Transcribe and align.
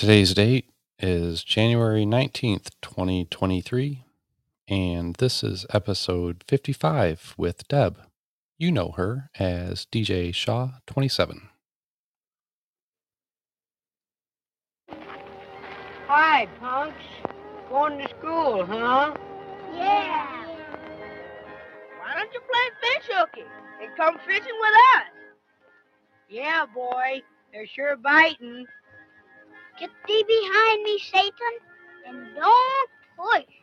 Today's 0.00 0.32
date 0.32 0.64
is 0.98 1.44
January 1.44 2.06
19th, 2.06 2.70
2023, 2.80 4.02
and 4.66 5.14
this 5.16 5.44
is 5.44 5.66
episode 5.74 6.42
55 6.48 7.34
with 7.36 7.68
Deb. 7.68 7.98
You 8.56 8.72
know 8.72 8.92
her 8.92 9.28
as 9.38 9.84
DJ 9.92 10.34
Shaw 10.34 10.70
27. 10.86 11.50
Hi, 16.06 16.48
punks. 16.58 17.04
Going 17.68 17.98
to 17.98 18.08
school, 18.08 18.64
huh? 18.64 19.14
Yeah. 19.74 20.46
Why 21.98 22.14
don't 22.14 22.32
you 22.32 22.40
play 22.40 22.70
fish 22.80 23.10
hooky 23.14 23.44
and 23.82 23.94
come 23.98 24.16
fishing 24.26 24.56
with 24.60 24.74
us? 24.96 25.04
Yeah, 26.30 26.64
boy. 26.74 27.20
They're 27.52 27.66
sure 27.66 27.96
biting. 27.96 28.64
Get 29.80 29.90
thee 30.06 30.24
behind 30.28 30.82
me, 30.82 30.98
Satan, 30.98 31.54
and 32.06 32.36
don't 32.36 32.90
push. 33.16 33.54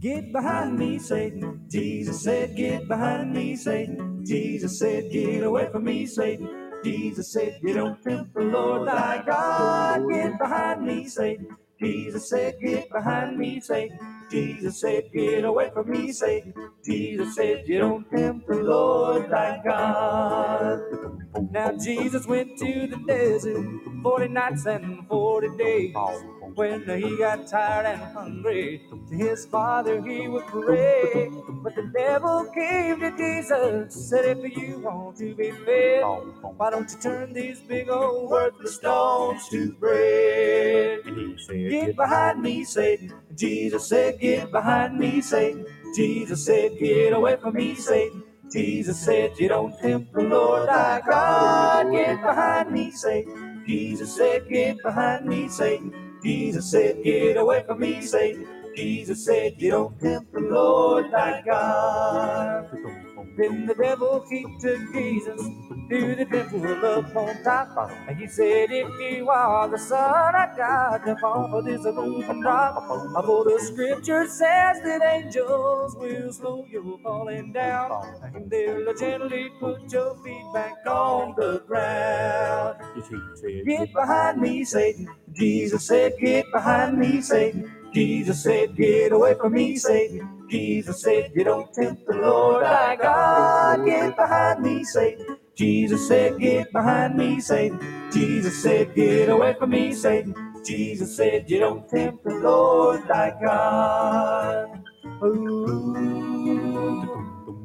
Get 0.00 0.32
behind 0.32 0.78
me, 0.78 0.98
Satan. 0.98 1.64
Jesus 1.70 2.22
said, 2.24 2.56
Get 2.56 2.88
behind 2.88 3.32
me, 3.32 3.54
Satan. 3.54 4.26
Jesus 4.26 4.78
said, 4.80 5.12
Get 5.12 5.44
away 5.44 5.68
from 5.70 5.84
me, 5.84 6.06
Satan. 6.06 6.72
Jesus 6.82 7.32
said, 7.32 7.60
You 7.62 7.74
don't 7.74 8.02
tempt 8.02 8.34
the 8.34 8.42
Lord 8.42 8.88
thy 8.88 9.22
God. 9.24 10.10
Get 10.10 10.38
behind 10.38 10.84
me, 10.84 11.08
Satan. 11.08 11.56
Jesus 11.80 12.28
said, 12.28 12.56
Get 12.60 12.90
behind 12.90 13.38
me, 13.38 13.60
Satan. 13.60 13.98
Jesus 14.30 14.80
said, 14.80 15.04
Get 15.14 15.44
away 15.44 15.70
from 15.72 15.88
me, 15.88 16.12
Satan. 16.12 16.52
Jesus 16.84 17.36
said, 17.36 17.62
You 17.66 17.78
don't 17.78 18.10
tempt 18.10 18.48
the 18.48 18.56
Lord 18.56 19.30
thy 19.30 19.62
God. 19.64 20.80
Now 21.50 21.72
Jesus 21.72 22.26
went 22.26 22.56
to 22.58 22.86
the 22.86 22.96
desert 23.06 23.66
40 24.02 24.28
nights 24.28 24.66
and 24.66 25.06
40 25.08 25.56
days. 25.56 25.94
When 26.54 26.82
he 26.88 27.18
got 27.18 27.46
tired 27.48 27.86
and 27.86 28.02
hungry, 28.12 28.82
to 29.10 29.16
his 29.16 29.46
father 29.46 30.00
he 30.06 30.28
would 30.28 30.46
pray. 30.46 31.30
But 31.62 31.74
the 31.74 31.90
devil 31.96 32.46
came 32.54 33.00
to 33.00 33.16
Jesus, 33.16 34.08
said, 34.10 34.38
If 34.38 34.56
you 34.56 34.78
want 34.80 35.16
to 35.18 35.34
be 35.34 35.50
fed, 35.50 36.04
why 36.56 36.70
don't 36.70 36.90
you 36.90 36.98
turn 36.98 37.32
these 37.32 37.60
big 37.60 37.90
old 37.90 38.30
worthless 38.30 38.76
stones 38.76 39.48
to 39.50 39.72
bread? 39.72 41.00
Get 41.70 41.96
behind 41.96 42.42
me, 42.42 42.64
Satan. 42.64 43.12
Jesus 43.34 43.88
said, 43.88 44.20
Get 44.20 44.52
behind 44.52 44.98
me, 44.98 45.20
Satan. 45.20 45.66
Jesus 45.96 46.44
said, 46.44 46.78
Get 46.78 47.12
away 47.12 47.36
from 47.36 47.54
me, 47.54 47.74
Satan. 47.74 48.22
Jesus 48.54 49.00
said, 49.00 49.32
You 49.36 49.48
don't 49.48 49.76
tempt 49.80 50.12
the 50.14 50.22
Lord 50.22 50.68
thy 50.68 51.00
God. 51.00 51.90
Get 51.90 52.22
behind 52.22 52.70
me, 52.70 52.92
Satan. 52.92 53.64
Jesus 53.66 54.14
said, 54.14 54.48
Get 54.48 54.80
behind 54.80 55.26
me, 55.26 55.48
Satan. 55.48 55.92
Jesus 56.22 56.70
said, 56.70 57.02
Get 57.02 57.36
away 57.36 57.64
from 57.66 57.80
me, 57.80 58.00
Satan. 58.00 58.46
Jesus 58.76 59.24
said, 59.24 59.54
You 59.60 59.72
don't 59.72 60.00
tempt 60.00 60.32
the 60.32 60.40
Lord 60.40 61.10
thy 61.10 61.42
God. 61.44 62.70
Then 63.36 63.66
the 63.66 63.74
devil 63.74 64.20
came 64.30 64.58
to 64.60 64.78
Jesus 64.92 65.40
to 65.90 66.14
the 66.16 66.24
temple 66.26 66.86
up 66.86 67.16
on 67.16 67.42
top. 67.44 67.90
And 68.08 68.18
he 68.18 68.28
said, 68.28 68.70
If 68.70 68.88
you 69.00 69.28
are 69.30 69.68
the 69.68 69.78
Son 69.78 70.34
of 70.34 70.56
God, 70.56 71.02
jump 71.04 71.22
off 71.24 71.52
of 71.52 71.64
this 71.64 71.84
roof 71.84 72.28
and 72.28 72.42
drop. 72.42 72.86
For 73.24 73.44
the 73.44 73.58
scripture 73.60 74.26
says 74.28 74.80
that 74.84 75.02
angels 75.04 75.96
will 75.96 76.32
slow 76.32 76.66
you 76.70 77.00
falling 77.02 77.52
down. 77.52 77.90
And 78.34 78.50
they'll 78.50 78.94
gently 78.94 79.50
put 79.60 79.92
your 79.92 80.16
feet 80.24 80.46
back 80.54 80.78
on 80.86 81.34
the 81.36 81.62
ground. 81.66 82.78
Get 83.66 83.92
behind 83.92 84.40
me, 84.40 84.64
Satan. 84.64 85.08
Jesus 85.32 85.86
said, 85.86 86.14
Get 86.20 86.46
behind 86.52 86.98
me, 86.98 87.20
Satan. 87.20 87.70
Jesus 87.92 88.42
said, 88.42 88.76
Get 88.76 89.12
away 89.12 89.34
from 89.34 89.52
me, 89.54 89.76
Satan. 89.76 90.33
Jesus 90.50 91.02
said, 91.02 91.32
You 91.34 91.44
don't 91.44 91.72
tempt 91.74 92.06
the 92.06 92.14
Lord 92.16 92.64
thy 92.64 92.96
God. 92.96 93.86
Get 93.86 94.16
behind 94.16 94.62
me, 94.62 94.84
Satan. 94.84 95.38
Jesus 95.56 96.08
said, 96.08 96.38
Get 96.40 96.72
behind 96.72 97.16
me, 97.16 97.40
Satan. 97.40 97.80
Jesus 98.12 98.62
said, 98.62 98.94
Get 98.94 99.28
away 99.30 99.54
from 99.58 99.70
me, 99.70 99.94
Satan. 99.94 100.34
Jesus 100.64 101.16
said, 101.16 101.50
You 101.50 101.60
don't 101.60 101.88
tempt 101.88 102.24
the 102.24 102.34
Lord 102.34 103.06
thy 103.08 103.32
God. 103.44 104.82
Ooh. 105.24 106.63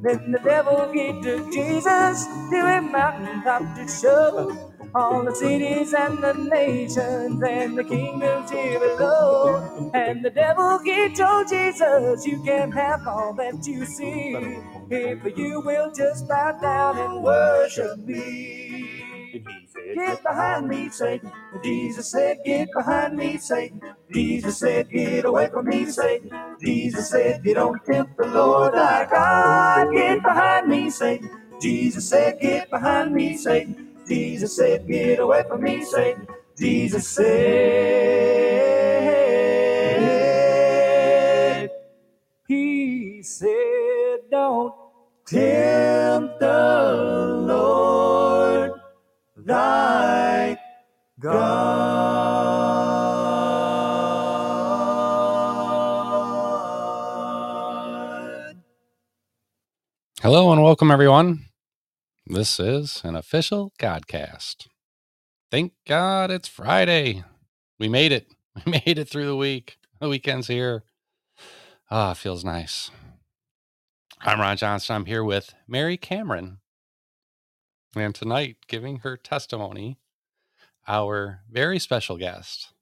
Then 0.01 0.31
the 0.31 0.39
devil 0.39 0.87
came 0.93 1.23
to 1.23 1.51
Jesus 1.51 2.25
to 2.51 2.57
a 2.57 2.81
mountaintop 2.81 3.63
to 3.77 3.87
show 3.87 4.55
all 4.95 5.25
the 5.25 5.35
cities 5.35 5.93
and 5.93 6.23
the 6.23 6.33
nations 6.35 7.43
and 7.43 7.77
the 7.77 7.83
kingdoms 7.83 8.51
here 8.51 8.79
below. 8.79 9.91
And 9.93 10.23
the 10.25 10.31
get 10.31 11.11
he 11.11 11.15
told 11.15 11.49
Jesus, 11.49 12.25
You 12.27 12.43
can 12.43 12.71
have 12.73 13.07
all 13.07 13.33
that 13.35 13.67
you 13.67 13.85
see 13.85 14.35
if 14.91 15.38
you 15.38 15.61
will 15.61 15.91
just 15.93 16.27
bow 16.29 16.53
down 16.61 16.97
and 16.99 17.23
worship 17.23 17.99
me. 17.99 19.43
Get 19.95 20.23
behind 20.23 20.67
me, 20.67 20.89
Satan. 20.89 21.31
Jesus 21.63 22.11
said, 22.11 22.39
Get 22.45 22.69
behind 22.75 23.17
me, 23.17 23.38
Satan. 23.38 23.81
Jesus 24.13 24.57
said, 24.59 24.89
Get 24.91 25.25
away 25.25 25.50
from 25.50 25.67
me, 25.67 25.85
Satan. 25.85 26.31
Jesus 26.61 27.09
said, 27.09 27.41
You 27.45 27.55
don't 27.55 27.83
tempt 27.85 28.17
the 28.17 28.27
Lord 28.27 28.73
thy 28.73 29.05
God. 29.09 29.91
Get 29.94 30.22
behind 30.23 30.67
me, 30.67 30.89
Satan. 30.89 31.29
Jesus 31.61 32.09
said, 32.09 32.39
Get 32.41 32.69
behind 32.69 33.13
me, 33.13 33.38
Satan. 33.38 33.95
Jesus 34.07 34.55
said, 34.55 34.88
Get 34.88 35.19
away 35.19 35.44
from 35.47 35.63
me, 35.63 35.83
Satan. 35.85 36.27
Jesus 36.57 37.07
said, 37.07 37.25
He 42.47 43.23
said, 43.23 44.19
Don't 44.31 44.73
tempt 45.25 46.39
the 46.39 47.38
thy 49.49 50.57
God. 51.19 51.31
Hello 60.21 60.51
and 60.51 60.61
welcome, 60.61 60.91
everyone. 60.91 61.45
This 62.27 62.59
is 62.59 63.01
an 63.03 63.15
official 63.15 63.73
Godcast. 63.79 64.67
Thank 65.49 65.73
God 65.88 66.29
it's 66.29 66.47
Friday. 66.47 67.23
We 67.79 67.89
made 67.89 68.11
it. 68.11 68.27
We 68.65 68.73
made 68.73 68.99
it 68.99 69.07
through 69.07 69.27
the 69.27 69.38
week. 69.38 69.77
The 70.01 70.09
weekend's 70.09 70.47
here. 70.47 70.83
Ah, 71.89 72.13
feels 72.13 72.43
nice. 72.43 72.91
I'm 74.21 74.41
Ron 74.41 74.57
Johnson. 74.57 74.97
I'm 74.97 75.05
here 75.05 75.23
with 75.23 75.53
Mary 75.67 75.95
Cameron. 75.97 76.57
And 77.95 78.13
tonight, 78.13 78.57
giving 78.67 78.97
her 79.00 79.17
testimony, 79.17 79.97
our 80.88 81.41
very 81.50 81.79
special 81.79 82.17
guest 82.17 82.73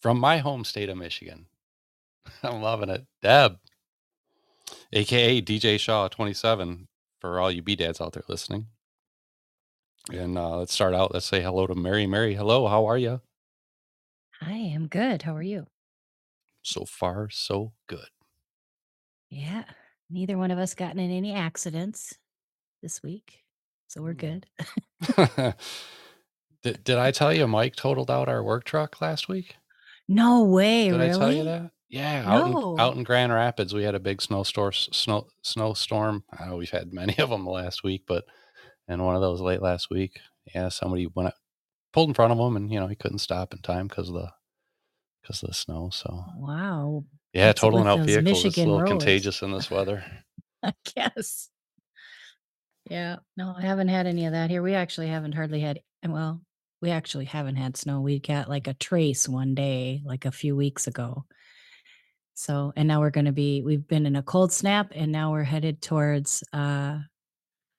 from 0.00 0.18
my 0.18 0.38
home 0.38 0.64
state 0.64 0.88
of 0.88 0.96
Michigan. 0.96 1.46
I'm 2.42 2.62
loving 2.62 2.88
it. 2.88 3.06
Deb, 3.22 3.58
aka 4.92 5.42
DJ 5.42 5.78
Shaw 5.78 6.08
27, 6.08 6.88
for 7.20 7.40
all 7.40 7.50
you 7.50 7.62
B 7.62 7.76
dads 7.76 8.00
out 8.00 8.14
there 8.14 8.22
listening. 8.28 8.66
And 10.10 10.38
uh, 10.38 10.56
let's 10.56 10.72
start 10.72 10.94
out. 10.94 11.12
Let's 11.12 11.26
say 11.26 11.42
hello 11.42 11.66
to 11.66 11.74
Mary. 11.74 12.06
Mary, 12.06 12.34
hello. 12.34 12.66
How 12.68 12.86
are 12.86 12.98
you? 12.98 13.20
Hi, 14.40 14.72
I'm 14.74 14.86
good. 14.86 15.22
How 15.22 15.36
are 15.36 15.42
you? 15.42 15.66
So 16.62 16.84
far, 16.84 17.28
so 17.30 17.72
good. 17.86 18.08
Yeah. 19.28 19.64
Neither 20.08 20.36
one 20.38 20.50
of 20.50 20.58
us 20.58 20.74
gotten 20.74 20.98
in 20.98 21.10
any 21.10 21.34
accidents 21.34 22.14
this 22.82 23.02
week. 23.02 23.44
So 23.90 24.02
we're 24.02 24.14
Mm. 24.14 24.18
good. 24.18 24.46
did, 26.62 26.84
did 26.84 26.96
I 26.98 27.10
tell 27.10 27.32
you 27.32 27.48
Mike 27.48 27.74
totaled 27.74 28.08
out 28.10 28.28
our 28.28 28.42
work 28.44 28.62
truck 28.64 29.00
last 29.00 29.28
week? 29.28 29.56
No 30.08 30.44
way, 30.44 30.88
Did 30.90 31.00
I 31.00 31.08
tell 31.08 31.32
you 31.32 31.44
that? 31.44 31.72
Yeah, 31.88 32.22
out 32.24 32.46
in 32.46 32.56
out 32.78 32.94
in 32.96 33.02
Grand 33.02 33.32
Rapids, 33.32 33.74
we 33.74 33.82
had 33.82 33.96
a 33.96 34.00
big 34.00 34.22
snowstorm. 34.22 34.72
Snow 34.72 35.26
snowstorm. 35.42 36.22
I 36.38 36.46
know 36.46 36.56
we've 36.56 36.70
had 36.70 36.92
many 36.92 37.18
of 37.18 37.30
them 37.30 37.44
last 37.46 37.82
week, 37.82 38.04
but 38.06 38.24
and 38.86 39.04
one 39.04 39.16
of 39.16 39.20
those 39.22 39.40
late 39.40 39.60
last 39.60 39.90
week, 39.90 40.20
yeah, 40.54 40.68
somebody 40.68 41.08
went 41.08 41.28
up, 41.28 41.34
pulled 41.92 42.08
in 42.10 42.14
front 42.14 42.32
of 42.32 42.38
him, 42.38 42.54
and 42.56 42.70
you 42.72 42.78
know 42.78 42.86
he 42.86 42.94
couldn't 42.94 43.18
stop 43.18 43.52
in 43.52 43.60
time 43.62 43.88
because 43.88 44.08
of 44.08 44.14
the 44.14 44.30
because 45.22 45.42
of 45.42 45.48
the 45.48 45.54
snow. 45.54 45.90
So 45.92 46.24
Wow. 46.36 47.04
yeah, 47.32 47.48
What's 47.48 47.60
totaling 47.60 47.86
out 47.88 48.00
vehicles 48.00 48.44
is 48.44 48.56
a 48.56 48.60
little 48.60 48.80
roads? 48.80 48.84
contagious 48.84 49.42
in 49.42 49.52
this 49.52 49.70
weather. 49.70 50.04
I 50.62 50.72
guess. 50.94 51.50
Yeah. 52.90 53.16
No, 53.36 53.54
I 53.56 53.62
haven't 53.62 53.88
had 53.88 54.06
any 54.06 54.26
of 54.26 54.32
that 54.32 54.50
here. 54.50 54.62
We 54.62 54.74
actually 54.74 55.06
haven't 55.06 55.32
hardly 55.32 55.60
had, 55.60 55.80
well, 56.06 56.42
we 56.82 56.90
actually 56.90 57.26
haven't 57.26 57.56
had 57.56 57.76
snow. 57.76 58.00
We 58.00 58.18
got 58.18 58.48
like 58.48 58.66
a 58.66 58.74
trace 58.74 59.28
one 59.28 59.54
day, 59.54 60.02
like 60.04 60.24
a 60.24 60.32
few 60.32 60.56
weeks 60.56 60.88
ago. 60.88 61.24
So, 62.34 62.72
and 62.74 62.88
now 62.88 63.00
we're 63.00 63.10
going 63.10 63.26
to 63.26 63.32
be, 63.32 63.62
we've 63.62 63.86
been 63.86 64.06
in 64.06 64.16
a 64.16 64.22
cold 64.22 64.52
snap 64.52 64.90
and 64.94 65.12
now 65.12 65.30
we're 65.30 65.44
headed 65.44 65.80
towards 65.80 66.42
uh 66.52 66.98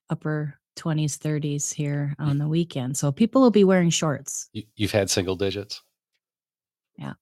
upper 0.09 0.59
20s, 0.77 1.17
30s 1.17 1.73
here 1.73 2.15
on 2.17 2.37
the 2.37 2.47
weekend. 2.47 2.95
So 2.97 3.11
people 3.11 3.41
will 3.41 3.51
be 3.51 3.63
wearing 3.63 3.89
shorts. 3.89 4.49
You, 4.53 4.63
you've 4.75 4.91
had 4.91 5.09
single 5.09 5.35
digits. 5.35 5.81
Yeah. 6.97 7.13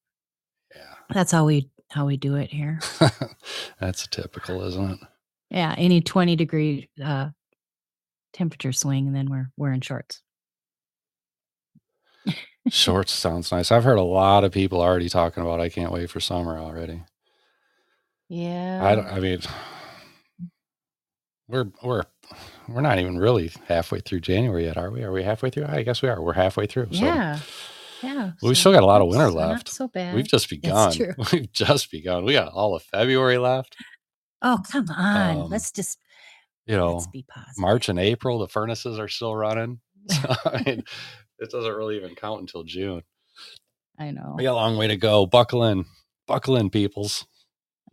Yeah. 0.75 0.93
That's 1.13 1.31
how 1.31 1.45
we 1.45 1.71
how 1.89 2.05
we 2.05 2.17
do 2.17 2.35
it 2.35 2.51
here. 2.51 2.79
That's 3.79 4.05
typical, 4.07 4.63
isn't 4.67 4.91
it? 4.91 4.99
Yeah, 5.49 5.73
any 5.77 6.01
20 6.01 6.35
degree 6.35 6.89
uh 7.03 7.29
temperature 8.33 8.71
swing 8.71 9.07
and 9.07 9.15
then 9.15 9.29
we're 9.29 9.51
wearing 9.57 9.81
shorts. 9.81 10.21
Shorts 12.69 13.11
sounds 13.11 13.51
nice. 13.51 13.71
I've 13.71 13.83
heard 13.83 13.97
a 13.97 14.03
lot 14.03 14.43
of 14.43 14.51
people 14.51 14.81
already 14.81 15.09
talking 15.09 15.41
about 15.41 15.59
I 15.59 15.69
can't 15.69 15.91
wait 15.91 16.09
for 16.09 16.19
summer 16.19 16.57
already. 16.59 17.01
Yeah. 18.27 18.81
I 18.83 18.95
don't 18.95 19.07
I 19.07 19.19
mean 19.19 19.39
we're 21.47 21.71
we're 21.83 22.03
we're 22.67 22.81
not 22.81 22.99
even 22.99 23.17
really 23.17 23.51
halfway 23.67 23.99
through 24.01 24.19
January 24.19 24.65
yet, 24.65 24.77
are 24.77 24.91
we? 24.91 25.03
Are 25.03 25.11
we 25.11 25.23
halfway 25.23 25.49
through? 25.49 25.65
I 25.67 25.81
guess 25.81 26.01
we 26.01 26.09
are. 26.09 26.21
We're 26.21 26.33
halfway 26.33 26.67
through. 26.67 26.89
So 26.91 27.03
yeah. 27.03 27.39
Yeah. 28.03 28.31
we 28.41 28.49
so 28.49 28.59
still 28.59 28.71
got 28.73 28.83
a 28.83 28.85
lot 28.85 29.01
of 29.01 29.07
winter 29.07 29.31
left. 29.31 29.67
so 29.67 29.87
bad. 29.87 30.15
We've 30.15 30.27
just 30.27 30.49
begun. 30.49 30.93
We've 31.31 31.51
just 31.51 31.91
begun. 31.91 32.23
We 32.23 32.33
got 32.33 32.51
all 32.53 32.75
of 32.75 32.83
February 32.83 33.37
left. 33.37 33.75
oh, 34.41 34.59
come 34.71 34.87
on. 34.95 35.37
Um, 35.37 35.49
Let's 35.49 35.71
just 35.71 35.97
You 36.69 36.77
know, 36.77 36.93
let's 36.93 37.07
be 37.07 37.25
positive. 37.27 37.57
March 37.57 37.89
and 37.89 37.97
April, 37.97 38.37
the 38.37 38.47
furnaces 38.47 38.99
are 38.99 39.07
still 39.07 39.35
running. 39.35 39.79
So, 40.09 40.33
I 40.45 40.63
mean, 40.65 40.83
it 41.39 41.51
doesn't 41.51 41.75
really 41.75 41.97
even 41.97 42.15
count 42.15 42.41
until 42.41 42.63
June. 42.63 43.03
I 43.99 44.11
know. 44.11 44.33
We 44.37 44.43
got 44.43 44.53
a 44.53 44.55
long 44.55 44.77
way 44.77 44.87
to 44.87 44.95
go. 44.95 45.25
Buckle 45.25 45.65
in. 45.65 45.85
Buckle 46.25 46.55
in, 46.55 46.69
peoples. 46.69 47.27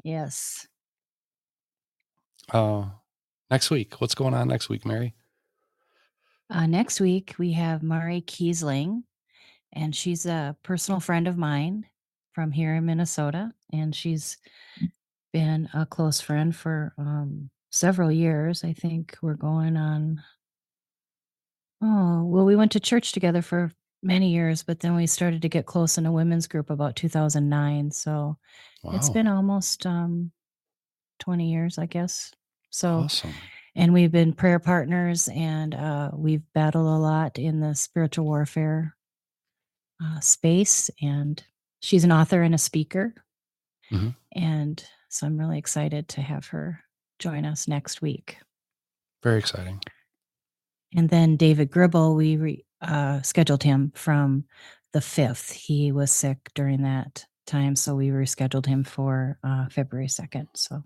Yes. 0.05 0.67
Uh, 2.50 2.87
next 3.50 3.70
week. 3.70 4.00
What's 4.00 4.14
going 4.14 4.34
on 4.34 4.49
next 4.49 4.69
week, 4.69 4.87
Mary? 4.87 5.14
Uh, 6.49 6.67
next 6.67 7.00
week 7.00 7.34
we 7.38 7.52
have 7.52 7.82
Mari 7.82 8.22
Kiesling, 8.22 9.02
and 9.72 9.94
she's 9.94 10.26
a 10.26 10.56
personal 10.62 11.00
friend 11.00 11.26
of 11.26 11.37
mine 11.37 11.87
from 12.32 12.52
here 12.52 12.76
in 12.76 12.87
Minnesota, 12.87 13.52
and 13.72 13.94
she's 13.94 14.38
been 15.32 15.69
a 15.75 15.84
close 15.84 16.20
friend 16.20 16.55
for 16.55 16.94
um, 16.99 17.50
several 17.71 18.11
years. 18.13 18.65
I 18.65 18.73
think 18.73 19.17
we're 19.23 19.35
going 19.35 19.77
on. 19.77 20.23
Oh 21.83 22.25
well, 22.25 22.45
we 22.45 22.57
went 22.57 22.73
to 22.73 22.81
church 22.81 23.13
together 23.13 23.43
for 23.43 23.71
many 24.03 24.31
years, 24.31 24.63
but 24.63 24.81
then 24.81 24.95
we 24.97 25.07
started 25.07 25.43
to 25.43 25.49
get 25.49 25.67
close 25.67 25.99
in 25.99 26.07
a 26.07 26.13
women's 26.13 26.47
group 26.47 26.71
about 26.71 26.97
2009. 26.97 27.91
So 27.91 28.37
Wow. 28.83 28.93
it's 28.95 29.11
been 29.11 29.27
almost 29.27 29.85
um, 29.85 30.31
20 31.19 31.51
years, 31.51 31.77
I 31.79 31.87
guess. 31.87 32.33
So 32.71 33.01
awesome. 33.01 33.33
and 33.75 33.93
we've 33.93 34.13
been 34.13 34.33
prayer 34.33 34.59
partners 34.61 35.29
and 35.29 35.75
uh, 35.75 36.11
we've 36.15 36.43
battled 36.53 36.87
a 36.87 37.01
lot 37.01 37.39
in 37.39 37.59
the 37.61 37.75
spiritual 37.75 38.27
warfare 38.27 38.95
uh, 40.03 40.21
space 40.21 40.91
and 41.03 41.43
she's 41.81 42.05
an 42.05 42.13
author 42.13 42.43
and 42.43 42.55
a 42.55 42.59
speaker 42.59 43.15
Mhm. 43.91 44.15
and 44.35 44.85
so 45.09 45.27
i'm 45.27 45.39
really 45.39 45.59
excited 45.59 46.09
to 46.09 46.21
have 46.21 46.47
her 46.49 46.81
join 47.19 47.45
us 47.45 47.67
next 47.69 48.03
week 48.03 48.39
Very 49.23 49.39
exciting. 49.39 49.81
and 50.95 51.09
then 51.09 51.37
david 51.37 51.71
gribble 51.71 52.15
we 52.15 52.37
re, 52.37 52.65
uh, 52.83 53.23
scheduled 53.23 53.63
him 53.63 53.93
from 53.95 54.45
the 54.93 54.99
5th 55.01 55.53
he 55.53 55.93
was 55.93 56.11
sick 56.13 56.39
during 56.55 56.83
that 56.83 57.27
time 57.47 57.77
so 57.77 57.95
we 57.95 58.09
rescheduled 58.09 58.67
him 58.67 58.85
for 58.85 59.39
uh, 59.45 59.67
february 59.69 60.09
2nd 60.09 60.47
so 60.55 60.83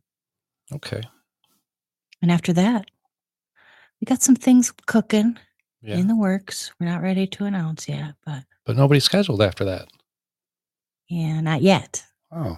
Okay. 0.72 1.02
and 2.22 2.30
after 2.30 2.52
that 2.52 2.86
we 4.00 4.04
got 4.06 4.22
some 4.22 4.36
things 4.36 4.72
cooking 4.86 5.36
Yeah. 5.82 5.96
in 5.98 6.06
the 6.08 6.16
works. 6.16 6.72
We're 6.80 6.86
not 6.88 7.02
ready 7.02 7.26
to 7.26 7.44
announce 7.44 7.86
yet, 7.88 8.14
but 8.24 8.44
but 8.64 8.76
nobody's 8.76 9.04
scheduled 9.04 9.42
after 9.42 9.64
that. 9.66 9.88
yeah, 11.08 11.40
not 11.42 11.60
yet. 11.60 12.02
Oh. 12.32 12.56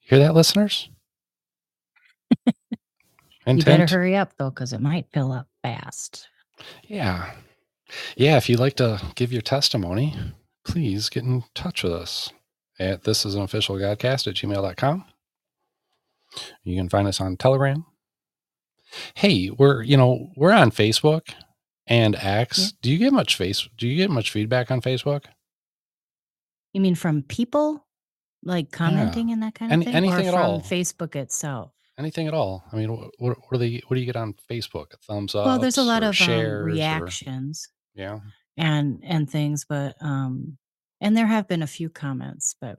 Hear 0.00 0.18
that, 0.18 0.34
listeners? 0.34 0.90
You 3.46 3.58
better 3.62 3.86
hurry 3.86 4.16
up 4.16 4.32
though, 4.38 4.50
because 4.50 4.72
it 4.72 4.80
might 4.80 5.06
fill 5.12 5.32
up 5.32 5.48
fast. 5.62 6.28
Yeah. 6.84 7.30
Yeah. 8.16 8.36
If 8.36 8.48
you'd 8.48 8.60
like 8.60 8.76
to 8.76 9.00
give 9.16 9.32
your 9.32 9.42
testimony, 9.42 10.16
please 10.64 11.08
get 11.08 11.24
in 11.24 11.44
touch 11.54 11.82
with 11.82 11.92
us 11.92 12.30
at 12.78 13.04
this 13.04 13.24
is 13.26 13.34
an 13.34 13.42
official 13.42 13.76
godcast 13.76 14.26
at 14.26 14.34
gmail.com. 14.34 15.04
You 16.64 16.76
can 16.76 16.88
find 16.88 17.06
us 17.06 17.20
on 17.20 17.36
Telegram. 17.36 17.84
Hey, 19.14 19.50
we're 19.50 19.82
you 19.82 19.96
know, 19.96 20.30
we're 20.36 20.52
on 20.52 20.70
Facebook 20.70 21.34
and 21.86 22.16
X. 22.16 22.58
Yeah. 22.58 22.68
Do 22.82 22.90
you 22.92 22.98
get 22.98 23.12
much 23.12 23.36
face 23.36 23.68
do 23.76 23.86
you 23.86 23.96
get 23.96 24.10
much 24.10 24.30
feedback 24.30 24.70
on 24.70 24.80
Facebook? 24.80 25.24
You 26.72 26.80
mean 26.80 26.94
from 26.94 27.22
people 27.22 27.84
like 28.42 28.70
commenting 28.72 29.30
and 29.30 29.42
that 29.42 29.54
kind 29.54 29.70
of 29.70 29.74
Any- 29.74 29.84
thing, 29.86 29.94
anything 29.94 30.26
or 30.26 30.30
at 30.30 30.34
from 30.34 30.42
all. 30.42 30.60
Facebook 30.60 31.14
itself? 31.16 31.72
Anything 31.98 32.26
at 32.26 32.34
all? 32.34 32.64
I 32.72 32.76
mean, 32.76 32.92
what 32.92 33.10
what, 33.18 33.36
what 33.38 33.52
are 33.52 33.58
the 33.58 33.82
what 33.86 33.94
do 33.94 34.00
you 34.00 34.06
get 34.06 34.16
on 34.16 34.34
Facebook? 34.50 34.92
A 34.94 34.96
thumbs 34.96 35.34
up? 35.34 35.46
well, 35.46 35.58
there's 35.58 35.78
a 35.78 35.82
lot 35.82 36.02
of 36.02 36.08
um, 36.08 36.12
shares 36.12 36.62
or- 36.62 36.64
reactions 36.64 37.68
yeah. 37.94 38.18
and 38.56 39.00
and 39.04 39.30
things, 39.30 39.64
but 39.64 39.94
um, 40.00 40.58
and 41.00 41.16
there 41.16 41.26
have 41.26 41.46
been 41.46 41.62
a 41.62 41.68
few 41.68 41.88
comments, 41.88 42.56
but 42.60 42.78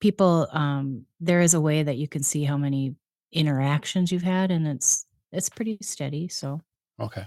people 0.00 0.48
um, 0.52 1.06
there 1.18 1.40
is 1.40 1.54
a 1.54 1.60
way 1.60 1.82
that 1.82 1.96
you 1.96 2.08
can 2.08 2.22
see 2.22 2.44
how 2.44 2.56
many 2.56 2.94
interactions 3.32 4.12
you've 4.12 4.22
had, 4.22 4.50
and 4.50 4.66
it's 4.66 5.06
it's 5.32 5.48
pretty 5.48 5.78
steady. 5.80 6.28
So 6.28 6.60
Okay. 7.00 7.26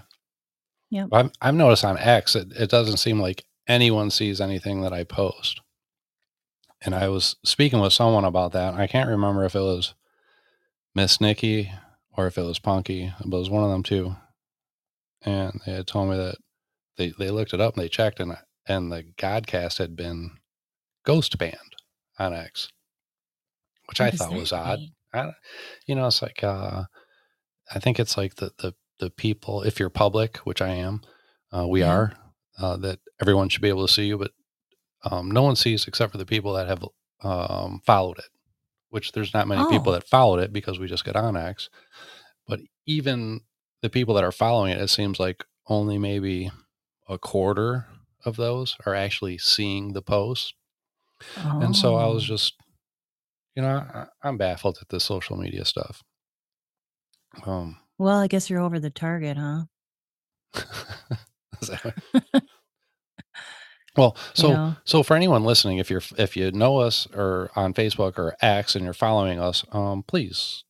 Yeah. 0.90 1.06
I've, 1.12 1.30
I've 1.40 1.54
noticed 1.54 1.84
on 1.84 1.98
X, 1.98 2.36
it, 2.36 2.52
it 2.52 2.70
doesn't 2.70 2.98
seem 2.98 3.20
like 3.20 3.44
anyone 3.66 4.10
sees 4.10 4.40
anything 4.40 4.82
that 4.82 4.92
I 4.92 5.04
post. 5.04 5.60
And 6.80 6.94
I 6.94 7.08
was 7.08 7.36
speaking 7.44 7.80
with 7.80 7.92
someone 7.92 8.24
about 8.24 8.52
that. 8.52 8.74
I 8.74 8.86
can't 8.86 9.08
remember 9.08 9.44
if 9.44 9.54
it 9.54 9.60
was 9.60 9.94
Miss 10.94 11.20
Nikki 11.20 11.72
or 12.16 12.26
if 12.26 12.38
it 12.38 12.42
was 12.42 12.58
Punky, 12.58 13.12
but 13.24 13.36
it 13.36 13.40
was 13.40 13.50
one 13.50 13.64
of 13.64 13.70
them 13.70 13.82
too. 13.82 14.16
And 15.22 15.60
they 15.66 15.72
had 15.72 15.86
told 15.86 16.10
me 16.10 16.16
that 16.16 16.36
they, 16.96 17.12
they 17.18 17.30
looked 17.30 17.54
it 17.54 17.60
up 17.60 17.74
and 17.74 17.82
they 17.84 17.88
checked 17.88 18.20
and 18.20 18.36
and 18.66 18.90
the 18.92 19.04
Godcast 19.18 19.78
had 19.78 19.96
been 19.96 20.30
ghost 21.04 21.36
banned 21.38 21.76
on 22.18 22.32
X, 22.32 22.68
which 23.86 24.00
I 24.00 24.06
what 24.06 24.10
does 24.12 24.20
thought 24.20 24.32
was 24.34 24.50
that 24.50 24.56
odd. 24.56 24.78
I, 25.12 25.32
you 25.86 25.94
know, 25.94 26.06
it's 26.06 26.22
like 26.22 26.42
uh, 26.44 26.84
I 27.74 27.78
think 27.80 28.00
it's 28.00 28.16
like 28.16 28.36
the 28.36 28.52
the 28.58 28.74
the 29.00 29.10
people. 29.10 29.62
If 29.62 29.80
you're 29.80 29.90
public, 29.90 30.38
which 30.38 30.62
I 30.62 30.70
am, 30.70 31.02
uh, 31.52 31.66
we 31.68 31.80
Yeah. 31.80 31.92
are. 31.92 32.12
Uh, 32.58 32.76
that 32.78 33.00
everyone 33.20 33.48
should 33.48 33.62
be 33.62 33.68
able 33.68 33.86
to 33.86 33.92
see 33.92 34.06
you, 34.06 34.16
but 34.18 34.30
um, 35.04 35.30
no 35.30 35.42
one 35.42 35.56
sees 35.56 35.86
except 35.88 36.12
for 36.12 36.18
the 36.18 36.26
people 36.26 36.54
that 36.54 36.68
have 36.68 36.84
um, 37.22 37.80
followed 37.86 38.18
it. 38.18 38.26
Which 38.94 39.10
there's 39.10 39.34
not 39.34 39.48
many 39.48 39.64
people 39.70 39.90
Oh. 39.90 39.94
that 39.96 40.06
followed 40.06 40.38
it 40.38 40.52
because 40.52 40.78
we 40.78 40.86
just 40.86 41.04
got 41.04 41.16
on 41.16 41.36
X. 41.36 41.68
But 42.46 42.60
even 42.86 43.40
the 43.82 43.90
people 43.90 44.14
that 44.14 44.22
are 44.22 44.30
following 44.30 44.70
it, 44.70 44.80
it 44.80 44.86
seems 44.88 45.18
like 45.18 45.44
only 45.66 45.98
maybe 45.98 46.48
a 47.08 47.18
quarter 47.18 47.86
of 48.24 48.36
those 48.36 48.76
are 48.86 48.94
actually 48.94 49.36
seeing 49.38 49.94
the 49.94 50.00
post. 50.02 50.54
And 51.36 51.74
so 51.74 51.96
I 51.96 52.06
was 52.06 52.22
Oh. 52.22 52.26
just, 52.26 52.54
you 53.56 53.62
know, 53.62 53.84
I, 53.92 54.06
I'm 54.22 54.36
baffled 54.38 54.78
at 54.80 54.90
this 54.90 55.02
social 55.02 55.36
media 55.36 55.64
stuff. 55.64 56.04
Um, 57.44 57.78
Well, 57.98 58.20
I 58.20 58.28
guess 58.28 58.48
you're 58.48 58.60
over 58.60 58.78
the 58.78 58.90
target, 58.90 59.36
huh? 59.36 59.64
is 63.96 63.96
that 63.96 64.00
what- 64.02 64.14
well, 64.14 64.16
You 64.16 64.42
so 64.42 64.48
know? 64.52 64.76
so 64.84 65.02
for 65.02 65.16
anyone 65.16 65.44
listening, 65.44 65.78
if 65.78 65.90
you're 65.90 66.02
if 66.18 66.36
you 66.36 66.50
know 66.52 66.78
us 66.78 67.06
or 67.14 67.50
on 67.56 67.74
Facebook 67.74 68.18
or 68.18 68.36
X 68.40 68.74
and 68.74 68.84
you're 68.84 68.94
following 68.94 69.38
us, 69.40 69.64
um, 69.72 70.02
please, 70.02 70.64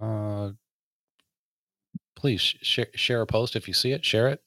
uh, 0.00 0.50
please 2.16 2.40
sh- 2.40 2.56
share 2.62 2.86
share 2.94 3.20
a 3.22 3.26
post 3.26 3.56
if 3.56 3.68
you 3.68 3.74
see 3.74 3.92
it, 3.92 4.04
share 4.04 4.28
it, 4.28 4.42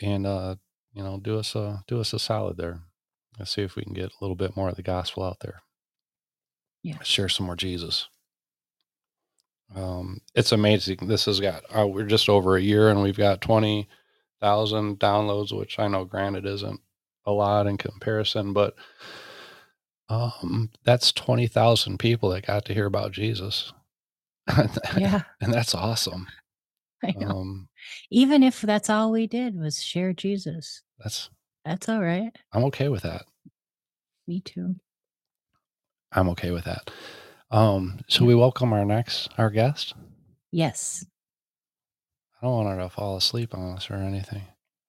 and 0.00 0.26
uh, 0.26 0.56
you 0.94 1.02
know, 1.02 1.18
do 1.18 1.38
us 1.38 1.54
a 1.54 1.84
do 1.86 2.00
us 2.00 2.12
a 2.12 2.18
solid 2.18 2.56
there. 2.56 2.80
Let's 3.38 3.50
see 3.54 3.62
if 3.62 3.76
we 3.76 3.82
can 3.84 3.94
get 3.94 4.10
a 4.12 4.16
little 4.20 4.36
bit 4.36 4.56
more 4.56 4.68
of 4.68 4.76
the 4.76 4.82
gospel 4.82 5.22
out 5.22 5.40
there. 5.40 5.62
Yeah. 6.82 6.98
share 7.02 7.28
some 7.28 7.46
more 7.46 7.56
Jesus. 7.56 8.08
Um, 9.74 10.20
it's 10.34 10.52
amazing. 10.52 10.98
This 11.02 11.24
has 11.26 11.40
got 11.40 11.62
uh, 11.74 11.86
we're 11.86 12.04
just 12.04 12.28
over 12.28 12.56
a 12.56 12.60
year 12.62 12.88
and 12.90 13.02
we've 13.02 13.16
got 13.16 13.40
twenty 13.40 13.88
thousand 14.40 14.98
downloads, 14.98 15.56
which 15.56 15.78
I 15.78 15.86
know, 15.88 16.04
granted, 16.04 16.44
isn't 16.44 16.80
a 17.24 17.32
lot 17.32 17.66
in 17.66 17.76
comparison, 17.78 18.52
but 18.52 18.74
um, 20.08 20.70
that's 20.84 21.12
twenty 21.12 21.46
thousand 21.46 21.98
people 21.98 22.30
that 22.30 22.46
got 22.46 22.64
to 22.66 22.74
hear 22.74 22.86
about 22.86 23.12
Jesus. 23.12 23.72
Yeah, 24.96 25.22
and 25.40 25.52
that's 25.52 25.74
awesome. 25.74 26.26
I 27.04 27.12
know. 27.18 27.28
Um, 27.28 27.68
Even 28.10 28.42
if 28.42 28.60
that's 28.60 28.90
all 28.90 29.10
we 29.10 29.26
did 29.26 29.58
was 29.58 29.82
share 29.82 30.12
Jesus, 30.12 30.82
that's 30.98 31.30
that's 31.64 31.88
all 31.88 32.00
right. 32.02 32.30
I'm 32.52 32.64
okay 32.64 32.88
with 32.88 33.02
that. 33.02 33.24
Me 34.26 34.40
too. 34.40 34.76
I'm 36.12 36.28
okay 36.30 36.50
with 36.50 36.64
that. 36.64 36.90
Um, 37.50 38.00
so 38.08 38.24
we 38.24 38.34
welcome 38.34 38.72
our 38.72 38.84
next 38.84 39.28
our 39.38 39.50
guest. 39.50 39.94
Yes. 40.50 41.06
I 42.40 42.46
don't 42.46 42.64
want 42.64 42.76
her 42.76 42.82
to 42.82 42.88
fall 42.90 43.16
asleep 43.16 43.54
on 43.54 43.76
us 43.76 43.90
or 43.90 43.94
anything. 43.94 44.42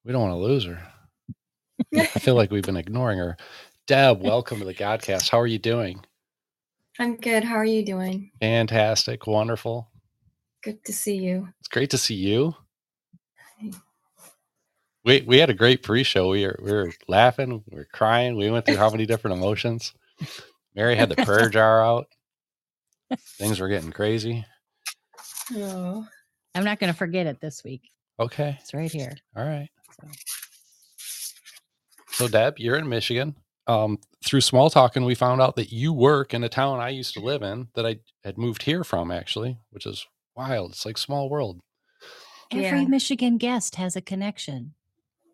We 0.04 0.12
don't 0.12 0.22
want 0.22 0.34
to 0.34 0.38
lose 0.38 0.66
her. 0.66 0.82
I 1.96 2.06
feel 2.20 2.36
like 2.36 2.52
we've 2.52 2.64
been 2.64 2.78
ignoring 2.78 3.20
her. 3.20 3.38
Deb, 3.88 4.22
welcome 4.22 4.60
to 4.60 4.66
the 4.66 4.74
Godcast. 4.74 5.30
How 5.30 5.40
are 5.40 5.48
you 5.48 5.60
doing? 5.60 6.04
I'm 7.00 7.16
good. 7.18 7.44
How 7.44 7.56
are 7.56 7.66
you 7.66 7.84
doing? 7.86 8.32
Fantastic, 8.42 9.28
wonderful. 9.28 9.90
Good 10.64 10.84
to 10.86 10.94
see 10.94 11.16
you. 11.18 11.50
It's 11.60 11.68
great 11.70 11.90
to 11.92 11.98
see 11.98 12.16
you. 12.16 12.56
We 15.06 15.22
we 15.22 15.38
had 15.40 15.50
a 15.50 15.54
great 15.56 15.84
pre-show. 15.84 16.30
We 16.30 16.46
were 16.46 16.60
we 16.64 16.72
were 16.72 16.92
laughing, 17.08 17.64
we 17.70 17.78
were 17.78 17.88
crying. 17.92 18.38
We 18.38 18.50
went 18.50 18.66
through 18.66 18.78
how 18.78 18.90
many 18.90 19.06
different 19.06 19.38
emotions. 19.38 19.94
Mary 20.76 20.96
had 20.96 21.10
the 21.10 21.16
prayer 21.18 21.50
jar 21.50 21.84
out. 21.84 22.08
Things 23.38 23.60
were 23.60 23.68
getting 23.68 23.92
crazy. 23.92 24.46
Oh, 25.56 26.08
I'm 26.56 26.64
not 26.64 26.80
going 26.80 26.92
to 26.92 26.98
forget 26.98 27.28
it 27.28 27.42
this 27.42 27.64
week. 27.64 27.92
Okay, 28.20 28.58
It's 28.62 28.74
right 28.74 28.92
here. 28.92 29.14
all 29.36 29.44
right. 29.46 29.70
So. 30.02 30.08
So 32.14 32.28
Deb, 32.28 32.60
you're 32.60 32.78
in 32.78 32.88
Michigan. 32.88 33.36
Um, 33.66 33.98
through 34.24 34.42
small 34.42 34.70
talking, 34.70 35.04
we 35.04 35.16
found 35.16 35.42
out 35.42 35.56
that 35.56 35.72
you 35.72 35.94
work 35.94 36.34
in 36.34 36.44
a 36.44 36.50
town 36.50 36.80
I 36.80 36.90
used 36.90 37.14
to 37.16 37.22
live 37.22 37.42
in 37.42 37.70
that 37.76 37.86
I 37.86 37.98
had 38.24 38.38
moved 38.38 38.64
here 38.64 38.84
from, 38.84 39.10
actually, 39.10 39.58
which 39.72 39.86
is 39.86 40.06
wild. 40.36 40.72
It's 40.72 40.86
like 40.86 40.98
small 40.98 41.30
world. 41.30 41.60
Every 42.52 42.82
Yeah. 42.82 42.88
Michigan 42.88 43.38
guest 43.38 43.76
has 43.76 43.96
a 43.96 44.02
connection 44.02 44.76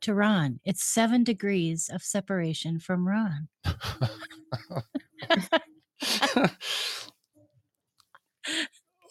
to 0.02 0.14
Ron. 0.14 0.62
It's 0.64 0.84
seven 0.84 1.24
degrees 1.26 1.90
of 1.90 2.02
separation 2.02 2.80
from 2.80 3.08
Ron. 3.08 3.50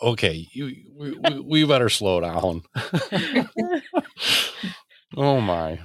okay, 0.03 0.49
you 0.53 0.75
we, 0.97 1.19
we, 1.19 1.41
we 1.41 1.65
better 1.65 1.91
slow 1.91 2.21
down. 2.21 2.63
oh 5.17 5.41
my! 5.41 5.79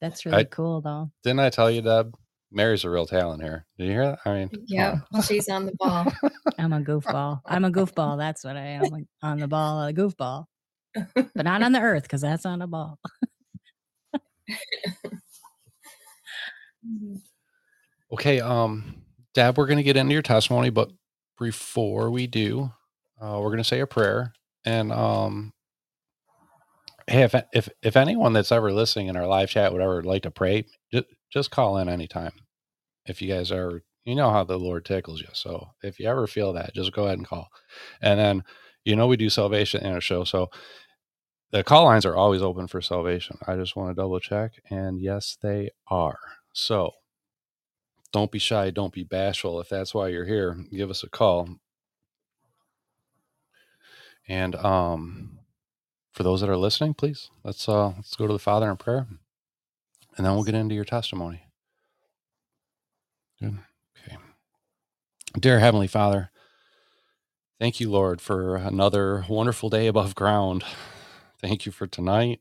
That's 0.00 0.26
really 0.26 0.38
I- 0.38 0.44
cool, 0.44 0.80
though. 0.80 1.10
Didn't 1.22 1.40
I 1.40 1.50
tell 1.50 1.70
you, 1.70 1.82
Deb? 1.82 2.14
Mary's 2.52 2.84
a 2.84 2.90
real 2.90 3.06
talent 3.06 3.42
here. 3.42 3.66
Did 3.76 3.86
you 3.86 3.92
hear 3.92 4.04
that? 4.06 4.18
I 4.24 4.32
mean, 4.32 4.48
come 4.48 4.64
yeah. 4.66 5.00
on. 5.12 5.22
She's 5.22 5.48
on 5.48 5.66
the 5.66 5.72
ball. 5.78 6.06
I'm 6.58 6.72
a 6.72 6.80
goofball. 6.80 7.40
I'm 7.44 7.64
a 7.64 7.70
goofball. 7.70 8.16
That's 8.18 8.44
what 8.44 8.56
I 8.56 8.66
am. 8.66 9.06
On 9.22 9.38
the 9.38 9.48
ball, 9.48 9.82
a 9.82 9.92
goofball. 9.92 10.46
But 11.14 11.44
not 11.44 11.62
on 11.62 11.72
the 11.72 11.80
earth 11.82 12.04
because 12.04 12.20
that's 12.20 12.46
on 12.46 12.62
a 12.62 12.66
ball. 12.66 12.98
Okay, 18.12 18.40
um, 18.40 19.02
Deb, 19.34 19.58
we're 19.58 19.66
gonna 19.66 19.82
get 19.82 19.96
into 19.96 20.12
your 20.12 20.22
testimony, 20.22 20.70
but 20.70 20.90
before 21.38 22.10
we 22.10 22.26
do, 22.26 22.70
uh, 23.20 23.38
we're 23.42 23.50
gonna 23.50 23.64
say 23.64 23.80
a 23.80 23.86
prayer. 23.86 24.32
And 24.64 24.92
um, 24.92 25.52
hey, 27.06 27.22
if 27.22 27.34
if 27.52 27.68
if 27.82 27.96
anyone 27.96 28.32
that's 28.32 28.52
ever 28.52 28.72
listening 28.72 29.08
in 29.08 29.16
our 29.16 29.26
live 29.26 29.50
chat 29.50 29.72
would 29.72 29.82
ever 29.82 30.02
like 30.02 30.22
to 30.22 30.30
pray, 30.30 30.66
just 30.92 31.06
just 31.32 31.50
call 31.50 31.78
in 31.78 31.88
anytime. 31.88 32.32
If 33.06 33.22
you 33.22 33.32
guys 33.32 33.52
are, 33.52 33.82
you 34.04 34.14
know 34.14 34.30
how 34.30 34.44
the 34.44 34.58
Lord 34.58 34.84
tickles 34.84 35.20
you. 35.20 35.28
So 35.32 35.68
if 35.82 35.98
you 36.00 36.08
ever 36.08 36.26
feel 36.26 36.52
that, 36.54 36.74
just 36.74 36.92
go 36.92 37.04
ahead 37.06 37.18
and 37.18 37.26
call. 37.26 37.48
And 38.02 38.18
then, 38.18 38.44
you 38.84 38.96
know, 38.96 39.06
we 39.06 39.16
do 39.16 39.30
salvation 39.30 39.84
in 39.84 39.92
our 39.92 40.00
show, 40.00 40.24
so 40.24 40.48
the 41.52 41.64
call 41.64 41.84
lines 41.84 42.06
are 42.06 42.16
always 42.16 42.42
open 42.42 42.66
for 42.68 42.82
salvation. 42.82 43.38
I 43.46 43.56
just 43.56 43.76
want 43.76 43.90
to 43.90 44.00
double 44.02 44.20
check, 44.20 44.52
and 44.70 45.00
yes, 45.00 45.38
they 45.42 45.70
are. 45.88 46.18
So 46.52 46.92
don't 48.12 48.32
be 48.32 48.38
shy 48.38 48.70
don't 48.70 48.94
be 48.94 49.04
bashful 49.04 49.60
if 49.60 49.68
that's 49.68 49.94
why 49.94 50.08
you're 50.08 50.24
here 50.24 50.56
give 50.72 50.90
us 50.90 51.02
a 51.02 51.08
call 51.10 51.48
and 54.28 54.54
um 54.56 55.35
for 56.16 56.24
those 56.24 56.40
that 56.42 56.50
are 56.50 56.58
listening 56.58 56.94
please 56.94 57.30
let's 57.44 57.68
uh 57.68 57.88
let's 57.96 58.16
go 58.16 58.26
to 58.26 58.34
the 58.34 58.40
father 58.40 58.70
in 58.70 58.78
prayer 58.78 59.06
and 60.16 60.26
then 60.26 60.34
we'll 60.34 60.44
get 60.44 60.54
into 60.54 60.74
your 60.74 60.84
testimony. 60.84 61.42
Good. 63.40 63.58
Okay. 64.06 64.16
Dear 65.38 65.60
heavenly 65.60 65.86
father 65.88 66.30
thank 67.60 67.80
you 67.80 67.90
lord 67.90 68.20
for 68.20 68.56
another 68.56 69.24
wonderful 69.28 69.70
day 69.70 69.86
above 69.86 70.14
ground. 70.14 70.64
Thank 71.40 71.66
you 71.66 71.72
for 71.72 71.86
tonight. 71.86 72.40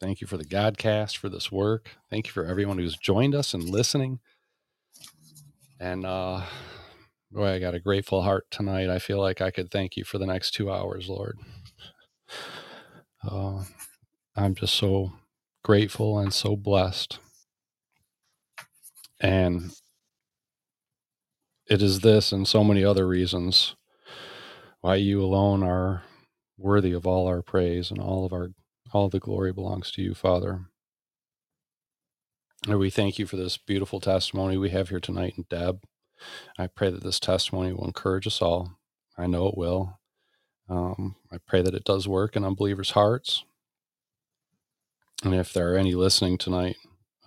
Thank 0.00 0.20
you 0.20 0.26
for 0.28 0.36
the 0.36 0.44
godcast 0.44 1.16
for 1.16 1.28
this 1.28 1.50
work. 1.52 1.90
Thank 2.10 2.26
you 2.28 2.32
for 2.32 2.44
everyone 2.44 2.78
who's 2.78 2.96
joined 2.96 3.34
us 3.34 3.54
and 3.54 3.64
listening. 3.64 4.20
And 5.80 6.06
uh 6.06 6.42
boy 7.32 7.48
i 7.54 7.58
got 7.58 7.74
a 7.74 7.80
grateful 7.80 8.22
heart 8.22 8.46
tonight. 8.50 8.90
I 8.90 8.98
feel 9.00 9.20
like 9.20 9.40
i 9.40 9.50
could 9.50 9.70
thank 9.70 9.96
you 9.96 10.04
for 10.04 10.18
the 10.18 10.26
next 10.26 10.52
two 10.52 10.70
hours 10.70 11.08
lord 11.08 11.38
uh, 13.30 13.64
i'm 14.36 14.54
just 14.54 14.74
so 14.74 15.12
grateful 15.64 16.18
and 16.18 16.34
so 16.34 16.56
blessed 16.56 17.18
and 19.20 19.72
it 21.68 21.82
is 21.82 22.00
this 22.00 22.32
and 22.32 22.48
so 22.48 22.64
many 22.64 22.84
other 22.84 23.06
reasons 23.08 23.76
why 24.80 24.96
you 24.96 25.22
alone 25.22 25.62
are 25.62 26.02
worthy 26.58 26.92
of 26.92 27.06
all 27.06 27.28
our 27.28 27.42
praise 27.42 27.90
and 27.90 28.00
all 28.00 28.24
of 28.26 28.32
our 28.32 28.50
all 28.92 29.08
the 29.10 29.20
glory 29.20 29.52
belongs 29.52 29.90
to 29.92 30.02
you 30.02 30.14
father 30.14 30.66
and 32.68 32.78
we 32.78 32.90
thank 32.90 33.18
you 33.18 33.26
for 33.26 33.36
this 33.36 33.58
beautiful 33.58 34.00
testimony 34.00 34.56
we 34.56 34.70
have 34.70 34.90
here 34.90 35.00
tonight 35.00 35.34
in 35.38 35.44
deb 35.50 35.80
I 36.58 36.68
pray 36.68 36.90
that 36.90 37.02
this 37.02 37.18
testimony 37.18 37.72
will 37.72 37.86
encourage 37.86 38.26
us 38.26 38.40
all. 38.40 38.78
I 39.18 39.26
know 39.26 39.48
it 39.48 39.58
will. 39.58 39.97
Um, 40.68 41.16
I 41.32 41.38
pray 41.38 41.62
that 41.62 41.74
it 41.74 41.84
does 41.84 42.08
work 42.08 42.36
in 42.36 42.44
unbelievers' 42.44 42.92
hearts. 42.92 43.44
And 45.24 45.34
if 45.34 45.52
there 45.52 45.74
are 45.74 45.78
any 45.78 45.94
listening 45.94 46.38
tonight, 46.38 46.76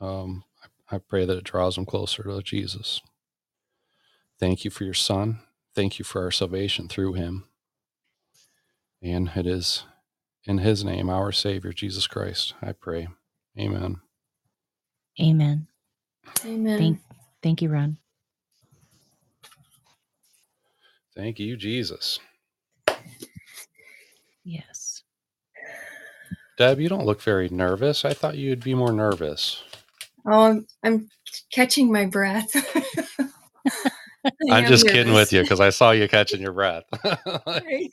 um, 0.01 0.43
I, 0.91 0.95
I 0.95 1.00
pray 1.00 1.25
that 1.25 1.38
it 1.38 1.43
draws 1.43 1.75
them 1.75 1.86
closer 1.86 2.24
to 2.24 2.41
Jesus. 2.43 3.01
Thank 4.39 4.65
you 4.65 4.71
for 4.71 4.83
your 4.83 4.93
Son. 4.93 5.39
Thank 5.75 6.00
you 6.00 6.05
for 6.05 6.24
our 6.24 6.31
salvation 6.31 6.88
through 6.88 7.13
him. 7.13 7.45
And 9.01 9.31
it 9.36 9.48
is 9.48 9.86
in 10.45 10.60
his 10.60 10.83
name, 10.83 11.10
our 11.10 11.31
Savior, 11.31 11.74
Jesus 11.74 12.07
Christ, 12.07 12.53
I 12.62 12.74
pray. 12.74 13.07
Amen. 13.60 13.98
Amen. 15.21 15.67
Amen. 16.45 16.77
Thank, 16.79 17.00
thank 17.43 17.62
you, 17.62 17.69
Ron. 17.69 17.98
Thank 21.15 21.39
you, 21.39 21.57
Jesus. 21.57 22.19
Yes. 24.43 25.03
Deb, 26.61 26.79
you 26.79 26.89
don't 26.89 27.07
look 27.07 27.23
very 27.23 27.49
nervous. 27.49 28.05
I 28.05 28.13
thought 28.13 28.37
you'd 28.37 28.63
be 28.63 28.75
more 28.75 28.91
nervous. 28.91 29.63
Oh, 30.27 30.43
I'm, 30.43 30.67
I'm 30.83 31.09
catching 31.51 31.91
my 31.91 32.05
breath. 32.05 32.55
I'm 34.51 34.67
just 34.67 34.87
kidding 34.87 35.15
with 35.15 35.33
you 35.33 35.41
because 35.41 35.59
I 35.59 35.71
saw 35.71 35.89
you 35.89 36.07
catching 36.07 36.39
your 36.39 36.53
breath. 36.53 36.83
Right. 37.47 37.91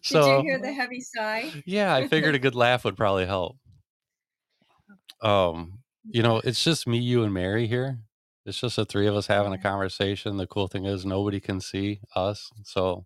so 0.00 0.22
Did 0.22 0.36
you 0.36 0.40
hear 0.40 0.58
the 0.58 0.72
heavy 0.72 1.02
sigh? 1.02 1.52
yeah, 1.66 1.94
I 1.94 2.08
figured 2.08 2.34
a 2.34 2.38
good 2.38 2.54
laugh 2.54 2.84
would 2.84 2.96
probably 2.96 3.26
help. 3.26 3.58
Um, 5.20 5.80
you 6.08 6.22
know, 6.22 6.40
it's 6.42 6.64
just 6.64 6.86
me, 6.86 6.96
you, 6.96 7.24
and 7.24 7.34
Mary 7.34 7.66
here. 7.66 7.98
It's 8.46 8.58
just 8.58 8.76
the 8.76 8.86
three 8.86 9.06
of 9.06 9.14
us 9.14 9.26
having 9.26 9.52
a 9.52 9.58
conversation. 9.58 10.38
The 10.38 10.46
cool 10.46 10.66
thing 10.66 10.86
is 10.86 11.04
nobody 11.04 11.40
can 11.40 11.60
see 11.60 12.00
us, 12.16 12.48
so 12.64 13.04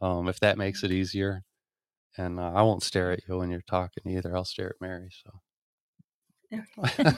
um, 0.00 0.28
if 0.28 0.40
that 0.40 0.58
makes 0.58 0.82
it 0.82 0.90
easier, 0.90 1.44
and 2.16 2.38
uh, 2.38 2.52
I 2.54 2.62
won't 2.62 2.82
stare 2.82 3.12
at 3.12 3.20
you 3.28 3.38
when 3.38 3.50
you're 3.50 3.62
talking 3.62 4.04
either. 4.10 4.36
I'll 4.36 4.44
stare 4.44 4.70
at 4.70 4.80
Mary. 4.80 5.08
So 5.24 5.40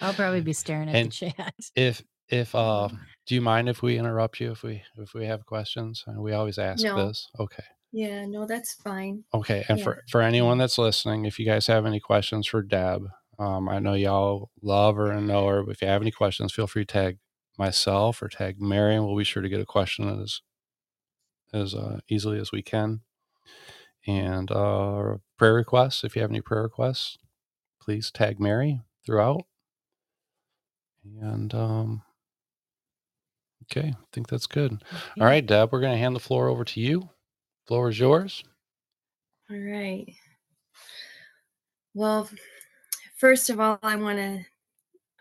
I'll 0.00 0.14
probably 0.14 0.40
be 0.40 0.52
staring 0.52 0.88
at 0.88 0.94
And- 0.94 1.10
the 1.12 1.32
chat. 1.36 1.54
if 1.74 2.02
if 2.28 2.54
uh, 2.54 2.88
do 3.26 3.34
you 3.34 3.40
mind 3.40 3.68
if 3.68 3.82
we 3.82 3.98
interrupt 3.98 4.38
you 4.40 4.52
if 4.52 4.62
we 4.62 4.82
if 4.98 5.14
we 5.14 5.26
have 5.26 5.46
questions? 5.46 6.04
And 6.06 6.18
we 6.20 6.32
always 6.32 6.58
ask 6.58 6.84
No. 6.84 7.06
this. 7.06 7.28
Okay. 7.38 7.64
Yeah, 7.90 8.26
no, 8.26 8.46
that's 8.46 8.74
fine. 8.74 9.24
Okay, 9.32 9.64
and 9.68 9.78
Yeah. 9.78 9.84
for 9.84 10.04
for 10.10 10.20
anyone 10.20 10.58
that's 10.58 10.76
listening, 10.78 11.24
if 11.24 11.38
you 11.38 11.46
guys 11.46 11.66
have 11.68 11.86
any 11.86 12.00
questions 12.00 12.46
for 12.46 12.62
Deb, 12.62 13.06
um, 13.38 13.66
I 13.68 13.78
know 13.78 13.94
y'all 13.94 14.50
love 14.62 14.96
her 14.96 15.10
and 15.10 15.26
know 15.26 15.46
her. 15.46 15.62
But 15.62 15.72
if 15.76 15.82
you 15.82 15.88
have 15.88 16.02
any 16.02 16.10
questions, 16.10 16.52
feel 16.52 16.66
free 16.66 16.84
to 16.84 16.92
tag 16.92 17.18
myself 17.56 18.20
or 18.22 18.28
tag 18.28 18.60
Mary, 18.60 18.94
and 18.94 19.06
we'll 19.06 19.16
be 19.16 19.24
sure 19.24 19.42
to 19.42 19.48
get 19.48 19.60
a 19.60 19.64
question 19.66 20.06
as 20.22 20.42
as 21.54 21.74
uh, 21.74 22.00
easily 22.10 22.38
as 22.38 22.52
we 22.52 22.62
can. 22.62 23.00
And 24.08 24.50
uh, 24.50 25.18
prayer 25.36 25.52
requests, 25.52 26.02
if 26.02 26.16
you 26.16 26.22
have 26.22 26.30
any 26.30 26.40
prayer 26.40 26.62
requests, 26.62 27.18
please 27.78 28.10
tag 28.10 28.40
Mary 28.40 28.80
throughout. 29.04 29.42
And 31.20 31.54
um, 31.54 32.02
okay, 33.64 33.88
I 33.90 34.04
think 34.14 34.28
that's 34.28 34.46
good. 34.46 34.82
All 35.20 35.26
right, 35.26 35.44
Deb, 35.44 35.70
we're 35.70 35.80
going 35.80 35.92
to 35.92 35.98
hand 35.98 36.16
the 36.16 36.20
floor 36.20 36.48
over 36.48 36.64
to 36.64 36.80
you. 36.80 37.10
Floor 37.66 37.90
is 37.90 37.98
yours. 37.98 38.42
All 39.50 39.58
right. 39.58 40.06
Well, 41.92 42.30
first 43.18 43.50
of 43.50 43.60
all, 43.60 43.78
I 43.82 43.96
want 43.96 44.18
to 44.18 44.44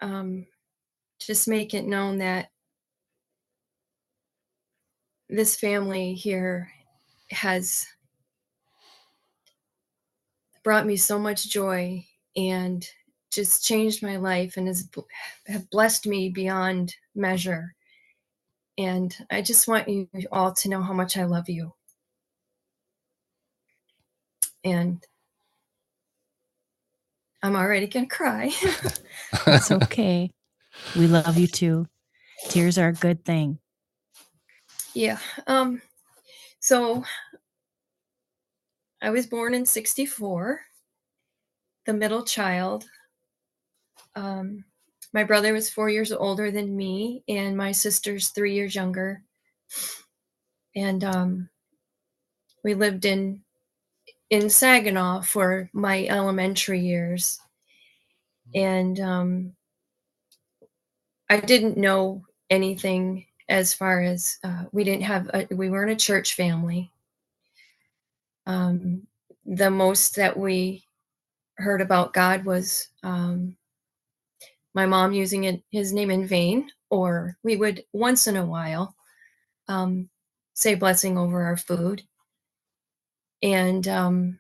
um, 0.02 0.46
just 1.20 1.50
make 1.50 1.74
it 1.74 1.86
known 1.86 2.20
that 2.20 2.52
this 5.30 5.58
family 5.58 6.14
here 6.14 6.72
has 7.32 7.86
brought 10.68 10.86
me 10.86 10.98
so 10.98 11.18
much 11.18 11.50
joy 11.50 12.06
and 12.36 12.86
just 13.32 13.64
changed 13.64 14.04
my 14.04 14.18
life 14.18 14.58
and 14.58 14.68
has 14.68 14.90
have 15.48 15.70
blessed 15.70 16.06
me 16.06 16.28
beyond 16.28 16.94
measure. 17.16 17.74
And 18.78 19.16
I 19.32 19.42
just 19.42 19.70
want 19.70 19.88
you 19.88 20.10
all 20.30 20.52
to 20.52 20.68
know 20.68 20.82
how 20.82 20.92
much 20.92 21.16
I 21.16 21.24
love 21.24 21.48
you. 21.48 21.74
And 24.66 25.02
I'm 27.42 27.56
already 27.56 27.88
gonna 27.88 28.06
cry. 28.06 28.52
It's 29.48 29.72
okay. 29.72 30.32
We 30.98 31.08
love 31.08 31.38
you 31.38 31.48
too. 31.48 31.88
Tears 32.50 32.78
are 32.78 32.90
a 32.90 32.94
good 32.94 33.24
thing. 33.24 33.60
yeah. 34.94 35.20
Um 35.48 35.82
so 36.60 37.06
I 39.02 39.10
was 39.12 39.28
born 39.28 39.54
in 39.54 39.66
64, 39.66 40.62
the 41.86 41.94
middle 41.94 42.24
child. 42.24 42.86
Um 44.16 44.66
my 45.14 45.24
brother 45.24 45.54
was 45.54 45.70
4 45.70 45.90
years 45.90 46.12
older 46.12 46.52
than 46.52 46.76
me 46.76 47.24
and 47.28 47.56
my 47.56 47.72
sister's 47.72 48.30
3 48.30 48.54
years 48.54 48.76
younger. 48.76 49.24
And 50.76 51.04
um 51.04 51.50
we 52.64 52.74
lived 52.74 53.06
in 53.06 53.44
in 54.30 54.50
Saginaw 54.50 55.22
for 55.22 55.70
my 55.74 56.06
elementary 56.08 56.82
years. 56.82 57.40
And 58.56 59.00
um 59.00 59.54
I 61.30 61.40
didn't 61.40 61.78
know 61.78 62.24
anything 62.50 63.26
as 63.50 63.74
far 63.74 64.02
as 64.02 64.38
uh, 64.44 64.66
we 64.72 64.84
didn't 64.84 65.04
have 65.04 65.30
a, 65.34 65.48
we 65.54 65.70
weren't 65.70 65.92
a 65.92 65.96
church 65.96 66.36
family. 66.36 66.92
Um, 68.48 69.08
the 69.46 69.72
most 69.72 70.18
that 70.18 70.38
we 70.40 70.86
heard 71.58 71.82
about 71.82 72.14
God 72.14 72.46
was 72.46 72.90
um, 73.04 73.58
my 74.76 74.86
mom 74.88 75.14
using 75.14 75.46
it, 75.46 75.64
his 75.72 75.94
name 75.94 76.12
in 76.12 76.28
vain, 76.28 76.70
or 76.92 77.38
we 77.44 77.58
would 77.58 77.84
once 77.94 78.28
in 78.28 78.38
a 78.38 78.46
while 78.46 78.96
um, 79.70 80.10
say 80.56 80.76
blessing 80.76 81.18
over 81.20 81.44
our 81.44 81.58
food. 81.58 82.04
And 83.44 83.88
um, 83.88 84.40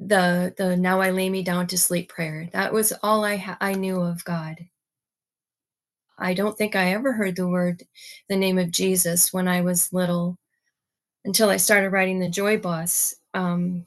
the 0.00 0.54
the 0.58 0.76
now 0.76 1.00
I 1.02 1.10
lay 1.12 1.30
me 1.30 1.42
down 1.44 1.68
to 1.68 1.78
sleep 1.78 2.10
prayer. 2.10 2.50
That 2.52 2.72
was 2.74 2.92
all 3.02 3.24
I 3.24 3.36
ha- 3.38 3.58
I 3.60 3.74
knew 3.74 4.00
of 4.02 4.24
God. 4.24 4.58
I 6.18 6.34
don't 6.34 6.58
think 6.58 6.76
I 6.76 6.92
ever 6.92 7.12
heard 7.14 7.36
the 7.36 7.48
word, 7.48 7.84
the 8.28 8.36
name 8.36 8.58
of 8.58 8.70
Jesus 8.72 9.32
when 9.32 9.48
I 9.48 9.62
was 9.62 9.92
little 9.92 10.38
until 11.24 11.50
I 11.50 11.56
started 11.58 11.90
riding 11.90 12.18
the 12.20 12.28
Joy 12.28 12.58
Bus. 12.58 13.14
Um, 13.34 13.86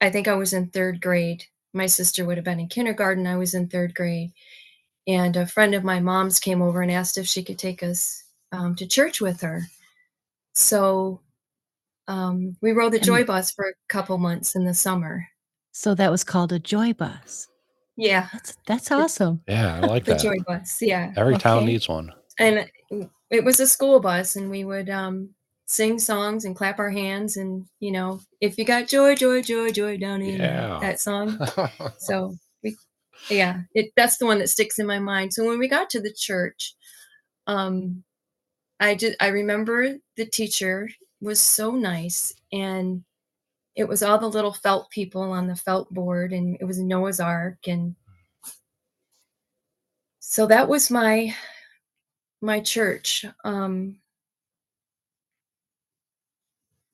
I 0.00 0.10
think 0.10 0.28
I 0.28 0.34
was 0.34 0.52
in 0.52 0.68
third 0.68 1.00
grade. 1.00 1.44
My 1.72 1.86
sister 1.86 2.24
would 2.24 2.36
have 2.36 2.44
been 2.44 2.60
in 2.60 2.68
kindergarten. 2.68 3.26
I 3.26 3.36
was 3.36 3.54
in 3.54 3.68
third 3.68 3.94
grade. 3.94 4.32
And 5.06 5.36
a 5.36 5.46
friend 5.46 5.74
of 5.74 5.84
my 5.84 5.98
mom's 6.00 6.38
came 6.40 6.62
over 6.62 6.82
and 6.82 6.90
asked 6.90 7.18
if 7.18 7.26
she 7.26 7.42
could 7.42 7.58
take 7.58 7.82
us 7.82 8.22
um, 8.52 8.74
to 8.76 8.86
church 8.86 9.20
with 9.20 9.40
her. 9.40 9.62
So 10.54 11.20
um, 12.08 12.56
we 12.60 12.72
rode 12.72 12.92
the 12.92 12.98
And- 12.98 13.06
Joy 13.06 13.24
Bus 13.24 13.50
for 13.50 13.66
a 13.66 13.72
couple 13.88 14.18
months 14.18 14.54
in 14.54 14.64
the 14.64 14.74
summer. 14.74 15.26
So 15.72 15.94
that 15.94 16.10
was 16.10 16.24
called 16.24 16.52
a 16.52 16.58
joy 16.58 16.92
bus. 16.92 17.46
Yeah, 17.96 18.28
That's 18.32 18.56
that's 18.66 18.90
awesome. 18.90 19.42
Yeah, 19.46 19.76
I 19.82 19.86
like 19.86 20.04
the 20.04 20.12
that. 20.14 20.22
Joy 20.22 20.36
Bus. 20.46 20.78
Yeah. 20.80 21.12
Every 21.16 21.36
town 21.36 21.64
needs 21.66 21.88
one. 21.88 22.12
and 22.38 22.68
it 23.30 23.44
was 23.44 23.60
a 23.60 23.66
school 23.66 24.00
bus 24.00 24.34
and 24.36 24.50
we 24.50 24.64
would 24.64 24.88
um 24.90 25.30
sing 25.70 26.00
songs 26.00 26.44
and 26.44 26.56
clap 26.56 26.80
our 26.80 26.90
hands 26.90 27.36
and 27.36 27.64
you 27.78 27.92
know 27.92 28.20
if 28.40 28.58
you 28.58 28.64
got 28.64 28.88
joy 28.88 29.14
joy 29.14 29.40
joy 29.40 29.70
joy 29.70 29.96
down 29.96 30.20
in 30.20 30.40
Yeah. 30.40 30.78
that 30.80 30.98
song. 31.00 31.38
So 31.98 32.34
we 32.64 32.76
yeah 33.28 33.62
it 33.74 33.92
that's 33.96 34.18
the 34.18 34.26
one 34.26 34.38
that 34.40 34.48
sticks 34.50 34.80
in 34.80 34.86
my 34.86 34.98
mind. 34.98 35.32
So 35.32 35.46
when 35.46 35.60
we 35.60 35.68
got 35.68 35.88
to 35.90 36.00
the 36.00 36.12
church 36.12 36.74
um 37.46 38.04
i 38.80 38.94
did 38.94 39.16
i 39.20 39.28
remember 39.28 39.96
the 40.16 40.26
teacher 40.26 40.88
was 41.20 41.40
so 41.40 41.70
nice 41.72 42.34
and 42.52 43.04
it 43.76 43.88
was 43.88 44.02
all 44.02 44.18
the 44.18 44.28
little 44.28 44.52
felt 44.52 44.90
people 44.90 45.22
on 45.22 45.46
the 45.46 45.56
felt 45.56 45.92
board 45.94 46.32
and 46.32 46.56
it 46.60 46.64
was 46.64 46.78
noah's 46.80 47.20
ark 47.20 47.58
and 47.66 47.94
so 50.20 50.46
that 50.46 50.68
was 50.68 50.90
my 50.90 51.34
my 52.40 52.60
church. 52.60 53.24
Um 53.44 53.96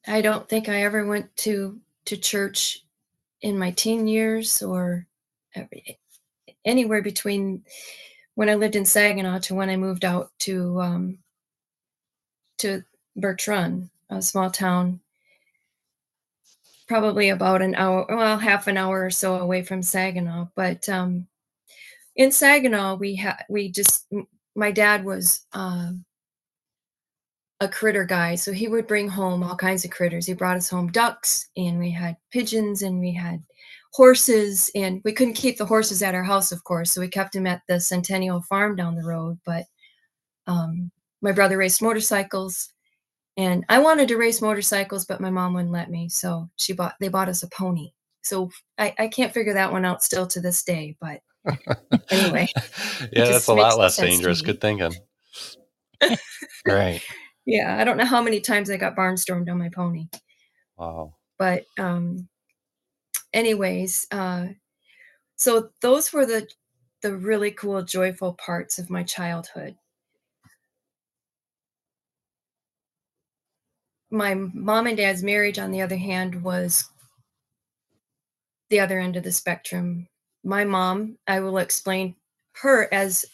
I 0.06 0.20
don't 0.20 0.48
think 0.48 0.68
I 0.68 0.82
ever 0.82 1.04
went 1.04 1.36
to 1.38 1.80
to 2.06 2.16
church 2.16 2.84
in 3.42 3.58
my 3.58 3.72
teen 3.72 4.06
years 4.06 4.62
or 4.62 5.06
anywhere 6.64 7.02
between 7.02 7.64
when 8.34 8.48
I 8.48 8.54
lived 8.54 8.76
in 8.76 8.84
Saginaw 8.84 9.40
to 9.40 9.54
when 9.54 9.70
I 9.70 9.76
moved 9.76 10.04
out 10.04 10.30
to 10.40 10.80
um, 10.80 11.18
to 12.58 12.84
Birch 13.16 13.48
a 13.48 14.22
small 14.22 14.50
town, 14.50 15.00
probably 16.86 17.30
about 17.30 17.62
an 17.62 17.74
hour, 17.74 18.06
well, 18.08 18.38
half 18.38 18.66
an 18.68 18.76
hour 18.76 19.04
or 19.04 19.10
so 19.10 19.36
away 19.36 19.62
from 19.62 19.82
Saginaw. 19.82 20.48
But 20.54 20.88
um, 20.88 21.26
in 22.14 22.30
Saginaw, 22.30 22.96
we 22.96 23.16
had 23.16 23.44
we 23.48 23.70
just 23.70 24.06
my 24.54 24.70
dad 24.70 25.04
was 25.04 25.46
um, 25.52 26.04
a 27.60 27.68
critter 27.68 28.04
guy, 28.04 28.34
so 28.34 28.52
he 28.52 28.68
would 28.68 28.86
bring 28.86 29.08
home 29.08 29.42
all 29.42 29.56
kinds 29.56 29.84
of 29.84 29.90
critters. 29.90 30.26
He 30.26 30.34
brought 30.34 30.56
us 30.56 30.68
home 30.68 30.88
ducks, 30.88 31.48
and 31.56 31.78
we 31.78 31.90
had 31.90 32.16
pigeons, 32.30 32.82
and 32.82 33.00
we 33.00 33.12
had 33.12 33.42
horses, 33.92 34.70
and 34.74 35.00
we 35.04 35.12
couldn't 35.12 35.34
keep 35.34 35.56
the 35.56 35.64
horses 35.64 36.02
at 36.02 36.14
our 36.14 36.22
house, 36.22 36.52
of 36.52 36.64
course, 36.64 36.90
so 36.90 37.00
we 37.00 37.08
kept 37.08 37.32
them 37.32 37.46
at 37.46 37.62
the 37.66 37.80
Centennial 37.80 38.42
Farm 38.42 38.76
down 38.76 38.94
the 38.94 39.06
road. 39.06 39.38
But 39.46 39.64
um, 40.46 40.90
my 41.22 41.32
brother 41.32 41.56
raced 41.56 41.80
motorcycles, 41.80 42.72
and 43.38 43.64
I 43.68 43.78
wanted 43.78 44.08
to 44.08 44.16
race 44.16 44.42
motorcycles, 44.42 45.06
but 45.06 45.20
my 45.20 45.30
mom 45.30 45.54
wouldn't 45.54 45.72
let 45.72 45.90
me, 45.90 46.08
so 46.10 46.50
she 46.56 46.74
bought 46.74 46.94
they 47.00 47.08
bought 47.08 47.28
us 47.30 47.42
a 47.42 47.48
pony. 47.48 47.92
So 48.22 48.50
I, 48.76 48.94
I 48.98 49.08
can't 49.08 49.32
figure 49.32 49.54
that 49.54 49.72
one 49.72 49.84
out 49.84 50.02
still 50.02 50.26
to 50.26 50.40
this 50.40 50.62
day, 50.64 50.96
but 51.00 51.20
anyway. 52.10 52.48
yeah, 53.12 53.24
that's 53.26 53.46
a 53.46 53.54
lot 53.54 53.78
less 53.78 53.96
dangerous. 53.96 54.42
Good 54.42 54.60
thinking. 54.60 54.94
right. 56.66 57.00
Yeah, 57.46 57.76
I 57.78 57.84
don't 57.84 57.96
know 57.96 58.04
how 58.04 58.22
many 58.22 58.40
times 58.40 58.70
I 58.70 58.76
got 58.76 58.96
barnstormed 58.96 59.50
on 59.50 59.58
my 59.58 59.68
pony. 59.70 60.08
Wow. 60.76 61.14
but 61.38 61.64
um 61.78 62.28
anyways 63.32 64.06
uh 64.10 64.48
so 65.36 65.70
those 65.82 66.12
were 66.12 66.26
the 66.26 66.48
the 67.02 67.16
really 67.16 67.50
cool 67.50 67.82
joyful 67.82 68.34
parts 68.34 68.78
of 68.78 68.90
my 68.90 69.02
childhood 69.02 69.76
my 74.10 74.34
mom 74.34 74.86
and 74.86 74.96
dad's 74.96 75.22
marriage 75.22 75.58
on 75.58 75.70
the 75.70 75.80
other 75.82 75.96
hand 75.96 76.42
was 76.42 76.88
the 78.70 78.80
other 78.80 78.98
end 78.98 79.16
of 79.16 79.22
the 79.24 79.32
spectrum 79.32 80.06
my 80.44 80.64
mom 80.64 81.18
i 81.26 81.40
will 81.40 81.58
explain 81.58 82.14
her 82.52 82.92
as 82.92 83.24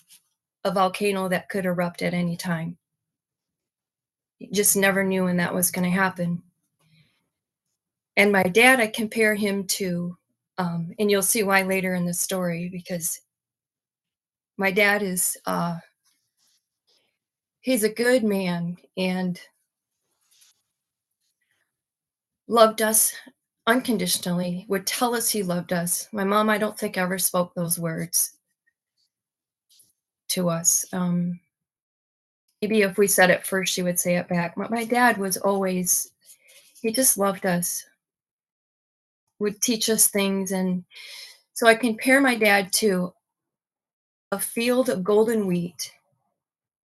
a 0.64 0.72
volcano 0.72 1.28
that 1.28 1.48
could 1.48 1.66
erupt 1.66 2.02
at 2.02 2.14
any 2.14 2.36
time 2.36 2.76
Just 4.52 4.76
never 4.76 5.04
knew 5.04 5.24
when 5.24 5.36
that 5.36 5.54
was 5.54 5.70
going 5.70 5.84
to 5.84 5.96
happen. 5.96 6.42
And 8.16 8.30
my 8.32 8.42
dad 8.42 8.80
i 8.80 8.86
compare 8.86 9.34
him 9.34 9.66
to 9.66 10.16
um, 10.58 10.92
and 10.98 11.10
you'll 11.10 11.22
see 11.22 11.42
why 11.42 11.62
later 11.62 11.94
in 11.94 12.04
the 12.04 12.14
story 12.14 12.68
because 12.70 13.20
my 14.58 14.70
dad 14.70 15.02
is 15.02 15.36
uh 15.46 15.78
he's 17.60 17.84
a 17.84 17.88
good 17.88 18.22
man 18.22 18.76
and 18.96 19.40
loved 22.48 22.82
us 22.82 23.14
unconditionally 23.66 24.66
would 24.68 24.86
tell 24.86 25.14
us 25.14 25.30
he 25.30 25.42
loved 25.42 25.72
us. 25.72 26.08
My 26.12 26.24
mom 26.24 26.50
i 26.50 26.58
don't 26.58 26.78
think 26.78 26.98
ever 26.98 27.18
spoke 27.18 27.54
those 27.54 27.78
words 27.78 28.34
to 30.28 30.48
us. 30.50 30.84
Um 30.92 31.40
maybe 32.62 32.82
if 32.82 32.96
we 32.96 33.08
said 33.08 33.28
it 33.28 33.44
first 33.44 33.72
she 33.72 33.82
would 33.82 33.98
say 33.98 34.16
it 34.16 34.28
back. 34.28 34.54
But 34.56 34.70
my 34.70 34.84
dad 34.84 35.18
was 35.18 35.36
always 35.36 36.12
he 36.80 36.92
just 36.92 37.18
loved 37.18 37.44
us. 37.44 37.84
Would 39.40 39.60
teach 39.60 39.90
us 39.90 40.06
things. 40.08 40.52
And 40.52 40.84
so 41.52 41.66
i 41.66 41.74
compare 41.74 42.20
my 42.20 42.36
dad 42.36 42.72
to 42.74 43.12
a 44.30 44.38
field 44.38 44.88
of 44.88 45.04
golden 45.04 45.46
wheat 45.46 45.92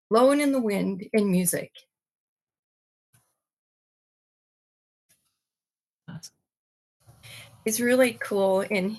blowing 0.09 0.41
in 0.41 0.51
the 0.51 0.59
wind 0.59 1.05
in 1.13 1.31
music. 1.31 1.71
He's 7.63 7.81
really 7.81 8.17
cool 8.23 8.63
and 8.71 8.97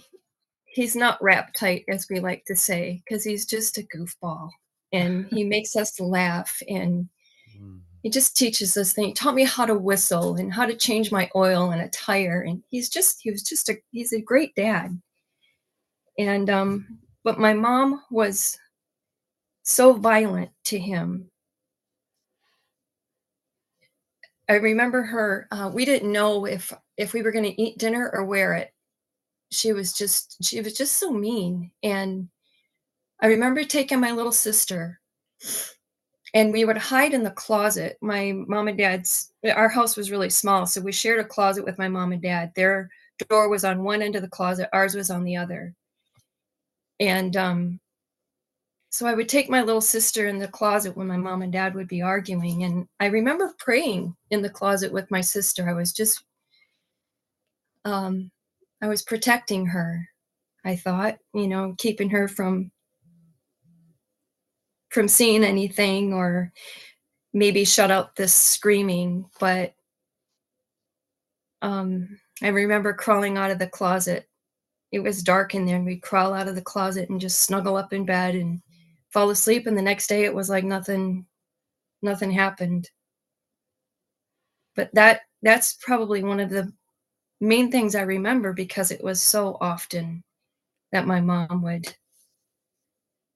he's 0.66 0.94
not 0.94 1.22
rap 1.22 1.54
tight 1.58 1.86
as 1.88 2.06
we 2.10 2.20
like 2.20 2.44
to 2.44 2.54
say 2.54 3.02
because 3.04 3.24
he's 3.24 3.46
just 3.46 3.78
a 3.78 3.82
goofball 3.82 4.50
and 4.92 5.26
he 5.30 5.44
makes 5.44 5.76
us 5.76 5.98
laugh 6.00 6.62
and 6.68 7.08
Mm. 7.58 7.80
he 8.02 8.10
just 8.10 8.36
teaches 8.36 8.76
us 8.76 8.92
things. 8.92 9.08
He 9.08 9.12
taught 9.14 9.34
me 9.34 9.44
how 9.44 9.66
to 9.66 9.74
whistle 9.74 10.36
and 10.36 10.52
how 10.52 10.66
to 10.66 10.76
change 10.76 11.10
my 11.10 11.30
oil 11.34 11.70
and 11.70 11.80
a 11.80 11.88
tire. 11.88 12.42
And 12.42 12.62
he's 12.68 12.88
just, 12.88 13.20
he 13.22 13.30
was 13.30 13.42
just 13.42 13.68
a, 13.68 13.76
he's 13.90 14.12
a 14.12 14.20
great 14.20 14.54
dad. 14.54 15.00
And, 16.18 16.50
um, 16.50 16.98
but 17.24 17.38
my 17.38 17.54
mom 17.54 18.02
was 18.10 18.58
so 19.62 19.92
violent 19.94 20.50
to 20.64 20.78
him. 20.78 21.30
I 24.48 24.54
remember 24.54 25.02
her, 25.02 25.46
uh, 25.50 25.70
we 25.72 25.84
didn't 25.84 26.12
know 26.12 26.46
if, 26.46 26.72
if 26.96 27.12
we 27.12 27.22
were 27.22 27.32
going 27.32 27.44
to 27.44 27.62
eat 27.62 27.78
dinner 27.78 28.10
or 28.12 28.24
wear 28.24 28.54
it. 28.54 28.72
She 29.50 29.72
was 29.72 29.92
just, 29.92 30.36
she 30.42 30.60
was 30.60 30.74
just 30.74 30.96
so 30.96 31.10
mean. 31.12 31.70
And 31.82 32.28
I 33.20 33.26
remember 33.26 33.64
taking 33.64 34.00
my 34.00 34.12
little 34.12 34.32
sister 34.32 35.00
and 36.34 36.52
we 36.52 36.64
would 36.64 36.76
hide 36.76 37.14
in 37.14 37.22
the 37.22 37.30
closet. 37.30 37.96
My 38.00 38.32
mom 38.32 38.68
and 38.68 38.78
dad's 38.78 39.32
our 39.54 39.68
house 39.68 39.96
was 39.96 40.10
really 40.10 40.30
small, 40.30 40.66
so 40.66 40.80
we 40.80 40.92
shared 40.92 41.20
a 41.20 41.24
closet 41.24 41.64
with 41.64 41.78
my 41.78 41.88
mom 41.88 42.12
and 42.12 42.22
dad. 42.22 42.52
Their 42.54 42.90
door 43.28 43.48
was 43.48 43.64
on 43.64 43.82
one 43.82 44.02
end 44.02 44.14
of 44.16 44.22
the 44.22 44.28
closet, 44.28 44.68
ours 44.72 44.94
was 44.94 45.10
on 45.10 45.24
the 45.24 45.36
other. 45.36 45.74
And 47.00 47.36
um 47.36 47.80
so 48.90 49.06
I 49.06 49.14
would 49.14 49.28
take 49.28 49.50
my 49.50 49.62
little 49.62 49.80
sister 49.82 50.26
in 50.28 50.38
the 50.38 50.48
closet 50.48 50.96
when 50.96 51.06
my 51.06 51.16
mom 51.16 51.42
and 51.42 51.52
dad 51.52 51.74
would 51.74 51.88
be 51.88 52.02
arguing 52.02 52.64
and 52.64 52.88
I 53.00 53.06
remember 53.06 53.54
praying 53.58 54.16
in 54.30 54.42
the 54.42 54.50
closet 54.50 54.92
with 54.92 55.10
my 55.10 55.20
sister. 55.20 55.68
I 55.68 55.74
was 55.74 55.92
just 55.92 56.22
um 57.84 58.30
I 58.82 58.88
was 58.88 59.02
protecting 59.02 59.66
her. 59.66 60.08
I 60.64 60.76
thought, 60.76 61.18
you 61.34 61.48
know, 61.48 61.74
keeping 61.78 62.10
her 62.10 62.28
from 62.28 62.70
from 64.88 65.08
seeing 65.08 65.44
anything 65.44 66.12
or 66.12 66.52
maybe 67.32 67.64
shut 67.64 67.90
out 67.90 68.16
this 68.16 68.34
screaming 68.34 69.24
but 69.38 69.74
um 71.62 72.18
i 72.42 72.48
remember 72.48 72.92
crawling 72.92 73.36
out 73.36 73.50
of 73.50 73.58
the 73.58 73.66
closet. 73.66 74.28
It 74.90 75.00
was 75.00 75.22
dark 75.22 75.54
in 75.54 75.66
there 75.66 75.76
and 75.76 75.84
we'd 75.84 76.00
crawl 76.00 76.32
out 76.32 76.48
of 76.48 76.54
the 76.54 76.62
closet 76.62 77.10
and 77.10 77.20
just 77.20 77.40
snuggle 77.40 77.76
up 77.76 77.92
in 77.92 78.06
bed 78.06 78.34
and 78.34 78.62
fall 79.10 79.28
asleep 79.30 79.66
and 79.66 79.76
the 79.76 79.82
next 79.82 80.06
day 80.06 80.24
it 80.24 80.34
was 80.34 80.48
like 80.48 80.64
nothing 80.64 81.26
nothing 82.00 82.30
happened. 82.30 82.88
But 84.74 84.90
that 84.94 85.22
that's 85.42 85.74
probably 85.82 86.22
one 86.22 86.40
of 86.40 86.48
the 86.50 86.72
main 87.40 87.70
things 87.70 87.94
i 87.94 88.02
remember 88.02 88.52
because 88.52 88.90
it 88.90 89.02
was 89.02 89.22
so 89.22 89.56
often 89.60 90.24
that 90.90 91.06
my 91.06 91.20
mom 91.20 91.62
would 91.62 91.86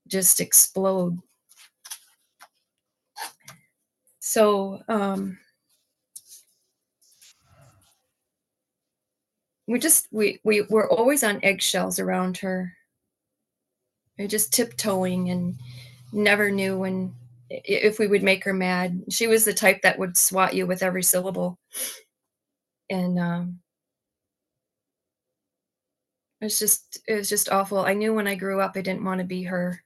just 0.09 0.41
explode 0.41 1.19
so 4.33 4.83
um 4.89 5.37
we 9.67 9.79
just 9.79 10.09
we 10.11 10.41
we 10.43 10.63
were 10.63 10.91
always 10.91 11.23
on 11.23 11.39
eggshells 11.43 11.99
around 11.99 12.39
her. 12.39 12.73
We 14.19 14.27
just 14.27 14.53
tiptoeing 14.55 15.29
and 15.29 15.57
never 16.15 16.51
knew 16.51 16.79
when 16.79 17.15
if 17.51 17.99
we 17.99 18.07
would 18.07 18.23
make 18.23 18.45
her 18.45 18.55
mad. 18.55 19.03
She 19.11 19.27
was 19.27 19.45
the 19.45 19.53
type 19.53 19.83
that 19.83 19.99
would 19.99 20.17
swat 20.17 20.55
you 20.55 20.67
with 20.67 20.83
every 20.83 21.03
syllable. 21.03 21.59
And 22.89 23.19
um 23.19 23.61
it 26.41 26.47
was 26.47 26.59
just 26.59 27.01
it 27.07 27.17
was 27.17 27.29
just 27.29 27.51
awful. 27.51 27.81
I 27.81 27.93
knew 27.93 28.15
when 28.15 28.27
i 28.27 28.35
grew 28.35 28.61
up 28.63 28.73
i 28.77 28.81
didn't 28.81 29.05
want 29.05 29.19
to 29.21 29.25
be 29.27 29.43
her 29.45 29.83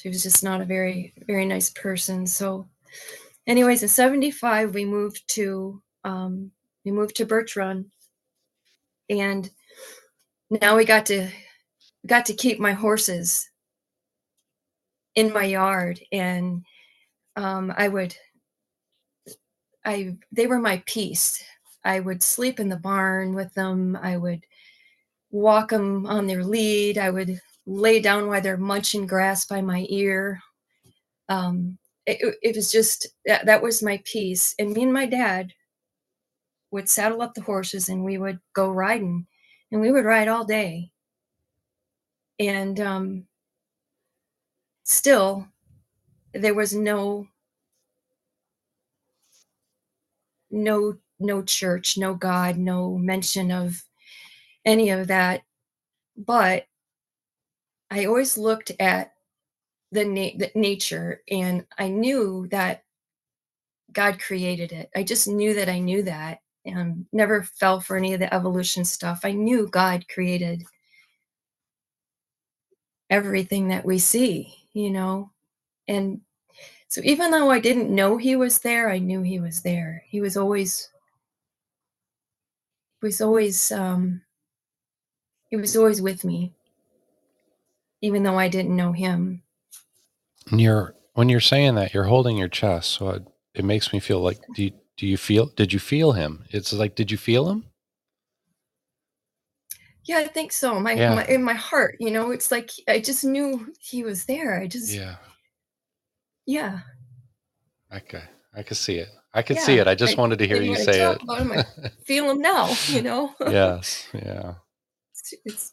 she 0.00 0.08
was 0.08 0.22
just 0.22 0.42
not 0.44 0.60
a 0.60 0.64
very 0.64 1.12
very 1.26 1.46
nice 1.46 1.70
person. 1.70 2.26
So 2.26 2.68
anyways 3.46 3.82
in 3.82 3.88
75 3.88 4.74
we 4.74 4.84
moved 4.84 5.22
to 5.34 5.82
um 6.04 6.50
we 6.84 6.92
moved 6.92 7.16
to 7.16 7.26
birch 7.26 7.56
run. 7.56 7.86
And 9.10 9.48
now 10.50 10.76
we 10.76 10.84
got 10.84 11.06
to 11.06 11.28
got 12.06 12.26
to 12.26 12.34
keep 12.34 12.58
my 12.60 12.72
horses 12.72 13.48
in 15.14 15.32
my 15.32 15.44
yard. 15.44 16.00
And 16.12 16.64
um 17.36 17.72
i 17.76 17.88
would 17.88 18.16
i 19.84 20.16
they 20.32 20.46
were 20.46 20.58
my 20.58 20.82
peace. 20.86 21.42
I 21.84 22.00
would 22.00 22.22
sleep 22.22 22.60
in 22.60 22.68
the 22.68 22.76
barn 22.76 23.34
with 23.34 23.52
them. 23.54 23.96
I 23.96 24.16
would 24.16 24.44
walk 25.30 25.70
them 25.70 26.06
on 26.06 26.26
their 26.26 26.44
lead. 26.44 26.98
I 26.98 27.10
would 27.10 27.40
lay 27.68 28.00
down 28.00 28.26
while 28.28 28.40
they're 28.40 28.56
munching 28.56 29.06
grass 29.06 29.44
by 29.44 29.60
my 29.60 29.86
ear. 29.90 30.40
Um, 31.28 31.76
it, 32.06 32.36
it 32.42 32.56
was 32.56 32.72
just 32.72 33.06
that, 33.26 33.44
that 33.44 33.62
was 33.62 33.82
my 33.82 34.00
peace. 34.04 34.54
And 34.58 34.72
me 34.72 34.84
and 34.84 34.92
my 34.92 35.04
dad 35.04 35.52
would 36.70 36.88
saddle 36.88 37.20
up 37.20 37.34
the 37.34 37.42
horses 37.42 37.90
and 37.90 38.04
we 38.04 38.16
would 38.16 38.40
go 38.54 38.70
riding, 38.70 39.26
and 39.70 39.80
we 39.80 39.92
would 39.92 40.06
ride 40.06 40.28
all 40.28 40.44
day. 40.44 40.90
And 42.38 42.80
um, 42.80 43.26
still, 44.84 45.46
there 46.32 46.54
was 46.54 46.74
no 46.74 47.26
no 50.50 50.96
no 51.20 51.42
church, 51.42 51.98
no 51.98 52.14
God, 52.14 52.56
no 52.56 52.96
mention 52.96 53.50
of 53.50 53.82
any 54.64 54.88
of 54.88 55.08
that. 55.08 55.42
But 56.16 56.64
I 57.90 58.06
always 58.06 58.36
looked 58.38 58.72
at 58.80 59.14
the, 59.92 60.04
na- 60.04 60.36
the 60.36 60.50
nature 60.54 61.22
and 61.30 61.64
I 61.78 61.88
knew 61.88 62.46
that 62.50 62.84
God 63.92 64.20
created 64.20 64.72
it. 64.72 64.90
I 64.94 65.02
just 65.02 65.26
knew 65.28 65.54
that 65.54 65.68
I 65.68 65.78
knew 65.78 66.02
that 66.02 66.40
and 66.64 67.06
never 67.12 67.42
fell 67.42 67.80
for 67.80 67.96
any 67.96 68.12
of 68.14 68.20
the 68.20 68.32
evolution 68.32 68.84
stuff. 68.84 69.20
I 69.24 69.32
knew 69.32 69.68
God 69.68 70.06
created 70.08 70.64
everything 73.10 73.68
that 73.68 73.84
we 73.86 73.98
see, 73.98 74.54
you 74.72 74.90
know. 74.90 75.30
And 75.86 76.20
so 76.88 77.00
even 77.04 77.30
though 77.30 77.50
I 77.50 77.60
didn't 77.60 77.94
know 77.94 78.16
he 78.16 78.36
was 78.36 78.58
there, 78.58 78.90
I 78.90 78.98
knew 78.98 79.22
he 79.22 79.40
was 79.40 79.62
there. 79.62 80.02
He 80.06 80.20
was 80.20 80.36
always 80.36 80.90
was 83.00 83.20
always 83.20 83.70
um 83.70 84.20
he 85.48 85.56
was 85.56 85.76
always 85.76 86.02
with 86.02 86.24
me 86.24 86.52
even 88.00 88.22
though 88.22 88.38
I 88.38 88.48
didn't 88.48 88.76
know 88.76 88.92
him. 88.92 89.42
And 90.50 90.60
you're 90.60 90.94
when 91.14 91.28
you're 91.28 91.40
saying 91.40 91.74
that, 91.76 91.92
you're 91.94 92.04
holding 92.04 92.36
your 92.36 92.48
chest, 92.48 92.92
so 92.92 93.10
it, 93.10 93.22
it 93.54 93.64
makes 93.64 93.92
me 93.92 93.98
feel 94.00 94.20
like 94.20 94.38
do 94.54 94.64
you, 94.64 94.72
do 94.96 95.06
you 95.06 95.16
feel 95.16 95.46
did 95.56 95.72
you 95.72 95.78
feel 95.78 96.12
him? 96.12 96.44
It's 96.50 96.72
like 96.72 96.94
did 96.94 97.10
you 97.10 97.16
feel 97.18 97.48
him? 97.50 97.64
Yeah, 100.04 100.18
I 100.18 100.26
think 100.26 100.52
so. 100.52 100.80
My, 100.80 100.92
Yeah. 100.92 101.14
my 101.16 101.24
in 101.26 101.42
my 101.42 101.54
heart, 101.54 101.96
you 102.00 102.10
know, 102.10 102.30
it's 102.30 102.50
like 102.50 102.70
I 102.88 102.98
just 103.00 103.24
knew 103.24 103.72
he 103.78 104.02
was 104.04 104.24
there. 104.24 104.58
I 104.60 104.66
just 104.66 104.92
Yeah, 104.92 105.16
yeah. 106.46 106.80
Could 108.06 108.22
I 108.54 108.62
could 108.62 108.76
see 108.76 108.96
it. 108.98 109.08
I 109.34 109.42
could 109.42 109.58
see 109.58 109.78
it. 109.78 109.86
I 109.86 109.94
just 109.94 110.16
I- 110.16 110.20
wanted 110.20 110.38
to 110.38 110.46
hear 110.46 110.62
you 110.62 110.76
say 110.76 111.02
it. 111.02 111.20
him, 111.20 111.52
I 111.52 111.64
Feel 112.06 112.30
him 112.30 112.40
now, 112.40 112.74
you 112.86 113.02
know. 113.02 113.34
yes, 113.40 114.08
yeah. 114.14 114.54
it's, 115.12 115.34
it's 115.44 115.72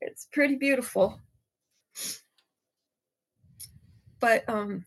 it's 0.00 0.26
pretty 0.32 0.56
beautiful. 0.56 1.18
But 4.20 4.48
um 4.48 4.84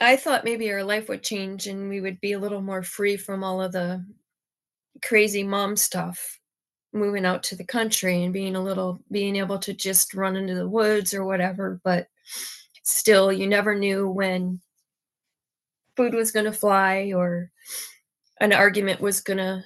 I 0.00 0.16
thought 0.16 0.44
maybe 0.44 0.70
our 0.70 0.84
life 0.84 1.08
would 1.08 1.22
change 1.22 1.66
and 1.66 1.88
we 1.88 2.00
would 2.00 2.20
be 2.20 2.32
a 2.32 2.38
little 2.38 2.60
more 2.60 2.82
free 2.82 3.16
from 3.16 3.42
all 3.42 3.60
of 3.60 3.72
the 3.72 4.04
crazy 5.02 5.42
mom 5.42 5.76
stuff 5.76 6.38
moving 6.92 7.26
out 7.26 7.42
to 7.44 7.56
the 7.56 7.64
country 7.64 8.22
and 8.24 8.32
being 8.32 8.56
a 8.56 8.62
little 8.62 9.00
being 9.10 9.36
able 9.36 9.58
to 9.58 9.74
just 9.74 10.14
run 10.14 10.36
into 10.36 10.54
the 10.54 10.68
woods 10.68 11.12
or 11.12 11.24
whatever 11.24 11.80
but 11.84 12.08
still 12.82 13.32
you 13.32 13.46
never 13.46 13.74
knew 13.74 14.08
when 14.08 14.60
food 15.96 16.14
was 16.14 16.30
going 16.30 16.46
to 16.46 16.52
fly 16.52 17.12
or 17.14 17.50
an 18.40 18.52
argument 18.52 19.00
was 19.00 19.20
going 19.20 19.36
to 19.36 19.62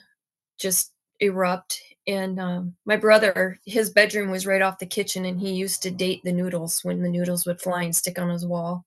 just 0.59 0.92
erupt 1.23 1.81
and 2.07 2.41
um, 2.41 2.75
my 2.85 2.97
brother 2.97 3.59
his 3.65 3.91
bedroom 3.91 4.31
was 4.31 4.47
right 4.47 4.61
off 4.61 4.79
the 4.79 4.87
kitchen 4.87 5.25
and 5.25 5.41
he 5.41 5.53
used 5.53 5.83
to 5.83 5.91
date 5.91 6.21
the 6.25 6.33
noodles 6.33 6.83
when 6.83 7.01
the 7.01 7.09
noodles 7.09 7.47
would 7.47 7.61
fly 7.61 7.85
and 7.85 7.95
stick 7.95 8.19
on 8.19 8.29
his 8.29 8.45
wall. 8.45 8.85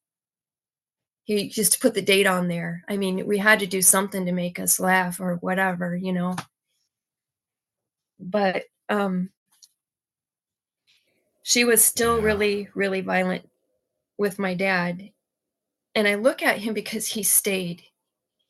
He 1.23 1.51
used 1.55 1.73
to 1.73 1.79
put 1.79 1.95
the 1.95 2.01
date 2.01 2.27
on 2.27 2.47
there. 2.47 2.83
I 2.89 2.97
mean 2.97 3.25
we 3.25 3.37
had 3.37 3.59
to 3.61 3.67
do 3.67 3.81
something 3.81 4.25
to 4.25 4.31
make 4.31 4.59
us 4.59 4.79
laugh 4.79 5.19
or 5.19 5.35
whatever 5.37 5.95
you 5.95 6.11
know? 6.13 6.35
But 8.19 8.65
um 8.89 9.29
she 11.41 11.63
was 11.63 11.83
still 11.83 12.21
really 12.21 12.67
really 12.75 13.01
violent 13.01 13.47
with 14.17 14.39
my 14.39 14.53
dad 14.53 15.11
and 15.95 16.07
i 16.07 16.15
look 16.15 16.43
at 16.43 16.59
him 16.59 16.73
because 16.73 17.07
he 17.07 17.23
stayed 17.23 17.83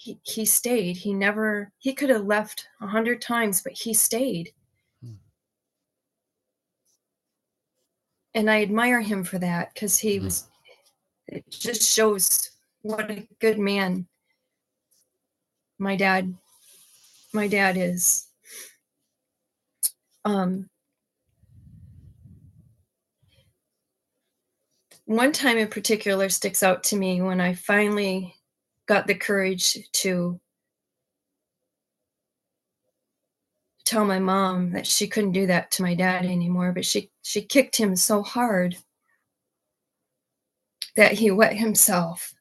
he, 0.05 0.19
he 0.21 0.45
stayed 0.45 0.95
he 0.95 1.13
never 1.13 1.71
he 1.79 1.91
could 1.91 2.09
have 2.11 2.25
left 2.25 2.67
a 2.79 2.85
hundred 2.85 3.19
times 3.21 3.61
but 3.63 3.73
he 3.73 3.91
stayed 3.91 4.53
Hmm. 5.01 5.13
and 8.35 8.49
I 8.51 8.61
admire 8.61 9.01
him 9.01 9.23
for 9.23 9.39
that 9.39 9.73
because 9.73 9.97
he 9.97 10.19
Mhm. 10.19 10.23
was. 10.25 10.47
It 11.27 11.49
just 11.49 11.81
shows 11.81 12.51
what 12.83 13.09
a 13.09 13.27
good 13.39 13.57
man 13.57 14.07
my 15.79 15.95
dad. 15.95 16.37
My 17.33 17.47
dad 17.47 17.75
is. 17.75 18.27
Um. 20.23 20.69
One 25.05 25.31
time 25.31 25.57
in 25.57 25.67
particular 25.67 26.29
sticks 26.29 26.61
out 26.63 26.83
to 26.85 26.95
me 26.95 27.21
when 27.21 27.41
I 27.41 27.53
finally 27.55 28.35
got 28.87 29.07
the 29.07 29.15
courage 29.15 29.89
to 29.91 30.39
tell 33.85 34.05
my 34.05 34.19
mom 34.19 34.71
that 34.71 34.87
she 34.87 35.07
couldn't 35.07 35.31
do 35.31 35.47
that 35.47 35.71
to 35.71 35.83
my 35.83 35.93
dad 35.93 36.25
anymore, 36.25 36.71
but 36.71 36.85
she 36.85 37.11
she 37.21 37.41
kicked 37.41 37.75
him 37.75 37.95
so 37.95 38.23
hard 38.23 38.77
that 40.95 41.13
he 41.13 41.31
wet 41.31 41.55
himself. 41.55 42.33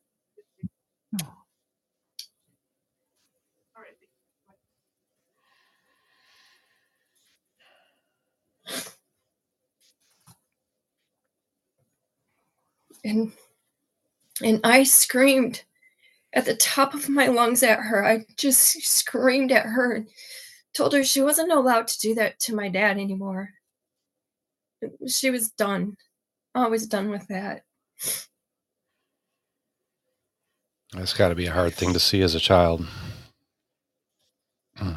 And 13.04 13.32
and 14.42 14.60
I 14.64 14.82
screamed 14.84 15.62
at 16.34 16.44
the 16.44 16.56
top 16.56 16.94
of 16.94 17.08
my 17.08 17.28
lungs 17.28 17.62
at 17.62 17.78
her. 17.78 18.04
I 18.04 18.26
just 18.36 18.82
screamed 18.82 19.52
at 19.52 19.66
her 19.66 19.94
and 19.94 20.08
told 20.74 20.92
her 20.92 21.04
she 21.04 21.22
wasn't 21.22 21.52
allowed 21.52 21.86
to 21.88 22.00
do 22.00 22.14
that 22.16 22.38
to 22.40 22.54
my 22.54 22.68
dad 22.68 22.98
anymore. 22.98 23.50
She 25.06 25.30
was 25.30 25.50
done. 25.50 25.96
I 26.54 26.66
was 26.66 26.86
done 26.86 27.08
with 27.08 27.26
that. 27.28 27.62
That's 30.92 31.14
got 31.14 31.30
to 31.30 31.34
be 31.34 31.46
a 31.46 31.52
hard 31.52 31.74
thing 31.74 31.92
to 31.92 32.00
see 32.00 32.20
as 32.22 32.34
a 32.34 32.40
child. 32.40 32.86
Mm. 34.78 34.96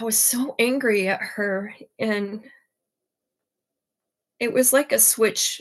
I 0.00 0.04
was 0.04 0.18
so 0.18 0.54
angry 0.58 1.08
at 1.08 1.20
her 1.20 1.74
and 1.98 2.42
it 4.38 4.52
was 4.52 4.72
like 4.72 4.92
a 4.92 5.00
switch 5.00 5.60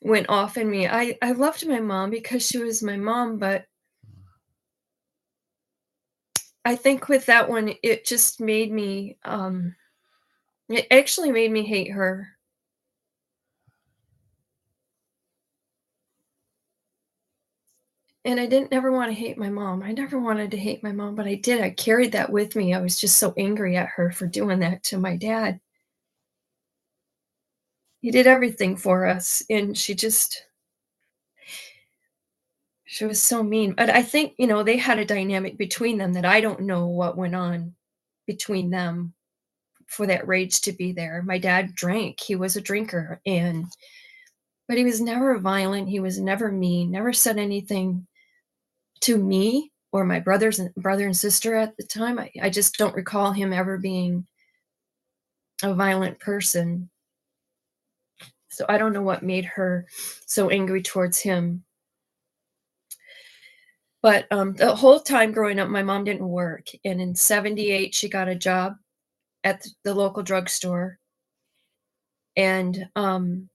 went 0.00 0.28
off 0.28 0.56
in 0.56 0.70
me. 0.70 0.86
I 0.88 1.18
I 1.22 1.32
loved 1.32 1.66
my 1.68 1.80
mom 1.80 2.10
because 2.10 2.46
she 2.46 2.58
was 2.58 2.82
my 2.82 2.96
mom, 2.96 3.38
but 3.38 3.66
I 6.64 6.76
think 6.76 7.08
with 7.08 7.26
that 7.26 7.48
one 7.48 7.74
it 7.82 8.04
just 8.06 8.40
made 8.40 8.72
me 8.72 9.18
um 9.24 9.74
it 10.68 10.86
actually 10.90 11.32
made 11.32 11.50
me 11.52 11.64
hate 11.64 11.92
her. 11.92 12.28
And 18.24 18.38
I 18.38 18.46
didn't 18.46 18.70
never 18.70 18.92
want 18.92 19.10
to 19.10 19.14
hate 19.14 19.38
my 19.38 19.48
mom. 19.50 19.82
I 19.82 19.92
never 19.92 20.18
wanted 20.18 20.50
to 20.52 20.56
hate 20.58 20.82
my 20.82 20.92
mom, 20.92 21.14
but 21.14 21.26
I 21.26 21.36
did. 21.36 21.60
I 21.62 21.70
carried 21.70 22.12
that 22.12 22.30
with 22.30 22.54
me. 22.54 22.74
I 22.74 22.80
was 22.80 23.00
just 23.00 23.16
so 23.16 23.32
angry 23.36 23.76
at 23.76 23.88
her 23.88 24.10
for 24.10 24.26
doing 24.26 24.60
that 24.60 24.82
to 24.84 24.98
my 24.98 25.16
dad. 25.16 25.60
He 28.00 28.10
did 28.10 28.26
everything 28.26 28.76
for 28.76 29.06
us 29.06 29.42
and 29.50 29.76
she 29.76 29.94
just 29.94 30.44
she 32.84 33.04
was 33.04 33.22
so 33.22 33.42
mean. 33.44 33.74
But 33.74 33.88
I 33.88 34.02
think, 34.02 34.34
you 34.36 34.48
know, 34.48 34.64
they 34.64 34.76
had 34.76 34.98
a 34.98 35.04
dynamic 35.04 35.56
between 35.56 35.96
them 35.96 36.14
that 36.14 36.24
I 36.24 36.40
don't 36.40 36.62
know 36.62 36.88
what 36.88 37.16
went 37.16 37.36
on 37.36 37.74
between 38.26 38.70
them 38.70 39.14
for 39.86 40.06
that 40.06 40.26
rage 40.26 40.60
to 40.62 40.72
be 40.72 40.92
there. 40.92 41.22
My 41.22 41.38
dad 41.38 41.74
drank. 41.74 42.20
He 42.20 42.34
was 42.34 42.56
a 42.56 42.60
drinker 42.60 43.20
and 43.24 43.66
but 44.66 44.76
he 44.76 44.84
was 44.84 45.00
never 45.00 45.38
violent. 45.38 45.88
He 45.88 46.00
was 46.00 46.20
never 46.20 46.50
mean, 46.50 46.90
never 46.90 47.12
said 47.12 47.38
anything 47.38 48.06
to 49.02 49.16
me 49.18 49.70
or 49.92 50.04
my 50.04 50.20
brothers 50.20 50.58
and 50.58 50.74
brother 50.74 51.06
and 51.06 51.16
sister 51.16 51.54
at 51.54 51.76
the 51.76 51.84
time. 51.84 52.18
I, 52.18 52.30
I 52.42 52.50
just 52.50 52.76
don't 52.76 52.94
recall 52.94 53.32
him 53.32 53.52
ever 53.52 53.78
being 53.78 54.26
a 55.62 55.74
violent 55.74 56.18
person. 56.20 56.89
So 58.50 58.66
I 58.68 58.78
don't 58.78 58.92
know 58.92 59.02
what 59.02 59.22
made 59.22 59.44
her 59.44 59.86
so 60.26 60.50
angry 60.50 60.82
towards 60.82 61.18
him. 61.18 61.64
But 64.02 64.26
um, 64.30 64.54
the 64.54 64.74
whole 64.74 65.00
time 65.00 65.32
growing 65.32 65.58
up, 65.58 65.68
my 65.68 65.82
mom 65.82 66.04
didn't 66.04 66.28
work. 66.28 66.68
And 66.84 67.00
in 67.00 67.14
78, 67.14 67.94
she 67.94 68.08
got 68.08 68.28
a 68.28 68.34
job 68.34 68.76
at 69.44 69.66
the 69.84 69.94
local 69.94 70.22
drugstore. 70.22 70.98
And 72.36 72.88
um, 72.96 73.48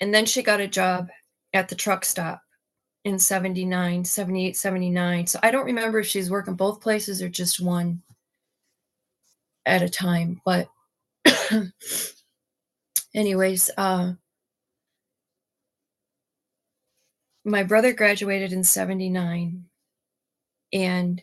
and 0.00 0.12
then 0.12 0.26
she 0.26 0.42
got 0.42 0.60
a 0.60 0.66
job 0.66 1.08
at 1.54 1.68
the 1.68 1.76
truck 1.76 2.04
stop 2.04 2.42
in 3.04 3.18
79, 3.18 4.04
78, 4.04 4.56
79. 4.56 5.26
So 5.26 5.38
I 5.42 5.50
don't 5.50 5.66
remember 5.66 6.00
if 6.00 6.06
she's 6.06 6.30
working 6.30 6.54
both 6.54 6.80
places 6.80 7.22
or 7.22 7.28
just 7.28 7.60
one 7.60 8.02
at 9.64 9.82
a 9.82 9.88
time. 9.88 10.40
But 10.44 10.68
anyways, 13.14 13.70
uh 13.76 14.12
my 17.44 17.62
brother 17.62 17.92
graduated 17.92 18.52
in 18.52 18.64
79 18.64 19.64
and 20.72 21.22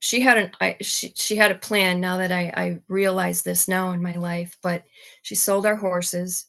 she 0.00 0.20
had 0.20 0.38
an 0.38 0.50
I, 0.60 0.76
she, 0.80 1.12
she 1.14 1.36
had 1.36 1.50
a 1.50 1.56
plan 1.56 2.00
now 2.00 2.16
that 2.18 2.32
I, 2.32 2.52
I 2.56 2.80
realize 2.88 3.42
this 3.42 3.68
now 3.68 3.90
in 3.92 4.02
my 4.02 4.14
life 4.14 4.56
but 4.62 4.84
she 5.22 5.34
sold 5.34 5.66
our 5.66 5.76
horses 5.76 6.46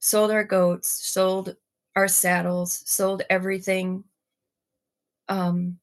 sold 0.00 0.30
our 0.30 0.44
goats 0.44 0.88
sold 0.88 1.56
our 1.96 2.08
saddles 2.08 2.82
sold 2.86 3.22
everything 3.30 4.04
um 5.28 5.78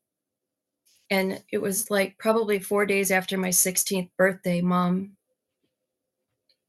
and 1.10 1.42
it 1.52 1.62
was 1.62 1.90
like 1.90 2.18
probably 2.18 2.60
four 2.60 2.86
days 2.86 3.12
after 3.12 3.38
my 3.38 3.50
16th 3.50 4.10
birthday 4.18 4.62
mom 4.62 5.17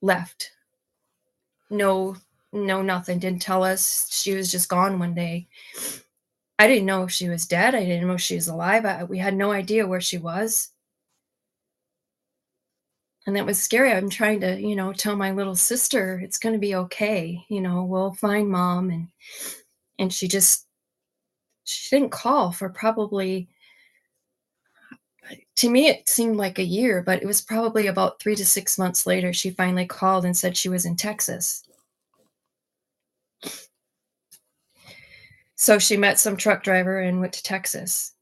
left. 0.01 0.53
No 1.71 2.17
no 2.53 2.83
nothing. 2.83 3.19
Didn't 3.19 3.43
tell 3.43 3.63
us. 3.63 4.09
She 4.11 4.35
was 4.35 4.51
just 4.51 4.69
gone 4.69 4.99
one 4.99 5.15
day. 5.15 5.49
I 6.59 6.67
didn't 6.67 6.87
know 6.87 7.05
if 7.05 7.13
she 7.13 7.29
was 7.29 7.47
dead. 7.47 7.75
I 7.75 7.85
didn't 7.85 8.09
know 8.09 8.15
if 8.15 8.21
she 8.21 8.35
was 8.35 8.49
alive. 8.49 8.85
I, 8.85 9.05
we 9.05 9.19
had 9.19 9.35
no 9.35 9.53
idea 9.53 9.87
where 9.87 10.01
she 10.01 10.19
was. 10.19 10.71
And 13.27 13.37
that 13.37 13.47
was 13.47 13.63
scary. 13.63 13.93
I'm 13.93 14.09
trying 14.09 14.41
to 14.41 14.59
you 14.61 14.75
know 14.75 14.93
tell 14.93 15.17
my 15.17 15.33
little 15.33 15.57
sister 15.57 16.19
it's 16.23 16.39
going 16.39 16.55
to 16.55 16.59
be 16.59 16.75
okay. 16.75 17.45
You 17.49 17.61
know 17.61 17.85
we'll 17.85 18.15
find 18.15 18.49
mom. 18.49 18.91
And 18.91 19.09
and 19.99 20.13
she 20.13 20.29
just 20.29 20.67
she 21.65 21.95
didn't 21.95 22.13
call 22.13 22.53
for 22.53 22.71
probably 22.71 23.49
to 25.57 25.69
me 25.71 25.89
it 25.89 26.09
seemed 26.09 26.37
like 26.37 26.59
a 26.59 26.65
year 26.65 27.03
but 27.03 27.23
it 27.23 27.27
was 27.27 27.41
probably 27.41 27.87
about 27.87 28.21
three 28.21 28.37
to 28.37 28.45
six 28.47 28.79
months 28.79 29.07
later 29.07 29.33
she 29.33 29.51
finally 29.51 29.87
called 29.87 30.25
and 30.25 30.37
said 30.37 30.57
she 30.57 30.69
was 30.69 30.85
in 30.87 30.97
texas. 30.97 31.65
So 35.57 35.79
she 35.79 35.97
met 35.97 36.21
some 36.21 36.37
truck 36.37 36.63
driver 36.63 37.01
and 37.01 37.21
went 37.21 37.33
to 37.35 37.43
texas. 37.43 38.15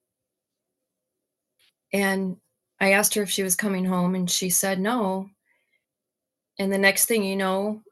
And 1.93 2.37
i 2.81 2.93
asked 2.93 3.15
her 3.15 3.23
if 3.23 3.31
she 3.31 3.43
was 3.43 3.55
coming 3.55 3.85
home 3.85 4.15
and 4.15 4.31
she 4.31 4.51
said 4.51 4.81
no. 4.81 5.29
And 6.59 6.73
the 6.73 6.79
next 6.79 7.07
thing 7.07 7.23
you 7.23 7.37
know 7.37 7.83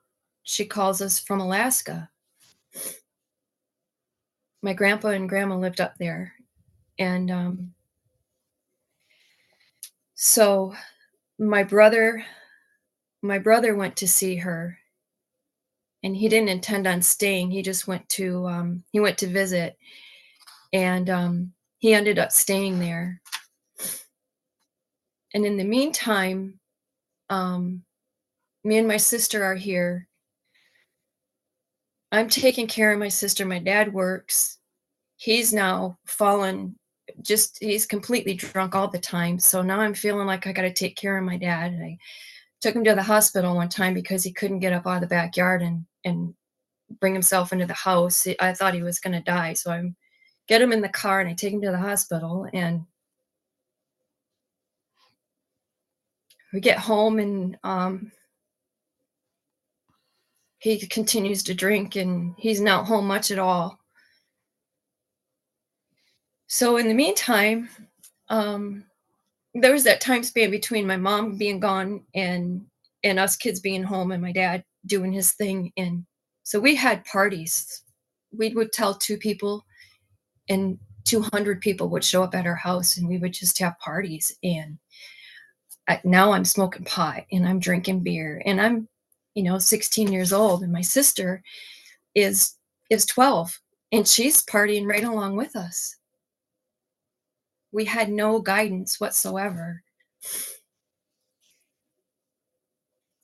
she 0.42 0.64
calls 0.64 1.00
us 1.00 1.18
from 1.18 1.40
alaska. 1.40 2.08
My 4.62 4.72
grandpa 4.72 5.08
and 5.08 5.28
grandma 5.28 5.56
lived 5.56 5.80
up 5.80 5.96
there. 5.98 6.32
And 6.98 7.30
um 7.30 7.74
so 10.14 10.74
my 11.38 11.62
brother 11.62 12.24
my 13.22 13.38
brother 13.38 13.74
went 13.74 13.96
to 13.96 14.06
see 14.06 14.36
her 14.36 14.78
and 16.02 16.14
he 16.14 16.28
didn't 16.28 16.50
intend 16.50 16.86
on 16.86 17.00
staying. 17.00 17.50
He 17.50 17.62
just 17.62 17.88
went 17.88 18.06
to 18.10 18.46
um 18.46 18.84
he 18.92 19.00
went 19.00 19.18
to 19.18 19.26
visit 19.26 19.76
and 20.72 21.08
um 21.08 21.52
he 21.78 21.94
ended 21.94 22.18
up 22.18 22.30
staying 22.30 22.78
there. 22.78 23.20
And 25.32 25.44
in 25.46 25.56
the 25.56 25.64
meantime 25.64 26.60
um 27.30 27.82
me 28.62 28.78
and 28.78 28.86
my 28.86 28.98
sister 28.98 29.42
are 29.42 29.54
here. 29.56 30.06
I'm 32.12 32.28
taking 32.28 32.66
care 32.66 32.92
of 32.92 32.98
my 32.98 33.08
sister. 33.08 33.44
My 33.44 33.58
dad 33.58 33.92
works. 33.92 34.58
He's 35.16 35.52
now 35.52 35.98
fallen 36.04 36.76
just 37.22 37.58
he's 37.60 37.86
completely 37.86 38.34
drunk 38.34 38.74
all 38.74 38.88
the 38.88 38.98
time. 38.98 39.38
So 39.38 39.62
now 39.62 39.80
i'm 39.80 39.94
feeling 39.94 40.26
like 40.26 40.46
i 40.46 40.52
got 40.52 40.62
to 40.62 40.72
take 40.72 40.96
care 40.96 41.16
of 41.18 41.24
my 41.24 41.36
dad. 41.36 41.72
And 41.72 41.84
i 41.84 41.98
took 42.60 42.74
him 42.74 42.84
to 42.84 42.94
the 42.94 43.02
hospital 43.02 43.54
one 43.56 43.68
time 43.68 43.94
because 43.94 44.24
he 44.24 44.32
couldn't 44.32 44.60
get 44.60 44.72
up 44.72 44.86
out 44.86 44.96
of 44.96 45.00
the 45.02 45.06
backyard 45.06 45.62
and 45.62 45.84
and 46.04 46.34
bring 47.00 47.12
himself 47.12 47.52
into 47.52 47.66
the 47.66 47.74
house. 47.74 48.26
I 48.40 48.52
thought 48.54 48.74
he 48.74 48.82
was 48.82 49.00
going 49.00 49.14
to 49.14 49.20
die. 49.20 49.54
So 49.54 49.72
i 49.72 49.82
get 50.46 50.62
him 50.62 50.72
in 50.72 50.82
the 50.82 50.88
car 50.88 51.20
and 51.20 51.28
i 51.28 51.32
take 51.32 51.52
him 51.52 51.62
to 51.62 51.70
the 51.70 51.78
hospital 51.78 52.46
and 52.52 52.84
we 56.54 56.60
get 56.60 56.78
home 56.78 57.18
and 57.18 57.58
um, 57.64 58.12
he 60.58 60.78
continues 60.86 61.42
to 61.42 61.52
drink 61.52 61.96
and 61.96 62.34
he's 62.38 62.60
not 62.60 62.86
home 62.86 63.06
much 63.06 63.32
at 63.32 63.40
all. 63.40 63.78
So 66.54 66.76
in 66.76 66.86
the 66.86 66.94
meantime, 66.94 67.68
um, 68.28 68.84
there 69.54 69.72
was 69.72 69.82
that 69.82 70.00
time 70.00 70.22
span 70.22 70.52
between 70.52 70.86
my 70.86 70.96
mom 70.96 71.36
being 71.36 71.58
gone 71.58 72.04
and 72.14 72.64
and 73.02 73.18
us 73.18 73.34
kids 73.36 73.58
being 73.58 73.82
home 73.82 74.12
and 74.12 74.22
my 74.22 74.30
dad 74.30 74.62
doing 74.86 75.12
his 75.12 75.32
thing. 75.32 75.72
And 75.76 76.06
so 76.44 76.60
we 76.60 76.76
had 76.76 77.04
parties. 77.06 77.82
We 78.30 78.50
would 78.50 78.72
tell 78.72 78.94
two 78.94 79.16
people 79.16 79.66
and 80.48 80.78
200 81.06 81.60
people 81.60 81.88
would 81.88 82.04
show 82.04 82.22
up 82.22 82.36
at 82.36 82.46
our 82.46 82.54
house 82.54 82.98
and 82.98 83.08
we 83.08 83.18
would 83.18 83.32
just 83.32 83.58
have 83.58 83.76
parties. 83.80 84.30
And 84.44 84.78
I, 85.88 86.00
now 86.04 86.30
i'm 86.30 86.44
smoking 86.44 86.84
pot 86.84 87.24
and 87.32 87.48
i'm 87.48 87.58
drinking 87.58 88.04
beer 88.04 88.40
and 88.46 88.60
i'm 88.60 88.88
you 89.34 89.42
know 89.42 89.58
16 89.58 90.12
years 90.12 90.32
old 90.32 90.62
and 90.62 90.72
my 90.72 90.82
sister 90.82 91.42
is 92.14 92.54
is 92.90 93.04
12 93.06 93.60
and 93.90 94.06
she's 94.06 94.46
partying 94.46 94.86
right 94.86 95.04
along 95.04 95.34
with 95.36 95.56
us 95.56 95.96
we 97.74 97.84
had 97.84 98.08
no 98.08 98.38
guidance 98.38 99.00
whatsoever. 99.00 99.82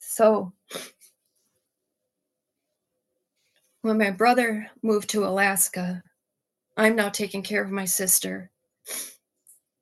So 0.01 0.53
when 3.83 3.97
my 3.97 4.11
brother 4.11 4.69
moved 4.83 5.09
to 5.09 5.25
alaska 5.25 6.03
i'm 6.77 6.95
now 6.95 7.09
taking 7.09 7.43
care 7.43 7.63
of 7.65 7.71
my 7.71 7.87
sister 7.87 8.51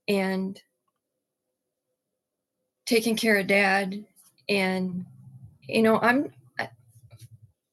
and 0.06 0.62
taking 2.86 3.16
care 3.16 3.36
of 3.36 3.46
dad. 3.48 4.04
And 4.48 5.04
you 5.62 5.82
know 5.82 5.98
i'm 6.00 6.32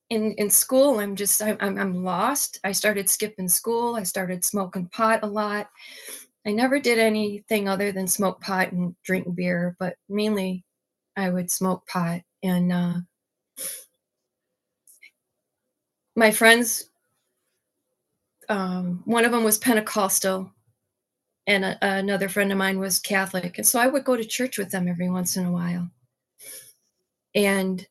in 0.09 0.33
in 0.33 0.49
school 0.49 0.99
i'm 0.99 1.15
just 1.15 1.41
I'm, 1.41 1.57
I'm 1.61 2.03
lost. 2.03 2.59
I 2.63 2.71
started 2.71 3.07
skipping 3.09 3.47
school. 3.47 3.95
I 3.95 4.03
started 4.03 4.43
smoking 4.43 4.87
pot 4.87 5.19
a 5.21 5.27
lot 5.27 5.69
i 6.45 6.51
never 6.51 6.79
did 6.79 6.99
anything 6.99 7.67
other 7.67 7.91
than 7.91 8.07
smoke 8.07 8.39
pot 8.41 8.71
and 8.71 8.95
drink 9.03 9.33
beer 9.35 9.75
but 9.79 9.95
mainly 10.09 10.63
i 11.17 11.29
would 11.29 11.49
smoke 11.49 11.85
pot 11.87 12.21
and 12.43 12.71
uh 12.71 12.95
my 16.15 16.31
friends 16.31 16.89
um 18.49 19.01
one 19.05 19.25
of 19.25 19.31
them 19.31 19.43
was 19.43 19.57
pentecostal 19.57 20.51
and 21.47 21.65
a, 21.65 21.77
another 21.81 22.29
friend 22.29 22.51
of 22.51 22.57
mine 22.57 22.79
was 22.79 22.99
catholic 22.99 23.57
and 23.57 23.67
so 23.67 23.79
i 23.79 23.87
would 23.87 24.03
go 24.03 24.15
to 24.15 24.25
church 24.25 24.57
with 24.57 24.69
them 24.71 24.87
every 24.87 25.09
once 25.09 25.37
in 25.37 25.45
a 25.45 25.51
while. 25.51 25.89
And 27.35 27.85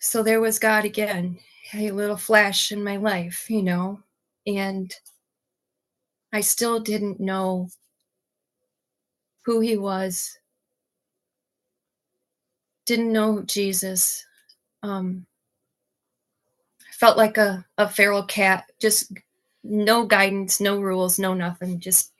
so 0.00 0.22
there 0.22 0.40
was 0.40 0.58
God 0.58 0.84
again, 0.86 1.38
a 1.74 1.90
little 1.90 2.16
flash 2.16 2.72
in 2.72 2.82
my 2.82 2.96
life, 2.96 3.50
you 3.50 3.62
know, 3.62 4.00
and 4.46 4.94
I 6.32 6.40
still 6.40 6.80
didn't 6.80 7.20
know 7.20 7.68
who 9.44 9.60
he 9.60 9.76
was, 9.76 10.38
didn't 12.86 13.12
know 13.12 13.42
Jesus. 13.42 14.24
Um, 14.82 15.26
felt 16.92 17.16
like 17.16 17.36
a, 17.38 17.64
a 17.78 17.88
feral 17.88 18.22
cat, 18.22 18.64
just 18.80 19.12
no 19.64 20.04
guidance, 20.06 20.60
no 20.60 20.80
rules, 20.80 21.18
no 21.18 21.34
nothing, 21.34 21.80
just 21.80 22.12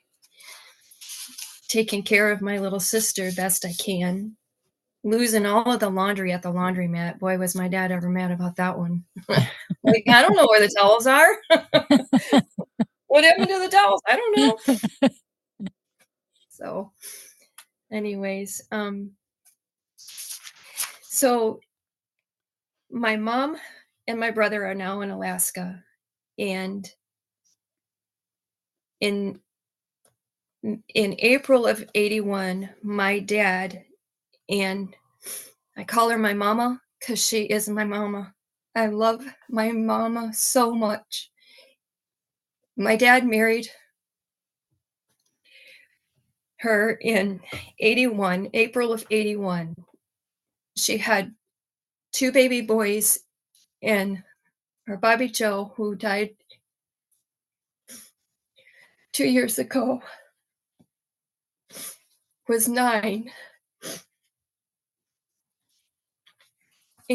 taking 1.67 2.03
care 2.03 2.31
of 2.31 2.41
my 2.41 2.57
little 2.59 2.79
sister 2.79 3.31
best 3.35 3.65
I 3.65 3.73
can 3.73 4.35
losing 5.03 5.45
all 5.45 5.71
of 5.71 5.79
the 5.79 5.89
laundry 5.89 6.31
at 6.31 6.41
the 6.41 6.51
laundromat. 6.51 7.19
Boy, 7.19 7.37
was 7.37 7.55
my 7.55 7.67
dad 7.67 7.91
ever 7.91 8.09
mad 8.09 8.31
about 8.31 8.55
that 8.57 8.77
one. 8.77 9.03
like, 9.29 10.03
I 10.07 10.21
don't 10.21 10.35
know 10.35 10.47
where 10.47 10.59
the 10.61 10.73
towels 10.77 11.07
are. 11.07 11.37
what 13.07 13.23
happened 13.23 13.47
to 13.47 13.59
the 13.59 13.69
towels? 13.69 14.01
I 14.07 14.15
don't 14.15 14.37
know. 14.37 15.09
so, 16.49 16.91
anyways, 17.91 18.61
um, 18.71 19.11
so 19.97 21.59
my 22.91 23.15
mom 23.15 23.57
and 24.07 24.19
my 24.19 24.31
brother 24.31 24.65
are 24.65 24.75
now 24.75 25.01
in 25.01 25.09
Alaska, 25.11 25.83
and 26.37 26.89
in 28.99 29.39
in 30.93 31.15
April 31.17 31.65
of 31.65 31.83
81, 31.95 32.69
my 32.83 33.17
dad 33.17 33.83
and 34.51 34.93
I 35.77 35.85
call 35.85 36.09
her 36.09 36.17
my 36.17 36.33
mama 36.33 36.81
because 36.99 37.25
she 37.25 37.43
is 37.43 37.69
my 37.69 37.85
mama. 37.85 38.33
I 38.75 38.87
love 38.87 39.25
my 39.49 39.71
mama 39.71 40.33
so 40.33 40.73
much. 40.73 41.31
My 42.77 42.95
dad 42.95 43.25
married 43.25 43.67
her 46.59 46.91
in 46.91 47.41
81, 47.79 48.49
April 48.53 48.93
of 48.93 49.05
81. 49.09 49.75
She 50.75 50.97
had 50.97 51.33
two 52.11 52.31
baby 52.31 52.61
boys 52.61 53.19
and 53.81 54.21
her 54.85 54.97
Bobby 54.97 55.29
Joe, 55.29 55.73
who 55.75 55.95
died 55.95 56.31
two 59.13 59.25
years 59.27 59.59
ago, 59.59 60.01
was 62.47 62.67
nine. 62.67 63.31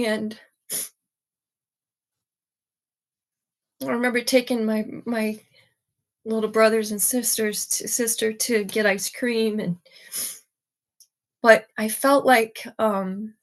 And 0.05 0.39
I 3.83 3.87
remember 3.87 4.21
taking 4.21 4.65
my 4.65 4.85
my 5.05 5.41
little 6.25 6.51
brothers 6.51 6.91
and 6.91 7.01
sisters 7.01 7.67
to 7.67 7.89
sister 7.89 8.33
to 8.33 8.65
get 8.65 8.85
ice 8.85 9.09
cream 9.11 9.61
and 9.61 9.77
but 11.43 11.67
I 11.79 11.89
felt 11.89 12.27
like 12.27 12.67
um 12.79 13.35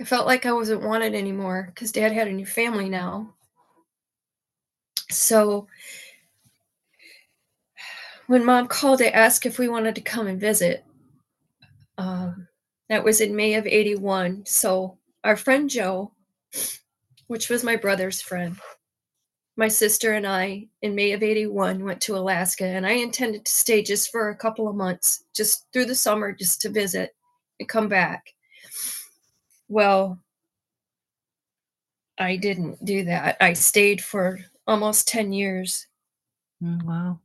I 0.00 0.04
felt 0.04 0.26
like 0.26 0.46
I 0.46 0.52
wasn't 0.52 0.82
wanted 0.82 1.14
anymore 1.14 1.66
because 1.68 1.92
dad 1.92 2.12
had 2.12 2.26
a 2.26 2.32
new 2.32 2.46
family 2.46 2.88
now. 2.88 3.34
So 5.10 5.68
when 8.26 8.44
mom 8.44 8.68
called 8.68 8.98
to 8.98 9.14
ask 9.14 9.46
if 9.46 9.58
we 9.58 9.68
wanted 9.68 9.94
to 9.96 10.00
come 10.00 10.26
and 10.26 10.40
visit, 10.40 10.84
um, 11.98 12.48
that 12.92 13.02
was 13.02 13.22
in 13.22 13.34
May 13.34 13.54
of 13.54 13.66
81. 13.66 14.44
So 14.44 14.98
our 15.24 15.34
friend 15.34 15.70
Joe, 15.70 16.12
which 17.26 17.48
was 17.48 17.64
my 17.64 17.74
brother's 17.74 18.20
friend, 18.20 18.58
my 19.56 19.68
sister 19.68 20.12
and 20.12 20.26
I 20.26 20.68
in 20.82 20.94
May 20.94 21.12
of 21.12 21.22
81 21.22 21.84
went 21.84 22.02
to 22.02 22.16
Alaska 22.16 22.66
and 22.66 22.86
I 22.86 22.92
intended 22.92 23.46
to 23.46 23.50
stay 23.50 23.82
just 23.82 24.10
for 24.10 24.28
a 24.28 24.36
couple 24.36 24.68
of 24.68 24.76
months, 24.76 25.24
just 25.34 25.64
through 25.72 25.86
the 25.86 25.94
summer, 25.94 26.32
just 26.32 26.60
to 26.60 26.68
visit 26.68 27.16
and 27.58 27.66
come 27.66 27.88
back. 27.88 28.34
Well, 29.68 30.18
I 32.18 32.36
didn't 32.36 32.84
do 32.84 33.04
that. 33.04 33.38
I 33.40 33.54
stayed 33.54 34.02
for 34.02 34.38
almost 34.66 35.08
10 35.08 35.32
years. 35.32 35.86
Mm, 36.62 36.82
wow. 36.82 37.18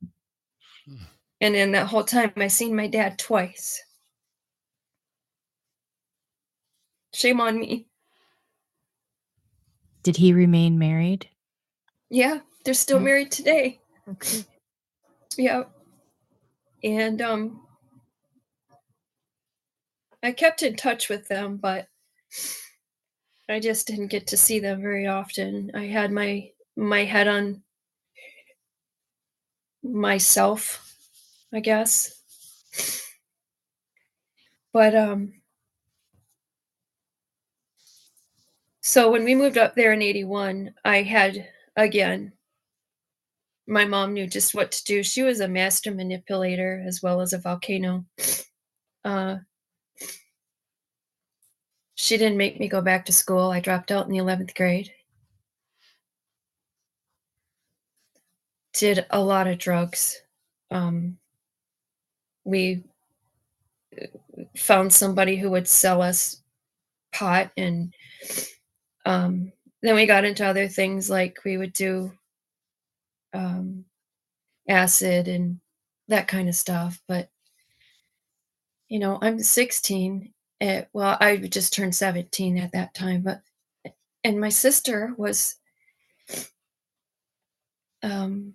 And 1.42 1.58
in 1.58 1.74
that 1.74 1.88
whole 1.88 2.06
time, 2.06 2.32
I 2.38 2.48
seen 2.48 2.74
my 2.74 2.88
dad 2.88 3.20
twice. 3.20 3.84
Shame 7.13 7.41
on 7.41 7.60
me. 7.60 7.88
Did 10.04 10.17
he 10.17 10.34
remain 10.34 10.78
married? 10.80 11.30
Yeah, 12.10 12.39
they're 12.63 12.74
still 12.74 13.00
Yeah. 13.00 13.06
married 13.06 13.32
today. 13.32 13.80
Okay. 14.08 14.46
Yeah. 15.38 15.63
And 16.84 17.21
um 17.21 17.67
I 20.23 20.32
kept 20.32 20.63
in 20.63 20.75
touch 20.75 21.10
with 21.10 21.27
them, 21.27 21.58
but 21.58 21.88
I 23.50 23.60
just 23.60 23.88
didn't 23.88 24.08
get 24.08 24.27
to 24.27 24.38
see 24.38 24.60
them 24.60 24.82
very 24.82 25.08
often. 25.08 25.71
I 25.73 25.86
had 25.86 26.12
my 26.12 26.52
my 26.75 27.06
head 27.06 27.27
on 27.27 27.63
myself, 29.84 30.96
I 31.54 31.60
guess. 31.60 32.21
But 34.73 34.96
um 34.96 35.37
so 38.88 39.12
when 39.12 39.25
we 39.25 39.35
moved 39.35 39.58
up 39.58 39.75
there 39.75 39.92
in 39.92 40.02
81, 40.02 40.73
I 40.85 41.02
had 41.02 41.46
again 41.75 42.31
my 43.67 43.83
mom 43.83 44.13
knew 44.13 44.27
just 44.27 44.56
what 44.56 44.71
to 44.71 44.83
do. 44.85 45.04
She 45.04 45.23
was 45.23 45.42
a 45.42 45.48
master 45.50 45.94
manipulator 45.94 46.81
as 46.88 47.04
well 47.04 47.19
as 47.19 47.33
a 47.33 47.38
volcano. 47.38 48.06
Uh 49.04 49.40
she 51.96 52.15
didn't 52.15 52.38
make 52.38 52.62
me 52.62 52.69
go 52.69 52.79
back 52.81 53.06
to 53.08 53.12
school. 53.12 53.52
I 53.52 53.60
dropped 53.60 53.92
out 53.92 54.06
in 54.06 54.12
the 54.13 54.19
11th 54.19 54.56
grade. 54.56 54.94
Did 58.73 59.06
a 59.10 59.19
lot 59.19 59.48
of 59.48 59.58
drugs. 59.58 60.21
um, 60.71 61.17
we 62.46 62.85
uh, 64.02 64.06
found 64.56 64.94
somebody 64.94 65.35
who 65.35 65.50
would 65.52 65.67
sell 65.67 66.02
us 66.02 66.42
pot 67.12 67.52
and 67.58 67.94
um, 69.08 69.54
then 69.82 69.96
we 69.96 70.06
got 70.06 70.26
into 70.26 70.46
other 70.46 70.68
things 70.68 71.10
like 71.10 71.40
we 71.46 71.58
would 71.58 71.72
do 71.72 72.12
um, 73.34 73.86
acid 74.68 75.30
and 75.30 75.60
that 76.10 76.28
kind 76.28 76.50
of 76.50 76.56
stuff 76.56 77.02
but 77.08 77.30
you 78.90 79.00
know 79.00 79.18
i'm 79.22 79.40
16 79.40 80.34
at, 80.62 80.90
well 80.94 81.18
i 81.22 81.38
just 81.38 81.74
turned 81.74 81.96
17 81.96 82.58
at 82.58 82.72
that 82.74 82.94
time 82.94 83.22
but 83.22 83.42
and 84.26 84.40
my 84.40 84.50
sister 84.50 85.14
was 85.18 85.56
um 88.04 88.54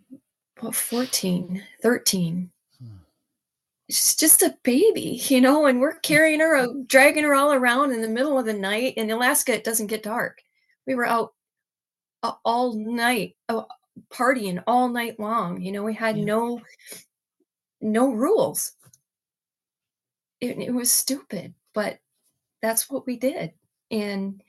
what 0.60 0.74
14 0.74 1.62
13 1.82 2.51
Hmm. 2.51 2.51
She's 3.92 4.14
just 4.16 4.42
a 4.42 4.56
baby 4.62 5.20
you 5.28 5.40
know 5.40 5.66
and 5.66 5.80
we're 5.80 5.98
carrying 6.00 6.40
her 6.40 6.56
uh, 6.56 6.66
dragging 6.86 7.24
her 7.24 7.34
all 7.34 7.52
around 7.52 7.92
in 7.92 8.00
the 8.00 8.08
middle 8.08 8.38
of 8.38 8.46
the 8.46 8.52
night 8.52 8.94
in 8.96 9.10
alaska 9.10 9.52
it 9.54 9.64
doesn't 9.64 9.88
get 9.88 10.02
dark. 10.02 10.42
We 10.86 10.94
were 10.94 11.06
out 11.06 11.34
all 12.44 12.72
night 12.74 13.36
uh, 13.48 13.64
partying 14.10 14.62
all 14.66 14.88
night 14.88 15.20
long 15.20 15.60
you 15.60 15.72
know 15.72 15.82
we 15.82 15.94
had 15.94 16.16
Yeah. 16.16 16.24
no 16.24 16.60
no 17.80 18.12
rules. 18.12 18.72
It, 20.40 20.58
it 20.58 20.70
was 20.72 20.90
stupid 20.90 21.52
but 21.74 21.98
that's 22.62 22.88
what 22.88 23.06
we 23.06 23.16
did 23.16 23.52
and 23.90 24.42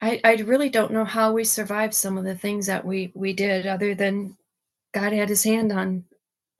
I, 0.00 0.20
I 0.24 0.34
really 0.36 0.68
don't 0.68 0.92
know 0.92 1.04
how 1.04 1.32
we 1.32 1.44
survived 1.44 1.94
some 1.94 2.18
of 2.18 2.24
the 2.24 2.34
things 2.36 2.66
that 2.66 2.84
we 2.84 3.12
we 3.14 3.32
did 3.32 3.66
other 3.66 3.94
than 3.94 4.36
god 4.94 5.12
had 5.12 5.28
his 5.28 5.42
hand 5.44 5.72
on 5.72 6.04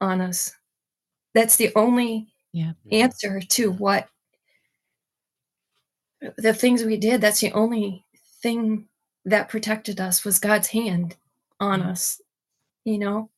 on 0.03 0.21
us 0.21 0.51
that's 1.33 1.55
the 1.55 1.71
only 1.75 2.27
Yeah. 2.51 2.73
answer 2.91 3.39
to 3.39 3.71
what 3.71 4.07
the 6.37 6.53
things 6.53 6.83
we 6.83 6.97
did 6.97 7.21
that's 7.21 7.39
the 7.41 7.51
only 7.53 8.05
thing 8.41 8.87
that 9.25 9.49
protected 9.49 9.99
us 9.99 10.23
was 10.23 10.39
god's 10.39 10.67
hand 10.67 11.15
on 11.59 11.81
us 11.81 12.21
you 12.85 12.97
know 12.99 13.29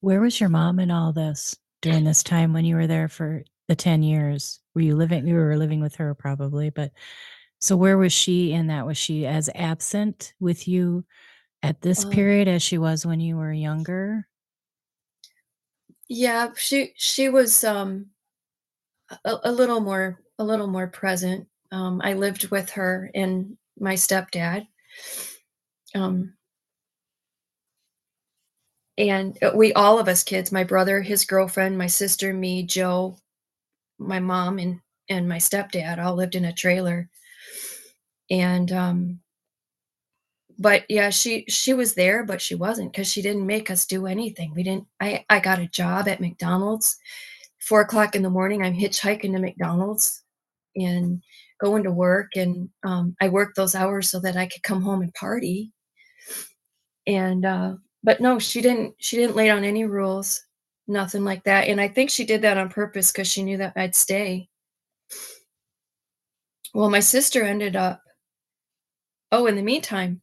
Where 0.00 0.20
was 0.20 0.38
your 0.40 0.48
mom 0.48 0.78
in 0.78 0.90
all 0.90 1.12
this 1.12 1.56
during 1.82 2.04
this 2.04 2.22
time 2.22 2.52
when 2.52 2.64
you 2.64 2.76
were 2.76 2.86
there 2.86 3.08
for 3.08 3.42
the 3.68 3.74
10 3.74 4.02
years? 4.02 4.60
Were 4.74 4.82
you 4.82 4.94
living, 4.94 5.26
you 5.26 5.34
were 5.34 5.56
living 5.56 5.80
with 5.80 5.96
her 5.96 6.14
probably, 6.14 6.70
but 6.70 6.92
so 7.58 7.76
where 7.76 7.98
was 7.98 8.12
she 8.12 8.52
in 8.52 8.68
that? 8.68 8.86
Was 8.86 8.98
she 8.98 9.26
as 9.26 9.48
absent 9.54 10.34
with 10.38 10.68
you 10.68 11.04
at 11.62 11.80
this 11.80 12.04
Um, 12.04 12.10
period 12.10 12.46
as 12.48 12.62
she 12.62 12.78
was 12.78 13.06
when 13.06 13.18
you 13.20 13.36
were 13.36 13.52
younger? 13.52 14.28
Yeah 16.08 16.50
she 16.56 16.92
she 16.96 17.28
was 17.28 17.64
um 17.64 18.06
a, 19.24 19.36
a 19.44 19.52
little 19.52 19.80
more 19.80 20.20
a 20.38 20.44
little 20.44 20.66
more 20.66 20.86
present. 20.88 21.46
Um 21.72 22.00
i 22.04 22.14
lived 22.14 22.48
with 22.50 22.70
her 22.70 23.10
and 23.14 23.56
my 23.78 23.94
stepdad. 23.94 24.66
Um 25.94 26.34
and 28.98 29.36
uh, 29.42 29.50
we 29.54 29.72
all 29.74 29.98
of 29.98 30.08
us 30.08 30.22
kids 30.22 30.52
my 30.52 30.64
brother 30.64 31.02
his 31.02 31.24
girlfriend 31.24 31.76
my 31.76 31.86
sister 31.86 32.32
me 32.32 32.62
joe 32.62 33.16
my 33.98 34.20
mom 34.20 34.58
and 34.58 34.80
and 35.08 35.28
my 35.28 35.38
stepdad 35.38 35.98
all 36.04 36.14
lived 36.14 36.34
in 36.34 36.46
a 36.46 36.52
trailer. 36.52 37.08
And 38.30 38.72
um 38.72 39.20
but 40.58 40.84
yeah 40.88 41.10
she 41.10 41.44
she 41.48 41.74
was 41.74 41.94
there 41.94 42.24
but 42.24 42.40
she 42.40 42.54
wasn't 42.54 42.90
because 42.90 43.10
she 43.10 43.22
didn't 43.22 43.46
make 43.46 43.70
us 43.70 43.86
do 43.86 44.06
anything. 44.06 44.52
We 44.54 44.62
didn't 44.62 44.86
i 45.00 45.24
i 45.28 45.40
got 45.40 45.58
a 45.58 45.68
job 45.68 46.08
at 46.08 46.20
mcdonald's. 46.20 46.96
Four 47.60 47.80
o'clock 47.82 48.14
in 48.14 48.22
the 48.22 48.30
morning 48.30 48.62
i'm 48.62 48.74
hitchhiking 48.74 49.32
to 49.32 49.38
mcdonald's 49.38 50.22
and 50.76 51.22
going 51.60 51.82
to 51.84 51.90
work 51.90 52.36
and 52.36 52.68
um, 52.84 53.16
i 53.20 53.28
worked 53.28 53.56
those 53.56 53.74
hours 53.74 54.08
so 54.08 54.20
that 54.20 54.36
i 54.36 54.46
could 54.46 54.62
come 54.62 54.82
home 54.82 55.02
and 55.02 55.14
party. 55.14 55.72
And 57.06 57.44
uh 57.44 57.74
but 58.02 58.20
no 58.20 58.38
she 58.38 58.60
didn't 58.60 58.94
she 58.98 59.16
didn't 59.16 59.36
lay 59.36 59.46
down 59.46 59.64
any 59.64 59.84
rules 59.84 60.42
nothing 60.88 61.24
like 61.24 61.44
that. 61.44 61.68
And 61.68 61.80
i 61.80 61.88
think 61.88 62.10
she 62.10 62.24
did 62.24 62.42
that 62.42 62.58
on 62.58 62.68
purpose 62.68 63.12
because 63.12 63.28
she 63.28 63.42
knew 63.42 63.58
that 63.58 63.74
i'd 63.76 63.94
stay. 63.94 64.48
Well 66.74 66.90
my 66.90 67.00
sister 67.00 67.42
ended 67.42 67.76
up 67.76 68.00
oh 69.32 69.46
in 69.46 69.56
the 69.56 69.62
meantime 69.62 70.20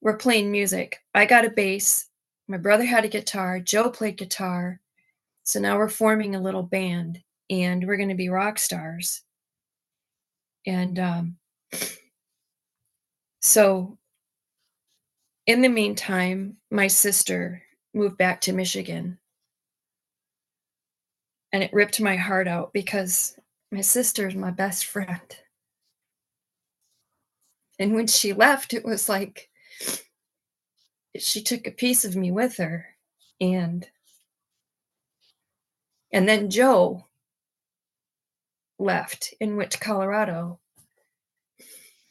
we're 0.00 0.16
playing 0.16 0.50
music. 0.50 0.98
I 1.14 1.26
got 1.26 1.44
a 1.44 1.50
bass 1.50 2.08
my 2.48 2.56
brother 2.56 2.84
had 2.84 3.04
a 3.04 3.08
guitar 3.08 3.60
joe 3.60 3.90
played 3.90 4.16
guitar. 4.16 4.80
So 5.44 5.60
now 5.60 5.76
we're 5.78 5.88
forming 5.88 6.34
a 6.34 6.40
little 6.40 6.62
band 6.62 7.22
and 7.50 7.86
we're 7.86 7.96
going 7.96 8.08
to 8.08 8.14
be 8.14 8.28
rock 8.28 8.58
stars. 8.58 9.22
And 10.66 10.98
um 10.98 11.36
so 13.40 13.98
in 15.46 15.62
the 15.62 15.68
meantime 15.68 16.56
my 16.70 16.88
sister 16.88 17.62
moved 17.94 18.18
back 18.18 18.40
to 18.42 18.52
michigan. 18.52 19.18
And 21.52 21.62
it 21.62 21.72
ripped 21.72 22.00
my 22.00 22.16
heart 22.16 22.48
out 22.48 22.72
because 22.72 23.38
my 23.72 23.80
sister 23.80 24.28
is 24.28 24.34
my 24.34 24.50
best 24.50 24.86
friend 24.86 25.20
and 27.78 27.94
when 27.94 28.06
she 28.06 28.32
left 28.32 28.74
it 28.74 28.84
was 28.84 29.08
like 29.08 29.48
she 31.18 31.42
took 31.42 31.66
a 31.66 31.70
piece 31.72 32.04
of 32.04 32.16
me 32.16 32.30
with 32.30 32.56
her 32.56 32.86
and 33.40 33.88
and 36.12 36.28
then 36.28 36.50
joe 36.50 37.06
left 38.78 39.32
and 39.40 39.56
went 39.56 39.70
to 39.70 39.78
colorado. 39.78 40.58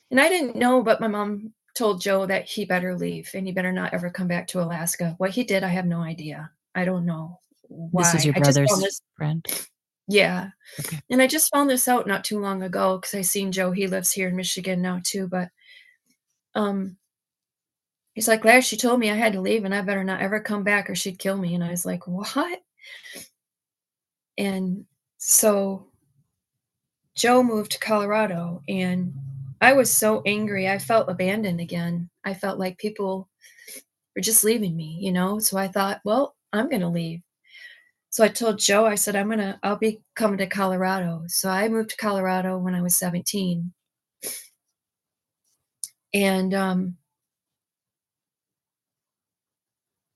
And 0.09 0.19
i 0.19 0.29
didn't 0.29 0.55
know 0.55 0.81
but 0.81 1.01
my 1.01 1.07
mom 1.07 1.53
told 1.75 2.01
joe 2.01 2.25
that 2.25 2.45
he 2.45 2.65
better 2.65 2.95
leave 2.95 3.29
and 3.33 3.45
he 3.45 3.53
better 3.53 3.71
not 3.71 3.93
ever 3.93 4.09
come 4.09 4.27
back 4.27 4.47
to 4.47 4.61
alaska. 4.61 5.15
What 5.17 5.31
he 5.31 5.43
did 5.43 5.63
i 5.63 5.67
have 5.67 5.85
no 5.85 6.01
idea. 6.01 6.51
I 6.73 6.85
don't 6.85 7.05
know 7.05 7.39
why 7.67 8.03
This 8.03 8.15
is 8.15 8.25
your 8.25 8.35
I 8.35 8.39
just 8.39 8.57
found 8.57 8.67
brother's 8.67 9.01
friend. 9.15 9.67
Yeah. 10.07 10.49
Okay. 10.79 10.99
and 11.09 11.21
i 11.21 11.27
just 11.27 11.51
found 11.51 11.69
this 11.69 11.87
out 11.87 12.07
not 12.07 12.23
too 12.23 12.39
long 12.39 12.61
ago 12.63 12.97
because 12.97 13.13
i 13.13 13.21
seen 13.21 13.51
joe 13.51 13.71
he 13.71 13.87
lives 13.87 14.11
here 14.11 14.27
in 14.27 14.35
michigan 14.35 14.81
now 14.81 14.99
too 15.03 15.27
but 15.27 15.49
um 16.55 16.97
he's 18.13 18.27
like 18.27 18.43
larry 18.45 18.61
she 18.61 18.77
told 18.77 18.99
me 18.99 19.09
i 19.11 19.15
had 19.15 19.33
to 19.33 19.41
leave 19.41 19.63
and 19.65 19.73
i 19.75 19.81
better 19.81 20.03
not 20.03 20.21
ever 20.21 20.39
come 20.39 20.63
back 20.63 20.89
or 20.89 20.95
she'd 20.95 21.19
kill 21.19 21.37
me. 21.37 21.53
And 21.55 21.63
i 21.63 21.69
was 21.69 21.85
like 21.85 22.07
what? 22.07 22.61
And 24.37 24.85
so 25.17 25.87
joe 27.15 27.41
moved 27.41 27.71
to 27.71 27.79
colorado 27.79 28.61
and 28.67 29.13
i 29.61 29.71
was 29.73 29.91
so 29.91 30.21
angry 30.25 30.67
i 30.67 30.77
felt 30.77 31.09
abandoned 31.09 31.59
again. 31.61 32.09
I 32.23 32.33
felt 32.33 32.59
like 32.59 32.77
people 32.77 33.29
were 34.15 34.21
just 34.21 34.43
leaving 34.43 34.75
me 34.75 34.97
you 35.01 35.11
know? 35.11 35.39
So 35.39 35.57
i 35.57 35.67
thought 35.67 36.01
well 36.03 36.35
i'm 36.53 36.69
going 36.69 36.81
to 36.81 36.89
leave 36.89 37.21
so 38.15 38.23
i 38.23 38.29
told 38.29 38.57
joe 38.57 38.85
i 38.85 38.95
said 38.95 39.13
i'm 39.13 39.27
going 39.27 39.39
to 39.39 39.59
i'll 39.61 39.75
be 39.75 39.99
coming 40.15 40.37
to 40.37 40.47
colorado. 40.47 41.23
So 41.27 41.49
i 41.49 41.67
moved 41.67 41.89
to 41.89 41.97
colorado 41.97 42.57
when 42.57 42.73
i 42.73 42.81
was 42.81 42.95
17 42.95 43.73
and 46.13 46.53
um 46.53 46.95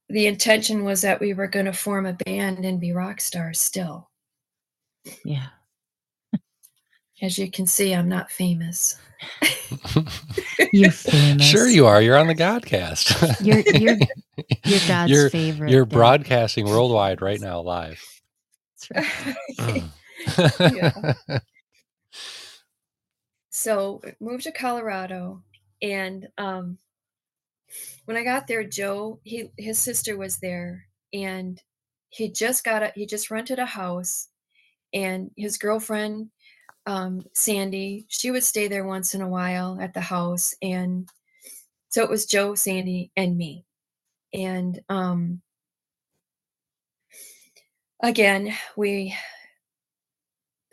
the 0.07 0.27
intention 0.27 0.85
was 0.85 1.01
that 1.01 1.19
we 1.19 1.33
were 1.33 1.47
going 1.47 1.65
to 1.65 1.73
form 1.73 2.05
a 2.05 2.13
band 2.13 2.63
and 2.63 2.79
be 2.79 2.93
rock 2.93 3.19
stars 3.19 3.59
still. 3.59 4.09
Yeah. 5.25 5.49
As 7.21 7.37
you 7.37 7.49
can 7.49 7.65
see 7.67 7.93
i'm 7.93 8.09
not 8.09 8.31
famous 8.31 8.97
You're 10.71 10.91
famous. 10.91 11.45
Sure, 11.45 11.67
you 11.67 11.85
are. 11.87 12.01
You're 12.01 12.17
on 12.17 12.27
the 12.27 12.35
Godcast. 12.35 13.41
You're- 13.45 13.63
you're- 13.77 13.99
You're 14.63 14.79
God's 14.87 15.11
You're- 15.11 15.29
favorite. 15.29 15.71
You're 15.71 15.83
then. 15.85 15.97
broadcasting 15.97 16.65
worldwide 16.65 17.21
right 17.21 17.41
now, 17.41 17.59
live. 17.59 18.01
That's 18.93 19.13
right. 19.59 19.83
Yeah. 20.59 21.13
so 23.49 24.01
moved 24.19 24.43
to 24.43 24.51
colorado 24.51 25.41
and 25.81 26.27
um 26.37 26.77
when 28.05 28.15
i 28.17 28.23
got 28.23 28.47
there 28.47 28.63
joe 28.63 29.19
he 29.23 29.49
his 29.57 29.77
sister 29.79 30.17
was 30.17 30.37
there 30.37 30.85
and 31.13 31.61
he 32.09 32.29
just 32.29 32.63
got 32.63 32.83
a 32.83 32.91
he 32.95 33.05
just 33.05 33.29
rented 33.31 33.59
a 33.59 33.65
house 33.65 34.27
and 34.93 35.31
his 35.35 35.57
girlfriend 35.57 36.29
um 36.89 37.23
sandy 37.33 38.05
she 38.09 38.31
would 38.31 38.43
stay 38.43 38.67
there 38.67 38.85
once 38.85 39.13
in 39.13 39.21
a 39.21 39.27
while 39.27 39.77
at 39.79 39.93
the 39.93 40.01
house 40.01 40.55
and 40.61 41.09
so 41.89 42.03
it 42.03 42.09
was 42.09 42.25
joe 42.25 42.55
sandy 42.55 43.11
and 43.15 43.37
me 43.37 43.63
and 44.33 44.81
um 44.89 45.41
again 48.01 48.53
we 48.75 49.15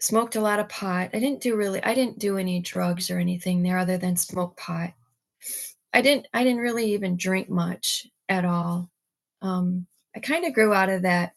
smoked 0.00 0.36
a 0.36 0.40
lot 0.40 0.60
of 0.60 0.68
pot. 0.68 1.10
I 1.14 1.18
didn't 1.18 1.40
do 1.40 1.56
really 1.56 1.82
I 1.82 1.94
didn't 1.94 2.18
do 2.18 2.38
any 2.38 2.60
drugs 2.60 3.10
or 3.10 3.18
anything 3.18 3.62
there 3.62 3.78
other 3.78 3.98
than 3.98 4.16
smoke 4.16 4.56
pot. 4.56 4.92
I 5.92 6.00
didn't 6.02 6.28
I 6.32 6.44
didn't 6.44 6.60
really 6.60 6.92
even 6.92 7.16
drink 7.16 7.48
much 7.48 8.06
at 8.28 8.44
all. 8.44 8.90
um, 9.42 9.86
I 10.14 10.20
kind 10.20 10.44
of 10.44 10.54
grew 10.54 10.72
out 10.72 10.88
of 10.88 11.02
that 11.02 11.34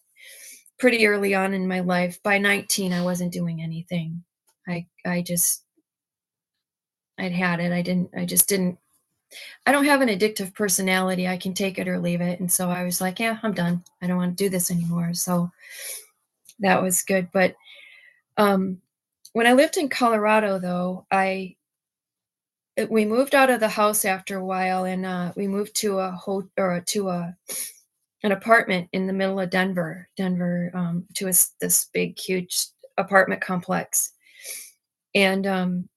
pretty 0.79 1.05
early 1.07 1.35
on 1.35 1.53
in 1.53 1.67
my 1.67 1.81
life. 1.81 2.21
By 2.23 2.37
19, 2.37 2.93
I 2.93 3.01
wasn't 3.03 3.33
doing 3.33 3.61
anything. 3.61 4.23
I 4.69 4.87
I 5.05 5.23
just 5.23 5.63
I'd 7.19 7.33
had 7.33 7.61
it. 7.61 7.73
I 7.73 7.83
didn't. 7.83 8.11
I 8.17 8.25
just 8.25 8.49
didn't. 8.49 8.79
I 9.65 9.71
don't 9.71 9.85
have 9.85 10.01
an 10.01 10.09
addictive 10.09 10.55
personality. 10.55 11.27
I 11.27 11.37
can 11.37 11.53
take 11.53 11.79
it 11.79 11.87
or 11.87 11.99
leave 11.99 12.21
it. 12.21 12.39
And 12.39 12.51
so 12.51 12.69
I 12.69 12.83
was 12.83 13.01
like, 13.01 13.19
yeah, 13.19 13.39
I'm 13.43 13.53
done. 13.53 13.83
I 14.01 14.07
don't 14.07 14.17
want 14.17 14.37
to 14.37 14.43
do 14.43 14.49
this 14.49 14.71
anymore. 14.71 15.13
So 15.13 15.51
that 16.59 16.81
was 16.81 17.03
good. 17.03 17.29
But 17.33 17.55
um, 18.37 18.81
when 19.33 19.47
I 19.47 19.53
lived 19.53 19.77
in 19.77 19.89
Colorado, 19.89 20.59
though, 20.59 21.05
I 21.11 21.55
we 22.89 23.05
moved 23.05 23.35
out 23.35 23.49
of 23.49 23.59
the 23.59 23.67
house 23.69 24.05
after 24.05 24.37
a 24.37 24.45
while, 24.45 24.85
and 24.85 25.05
uh, 25.05 25.33
we 25.35 25.47
moved 25.47 25.75
to 25.77 25.99
a 25.99 26.11
ho- 26.11 26.49
or 26.57 26.81
to 26.87 27.09
a 27.09 27.35
an 28.23 28.31
apartment 28.33 28.89
in 28.93 29.07
the 29.07 29.13
middle 29.13 29.39
of 29.39 29.49
Denver, 29.49 30.09
Denver, 30.17 30.71
um, 30.73 31.05
to 31.15 31.25
a 31.27 31.33
this 31.61 31.87
big, 31.93 32.19
huge 32.19 32.67
apartment 32.97 33.41
complex. 33.41 34.13
And 35.15 35.47
um, 35.47 35.89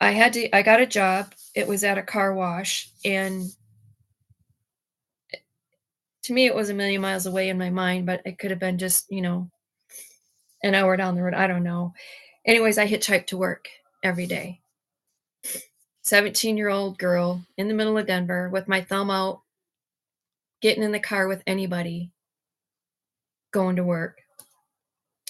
I 0.00 0.10
had 0.12 0.32
to. 0.34 0.54
I 0.54 0.62
got 0.62 0.80
a 0.80 0.86
job. 0.86 1.32
It 1.54 1.66
was 1.66 1.84
at 1.84 1.98
a 1.98 2.02
car 2.02 2.34
wash, 2.34 2.90
and 3.04 3.46
to 6.24 6.32
me, 6.32 6.46
it 6.46 6.54
was 6.54 6.70
a 6.70 6.74
million 6.74 7.00
miles 7.00 7.26
away 7.26 7.48
in 7.48 7.58
my 7.58 7.70
mind, 7.70 8.06
but 8.06 8.20
it 8.24 8.38
could 8.38 8.50
have 8.50 8.60
been 8.60 8.78
just 8.78 9.06
you 9.10 9.22
know 9.22 9.50
an 10.62 10.74
hour 10.74 10.96
down 10.96 11.14
the 11.14 11.22
road. 11.22 11.34
I 11.34 11.46
don't 11.46 11.62
know. 11.62 11.94
Anyways, 12.44 12.78
I 12.78 12.86
hitchhiked 12.86 13.26
to 13.28 13.36
work 13.36 13.68
every 14.02 14.26
day. 14.26 14.60
17 16.02 16.56
year 16.56 16.68
old 16.68 16.98
girl 16.98 17.44
in 17.56 17.66
the 17.66 17.74
middle 17.74 17.98
of 17.98 18.06
Denver 18.06 18.48
with 18.48 18.68
my 18.68 18.80
thumb 18.80 19.10
out, 19.10 19.40
getting 20.60 20.84
in 20.84 20.92
the 20.92 21.00
car 21.00 21.26
with 21.26 21.42
anybody, 21.48 22.12
going 23.52 23.76
to 23.76 23.84
work. 23.84 24.18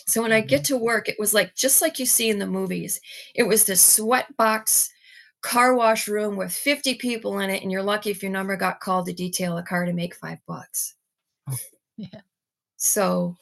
So 0.06 0.22
when 0.22 0.32
I 0.32 0.40
get 0.40 0.64
to 0.64 0.76
work, 0.76 1.08
it 1.08 1.18
was 1.18 1.34
like 1.34 1.54
just 1.56 1.82
like 1.82 1.98
you 1.98 2.06
see 2.06 2.30
in 2.30 2.38
the 2.38 2.46
movies. 2.46 3.00
It 3.34 3.42
was 3.42 3.64
this 3.64 3.82
sweat 3.82 4.36
box 4.36 4.90
car 5.42 5.74
wash 5.74 6.08
room 6.08 6.36
with 6.36 6.52
50 6.52 6.94
people 6.94 7.38
in 7.40 7.50
it, 7.50 7.62
and 7.62 7.70
you're 7.70 7.82
lucky 7.82 8.10
if 8.10 8.22
your 8.22 8.32
number 8.32 8.56
got 8.56 8.80
called 8.80 9.06
to 9.06 9.12
detail 9.12 9.58
a 9.58 9.62
car 9.62 9.84
to 9.84 9.92
make 9.92 10.14
five 10.14 10.38
bucks. 10.46 10.94
Yeah. 11.98 12.20
So 12.76 13.38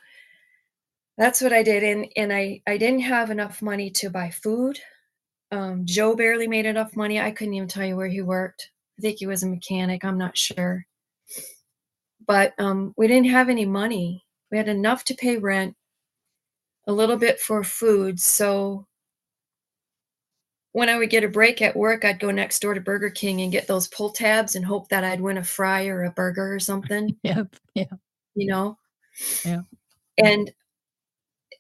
that's 1.19 1.41
what 1.41 1.53
I 1.53 1.65
did. 1.65 1.83
And 1.83 2.07
and 2.17 2.33
I, 2.33 2.63
I 2.69 2.77
didn't 2.77 3.01
have 3.01 3.31
enough 3.31 3.61
money 3.61 3.91
to 3.91 4.11
buy 4.11 4.31
food. 4.31 4.79
Um, 5.51 5.85
Joe 5.85 6.15
barely 6.15 6.47
made 6.47 6.65
enough 6.65 6.95
money. 6.95 7.21
I 7.21 7.33
couldn't 7.33 7.55
even 7.55 7.67
tell 7.67 7.85
you 7.85 7.97
where 7.97 8.07
he 8.07 8.23
worked. 8.23 8.71
I 8.97 9.03
think 9.03 9.19
he 9.19 9.27
was 9.27 9.43
a 9.43 9.49
mechanic. 9.49 10.05
I'm 10.05 10.19
not 10.19 10.39
sure. 10.39 10.87
But 12.25 12.55
um, 12.59 12.95
we 12.97 13.09
didn't 13.09 13.31
have 13.31 13.49
any 13.49 13.67
money. 13.67 14.25
We 14.53 14.57
had 14.57 14.69
enough 14.69 15.03
to 15.07 15.15
pay 15.15 15.37
rent, 15.37 15.75
a 16.87 16.93
little 16.93 17.17
bit 17.17 17.41
for 17.41 17.65
food. 17.65 18.21
So 18.21 18.87
when 20.73 20.89
I 20.89 20.99
would 20.99 21.11
get 21.11 21.25
a 21.25 21.29
break 21.29 21.63
at 21.63 21.77
work, 21.77 22.05
I'd 22.05 22.19
go 22.19 22.31
next 22.31 22.61
door 22.61 22.75
to 22.75 22.81
Burger 22.81 23.11
King 23.11 23.41
and 23.43 23.53
get 23.53 23.67
those 23.69 23.87
pull 23.89 24.11
tabs 24.11 24.57
and 24.57 24.65
hope 24.65 24.89
that 24.89 25.05
I'd 25.05 25.21
win 25.21 25.39
a 25.39 25.45
fry 25.45 25.87
or 25.87 26.03
a 26.05 26.11
burger 26.11 26.53
or 26.53 26.59
something, 26.59 27.17
Yep. 27.23 27.57
Yeah. 27.75 27.85
you 28.35 28.49
know? 28.49 28.77
Yeah. 29.45 29.61
And 30.19 30.53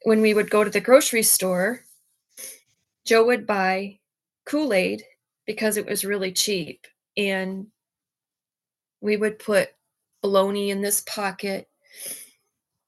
when 0.05 0.21
we 0.21 0.35
would 0.35 0.51
go 0.51 0.65
to 0.65 0.71
the 0.71 0.81
grocery 0.81 1.23
store, 1.23 1.85
Joe 3.05 3.25
would 3.27 3.47
buy 3.47 4.01
Kool 4.47 4.73
Aid 4.73 5.05
because 5.47 5.77
it 5.77 5.87
was 5.87 6.05
really 6.05 6.33
cheap. 6.33 6.87
And 7.17 7.69
we 9.01 9.17
would 9.17 9.39
put 9.39 9.69
bologna 10.23 10.71
in 10.71 10.81
this 10.81 11.03
pocket, 11.03 11.69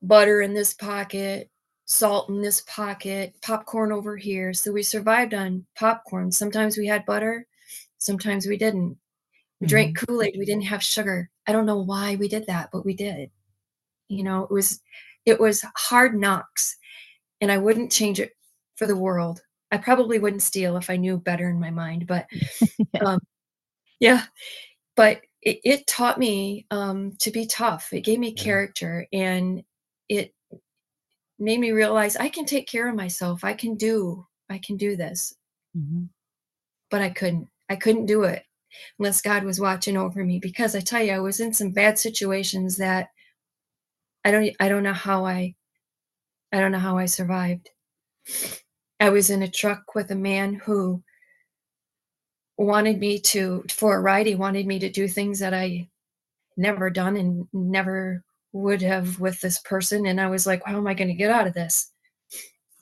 butter 0.02 0.40
in 0.40 0.54
this 0.54 0.74
pocket, 0.74 1.50
salt 1.86 2.28
in 2.28 2.42
this 2.42 2.60
pocket, 2.62 3.34
popcorn 3.42 3.92
over 3.92 4.16
here. 4.16 4.52
So 4.52 4.72
we 4.72 4.82
survived 4.82 5.34
on 5.34 5.64
popcorn. 5.78 6.30
Sometimes 6.30 6.76
we 6.76 6.86
had 6.86 7.06
butter, 7.06 7.46
sometimes 7.98 8.46
we 8.46 8.56
didn't. 8.58 8.98
We 9.60 9.68
drank 9.68 9.96
Kool 9.96 10.22
Aid, 10.22 10.36
we 10.38 10.44
didn't 10.44 10.64
have 10.64 10.82
sugar. 10.82 11.30
I 11.46 11.52
don't 11.52 11.64
know 11.64 11.78
why 11.78 12.16
we 12.16 12.28
did 12.28 12.46
that, 12.46 12.68
but 12.72 12.84
we 12.84 12.92
did. 12.92 13.30
You 14.08 14.22
know, 14.22 14.44
it 14.44 14.50
was 14.50 14.80
it 15.24 15.40
was 15.40 15.64
hard 15.76 16.14
knocks, 16.14 16.76
and 17.40 17.50
I 17.50 17.58
wouldn't 17.58 17.90
change 17.92 18.20
it 18.20 18.32
for 18.76 18.86
the 18.86 18.96
world. 18.96 19.40
I 19.72 19.78
probably 19.78 20.18
wouldn't 20.18 20.42
steal 20.42 20.76
if 20.76 20.90
I 20.90 20.96
knew 20.96 21.16
better 21.18 21.48
in 21.48 21.58
my 21.58 21.70
mind, 21.70 22.06
but 22.06 22.26
Yeah. 22.94 23.00
um, 23.02 23.20
yeah, 24.00 24.24
but 24.96 25.22
it, 25.42 25.60
it 25.64 25.86
taught 25.86 26.18
me 26.18 26.66
um, 26.70 27.12
to 27.20 27.30
be 27.30 27.46
tough. 27.46 27.92
It 27.92 28.02
gave 28.02 28.18
me 28.18 28.32
character, 28.32 29.06
and 29.12 29.64
it 30.08 30.34
made 31.38 31.60
me 31.60 31.72
realize 31.72 32.16
I 32.16 32.28
can 32.28 32.44
take 32.46 32.66
care 32.68 32.88
of 32.88 32.94
myself. 32.96 33.44
I 33.44 33.54
can 33.54 33.76
do 33.76 34.26
I 34.48 34.58
can 34.58 34.76
do 34.76 34.96
this, 34.96 35.34
Mhm. 35.76 36.08
but 36.90 37.02
I 37.02 37.10
couldn't. 37.10 37.48
I 37.68 37.76
couldn't 37.76 38.06
do 38.06 38.22
it 38.24 38.44
unless 38.98 39.20
God 39.22 39.44
was 39.44 39.60
watching 39.60 39.96
over 39.96 40.24
me 40.24 40.38
because 40.38 40.74
I 40.76 40.80
tell 40.80 41.02
you 41.02 41.12
I 41.12 41.18
was 41.20 41.40
in 41.40 41.52
some 41.52 41.70
bad 41.72 41.98
situations 41.98 42.76
that 42.76 43.10
I 44.24 44.30
don't 44.30 44.54
I 44.60 44.68
don't 44.68 44.82
know 44.82 44.92
how 44.92 45.24
I 45.26 45.54
I 46.52 46.60
don't 46.60 46.72
know 46.72 46.78
how 46.78 46.96
I 46.98 47.06
survived. 47.06 47.70
I 49.00 49.10
was 49.10 49.30
in 49.30 49.42
a 49.42 49.48
truck 49.50 49.94
with 49.94 50.10
a 50.10 50.14
man 50.16 50.54
who 50.54 51.02
wanted 52.58 52.98
me 52.98 53.18
to 53.20 53.64
for 53.70 53.96
a 53.96 54.00
ride, 54.00 54.26
he 54.26 54.34
wanted 54.34 54.66
me 54.66 54.78
to 54.78 54.88
do 54.90 55.08
things 55.08 55.38
that 55.40 55.54
I 55.54 55.88
never 56.56 56.90
done 56.90 57.16
and 57.16 57.46
never 57.52 58.24
would 58.62 58.82
have 58.82 59.20
with 59.20 59.40
this 59.40 59.58
person, 59.60 60.06
and 60.06 60.20
I 60.20 60.28
was 60.28 60.46
like, 60.46 60.62
"How 60.64 60.76
am 60.76 60.86
I 60.86 60.94
gonna 60.94 61.14
get 61.14 61.30
out 61.30 61.46
of 61.46 61.54
this?" 61.54 61.90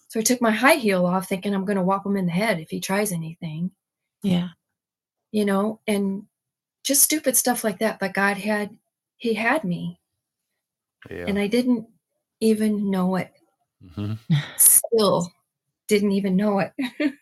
So 0.08 0.20
I 0.20 0.22
took 0.22 0.40
my 0.40 0.50
high 0.52 0.74
heel 0.76 1.06
off 1.06 1.28
thinking 1.28 1.54
I'm 1.54 1.64
gonna 1.64 1.82
whop 1.82 2.06
him 2.06 2.16
in 2.16 2.26
the 2.26 2.32
head 2.32 2.60
if 2.60 2.70
he 2.70 2.80
tries 2.80 3.10
anything, 3.12 3.70
Yeah. 4.22 4.48
you 5.32 5.44
know, 5.44 5.80
and 5.86 6.26
just 6.84 7.02
stupid 7.02 7.36
stuff 7.36 7.64
like 7.64 7.78
that, 7.80 7.98
but 7.98 8.14
God 8.14 8.36
had 8.36 8.76
he 9.16 9.34
had 9.34 9.64
me, 9.64 10.00
Yeah. 11.10 11.26
and 11.26 11.38
I 11.38 11.46
didn't 11.48 11.88
even 12.40 12.90
know 12.90 13.16
it. 13.16 13.32
Mhm. 13.82 14.18
Still 14.56 15.32
didn't 15.88 16.12
even 16.12 16.36
know 16.36 16.60
it. 16.60 16.72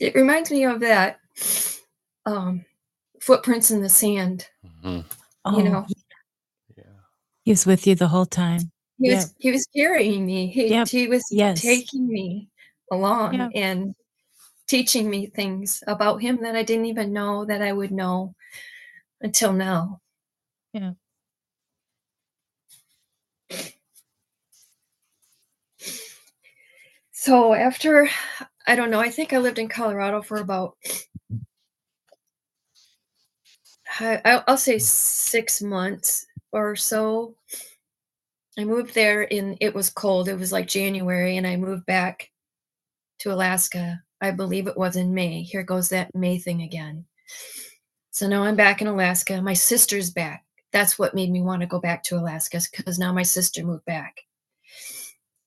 It 0.00 0.14
reminds 0.14 0.50
me 0.52 0.64
of 0.64 0.78
that, 0.80 1.18
um, 2.24 2.64
footprints 3.20 3.72
in 3.72 3.82
the 3.82 3.88
sand, 3.88 4.46
Mhm. 4.64 5.04
Oh, 5.48 5.58
you 5.58 5.64
know? 5.64 5.86
Yeah. 6.76 6.84
he 7.44 7.52
was 7.52 7.66
with 7.66 7.86
you 7.86 7.94
the 7.94 8.08
whole 8.08 8.26
time. 8.26 8.70
He 8.98 9.10
Yeah. 9.10 9.16
was 9.16 9.34
he 9.38 9.50
was 9.50 9.66
carrying 9.74 10.26
me. 10.26 10.48
He 10.48 10.68
Yep. 10.68 10.88
he 10.88 11.08
was 11.08 11.24
Yes. 11.30 11.62
taking 11.62 12.06
me 12.06 12.48
along 12.90 13.34
Yep. 13.34 13.50
and 13.54 13.94
teaching 14.66 15.08
me 15.08 15.26
things 15.26 15.82
about 15.86 16.20
him 16.20 16.42
that 16.42 16.56
I 16.56 16.62
didn't 16.62 16.86
even 16.86 17.12
know 17.12 17.44
that 17.46 17.62
I 17.62 17.72
would 17.72 17.90
know 17.90 18.34
until 19.20 19.52
now. 19.52 20.00
Yeah. 20.72 20.92
So 27.12 27.54
after 27.54 28.08
I 28.66 28.76
don't 28.76 28.90
know, 28.90 29.00
I 29.00 29.10
think 29.10 29.32
I 29.32 29.38
lived 29.38 29.58
in 29.58 29.68
Colorado 29.68 30.22
for 30.22 30.38
about 30.38 30.76
I 31.32 31.36
I'll 34.00 34.56
say 34.56 34.78
6 34.78 35.62
months 35.62 36.26
or 36.52 36.76
so. 36.76 37.34
I 38.58 38.64
moved 38.64 38.94
there 38.94 39.32
and 39.32 39.56
it 39.60 39.74
was 39.74 39.90
cold. 39.90 40.28
It 40.28 40.38
was 40.38 40.52
like 40.52 40.66
January 40.66 41.36
and 41.36 41.46
I 41.46 41.56
moved 41.56 41.86
back 41.86 42.30
to 43.20 43.32
Alaska. 43.32 44.02
I 44.20 44.32
believe 44.32 44.66
it 44.66 44.76
was 44.76 44.96
in 44.96 45.14
May. 45.14 45.42
Here 45.42 45.62
goes 45.62 45.88
that 45.90 46.14
May 46.14 46.38
thing 46.38 46.62
again. 46.62 47.04
So 48.10 48.26
now 48.26 48.42
I'm 48.42 48.56
back 48.56 48.80
in 48.80 48.88
Alaska. 48.88 49.40
My 49.40 49.54
sister's 49.54 50.10
back. 50.10 50.44
That's 50.72 50.98
what 50.98 51.14
made 51.14 51.30
me 51.30 51.40
want 51.40 51.60
to 51.60 51.66
go 51.66 51.78
back 51.80 52.02
to 52.04 52.18
Alaska 52.18 52.60
because 52.76 52.98
now 52.98 53.12
my 53.12 53.22
sister 53.22 53.64
moved 53.64 53.84
back. 53.84 54.20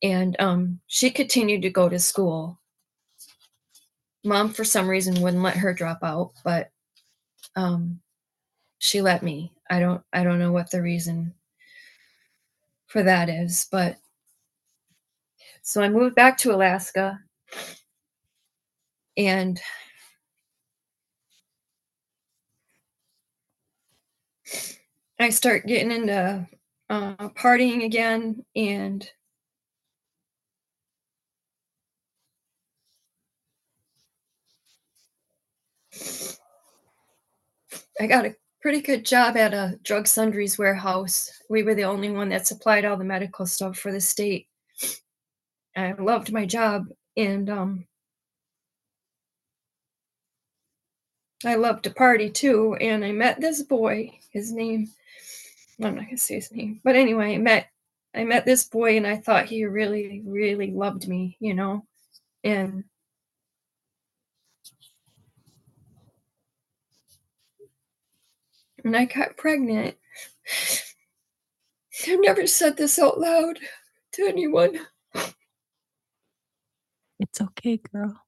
And 0.01 0.35
um, 0.39 0.79
she 0.87 1.11
continued 1.11 1.61
to 1.63 1.69
go 1.69 1.89
to 1.89 1.99
school. 1.99 2.59
Mom, 4.23 4.49
for 4.53 4.63
some 4.63 4.87
reason, 4.87 5.21
wouldn't 5.21 5.43
let 5.43 5.57
her 5.57 5.73
drop 5.73 5.99
out, 6.01 6.31
but 6.43 6.71
um, 7.55 7.99
she 8.81 8.99
let 9.03 9.21
me. 9.21 9.53
I 9.69 9.79
don't. 9.79 10.01
I 10.11 10.23
don't 10.23 10.39
know 10.39 10.51
what 10.51 10.71
the 10.71 10.81
reason 10.81 11.35
for 12.87 13.03
that 13.03 13.29
is, 13.29 13.67
but 13.71 13.97
so 15.61 15.83
I 15.83 15.89
moved 15.89 16.15
back 16.15 16.37
to 16.39 16.51
Alaska, 16.51 17.19
and 19.15 19.61
I 25.19 25.29
start 25.29 25.67
getting 25.67 25.91
into 25.91 26.47
uh, 26.89 27.29
partying 27.29 27.85
again, 27.85 28.43
and 28.55 29.07
I 37.99 38.07
got 38.07 38.25
a 38.25 38.35
pretty 38.61 38.81
good 38.81 39.05
job 39.05 39.35
at 39.37 39.53
a 39.53 39.79
drug 39.83 40.07
sundries 40.07 40.57
warehouse. 40.57 41.31
We 41.49 41.63
were 41.63 41.75
the 41.75 41.85
only 41.85 42.11
one 42.11 42.29
that 42.29 42.47
supplied 42.47 42.85
all 42.85 42.97
the 42.97 43.03
medical 43.03 43.45
stuff 43.45 43.77
for 43.77 43.91
the 43.91 44.01
state. 44.01 44.47
I 45.75 45.93
loved 45.93 46.31
my 46.31 46.45
job 46.45 46.87
and 47.17 47.49
um 47.49 47.85
I 51.43 51.55
loved 51.55 51.85
to 51.85 51.91
party 51.91 52.29
too 52.29 52.75
and 52.79 53.03
I 53.03 53.11
met 53.11 53.41
this 53.41 53.63
boy. 53.63 54.11
His 54.31 54.51
name 54.51 54.87
I'm 55.81 55.95
not 55.95 56.05
gonna 56.05 56.17
say 56.17 56.35
his 56.35 56.51
name, 56.51 56.81
but 56.83 56.95
anyway, 56.95 57.33
I 57.33 57.37
met 57.37 57.67
I 58.13 58.23
met 58.25 58.45
this 58.45 58.65
boy 58.65 58.97
and 58.97 59.07
I 59.07 59.17
thought 59.17 59.45
he 59.45 59.65
really, 59.65 60.21
really 60.25 60.71
loved 60.71 61.07
me, 61.07 61.37
you 61.39 61.53
know, 61.53 61.85
and 62.43 62.83
and 68.83 68.95
I 68.95 69.05
got 69.05 69.37
pregnant. 69.37 69.95
I've 72.07 72.19
never 72.21 72.47
said 72.47 72.77
this 72.77 72.97
out 72.97 73.19
loud 73.19 73.59
to 74.13 74.25
anyone. 74.27 74.79
It's 77.19 77.39
okay, 77.41 77.79
girl. 77.91 78.21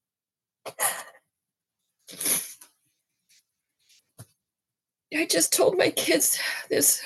I 5.15 5.25
just 5.25 5.53
told 5.53 5.77
my 5.77 5.89
kids 5.91 6.39
this 6.69 7.01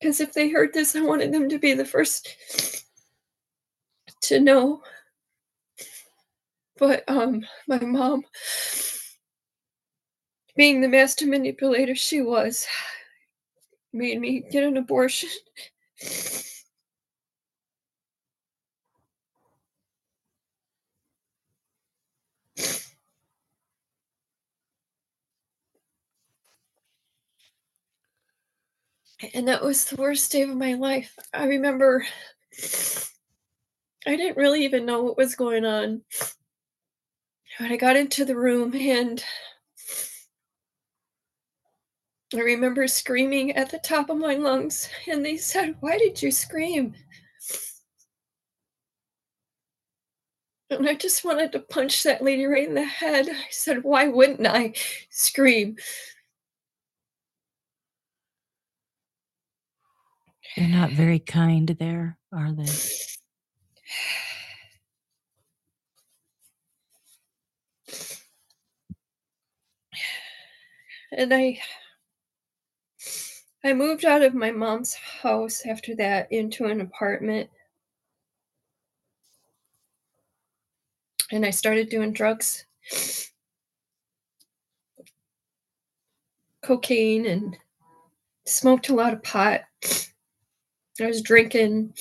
because 0.00 0.20
if 0.20 0.34
they 0.34 0.50
heard 0.50 0.74
this, 0.74 0.94
I 0.94 1.00
wanted 1.00 1.32
them 1.32 1.48
to 1.48 1.58
be 1.58 1.72
the 1.72 1.84
first 1.84 2.28
to 4.22 4.38
know. 4.38 4.82
But 6.76 7.04
um, 7.08 7.46
my 7.68 7.78
mom, 7.78 8.24
being 10.56 10.80
the 10.80 10.88
master 10.88 11.26
manipulator 11.26 11.94
she 11.94 12.20
was, 12.20 12.66
made 13.92 14.20
me 14.20 14.44
get 14.50 14.64
an 14.64 14.76
abortion. 14.76 15.30
And 29.32 29.48
that 29.48 29.64
was 29.64 29.86
the 29.86 29.96
worst 29.96 30.30
day 30.32 30.42
of 30.42 30.54
my 30.54 30.74
life. 30.74 31.16
I 31.32 31.46
remember 31.46 32.04
I 34.06 34.16
didn't 34.16 34.36
really 34.36 34.64
even 34.64 34.84
know 34.84 35.02
what 35.02 35.16
was 35.16 35.34
going 35.34 35.64
on. 35.64 36.02
When 37.58 37.72
I 37.72 37.76
got 37.76 37.96
into 37.96 38.24
the 38.24 38.36
room 38.36 38.74
and 38.74 39.24
I 42.32 42.38
remember 42.38 42.88
screaming 42.88 43.52
at 43.52 43.70
the 43.70 43.78
top 43.78 44.08
of 44.08 44.16
my 44.16 44.34
lungs, 44.34 44.88
and 45.08 45.24
they 45.24 45.36
said, 45.36 45.76
Why 45.80 45.98
did 45.98 46.22
you 46.22 46.30
scream? 46.30 46.94
And 50.70 50.88
I 50.88 50.94
just 50.94 51.24
wanted 51.24 51.52
to 51.52 51.60
punch 51.60 52.02
that 52.02 52.22
lady 52.22 52.46
right 52.46 52.66
in 52.66 52.74
the 52.74 52.84
head. 52.84 53.28
I 53.28 53.46
said, 53.50 53.84
Why 53.84 54.08
wouldn't 54.08 54.46
I 54.46 54.72
scream? 55.10 55.76
They're 60.56 60.68
not 60.68 60.90
very 60.90 61.18
kind 61.18 61.68
there, 61.68 62.18
are 62.32 62.52
they? 62.52 62.66
And 71.16 71.32
I 71.32 71.60
I 73.66 73.72
moved 73.72 74.04
out 74.04 74.20
of 74.20 74.34
my 74.34 74.50
mom's 74.50 74.92
house 74.92 75.64
after 75.66 75.94
that 75.96 76.30
into 76.30 76.66
an 76.66 76.82
apartment. 76.82 77.48
And 81.32 81.46
I 81.46 81.50
started 81.50 81.88
doing 81.88 82.12
drugs. 82.12 82.66
Cocaine 86.62 87.24
and 87.24 87.56
smoked 88.46 88.90
a 88.90 88.94
lot 88.94 89.14
of 89.14 89.22
pot. 89.22 89.62
I 91.00 91.06
was 91.06 91.22
drinking. 91.22 91.94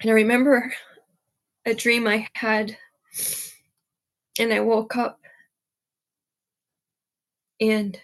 And 0.00 0.10
I 0.10 0.14
remember 0.14 0.72
a 1.66 1.74
dream 1.74 2.08
I 2.08 2.26
had, 2.34 2.76
and 4.40 4.52
I 4.52 4.58
woke 4.60 4.96
up, 4.96 5.19
and 7.60 7.98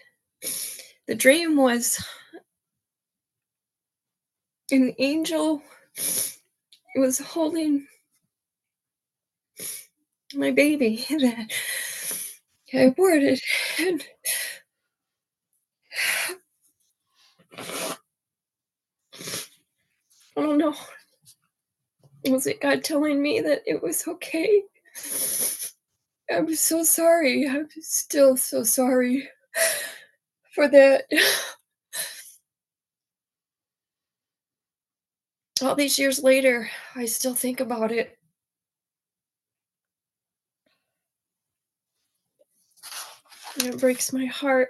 the 1.07 1.15
dream 1.15 1.57
was 1.57 2.03
an 4.71 4.93
angel 4.99 5.61
was 6.95 7.19
holding 7.19 7.87
my 10.35 10.51
baby 10.51 11.05
that 11.09 11.51
I 12.73 12.77
aborted, 12.79 13.39
and 13.79 14.03
I 20.37 20.41
don't 20.41 20.57
know. 20.57 20.75
Was 22.29 22.47
it 22.47 22.61
God 22.61 22.83
telling 22.83 23.21
me 23.21 23.41
that 23.41 23.63
it 23.65 23.81
was 23.83 24.07
okay? 24.07 24.63
I'm 26.31 26.53
so 26.55 26.83
sorry. 26.83 27.47
I'm 27.47 27.69
still 27.81 28.37
so 28.37 28.63
sorry 28.63 29.29
for 30.53 30.67
that. 30.67 31.05
All 35.61 35.75
these 35.75 35.97
years 35.97 36.21
later, 36.23 36.69
I 36.95 37.05
still 37.05 37.33
think 37.33 37.59
about 37.59 37.91
it. 37.91 38.17
And 43.59 43.73
it 43.73 43.79
breaks 43.79 44.13
my 44.13 44.25
heart. 44.25 44.69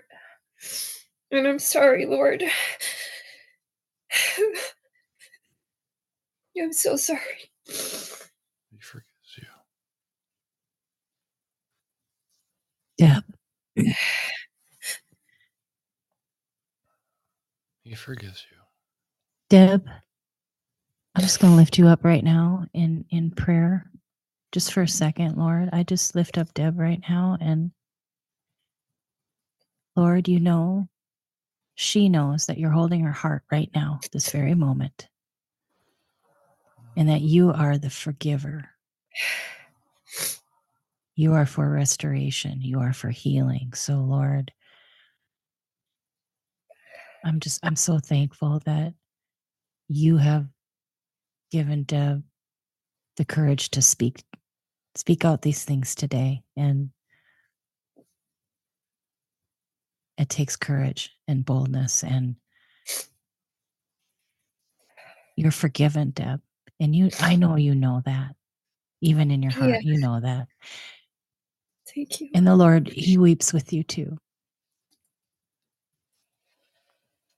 And 1.31 1.45
I'm 1.45 1.59
sorry, 1.59 2.05
Lord. 2.05 2.43
I'm 6.59 6.73
so 6.73 6.95
sorry. 6.95 7.51
He 7.65 8.79
forgives 8.79 9.37
you. 9.37 9.43
Deb, 12.97 13.23
He 17.87 17.95
forgives 17.95 18.45
you. 18.51 18.57
Deb, 19.49 19.87
I'm 21.15 21.21
just 21.21 21.39
going 21.39 21.53
to 21.53 21.57
lift 21.57 21.77
you 21.77 21.87
up 21.87 22.03
right 22.03 22.23
now 22.23 22.65
in 22.73 23.05
in 23.09 23.31
prayer. 23.31 23.89
Just 24.51 24.73
for 24.73 24.81
a 24.81 24.87
second, 24.87 25.37
Lord. 25.37 25.69
I 25.71 25.83
just 25.83 26.13
lift 26.13 26.37
up 26.37 26.53
Deb 26.53 26.77
right 26.77 27.01
now 27.09 27.37
and 27.39 27.71
Lord, 29.95 30.27
you 30.27 30.39
know 30.39 30.89
she 31.75 32.09
knows 32.09 32.47
that 32.47 32.57
you're 32.57 32.71
holding 32.71 33.01
her 33.01 33.11
heart 33.11 33.43
right 33.51 33.69
now, 33.73 33.99
this 34.11 34.31
very 34.31 34.55
moment. 34.55 35.07
And 36.97 37.07
that 37.07 37.21
you 37.21 37.51
are 37.53 37.77
the 37.77 37.91
forgiver. 37.91 38.71
You 41.15 41.33
are 41.33 41.45
for 41.45 41.69
restoration. 41.69 42.61
You 42.61 42.79
are 42.79 42.93
for 42.93 43.09
healing. 43.09 43.73
So, 43.75 43.97
Lord, 43.97 44.51
I'm 47.25 47.39
just, 47.39 47.59
I'm 47.63 47.75
so 47.75 47.99
thankful 47.99 48.61
that 48.65 48.93
you 49.89 50.17
have 50.17 50.47
given 51.51 51.83
Deb 51.83 52.23
the 53.17 53.25
courage 53.25 53.69
to 53.71 53.81
speak, 53.81 54.23
speak 54.95 55.25
out 55.25 55.41
these 55.41 55.63
things 55.65 55.95
today. 55.95 56.43
And 56.55 56.89
it 60.17 60.29
takes 60.29 60.55
courage 60.55 61.11
and 61.27 61.45
boldness 61.45 62.03
and 62.03 62.35
you're 65.35 65.51
forgiven, 65.51 66.11
Deb. 66.11 66.41
And 66.79 66.95
you, 66.95 67.09
I 67.19 67.35
know 67.35 67.55
you 67.55 67.75
know 67.75 68.01
that. 68.05 68.35
Even 69.01 69.29
in 69.29 69.43
your 69.43 69.51
heart, 69.51 69.69
Yeah. 69.69 69.79
you 69.81 69.99
know 69.99 70.19
that. 70.19 70.47
Thank 71.93 72.19
you. 72.19 72.29
And 72.33 72.47
the 72.47 72.55
Lord, 72.55 72.87
He 72.87 73.17
weeps 73.19 73.53
with 73.53 73.71
you 73.71 73.83
too. 73.83 74.17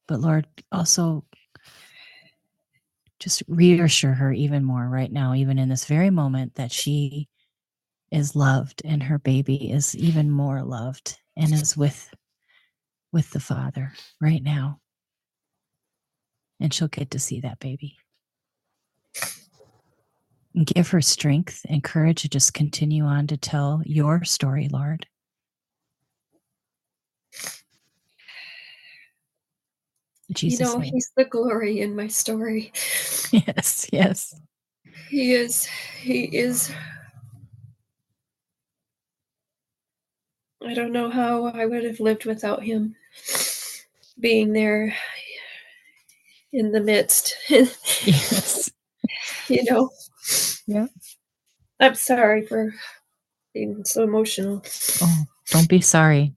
But 0.09 0.21
Lord, 0.21 0.47
also 0.71 1.23
just 3.19 3.43
reassure 3.47 4.13
her 4.13 4.33
even 4.33 4.63
more 4.63 4.89
right 4.89 5.11
now, 5.11 5.35
even 5.35 5.59
in 5.59 5.69
this 5.69 5.85
very 5.85 6.09
moment, 6.09 6.55
that 6.55 6.71
she 6.71 7.29
is 8.11 8.35
loved 8.35 8.81
and 8.83 9.03
her 9.03 9.19
baby 9.19 9.71
is 9.71 9.95
even 9.95 10.31
more 10.31 10.63
loved 10.63 11.15
and 11.37 11.53
is 11.53 11.77
with 11.77 12.11
with 13.11 13.29
the 13.29 13.39
Father 13.39 13.93
right 14.19 14.41
now. 14.41 14.79
And 16.59 16.73
she'll 16.73 16.87
get 16.87 17.11
to 17.11 17.19
see 17.19 17.41
that 17.41 17.59
baby. 17.59 17.97
And 20.55 20.65
give 20.65 20.89
her 20.89 21.01
strength 21.01 21.67
and 21.69 21.83
courage 21.83 22.23
to 22.23 22.29
just 22.29 22.55
continue 22.55 23.03
on 23.03 23.27
to 23.27 23.37
tell 23.37 23.83
your 23.85 24.23
story, 24.23 24.69
Lord. 24.69 25.05
In 30.29 30.49
You 30.51 30.57
know, 30.59 30.77
name. 30.77 30.93
he's 30.93 31.11
the 31.17 31.25
glory 31.25 31.81
in 31.81 31.95
my 31.95 32.07
story. 32.07 32.71
Yes, 33.31 33.87
yes. 33.93 34.35
He 35.09 35.33
is. 35.33 35.65
He 36.01 36.23
is. 36.25 36.71
I 40.65 40.73
don't 40.73 40.91
know 40.91 41.09
how 41.11 41.45
I 41.45 41.65
would 41.67 41.83
have 41.83 41.99
lived 41.99 42.25
without 42.25 42.63
him 42.63 42.95
being 44.19 44.51
there 44.53 44.95
in 46.53 46.71
the 46.71 46.81
midst. 46.81 47.35
Yes. 48.05 48.71
you 49.47 49.63
know. 49.65 49.89
Yeah. 50.65 50.87
I'm 51.79 51.95
sorry 51.95 52.45
for 52.45 52.73
being 53.53 53.83
so 53.85 54.03
emotional. 54.03 54.63
Oh, 55.01 55.23
don't 55.51 55.69
be 55.69 55.81
sorry. 55.81 56.33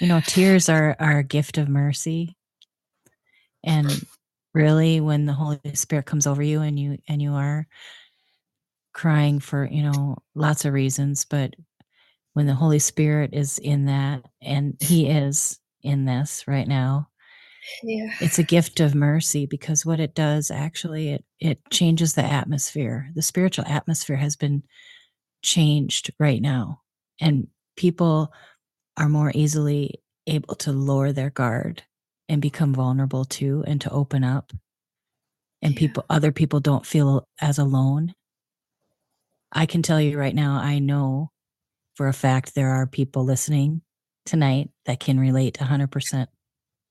You 0.00 0.08
know, 0.08 0.20
tears 0.20 0.68
are, 0.68 0.96
are 0.98 1.18
a 1.18 1.24
gift 1.24 1.58
of 1.58 1.68
mercy. 1.68 2.36
And 3.64 3.90
really 4.54 5.00
when 5.00 5.26
the 5.26 5.32
Holy 5.32 5.60
Spirit 5.74 6.06
comes 6.06 6.26
over 6.26 6.42
you 6.42 6.62
and 6.62 6.78
you 6.78 6.98
and 7.08 7.20
you 7.20 7.32
are 7.32 7.66
crying 8.92 9.40
for, 9.40 9.66
you 9.66 9.82
know, 9.82 10.16
lots 10.34 10.64
of 10.64 10.72
reasons, 10.72 11.24
but 11.24 11.54
when 12.32 12.46
the 12.46 12.54
Holy 12.54 12.78
Spirit 12.78 13.30
is 13.32 13.58
in 13.58 13.86
that 13.86 14.22
and 14.42 14.76
he 14.80 15.08
is 15.08 15.58
in 15.82 16.04
this 16.04 16.44
right 16.46 16.68
now, 16.68 17.08
Yeah. 17.82 18.08
it's 18.20 18.38
a 18.38 18.42
gift 18.42 18.80
of 18.80 18.94
mercy 18.94 19.46
because 19.46 19.84
what 19.84 20.00
it 20.00 20.14
does 20.14 20.50
actually 20.50 21.10
it 21.10 21.24
it 21.40 21.58
changes 21.70 22.14
the 22.14 22.22
atmosphere 22.24 23.10
the 23.16 23.22
spiritual 23.22 23.64
atmosphere 23.66 24.16
has 24.16 24.36
been 24.36 24.62
changed 25.42 26.12
right 26.20 26.40
now 26.40 26.80
and 27.20 27.48
people 27.76 28.32
are 28.96 29.08
more 29.08 29.32
easily 29.34 30.00
able 30.26 30.54
to 30.56 30.72
lower 30.72 31.12
their 31.12 31.30
guard 31.30 31.82
and 32.28 32.42
become 32.42 32.74
vulnerable 32.74 33.24
to 33.24 33.62
and 33.66 33.80
to 33.80 33.90
open 33.90 34.24
up 34.24 34.52
and 35.62 35.74
Yeah. 35.74 35.78
people 35.80 36.04
other 36.10 36.32
people 36.32 36.60
don't 36.60 36.84
feel 36.86 37.26
as 37.40 37.58
alone 37.58 38.14
i 39.52 39.66
can 39.66 39.82
tell 39.82 40.00
you 40.00 40.18
right 40.18 40.34
now 40.34 40.60
i 40.60 40.78
know 40.78 41.30
for 41.94 42.08
a 42.08 42.12
fact 42.12 42.54
there 42.54 42.70
are 42.70 42.86
people 42.86 43.24
listening 43.24 43.82
tonight 44.26 44.70
that 44.86 45.00
can 45.00 45.18
relate 45.20 45.54
100% 45.58 46.26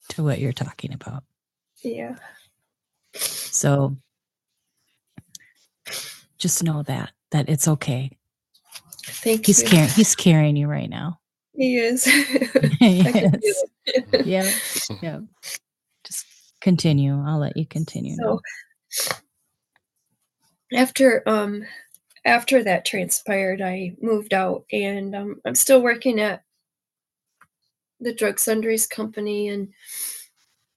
to 0.10 0.24
what 0.24 0.39
you're 0.39 0.53
talking 0.53 0.93
about 0.93 1.24
Yeah. 1.84 2.16
So 3.18 3.97
just 6.38 6.64
know 6.64 6.84
that 6.84 7.12
that 7.32 7.49
it's 7.49 7.68
okay. 7.68 8.12
Thank 9.06 9.45
He's 9.45 9.62
you. 9.64 9.70
carrying 9.70 9.89
he's 9.89 10.16
carrying 10.16 10.56
you 10.56 10.68
right 10.68 10.89
now. 10.89 11.20
He 11.58 11.78
is. 11.78 12.08
Yes. 12.82 13.64
Yeah. 14.26 14.51
Yeah. 15.01 15.20
Just 16.03 16.26
continue. 16.62 17.22
I'll 17.26 17.39
let 17.39 17.58
you 17.58 17.66
continue. 17.66 18.16
So 18.16 18.39
after 20.74 21.24
um 21.28 21.66
after 22.26 22.64
that 22.64 22.86
transpired, 22.86 23.62
I 23.62 23.95
moved 24.01 24.34
out 24.34 24.66
and 24.72 25.16
um, 25.16 25.41
I'm 25.45 25.56
still 25.56 25.82
working 25.82 26.20
at 26.20 26.43
the 27.99 28.14
drug 28.14 28.39
sundries 28.39 28.88
company 28.88 29.49
and 29.49 29.70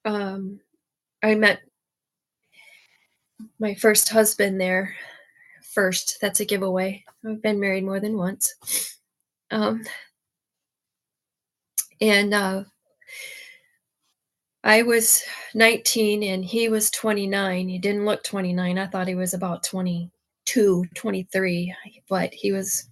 um 0.04 0.60
I 1.22 1.34
met 1.34 1.60
my 3.58 3.74
first 3.74 4.08
husband 4.08 4.60
there 4.60 4.94
first. 5.74 6.18
That's 6.20 6.40
a 6.40 6.44
giveaway. 6.44 7.04
I've 7.26 7.42
been 7.42 7.60
married 7.60 7.84
more 7.84 8.00
than 8.00 8.16
once. 8.16 8.54
Um 9.50 9.84
and 12.00 12.34
uh 12.34 12.64
I 14.64 14.82
was 14.82 15.22
19 15.54 16.22
and 16.24 16.44
he 16.44 16.68
was 16.68 16.90
29. 16.90 17.68
He 17.68 17.78
didn't 17.78 18.04
look 18.04 18.24
29. 18.24 18.78
I 18.78 18.86
thought 18.86 19.08
he 19.08 19.14
was 19.14 19.32
about 19.32 19.62
22, 19.62 20.84
23, 20.94 21.74
but 22.08 22.34
he 22.34 22.52
was 22.52 22.88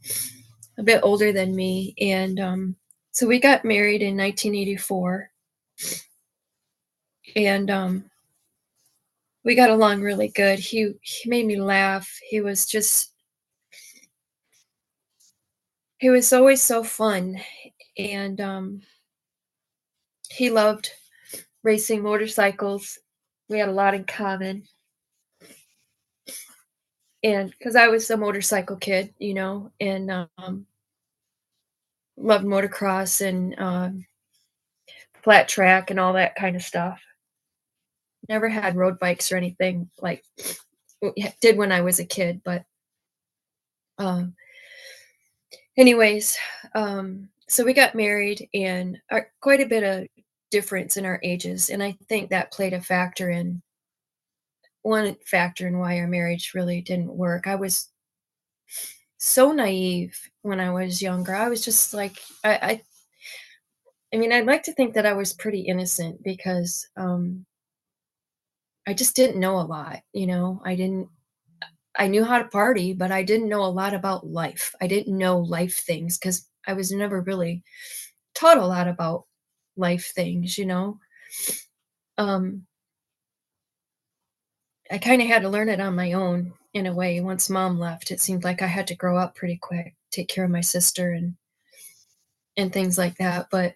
a 0.78 0.82
bit 0.82 1.00
older 1.02 1.32
than 1.32 1.57
me. 1.57 1.94
And 2.00 2.38
um, 2.38 2.76
so 3.11 3.26
we 3.26 3.40
got 3.40 3.64
married 3.64 4.00
in 4.00 4.16
1984. 4.16 5.30
And 7.34 7.70
um, 7.70 8.04
we 9.44 9.54
got 9.54 9.70
along 9.70 10.02
really 10.02 10.28
good. 10.28 10.59
He, 10.61 10.92
he 11.00 11.28
made 11.28 11.46
me 11.46 11.61
laugh. 11.61 12.09
He 12.28 12.40
was 12.40 12.64
just, 12.64 13.12
he 15.98 16.11
was 16.11 16.32
always 16.32 16.62
so 16.62 16.84
fun. 16.84 17.40
And 17.98 18.40
um, 18.40 18.82
he 20.37 20.51
loved 20.51 20.91
racing 21.62 22.03
motorcycles. 22.03 22.99
We 23.49 23.59
had 23.59 23.70
a 23.70 23.72
lot 23.72 23.95
in 23.95 24.05
common. 24.05 24.64
and 27.22 27.51
because 27.51 27.74
I 27.74 27.89
was 27.89 28.11
a 28.11 28.16
motorcycle 28.16 28.76
kid, 28.76 29.14
you 29.18 29.32
know, 29.34 29.72
and 29.80 30.11
um, 30.11 30.66
loved 32.18 32.45
motocross 32.45 33.26
and 33.26 33.59
um, 33.59 34.07
flat 35.24 35.49
track 35.49 35.91
and 35.91 35.99
all 35.99 36.12
that 36.12 36.37
kind 36.37 36.55
of 36.55 36.62
stuff. 36.62 37.01
Never 38.28 38.49
had 38.49 38.76
road 38.76 38.99
bikes 38.99 39.32
or 39.32 39.37
anything 39.37 39.89
like 40.03 40.22
did 41.41 41.57
when 41.57 41.72
I 41.72 41.80
was 41.80 41.99
a 41.99 42.05
kid, 42.05 42.43
but 42.45 42.64
um, 43.99 44.34
anyways, 45.78 46.37
um, 46.74 47.30
so 47.49 47.64
we 47.64 47.72
got 47.72 47.95
married 47.95 48.49
and 48.53 48.99
our, 49.11 49.30
quite 49.41 49.61
a 49.61 49.66
bit 49.66 49.82
of 49.82 50.07
difference 50.51 50.97
in 50.97 51.05
our 51.07 51.20
ages, 51.22 51.70
and 51.70 51.82
I 51.82 51.97
think 52.09 52.30
that 52.30 52.53
played 52.53 52.72
a 52.72 52.80
factor 52.80 53.30
in 53.30 53.62
one 54.82 55.16
factor 55.26 55.66
in 55.66 55.78
why 55.78 55.99
our 55.99 56.07
marriage 56.07 56.53
really 56.55 56.80
didn't 56.80 57.14
work. 57.14 57.47
I 57.47 57.57
was 57.57 57.90
so 59.18 59.53
naive 59.53 60.18
when 60.42 60.61
I 60.61 60.70
was 60.70 61.03
younger. 61.03 61.34
I 61.34 61.49
was 61.49 61.64
just 61.64 61.94
like 61.94 62.18
I 62.44 62.53
I, 62.55 62.82
I 64.12 64.16
mean, 64.18 64.32
I'd 64.32 64.47
like 64.47 64.62
to 64.64 64.72
think 64.72 64.94
that 64.94 65.07
I 65.07 65.12
was 65.12 65.32
pretty 65.32 65.61
innocent 65.62 66.22
because 66.22 66.88
um 66.97 67.47
I 68.86 68.94
just 68.94 69.16
didn't 69.16 69.40
know 69.40 69.59
a 69.59 69.62
lot, 69.66 70.03
you 70.12 70.26
know. 70.26 70.61
I 70.64 70.76
didn't 70.76 71.09
I 71.97 72.09
knew 72.09 72.24
how 72.24 72.38
to 72.38 72.49
party, 72.49 72.92
but 72.94 73.12
I 73.12 73.22
didn't 73.22 73.49
know 73.49 73.64
a 73.64 73.68
lot 73.68 73.94
about 73.94 74.26
life. 74.26 74.74
I 74.80 74.86
didn't 74.86 75.16
know 75.18 75.38
life 75.40 75.78
things 75.78 76.18
cuz 76.18 76.49
I 76.66 76.74
was 76.74 76.92
never 76.92 77.20
really 77.22 77.64
taught 78.34 78.59
a 78.59 78.66
lot 78.66 78.88
about 78.88 79.26
life 79.76 80.12
things, 80.14 80.58
you 80.58 80.66
know. 80.66 80.98
Um 82.18 82.66
I 84.90 84.98
kind 84.98 85.20
of 85.20 85.28
had 85.28 85.42
to 85.42 85.48
learn 85.48 85.68
it 85.68 85.80
on 85.80 85.96
my 85.96 86.12
own 86.12 86.54
in 86.72 86.86
a 86.86 86.94
way. 86.94 87.20
Once 87.20 87.50
mom 87.50 87.78
left, 87.78 88.10
it 88.10 88.20
seemed 88.20 88.44
like 88.44 88.62
I 88.62 88.66
had 88.66 88.86
to 88.88 88.94
grow 88.94 89.18
up 89.18 89.34
pretty 89.34 89.56
quick, 89.56 89.94
take 90.10 90.28
care 90.28 90.44
of 90.44 90.50
my 90.50 90.60
sister 90.60 91.12
and 91.12 91.36
and 92.56 92.72
things 92.72 92.96
like 92.96 93.16
that. 93.18 93.48
But 93.50 93.74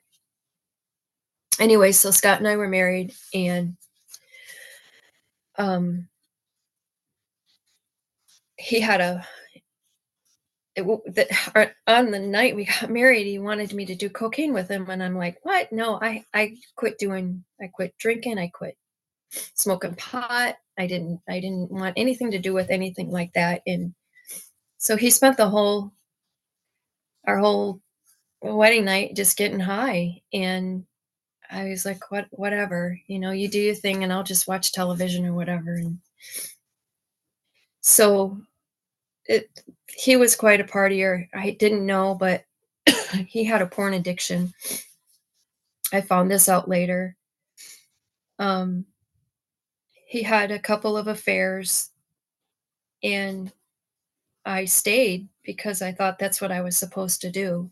anyway, 1.58 1.92
so 1.92 2.10
Scott 2.10 2.38
and 2.38 2.48
I 2.48 2.56
were 2.56 2.68
married 2.68 3.12
and 3.34 3.76
um 5.58 6.08
he 8.56 8.80
had 8.80 9.00
a 9.00 9.26
it, 10.76 10.82
the, 10.84 11.72
on 11.86 12.10
the 12.10 12.18
night 12.18 12.54
we 12.54 12.64
got 12.64 12.90
married 12.90 13.26
he 13.26 13.38
wanted 13.38 13.72
me 13.72 13.84
to 13.86 13.94
do 13.94 14.08
cocaine 14.08 14.52
with 14.52 14.68
him 14.68 14.88
and 14.88 15.02
i'm 15.02 15.16
like 15.16 15.38
what? 15.42 15.70
No 15.72 15.98
i 16.00 16.24
i 16.34 16.56
quit 16.76 16.98
doing 16.98 17.44
i 17.60 17.66
quit 17.68 17.96
drinking 17.98 18.38
i 18.38 18.48
quit 18.48 18.76
smoking 19.54 19.94
pot. 19.94 20.56
I 20.78 20.86
didn't 20.86 21.20
i 21.28 21.40
didn't 21.40 21.70
want 21.70 21.94
anything 21.96 22.30
to 22.32 22.38
do 22.38 22.52
with 22.54 22.70
anything 22.70 23.10
like 23.10 23.32
that. 23.34 23.62
And 23.66 23.94
so 24.78 24.96
he 24.96 25.10
spent 25.10 25.36
the 25.36 25.48
whole 25.48 25.92
our 27.26 27.38
whole 27.38 27.80
wedding 28.42 28.84
night 28.84 29.14
just 29.16 29.36
getting 29.36 29.60
high. 29.60 30.22
And 30.32 30.84
i 31.50 31.64
was 31.64 31.84
like 31.84 32.10
what 32.12 32.26
whatever 32.30 32.98
you 33.08 33.18
know 33.18 33.32
you 33.32 33.48
do 33.48 33.58
your 33.60 33.74
thing 33.74 34.04
and 34.04 34.12
i'll 34.12 34.22
just 34.22 34.46
watch 34.48 34.72
television 34.72 35.26
or 35.26 35.34
whatever. 35.34 35.74
And 35.74 35.98
so 37.82 38.40
it 39.30 39.48
he 39.88 40.16
was 40.16 40.36
quite 40.36 40.60
a 40.60 40.64
partier. 40.64 41.28
I 41.32 41.52
didn't 41.52 41.86
know 41.86 42.14
but 42.14 42.44
he 43.26 43.44
had 43.44 43.62
a 43.62 43.66
porn 43.66 43.94
addiction. 43.94 44.52
I 45.92 46.00
found 46.02 46.30
this 46.30 46.48
out 46.48 46.68
later. 46.68 47.16
Um 48.38 48.86
he 50.06 50.22
had 50.22 50.50
a 50.50 50.58
couple 50.58 50.96
of 50.96 51.06
affairs 51.06 51.90
and 53.02 53.52
i 54.44 54.64
stayed 54.64 55.28
because 55.44 55.82
i 55.82 55.92
thought 55.92 56.18
that's 56.18 56.40
what 56.40 56.50
i 56.50 56.60
was 56.60 56.76
supposed 56.76 57.20
to 57.20 57.30
do. 57.30 57.70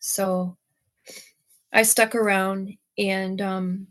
So 0.00 0.56
i 1.72 1.82
stuck 1.82 2.14
around 2.16 2.76
and 2.98 3.40
um 3.40 3.86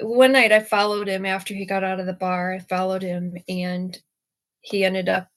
one 0.00 0.32
night 0.32 0.52
I 0.52 0.60
followed 0.60 1.08
him 1.08 1.24
after 1.24 1.54
he 1.54 1.64
got 1.64 1.84
out 1.84 2.00
of 2.00 2.06
the 2.06 2.12
bar. 2.12 2.54
I 2.54 2.58
followed 2.58 3.02
him 3.02 3.36
and 3.48 3.98
he 4.60 4.84
ended 4.84 5.08
up 5.08 5.28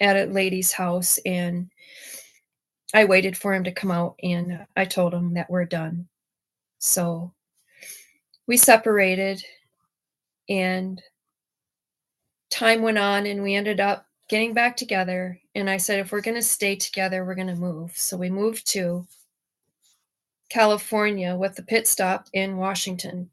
at 0.00 0.16
a 0.16 0.30
lady's 0.30 0.72
house 0.72 1.18
and 1.24 1.70
I 2.94 3.04
waited 3.04 3.36
for 3.36 3.54
him 3.54 3.64
to 3.64 3.72
come 3.72 3.90
out 3.90 4.16
and 4.22 4.66
I 4.76 4.84
told 4.84 5.12
him 5.12 5.34
that 5.34 5.50
we're 5.50 5.64
done. 5.64 6.08
So 6.78 7.32
we 8.46 8.56
separated 8.56 9.42
and 10.48 11.00
time 12.50 12.82
went 12.82 12.98
on 12.98 13.26
and 13.26 13.42
we 13.42 13.54
ended 13.54 13.80
up 13.80 14.06
getting 14.28 14.54
back 14.54 14.76
together 14.76 15.40
and 15.54 15.68
I 15.68 15.76
said 15.76 15.98
if 15.98 16.12
we're 16.12 16.20
going 16.20 16.36
to 16.36 16.42
stay 16.42 16.76
together 16.76 17.24
we're 17.24 17.34
going 17.34 17.48
to 17.48 17.56
move. 17.56 17.96
So 17.96 18.16
we 18.16 18.30
moved 18.30 18.66
to 18.72 19.06
California 20.48 21.36
with 21.36 21.56
the 21.56 21.62
pit 21.62 21.86
stop 21.86 22.28
in 22.32 22.56
Washington. 22.56 23.30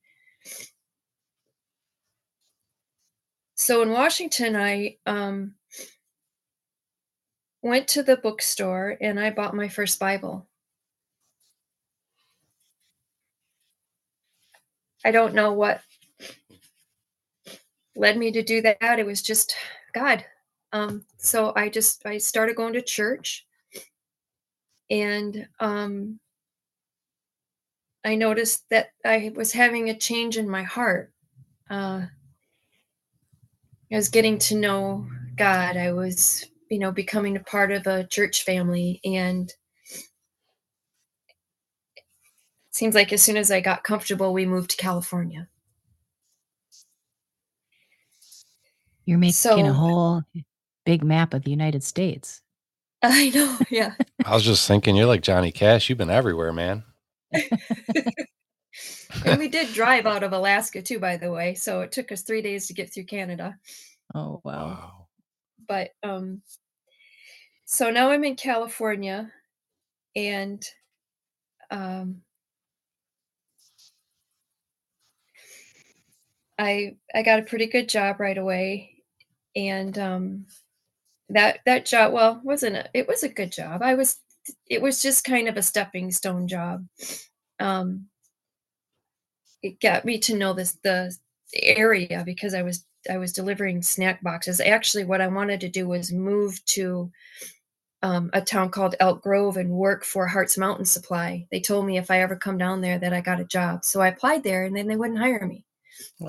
So 3.55 3.81
in 3.81 3.91
Washington 3.91 4.55
I 4.55 4.97
um 5.05 5.55
went 7.61 7.87
to 7.89 8.03
the 8.03 8.17
bookstore 8.17 8.97
and 9.01 9.19
I 9.19 9.29
bought 9.29 9.55
my 9.55 9.67
first 9.67 9.99
Bible. 9.99 10.47
I 15.05 15.11
don't 15.11 15.33
know 15.33 15.53
what 15.53 15.81
led 17.95 18.17
me 18.17 18.31
to 18.31 18.41
do 18.41 18.61
that. 18.61 18.99
It 18.99 19.05
was 19.05 19.21
just 19.21 19.55
God. 19.93 20.25
Um, 20.73 21.05
so 21.17 21.53
I 21.55 21.69
just 21.69 22.05
I 22.05 22.17
started 22.17 22.55
going 22.55 22.73
to 22.73 22.81
church, 22.81 23.45
and 24.89 25.47
um, 25.59 26.19
I 28.03 28.15
noticed 28.15 28.63
that 28.69 28.87
I 29.05 29.31
was 29.35 29.51
having 29.51 29.89
a 29.89 29.97
change 29.97 30.37
in 30.37 30.49
my 30.49 30.63
heart. 30.63 31.11
Uh, 31.69 32.05
I 33.91 33.95
was 33.95 34.09
getting 34.09 34.37
to 34.39 34.55
know 34.55 35.07
God. 35.35 35.77
I 35.77 35.91
was, 35.93 36.45
you 36.69 36.79
know, 36.79 36.91
becoming 36.91 37.37
a 37.37 37.41
part 37.41 37.71
of 37.71 37.85
a 37.87 38.05
church 38.05 38.43
family, 38.43 38.99
and 39.05 39.49
it 39.49 39.55
seems 42.71 42.95
like 42.95 43.13
as 43.13 43.21
soon 43.21 43.37
as 43.37 43.51
I 43.51 43.59
got 43.61 43.83
comfortable, 43.83 44.33
we 44.33 44.45
moved 44.45 44.71
to 44.71 44.77
California. 44.77 45.47
You're 49.05 49.17
making 49.19 49.33
So- 49.33 49.59
a 49.65 49.73
whole 49.73 50.23
big 50.85 51.03
map 51.03 51.33
of 51.33 51.43
the 51.43 51.51
United 51.51 51.83
States. 51.83 52.41
I 53.03 53.29
know, 53.29 53.57
yeah. 53.69 53.95
I 54.25 54.33
was 54.33 54.43
just 54.43 54.67
thinking, 54.67 54.95
you're 54.95 55.07
like 55.07 55.21
Johnny 55.21 55.51
Cash. 55.51 55.89
You've 55.89 55.97
been 55.97 56.09
everywhere, 56.11 56.53
man. 56.53 56.83
And 59.25 59.39
we 59.39 59.47
did 59.49 59.73
drive 59.73 60.05
out 60.05 60.23
of 60.23 60.33
Alaska 60.33 60.81
too, 60.81 60.99
by 60.99 61.17
the 61.17 61.31
way. 61.31 61.53
So 61.55 61.81
it 61.81 61.91
took 61.91 62.11
us 62.11 62.21
three 62.21 62.41
days 62.41 62.67
to 62.67 62.73
get 62.73 62.93
through 62.93 63.05
Canada. 63.05 63.57
Oh 64.13 64.41
wow. 64.43 64.67
Wow. 64.67 65.07
But 65.67 65.91
um, 66.03 66.41
so 67.65 67.89
now 67.89 68.11
I'm 68.11 68.23
in 68.23 68.35
California, 68.35 69.31
and 70.15 70.63
um, 71.71 72.21
I 76.57 76.95
I 77.13 77.23
got 77.23 77.39
a 77.39 77.43
pretty 77.43 77.67
good 77.67 77.89
job 77.89 78.19
right 78.19 78.37
away, 78.37 79.03
and 79.55 79.97
um, 79.97 80.45
that 81.29 81.59
that 81.65 81.85
job 81.85 82.13
well 82.13 82.41
wasn't 82.43 82.77
a, 82.77 82.89
it 82.93 83.07
was 83.07 83.23
a 83.23 83.29
good 83.29 83.51
job. 83.51 83.81
I 83.83 83.95
was 83.95 84.19
it 84.67 84.81
was 84.81 85.01
just 85.01 85.23
kind 85.23 85.47
of 85.47 85.57
a 85.57 85.63
stepping 85.63 86.11
stone 86.11 86.47
job. 86.47 86.85
Um, 87.59 88.07
it 89.61 89.79
got 89.79 90.05
me 90.05 90.17
to 90.19 90.37
know 90.37 90.53
this 90.53 90.77
the 90.83 91.15
area 91.53 92.23
because 92.25 92.53
I 92.53 92.63
was 92.63 92.85
I 93.09 93.17
was 93.17 93.33
delivering 93.33 93.81
snack 93.81 94.21
boxes. 94.21 94.61
Actually, 94.61 95.05
what 95.05 95.21
I 95.21 95.27
wanted 95.27 95.61
to 95.61 95.69
do 95.69 95.87
was 95.87 96.11
move 96.11 96.63
to 96.65 97.11
um, 98.03 98.29
a 98.33 98.41
town 98.41 98.69
called 98.69 98.95
Elk 98.99 99.21
Grove 99.21 99.57
and 99.57 99.69
work 99.69 100.03
for 100.03 100.27
Hearts 100.27 100.57
Mountain 100.57 100.85
Supply. 100.85 101.45
They 101.51 101.59
told 101.59 101.85
me 101.85 101.97
if 101.97 102.09
I 102.09 102.21
ever 102.21 102.35
come 102.35 102.57
down 102.57 102.81
there 102.81 102.97
that 102.99 103.13
I 103.13 103.21
got 103.21 103.39
a 103.39 103.45
job. 103.45 103.85
So 103.85 104.01
I 104.01 104.07
applied 104.07 104.43
there, 104.43 104.65
and 104.65 104.75
then 104.75 104.87
they 104.87 104.95
wouldn't 104.95 105.19
hire 105.19 105.45
me. 105.45 105.65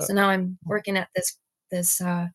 So 0.01 0.13
now 0.13 0.29
I'm 0.29 0.57
working 0.65 0.97
at 0.97 1.09
this 1.15 1.37
this 1.71 2.01
uh, 2.01 2.27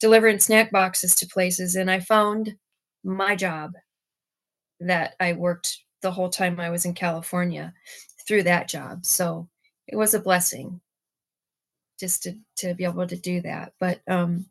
delivering 0.00 0.40
snack 0.40 0.70
boxes 0.70 1.14
to 1.16 1.26
places, 1.26 1.76
and 1.76 1.90
I 1.90 2.00
found 2.00 2.54
my 3.02 3.34
job 3.34 3.72
that 4.80 5.14
I 5.20 5.34
worked 5.34 5.78
the 6.02 6.10
whole 6.10 6.30
time 6.30 6.58
I 6.58 6.70
was 6.70 6.84
in 6.84 6.94
California 6.94 7.74
through 8.26 8.44
that 8.44 8.68
job. 8.68 9.04
So 9.04 9.48
it 9.86 9.96
was 9.96 10.14
a 10.14 10.20
blessing 10.20 10.80
just 11.98 12.22
to 12.22 12.34
to 12.56 12.74
be 12.74 12.84
able 12.84 13.06
to 13.06 13.16
do 13.16 13.40
that. 13.42 13.74
But 13.78 14.00
um 14.08 14.46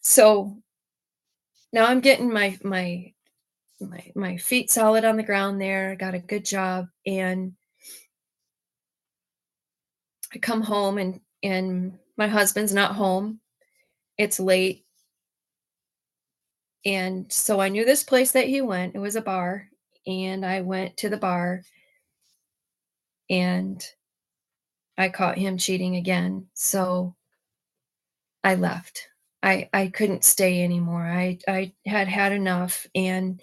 so 0.00 0.56
now 1.72 1.86
I'm 1.86 2.00
getting 2.00 2.32
my 2.32 2.58
my 2.62 3.12
my 3.80 4.12
my 4.14 4.36
feet 4.36 4.70
solid 4.70 5.04
on 5.04 5.16
the 5.16 5.22
ground 5.22 5.60
there. 5.60 5.90
I 5.90 5.94
got 5.94 6.14
a 6.14 6.18
good 6.18 6.44
job 6.44 6.88
and 7.06 7.52
I 10.34 10.38
come 10.38 10.62
home 10.62 10.98
and 10.98 11.20
and 11.42 11.98
my 12.16 12.28
husband's 12.28 12.72
not 12.72 12.94
home. 12.94 13.40
It's 14.18 14.38
late. 14.38 14.84
And 16.84 17.30
so 17.32 17.60
I 17.60 17.68
knew 17.68 17.84
this 17.84 18.04
place 18.04 18.32
that 18.32 18.48
he 18.48 18.60
went. 18.60 18.94
It 18.94 18.98
was 18.98 19.16
a 19.16 19.20
bar 19.22 19.68
and 20.06 20.44
I 20.44 20.60
went 20.62 20.96
to 20.98 21.08
the 21.08 21.16
bar 21.16 21.62
and 23.30 23.84
I 24.96 25.08
caught 25.10 25.36
him 25.38 25.58
cheating 25.58 25.96
again. 25.96 26.48
So 26.54 27.14
I 28.44 28.54
left. 28.54 29.08
I 29.42 29.68
I 29.72 29.88
couldn't 29.88 30.24
stay 30.24 30.62
anymore. 30.62 31.04
I 31.06 31.38
I 31.48 31.72
had 31.86 32.06
had 32.08 32.32
enough 32.32 32.86
and 32.94 33.40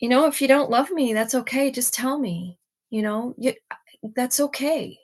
you 0.00 0.08
know, 0.08 0.26
if 0.26 0.42
you 0.42 0.48
don't 0.48 0.70
love 0.70 0.90
me, 0.90 1.12
that's 1.14 1.34
okay. 1.34 1.70
Just 1.70 1.94
tell 1.94 2.18
me. 2.18 2.58
You 2.90 3.02
know, 3.02 3.34
you, 3.38 3.54
that's 4.16 4.40
okay. 4.40 4.98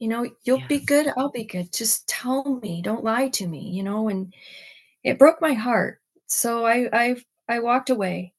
You 0.00 0.08
know, 0.08 0.26
you'll 0.44 0.62
be 0.66 0.78
good, 0.80 1.12
I'll 1.16 1.30
be 1.30 1.44
good. 1.44 1.72
Just 1.72 2.08
tell 2.08 2.58
me. 2.62 2.80
Don't 2.82 3.04
lie 3.04 3.28
to 3.28 3.46
me, 3.46 3.68
you 3.68 3.82
know, 3.82 4.08
and 4.08 4.34
it 5.04 5.18
broke 5.18 5.40
my 5.42 5.52
heart. 5.52 6.00
So 6.26 6.64
I 6.66 6.88
I 6.92 7.16
I 7.48 7.60
walked 7.60 7.90
away. 7.90 8.32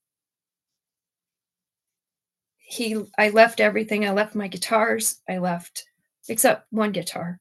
He 2.58 3.00
I 3.18 3.30
left 3.30 3.60
everything. 3.60 4.06
I 4.06 4.12
left 4.12 4.34
my 4.34 4.48
guitars. 4.48 5.22
I 5.30 5.38
left 5.38 5.86
except 6.30 6.66
one 6.72 6.92
guitar. 6.92 7.40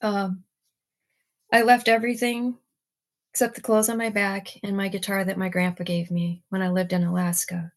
Um 0.00 0.44
I 1.52 1.62
left 1.62 1.88
everything 1.88 2.58
except 3.32 3.54
the 3.54 3.60
clothes 3.62 3.88
on 3.88 3.98
my 3.98 4.10
back 4.10 4.48
and 4.64 4.76
my 4.76 4.88
guitar 4.88 5.24
that 5.24 5.38
my 5.38 5.48
grandpa 5.48 5.84
gave 5.84 6.10
me 6.10 6.42
when 6.48 6.62
I 6.62 6.70
lived 6.70 6.92
in 6.92 7.04
Alaska. 7.04 7.72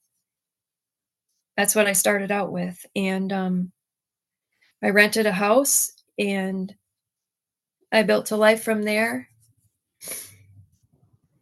That's 1.56 1.76
what 1.76 1.88
I 1.88 1.94
started 1.94 2.32
out 2.32 2.52
with 2.52 2.84
and 2.96 3.32
um 3.32 3.72
I 4.84 4.90
rented 4.90 5.26
a 5.26 5.32
house 5.32 5.94
and 6.20 6.76
I 7.92 8.04
built 8.04 8.32
a 8.32 8.38
life 8.38 8.64
from 8.64 8.84
there. 8.84 9.30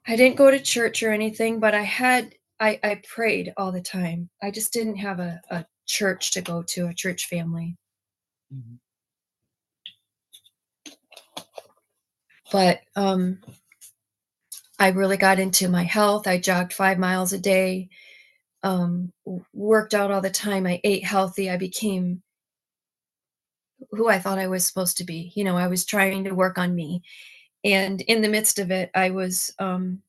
I 0.07 0.15
didn't 0.15 0.37
go 0.37 0.51
to 0.51 0.59
church 0.59 1.03
or 1.03 1.11
anything, 1.11 1.59
but 1.59 1.73
I 1.75 1.81
had 1.83 2.35
I, 2.59 2.79
I 2.83 3.01
prayed 3.07 3.53
all 3.57 3.71
the 3.71 3.81
time. 3.81 4.29
I 4.41 4.51
just 4.51 4.71
didn't 4.73 4.97
have 4.97 5.19
a, 5.19 5.41
a 5.49 5.65
church 5.87 6.31
to 6.31 6.41
go 6.41 6.63
to, 6.69 6.87
a 6.87 6.93
church 6.93 7.27
family. 7.27 7.75
Mhm. 8.53 8.79
But 12.51 12.81
um 12.95 13.39
I 14.79 14.89
really 14.89 15.17
got 15.17 15.39
into 15.39 15.69
my 15.69 15.83
health. 15.83 16.27
I 16.27 16.37
jogged 16.39 16.73
five 16.73 16.99
miles 16.99 17.33
a 17.33 17.39
day, 17.39 17.89
um, 18.63 19.13
worked 19.53 19.93
out 19.93 20.11
all 20.11 20.21
the 20.21 20.31
time. 20.31 20.67
I 20.67 20.81
ate 20.83 21.05
healthy. 21.05 21.49
I 21.49 21.57
became 21.57 22.23
who 23.91 24.09
I 24.09 24.19
thought 24.19 24.39
I 24.39 24.47
was 24.47 24.65
supposed 24.65 24.97
to 24.97 25.03
be. 25.03 25.31
You 25.35 25.43
know, 25.43 25.57
I 25.57 25.67
was 25.67 25.85
trying 25.85 26.23
to 26.25 26.35
work 26.35 26.57
on 26.57 26.75
me. 26.75 27.03
And 27.63 28.01
in 28.01 28.21
the 28.21 28.29
midst 28.29 28.59
of 28.59 28.71
it, 28.71 28.91
I 28.93 29.09
was 29.09 29.53
um, 29.59 30.01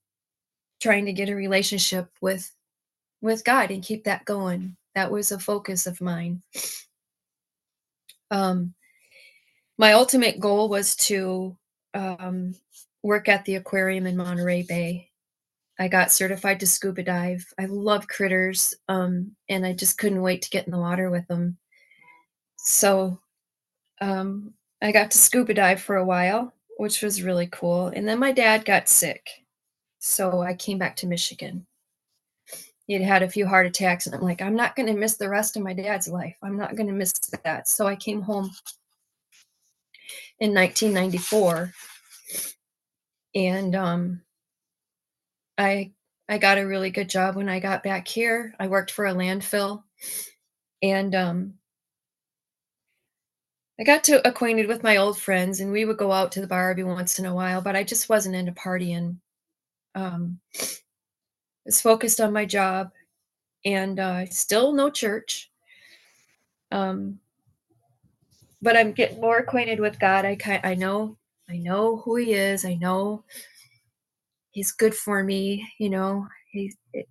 trying 0.80 1.06
to 1.06 1.12
get 1.12 1.28
a 1.28 1.34
relationship 1.34 2.08
with 2.20 2.52
with 3.22 3.44
God 3.44 3.70
and 3.70 3.82
keep 3.82 4.04
that 4.04 4.24
going. 4.24 4.76
That 4.94 5.10
was 5.10 5.32
a 5.32 5.38
focus 5.38 5.86
of 5.86 6.00
mine. 6.00 6.42
Um, 8.30 8.74
my 9.78 9.92
ultimate 9.92 10.38
goal 10.38 10.68
was 10.68 10.96
to 10.96 11.56
um, 11.94 12.54
work 13.02 13.28
at 13.28 13.44
the 13.44 13.56
aquarium 13.56 14.06
in 14.06 14.16
Monterey 14.16 14.62
Bay. 14.62 15.10
I 15.78 15.88
got 15.88 16.12
certified 16.12 16.60
to 16.60 16.66
scuba 16.66 17.02
dive. 17.02 17.44
I 17.58 17.66
love 17.66 18.08
critters, 18.08 18.74
um, 18.88 19.36
and 19.48 19.66
I 19.66 19.74
just 19.74 19.98
couldn't 19.98 20.22
wait 20.22 20.42
to 20.42 20.50
get 20.50 20.66
in 20.66 20.72
the 20.72 20.78
water 20.78 21.10
with 21.10 21.26
them. 21.26 21.58
So 22.56 23.20
um, 24.00 24.52
I 24.82 24.92
got 24.92 25.10
to 25.10 25.18
scuba 25.18 25.54
dive 25.54 25.80
for 25.80 25.96
a 25.96 26.04
while, 26.04 26.52
which 26.78 27.02
was 27.02 27.22
really 27.22 27.48
cool. 27.50 27.88
And 27.88 28.06
then 28.06 28.18
my 28.18 28.32
dad 28.32 28.64
got 28.64 28.88
sick, 28.88 29.26
so 29.98 30.42
I 30.42 30.54
came 30.54 30.78
back 30.78 30.96
to 30.96 31.06
Michigan. 31.06 31.66
he'd 32.86 33.02
had 33.02 33.22
a 33.22 33.28
few 33.28 33.46
heart 33.46 33.66
attacks, 33.66 34.06
and 34.06 34.14
I'm 34.14 34.22
like, 34.22 34.42
I'm 34.42 34.56
not 34.56 34.76
going 34.76 34.86
to 34.86 34.94
miss 34.94 35.16
the 35.16 35.28
rest 35.28 35.56
of 35.56 35.62
my 35.62 35.72
dad's 35.72 36.08
life. 36.08 36.36
I'm 36.42 36.56
not 36.56 36.76
going 36.76 36.86
to 36.88 36.92
miss 36.92 37.12
that. 37.44 37.68
So 37.68 37.86
I 37.86 37.96
came 37.96 38.22
home 38.22 38.50
in 40.40 40.54
1994, 40.54 41.72
and 43.34 43.74
um, 43.74 44.22
I 45.58 45.92
I 46.28 46.38
got 46.38 46.58
a 46.58 46.66
really 46.66 46.90
good 46.90 47.08
job 47.08 47.36
when 47.36 47.48
I 47.48 47.60
got 47.60 47.82
back 47.82 48.06
here. 48.08 48.54
I 48.58 48.66
worked 48.66 48.90
for 48.90 49.06
a 49.06 49.14
landfill, 49.14 49.82
and 50.82 51.14
um, 51.14 51.54
I 53.78 53.84
got 53.84 54.04
to 54.04 54.26
acquainted 54.26 54.68
with 54.68 54.82
my 54.82 54.96
old 54.96 55.18
friends, 55.18 55.60
and 55.60 55.70
we 55.70 55.84
would 55.84 55.98
go 55.98 56.10
out 56.10 56.32
to 56.32 56.40
the 56.40 56.46
bar 56.46 56.70
every 56.70 56.84
once 56.84 57.18
in 57.18 57.26
a 57.26 57.34
while. 57.34 57.60
But 57.60 57.76
I 57.76 57.84
just 57.84 58.08
wasn't 58.08 58.34
into 58.36 58.52
partying. 58.52 59.16
Um, 59.94 60.40
was 61.66 61.80
focused 61.80 62.20
on 62.20 62.32
my 62.32 62.46
job, 62.46 62.90
and 63.64 64.00
uh, 64.00 64.26
still 64.26 64.72
no 64.72 64.88
church. 64.88 65.50
Um, 66.72 67.20
but 68.62 68.76
I'm 68.76 68.92
getting 68.92 69.20
more 69.20 69.38
acquainted 69.38 69.80
with 69.80 69.98
God. 69.98 70.24
I 70.24 70.36
kind 70.36 70.60
I 70.64 70.74
know 70.74 71.18
I 71.48 71.58
know 71.58 71.98
who 71.98 72.16
He 72.16 72.32
is. 72.32 72.64
I 72.64 72.74
know 72.74 73.24
He's 74.52 74.72
good 74.72 74.94
for 74.94 75.22
me. 75.22 75.70
You 75.78 75.90
know, 75.90 76.26
it, 76.54 77.08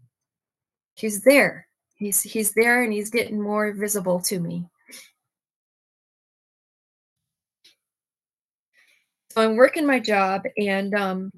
He's 0.96 1.22
there. 1.24 1.68
He's 1.96 2.22
He's 2.22 2.54
there, 2.54 2.84
and 2.84 2.92
He's 2.92 3.12
getting 3.12 3.40
more 3.40 3.72
visible 3.74 4.20
to 4.22 4.40
me. 4.40 4.68
So 9.36 9.44
I'm 9.44 9.58
working 9.58 9.86
my 9.86 10.00
job, 10.00 10.44
and 10.58 10.96
um, 10.96 11.30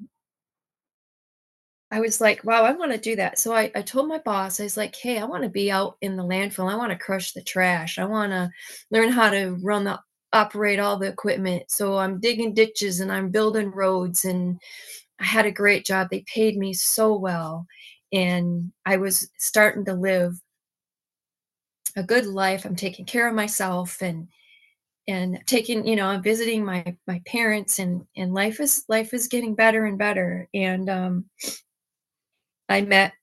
I 1.89 1.99
was 1.99 2.21
like, 2.21 2.43
wow, 2.43 2.63
I 2.63 2.73
want 2.73 2.91
to 2.91 2.97
do 2.97 3.15
that. 3.15 3.39
So 3.39 3.55
I, 3.55 3.71
I 3.73 3.81
told 3.81 4.07
my 4.07 4.19
boss, 4.19 4.59
I 4.59 4.63
was 4.63 4.77
like, 4.77 4.95
hey, 4.95 5.17
I 5.17 5.25
want 5.25 5.43
to 5.43 5.49
be 5.49 5.71
out 5.71 5.97
in 6.01 6.15
the 6.15 6.23
landfill. 6.23 6.71
I 6.71 6.75
want 6.75 6.91
to 6.91 6.97
crush 6.97 7.31
the 7.31 7.41
trash. 7.41 7.97
I 7.97 8.05
want 8.05 8.31
to 8.31 8.51
learn 8.91 9.09
how 9.09 9.29
to 9.31 9.57
run 9.63 9.85
the 9.85 9.99
operate 10.33 10.79
all 10.79 10.97
the 10.97 11.07
equipment. 11.07 11.63
So 11.71 11.97
I'm 11.97 12.19
digging 12.19 12.53
ditches 12.53 12.99
and 12.99 13.11
I'm 13.11 13.31
building 13.31 13.71
roads 13.71 14.25
and 14.25 14.59
I 15.19 15.25
had 15.25 15.45
a 15.45 15.51
great 15.51 15.85
job. 15.85 16.09
They 16.11 16.25
paid 16.31 16.57
me 16.57 16.73
so 16.73 17.15
well 17.15 17.65
and 18.11 18.71
I 18.85 18.97
was 18.97 19.29
starting 19.39 19.85
to 19.85 19.93
live 19.93 20.39
a 21.95 22.03
good 22.03 22.25
life. 22.25 22.65
I'm 22.65 22.75
taking 22.75 23.05
care 23.05 23.27
of 23.27 23.33
myself 23.33 24.01
and 24.01 24.27
and 25.07 25.39
taking, 25.47 25.87
you 25.87 25.95
know, 25.95 26.07
I'm 26.07 26.21
visiting 26.23 26.65
my 26.65 26.95
my 27.07 27.21
parents 27.25 27.79
and 27.79 28.05
and 28.15 28.33
life 28.33 28.59
is 28.59 28.83
life 28.89 29.13
is 29.13 29.27
getting 29.27 29.55
better 29.55 29.85
and 29.85 29.97
better. 29.97 30.47
And 30.53 30.89
um 30.89 31.25
I 32.69 32.81
met 32.81 33.13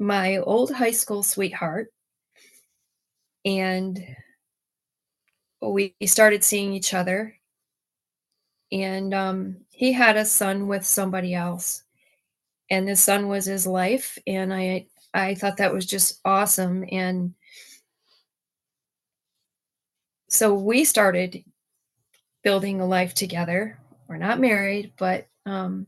my 0.00 0.38
old 0.38 0.72
high 0.72 0.90
school 0.90 1.22
sweetheart 1.22 1.92
and 3.44 3.98
we 5.60 5.94
started 6.06 6.44
seeing 6.44 6.72
each 6.72 6.94
other 6.94 7.34
and 8.70 9.14
um, 9.14 9.56
he 9.70 9.92
had 9.92 10.16
a 10.16 10.24
son 10.24 10.68
with 10.68 10.84
somebody 10.84 11.34
else 11.34 11.82
and 12.70 12.88
the 12.88 12.96
son 12.96 13.28
was 13.28 13.46
his 13.46 13.66
life 13.66 14.18
and 14.26 14.52
i 14.54 14.86
i 15.14 15.34
thought 15.34 15.56
that 15.58 15.72
was 15.72 15.86
just 15.86 16.20
awesome 16.24 16.84
and 16.92 17.34
so 20.28 20.54
we 20.54 20.84
started 20.84 21.44
building 22.42 22.80
a 22.80 22.86
life 22.86 23.14
together. 23.14 23.78
We're 24.08 24.16
not 24.16 24.40
married 24.40 24.92
but 24.98 25.26
um, 25.46 25.86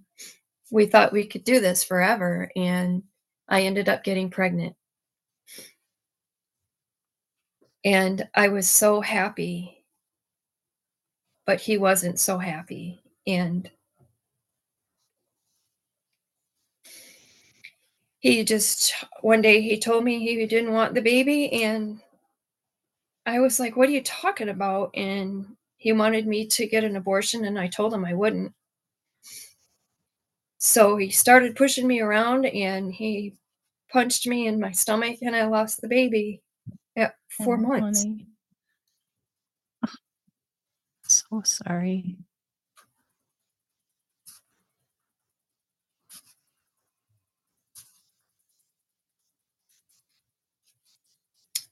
we 0.70 0.86
thought 0.86 1.12
we 1.12 1.26
could 1.26 1.44
do 1.44 1.60
this 1.60 1.84
forever 1.84 2.50
and 2.56 3.02
i 3.48 3.62
ended 3.62 3.88
up 3.88 4.04
getting 4.04 4.30
pregnant. 4.30 4.74
And 7.84 8.28
i 8.34 8.48
was 8.48 8.68
so 8.68 9.00
happy 9.00 9.84
but 11.46 11.60
he 11.60 11.78
wasn't 11.78 12.18
so 12.20 12.38
happy 12.38 13.00
and 13.26 13.70
he 18.20 18.44
just 18.44 18.92
one 19.22 19.40
day 19.40 19.60
he 19.62 19.78
told 19.78 20.04
me 20.04 20.18
he 20.18 20.46
didn't 20.46 20.72
want 20.72 20.94
the 20.94 21.02
baby 21.02 21.64
and 21.64 22.00
i 23.26 23.38
was 23.38 23.60
like 23.60 23.76
what 23.76 23.88
are 23.88 23.92
you 23.92 24.02
talking 24.02 24.48
about 24.48 24.90
and 24.94 25.46
he 25.76 25.92
wanted 25.92 26.26
me 26.26 26.46
to 26.46 26.66
get 26.66 26.84
an 26.84 26.96
abortion 26.96 27.44
and 27.44 27.58
i 27.58 27.66
told 27.66 27.92
him 27.92 28.04
i 28.04 28.14
wouldn't 28.14 28.52
so 30.58 30.96
he 30.96 31.10
started 31.10 31.56
pushing 31.56 31.86
me 31.86 32.00
around 32.00 32.44
and 32.46 32.92
he 32.92 33.34
punched 33.90 34.26
me 34.26 34.46
in 34.46 34.60
my 34.60 34.70
stomach 34.72 35.18
and 35.22 35.34
i 35.34 35.44
lost 35.46 35.80
the 35.80 35.88
baby 35.88 36.42
at 36.96 37.14
four 37.30 37.54
Oh, 37.54 37.60
months. 37.68 38.04
So 41.02 41.42
sorry. 41.44 42.16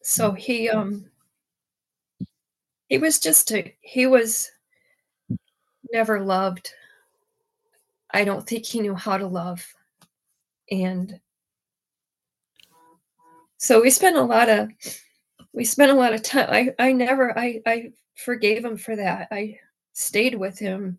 so 0.03 0.32
he 0.32 0.68
um 0.70 1.05
he 2.89 2.99
was 2.99 3.18
just 3.18 3.53
a 3.53 3.74
he 3.80 4.07
was 4.07 4.51
never 5.93 6.20
loved. 6.20 6.72
I 8.11 8.24
don't 8.24 8.47
think 8.47 8.64
he 8.64 8.80
knew 8.80 8.95
how 8.95 9.18
to 9.18 9.26
love. 9.26 9.66
And 10.70 11.20
so 13.59 13.82
we 13.82 13.91
spent 13.91 14.16
a 14.16 14.22
lot 14.22 14.49
of 14.49 14.70
we 15.53 15.64
spent 15.64 15.91
a 15.91 15.95
lot 15.95 16.12
of 16.12 16.22
time 16.22 16.49
i 16.51 16.70
i 16.78 16.93
never 16.93 17.36
i 17.39 17.61
i 17.66 17.93
forgave 18.14 18.64
him 18.64 18.76
for 18.76 18.97
that. 18.97 19.28
I 19.30 19.59
stayed 19.93 20.34
with 20.34 20.59
him. 20.59 20.99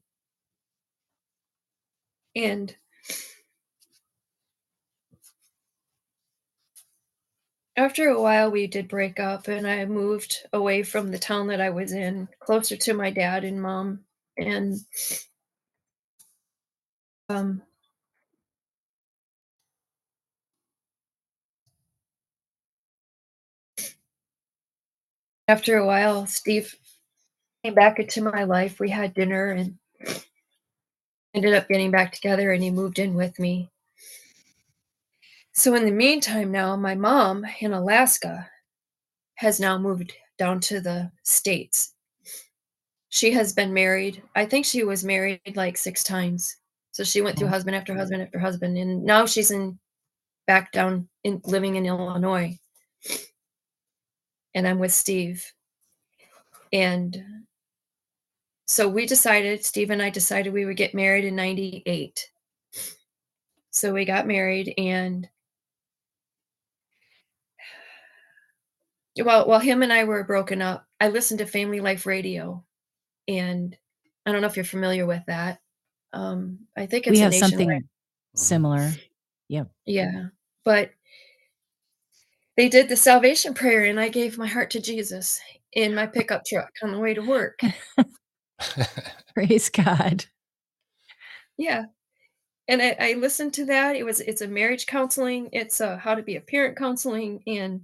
And 2.36 2.76
after 7.80 8.10
a 8.10 8.22
while 8.22 8.52
we 8.52 8.68
did 8.68 8.88
break 8.88 9.20
up 9.20 9.48
and 9.48 9.66
i 9.68 9.86
moved 9.86 10.46
away 10.54 10.84
from 10.84 11.12
the 11.12 11.20
town 11.20 11.48
that 11.48 11.62
i 11.62 11.70
was 11.70 11.94
in 11.94 12.28
closer 12.40 12.76
to 12.76 12.94
my 12.94 13.10
dad 13.10 13.44
and 13.44 13.62
mom 13.62 14.02
and 14.38 14.78
um 17.30 17.62
after 25.48 25.78
a 25.78 25.86
while 25.86 26.28
steve 26.28 26.76
came 27.64 27.74
back 27.74 28.00
into 28.00 28.22
my 28.22 28.44
life. 28.44 28.80
We 28.80 28.90
had 28.90 29.14
dinner 29.14 29.52
and 29.52 29.78
ended 31.34 31.54
up 31.54 31.68
getting 31.68 31.92
back 31.92 32.14
together 32.14 32.52
and 32.52 32.64
he 32.64 32.72
moved 32.72 33.00
in 33.00 33.14
with 33.14 33.40
me 33.40 33.70
so 35.60 35.76
in 35.76 35.84
the 35.84 35.92
meantime 35.92 36.52
now 36.52 36.76
my 36.78 36.96
mom 36.96 37.46
in 37.60 37.74
alaska 37.74 38.50
has 39.36 39.60
now 39.60 39.78
moved 39.78 40.14
down 40.38 40.60
to 40.60 40.80
the 40.80 41.12
states. 41.24 41.94
She 43.10 43.32
has 43.32 43.52
been 43.54 43.74
married 43.74 44.22
i 44.36 44.46
think 44.46 44.66
she 44.66 44.84
was 44.84 45.04
married 45.04 45.42
like 45.56 45.78
six 45.78 46.04
times. 46.04 46.56
So 46.92 47.04
she 47.04 47.22
went 47.22 47.38
through 47.38 47.48
Oh. 47.48 47.52
husband 47.52 47.76
after 47.76 47.94
husband 47.94 48.22
after 48.22 48.40
husband 48.40 48.78
and 48.78 49.04
now 49.04 49.26
she's 49.26 49.52
in 49.52 49.78
back 50.48 50.72
down 50.72 51.10
in 51.24 51.42
living 51.44 51.76
in 51.76 51.86
illinois. 51.86 52.58
And 54.56 54.66
i'm 54.68 54.80
with 54.80 54.94
steve. 54.94 55.46
And 56.72 57.22
so 58.66 58.88
we 58.88 59.06
decided 59.06 59.66
steve 59.66 59.90
and 59.90 60.02
i 60.02 60.10
decided 60.10 60.54
we 60.54 60.66
would 60.66 60.78
get 60.78 60.94
married 60.94 61.26
in 61.26 61.36
98 61.36 62.30
so 63.72 63.94
we 63.94 64.06
got 64.06 64.28
married 64.28 64.74
and 64.78 65.28
well 69.22 69.48
while 69.48 69.60
him 69.60 69.84
and 69.84 69.92
i 69.92 70.04
were 70.04 70.24
broken 70.24 70.62
up 70.62 70.86
i 71.00 71.08
listened 71.08 71.40
to 71.40 71.46
family 71.46 71.80
life 71.80 72.06
radio 72.06 72.64
and 73.28 73.78
i 74.26 74.32
don't 74.32 74.42
know 74.42 74.48
if 74.48 74.56
you're 74.56 74.66
familiar 74.66 75.06
with 75.06 75.24
that 75.28 75.60
um 76.14 76.60
i 76.78 76.86
think 76.86 77.08
it's 77.08 77.12
we 77.12 77.20
have 77.20 77.32
nationwide 77.32 77.52
something 77.52 77.90
similar. 78.36 78.92
Yep. 79.50 79.70
Yeah. 79.86 80.28
But 80.64 80.92
they 82.58 82.70
did 82.70 82.90
the 82.90 82.96
salvation 82.96 83.54
prayer 83.54 83.86
and 83.86 84.00
I 84.00 84.10
gave 84.10 84.38
my 84.38 84.48
heart 84.48 84.70
to 84.72 84.82
Jesus 84.82 85.40
in 85.74 85.96
my 85.96 86.08
pickup 86.08 86.46
truck 86.46 86.72
on 86.84 86.92
the 86.92 87.00
way 87.00 87.14
to 87.14 87.22
work. 87.22 87.60
Praise 89.34 89.70
God. 89.70 90.26
Yeah. 91.58 91.86
And 92.68 92.82
I, 92.82 92.96
I 93.00 93.14
listened 93.14 93.54
to 93.56 93.66
that. 93.66 93.96
It 93.96 94.04
was 94.04 94.20
it's 94.20 94.42
a 94.42 94.48
marriage 94.48 94.86
counseling, 94.86 95.50
it's 95.54 95.80
a 95.80 95.98
how 95.98 96.16
to 96.16 96.22
be 96.22 96.36
a 96.36 96.42
parent 96.42 96.78
counseling 96.78 97.42
and 97.48 97.82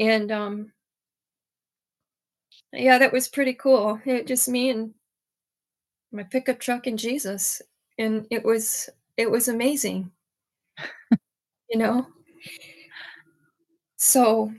and 0.00 0.32
um 0.32 0.72
yeah, 2.72 2.98
that 2.98 3.12
was 3.12 3.28
pretty 3.28 3.54
cool. 3.54 4.00
It 4.04 4.26
just 4.26 4.48
me 4.48 4.70
and 4.70 4.94
my 6.12 6.22
pickup 6.24 6.58
truck 6.58 6.86
and 6.86 6.98
Jesus. 6.98 7.62
And 7.98 8.26
it 8.30 8.44
was 8.44 8.88
it 9.16 9.30
was 9.30 9.48
amazing. 9.48 10.10
you 11.68 11.78
know? 11.78 12.06
So 13.96 14.52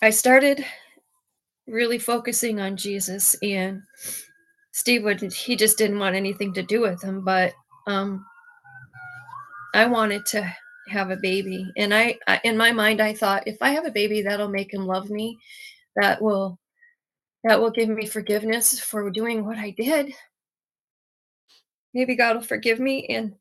I 0.00 0.10
started 0.10 0.64
really 1.66 1.98
focusing 1.98 2.60
on 2.60 2.76
Jesus 2.76 3.36
and 3.42 3.82
Steve 4.72 5.02
would 5.04 5.20
he 5.32 5.56
just 5.56 5.76
didn't 5.76 5.98
want 5.98 6.14
anything 6.14 6.54
to 6.54 6.62
do 6.62 6.80
with 6.80 7.02
him, 7.02 7.24
but 7.24 7.52
um 7.86 8.24
I 9.74 9.86
wanted 9.86 10.24
to 10.26 10.54
have 10.90 11.10
a 11.10 11.16
baby 11.16 11.70
and 11.76 11.94
I, 11.94 12.18
I 12.26 12.40
in 12.44 12.56
my 12.56 12.72
mind 12.72 13.00
I 13.00 13.14
thought 13.14 13.46
if 13.46 13.58
I 13.60 13.70
have 13.70 13.86
a 13.86 13.90
baby 13.90 14.22
that'll 14.22 14.48
make 14.48 14.72
him 14.72 14.86
love 14.86 15.10
me. 15.10 15.38
That 15.96 16.22
will 16.22 16.58
that 17.44 17.60
will 17.60 17.70
give 17.70 17.88
me 17.88 18.06
forgiveness 18.06 18.80
for 18.80 19.10
doing 19.10 19.44
what 19.44 19.58
I 19.58 19.70
did. 19.70 20.12
Maybe 21.94 22.16
God 22.16 22.36
will 22.36 22.42
forgive 22.42 22.80
me 22.80 23.06
and 23.06 23.34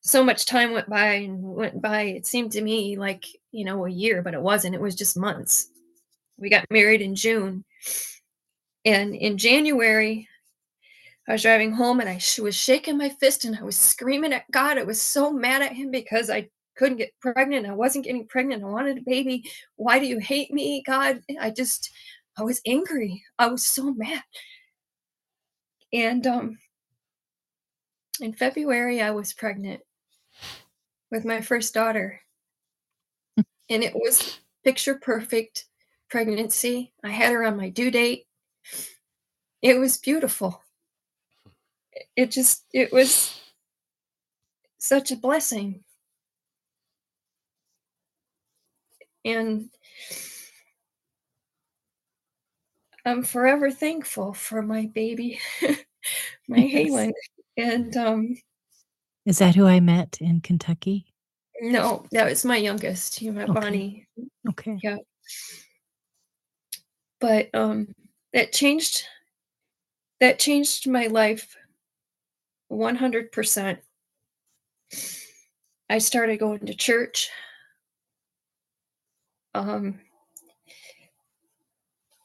so 0.00 0.24
much 0.24 0.46
time 0.46 0.72
went 0.72 0.88
by 0.88 1.06
and 1.14 1.42
went 1.42 1.82
by. 1.82 2.02
It 2.02 2.26
seemed 2.26 2.52
to 2.52 2.62
me 2.62 2.96
like, 2.96 3.24
you 3.50 3.64
know, 3.64 3.84
a 3.84 3.90
year, 3.90 4.22
but 4.22 4.34
it 4.34 4.40
wasn't. 4.40 4.74
It 4.74 4.80
was 4.80 4.94
just 4.94 5.16
months. 5.16 5.70
We 6.38 6.48
got 6.48 6.64
married 6.70 7.02
in 7.02 7.14
June. 7.14 7.64
And 8.84 9.14
in 9.14 9.38
January, 9.38 10.28
I 11.28 11.32
was 11.32 11.42
driving 11.42 11.72
home 11.72 12.00
and 12.00 12.08
I 12.08 12.18
was 12.40 12.56
shaking 12.56 12.96
my 12.96 13.10
fist 13.10 13.44
and 13.44 13.54
I 13.54 13.62
was 13.62 13.76
screaming 13.76 14.32
at 14.32 14.50
God. 14.50 14.78
I 14.78 14.84
was 14.84 15.00
so 15.00 15.30
mad 15.30 15.60
at 15.60 15.74
him 15.74 15.90
because 15.90 16.30
I 16.30 16.48
couldn't 16.74 16.96
get 16.96 17.12
pregnant. 17.20 17.66
I 17.66 17.74
wasn't 17.74 18.06
getting 18.06 18.26
pregnant. 18.26 18.62
I 18.64 18.66
wanted 18.66 18.98
a 18.98 19.02
baby. 19.02 19.50
Why 19.76 19.98
do 19.98 20.06
you 20.06 20.18
hate 20.18 20.50
me, 20.52 20.82
God? 20.86 21.20
I 21.38 21.50
just, 21.50 21.90
I 22.38 22.44
was 22.44 22.62
angry. 22.66 23.22
I 23.38 23.48
was 23.48 23.66
so 23.66 23.92
mad. 23.92 24.22
And 25.92 26.26
um, 26.26 26.58
in 28.20 28.32
February, 28.32 29.02
I 29.02 29.10
was 29.10 29.34
pregnant 29.34 29.80
with 31.10 31.26
my 31.26 31.42
first 31.42 31.74
daughter. 31.74 32.22
and 33.68 33.82
it 33.82 33.94
was 33.94 34.38
picture 34.64 34.94
perfect 34.94 35.66
pregnancy. 36.08 36.92
I 37.04 37.10
had 37.10 37.32
her 37.32 37.44
on 37.44 37.56
my 37.58 37.68
due 37.68 37.90
date. 37.90 38.24
It 39.60 39.78
was 39.78 39.98
beautiful. 39.98 40.62
It 42.18 42.32
just, 42.32 42.64
it 42.72 42.92
was 42.92 43.40
such 44.78 45.12
a 45.12 45.16
blessing. 45.16 45.84
And 49.24 49.70
I'm 53.04 53.22
forever 53.22 53.70
thankful 53.70 54.34
for 54.34 54.62
my 54.62 54.90
baby, 54.92 55.38
my 56.48 56.58
Yes. 56.58 56.90
Halen. 56.90 57.12
And 57.56 57.96
um, 57.96 58.36
Is 59.24 59.38
that 59.38 59.54
who 59.54 59.66
I 59.66 59.78
met 59.78 60.18
in 60.20 60.40
Kentucky? 60.40 61.06
no, 61.60 62.04
that 62.10 62.28
was 62.28 62.44
my 62.44 62.56
youngest. 62.56 63.22
You 63.22 63.30
met 63.30 63.48
Okay. 63.50 63.60
Bonnie. 63.60 64.08
Okay. 64.48 64.76
Yeah. 64.82 64.96
But 67.20 67.50
um, 67.54 67.94
that 68.32 68.52
changed. 68.52 69.04
That 70.18 70.40
changed 70.40 70.88
my 70.88 71.06
life 71.06 71.56
100%. 72.70 73.78
I 75.90 75.98
started 75.98 76.38
going 76.38 76.66
to 76.66 76.74
church. 76.74 77.30
Um, 79.54 80.00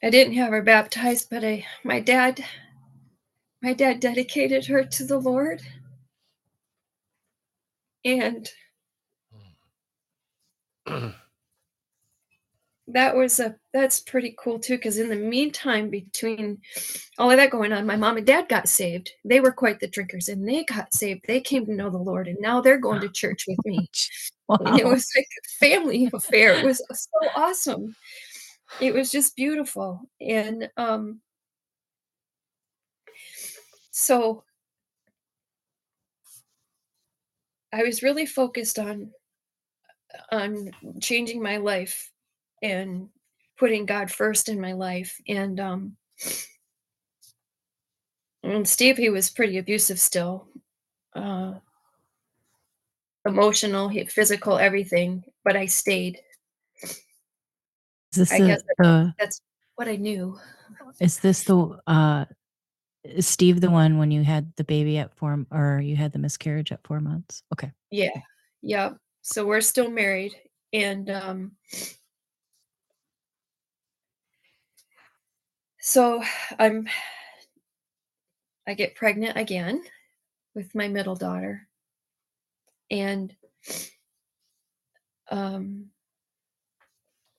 I 0.04 0.10
didn't 0.10 0.34
have 0.34 0.52
her 0.52 0.62
baptized, 0.62 1.30
but 1.30 1.46
I, 1.46 1.66
my 1.84 2.02
dad, 2.02 2.44
my 3.62 3.74
dad 3.74 4.02
dedicated 4.02 4.66
her 4.66 4.84
to 4.84 5.06
the 5.06 5.18
Lord. 5.18 5.62
And 8.04 8.52
that 12.88 13.16
was 13.16 13.40
a 13.40 13.56
that's 13.72 14.02
pretty 14.02 14.36
cool 14.38 14.60
too 14.60 14.76
because 14.76 14.98
in 14.98 15.08
the 15.10 15.16
meantime 15.16 15.90
between 15.90 16.60
all 17.18 17.32
of 17.32 17.38
that 17.38 17.50
going 17.50 17.72
on 17.72 17.86
my 17.86 17.96
mom 17.96 18.18
and 18.18 18.28
dad 18.28 18.50
got 18.50 18.68
saved. 18.68 19.12
They 19.24 19.40
were 19.40 19.54
quite 19.54 19.80
the 19.80 19.88
drinkers 19.88 20.28
and 20.28 20.48
they 20.48 20.64
got 20.66 20.94
saved. 20.94 21.22
They 21.28 21.40
came 21.40 21.66
to 21.66 21.74
know 21.74 21.90
the 21.90 21.98
lord 21.98 22.28
and 22.28 22.38
now 22.42 22.60
they're 22.62 22.78
going 22.78 23.02
to 23.02 23.10
church 23.10 23.46
with 23.48 23.60
me. 23.66 23.90
And 24.50 24.78
it 24.78 24.86
was 24.86 25.10
like 25.16 25.26
a 25.26 25.66
family 25.66 26.10
affair. 26.14 26.54
It 26.54 26.66
was 26.66 26.80
so 26.92 27.30
awesome. 27.36 27.96
It 28.82 28.94
was 28.94 29.10
just 29.10 29.36
beautiful. 29.38 30.02
And 30.20 30.70
um 30.76 31.22
so 33.96 34.44
i 37.72 37.84
was 37.84 38.02
really 38.04 38.26
focused 38.26 38.80
on 38.80 39.12
on 40.32 40.72
changing 41.00 41.42
my 41.42 41.58
life 41.58 42.13
and 42.64 43.10
putting 43.60 43.86
god 43.86 44.10
first 44.10 44.50
in 44.50 44.60
my 44.60 44.74
life. 44.74 45.16
And 45.28 45.60
um 45.60 45.98
and 48.42 48.68
steve 48.68 48.98
he 48.98 49.10
was 49.10 49.30
pretty 49.30 49.58
abusive 49.58 50.00
still 50.00 50.48
uh 51.16 51.54
emotional 53.26 53.88
he- 53.88 54.06
physical 54.06 54.58
everything 54.58 55.24
but 55.44 55.56
i 55.56 55.66
stayed. 55.66 56.20
Is 58.12 58.18
this 58.18 58.32
I 58.32 58.40
the, 58.40 58.48
guess 58.48 58.62
the 58.78 59.14
that's 59.20 59.42
what 59.76 59.88
i 59.88 59.96
knew. 59.96 60.40
Is 61.00 61.20
this 61.20 61.44
the 61.44 61.80
uh 61.88 62.26
is 63.04 63.28
Steve 63.28 63.60
the 63.60 63.70
one 63.70 63.98
when 63.98 64.12
you 64.12 64.24
had 64.24 64.54
the 64.56 64.64
baby 64.64 64.98
at 64.98 65.14
four 65.14 65.46
or 65.52 65.82
you 65.82 65.98
had 65.98 66.14
the 66.14 66.20
miscarriage 66.20 66.72
at 66.72 66.86
four 66.88 67.02
months? 67.02 67.44
Okay. 67.54 67.72
yeah. 67.92 68.22
Yeah 68.62 68.92
so 69.24 69.46
we're 69.46 69.62
still 69.62 69.90
married 69.90 70.36
and 70.74 71.10
um 71.10 71.52
so 75.86 76.24
i'm 76.60 76.88
i 78.66 78.74
get 78.74 78.96
pregnant 78.96 79.38
again 79.38 79.84
with 80.56 80.74
my 80.74 80.88
middle 80.88 81.16
daughter. 81.16 81.68
And 82.90 83.36
um 85.30 85.88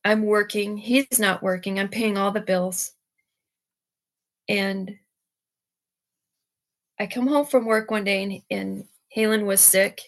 i'm 0.05 0.25
working 0.25 0.77
he's 0.77 1.19
not 1.19 1.43
working 1.43 1.81
i'm 1.81 1.89
paying 1.89 2.19
all 2.19 2.33
the 2.33 2.41
bills. 2.43 2.93
And 4.47 4.95
i 7.01 7.07
come 7.07 7.27
home 7.27 7.47
from 7.47 7.65
work 7.65 7.91
one 7.91 8.05
day 8.05 8.23
and, 8.25 8.43
and 8.51 8.85
halen 9.17 9.47
was 9.47 9.63
sick. 9.63 10.03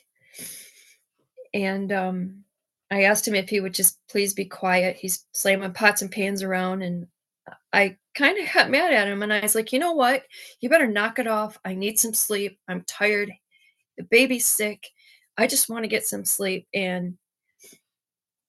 And 1.54 1.90
um 1.90 2.44
i 2.90 3.04
asked 3.04 3.26
him 3.26 3.34
if 3.34 3.48
he 3.48 3.60
would 3.60 3.72
just 3.72 3.98
please 4.10 4.34
be 4.34 4.44
quiet. 4.44 4.96
He's 4.96 5.24
slamming 5.32 5.72
pots 5.72 6.02
and 6.02 6.12
pans 6.12 6.42
around 6.42 6.82
and 6.82 7.06
i 7.76 7.96
kind 8.16 8.38
of 8.38 8.52
got 8.52 8.70
mad 8.70 8.92
at 8.92 9.06
him 9.06 9.22
and 9.22 9.32
i 9.32 9.40
was 9.40 9.54
like 9.54 9.72
you 9.72 9.78
know 9.78 9.92
what? 9.92 10.22
You 10.60 10.68
better 10.68 10.86
knock 10.86 11.18
it 11.18 11.26
off. 11.26 11.58
I 11.64 11.74
need 11.74 12.00
some 12.00 12.14
sleep. 12.14 12.58
I'm 12.66 12.82
tired. 12.86 13.30
The 13.98 14.04
baby's 14.04 14.46
sick. 14.46 14.88
I 15.36 15.46
just 15.46 15.68
want 15.68 15.84
to 15.84 15.88
get 15.88 16.06
some 16.06 16.24
sleep. 16.24 16.66
And 16.74 17.18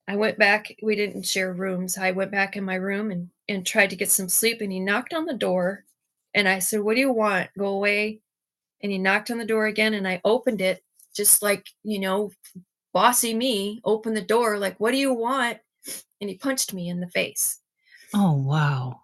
i 0.08 0.16
went 0.16 0.38
back 0.40 0.74
we 0.82 0.96
didn't 0.96 1.24
share 1.24 1.54
rooms. 1.54 1.98
I 1.98 2.12
went 2.12 2.32
back 2.32 2.56
in 2.56 2.64
my 2.64 2.76
room 2.76 3.12
and 3.12 3.30
and 3.50 3.66
tried 3.66 3.90
to 3.92 3.96
get 3.96 4.10
some 4.10 4.30
sleep 4.30 4.62
and 4.62 4.72
he 4.72 4.80
knocked 4.80 5.14
on 5.14 5.26
the 5.26 5.34
door 5.34 5.84
and 6.34 6.48
i 6.48 6.60
said 6.60 6.82
what 6.82 6.96
do 6.96 7.02
you 7.02 7.12
want? 7.12 7.50
Go 7.58 7.68
away. 7.68 8.22
And 8.82 8.92
he 8.92 8.98
knocked 8.98 9.32
on 9.32 9.38
the 9.38 9.46
door 9.46 9.68
again 9.68 9.94
and 9.94 10.08
i 10.08 10.22
opened 10.24 10.62
it 10.62 10.82
just 11.16 11.42
like 11.42 11.66
you 11.84 12.00
know 12.00 12.32
bossy 12.94 13.34
me 13.34 13.82
opened 13.84 14.16
the 14.16 14.22
door 14.22 14.58
like 14.58 14.80
what 14.80 14.92
do 14.92 14.98
you 14.98 15.14
want? 15.14 15.58
And 16.22 16.30
he 16.30 16.38
punched 16.38 16.74
me 16.74 16.88
in 16.90 17.02
the 17.02 17.10
face. 17.10 17.60
Oh 18.14 18.34
wow. 18.34 19.02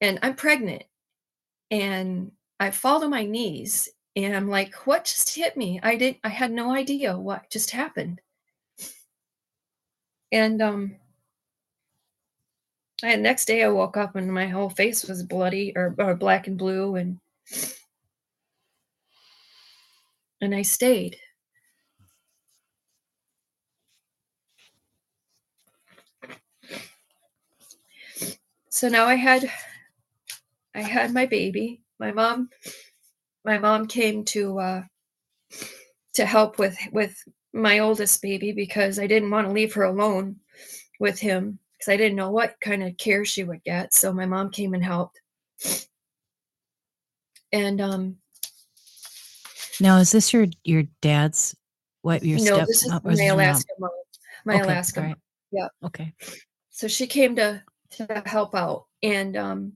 And 0.00 0.18
i'm 0.22 0.34
pregnant 0.34 0.84
and 1.70 2.32
i 2.58 2.70
fall 2.70 3.00
to 3.00 3.08
my 3.08 3.24
knees 3.24 3.88
and 4.16 4.34
i'm 4.36 4.48
like 4.48 4.74
what 4.86 5.04
just 5.04 5.34
hit 5.34 5.56
me? 5.56 5.80
I 5.82 5.96
didn't, 5.96 6.18
i 6.24 6.28
had 6.28 6.50
no 6.52 6.72
idea 6.74 7.16
what 7.18 7.50
just 7.50 7.70
happened. 7.70 8.20
And 10.32 10.60
um 10.62 10.96
and 13.02 13.22
next 13.22 13.46
day 13.46 13.62
i 13.64 13.68
woke 13.68 13.96
up 13.96 14.16
and 14.16 14.32
my 14.32 14.46
whole 14.46 14.70
face 14.70 15.04
was 15.04 15.22
bloody 15.22 15.72
or, 15.76 15.94
or 15.98 16.14
black 16.16 16.46
and 16.46 16.58
blue 16.58 16.96
and 16.96 17.18
and 20.40 20.54
i 20.54 20.62
stayed. 20.62 21.16
So 28.70 28.88
now 28.88 29.06
i 29.06 29.14
had 29.14 29.50
i 30.74 30.80
had 30.80 31.12
my 31.12 31.26
baby 31.26 31.80
my 31.98 32.12
mom 32.12 32.48
my 33.44 33.58
mom 33.58 33.86
came 33.86 34.24
to 34.24 34.58
uh 34.58 34.82
to 36.14 36.26
help 36.26 36.58
with 36.58 36.76
with 36.92 37.16
my 37.52 37.78
oldest 37.80 38.20
baby 38.22 38.52
because 38.52 38.98
i 38.98 39.06
didn't 39.06 39.30
want 39.30 39.46
to 39.46 39.52
leave 39.52 39.74
her 39.74 39.84
alone 39.84 40.36
with 40.98 41.18
him 41.18 41.58
because 41.72 41.92
i 41.92 41.96
didn't 41.96 42.16
know 42.16 42.30
what 42.30 42.54
kind 42.60 42.82
of 42.82 42.96
care 42.96 43.24
she 43.24 43.44
would 43.44 43.62
get 43.64 43.92
so 43.94 44.12
my 44.12 44.26
mom 44.26 44.50
came 44.50 44.74
and 44.74 44.84
helped 44.84 45.20
and 47.52 47.80
um 47.80 48.16
Now, 49.80 49.96
is 49.96 50.12
this 50.12 50.32
your 50.32 50.46
your 50.64 50.84
dad's 51.00 51.56
what 52.02 52.22
your 52.22 52.38
no, 52.38 52.44
step 52.44 52.66
this 52.66 52.84
is 52.84 52.92
uh, 52.92 53.00
my? 53.02 53.12
Alaska 53.12 53.72
mom. 53.78 53.90
My 54.44 54.54
Okay, 54.56 54.64
Alaska 54.64 55.00
right. 55.00 55.16
Yeah. 55.50 55.68
Okay. 55.84 56.12
So 56.70 56.86
she 56.86 57.06
came 57.06 57.34
to 57.36 57.62
to 57.92 58.22
help 58.26 58.54
out, 58.54 58.86
and 59.02 59.36
um, 59.36 59.72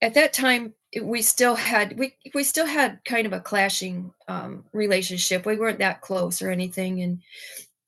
at 0.00 0.14
that 0.14 0.32
time 0.32 0.74
we 1.02 1.20
still 1.20 1.54
had 1.54 1.98
we 1.98 2.14
we 2.34 2.42
still 2.42 2.66
had 2.66 3.00
kind 3.04 3.26
of 3.26 3.32
a 3.32 3.40
clashing 3.40 4.12
um, 4.28 4.64
relationship. 4.72 5.44
We 5.44 5.56
weren't 5.56 5.78
that 5.80 6.00
close 6.00 6.40
or 6.40 6.50
anything, 6.50 7.02
and 7.02 7.20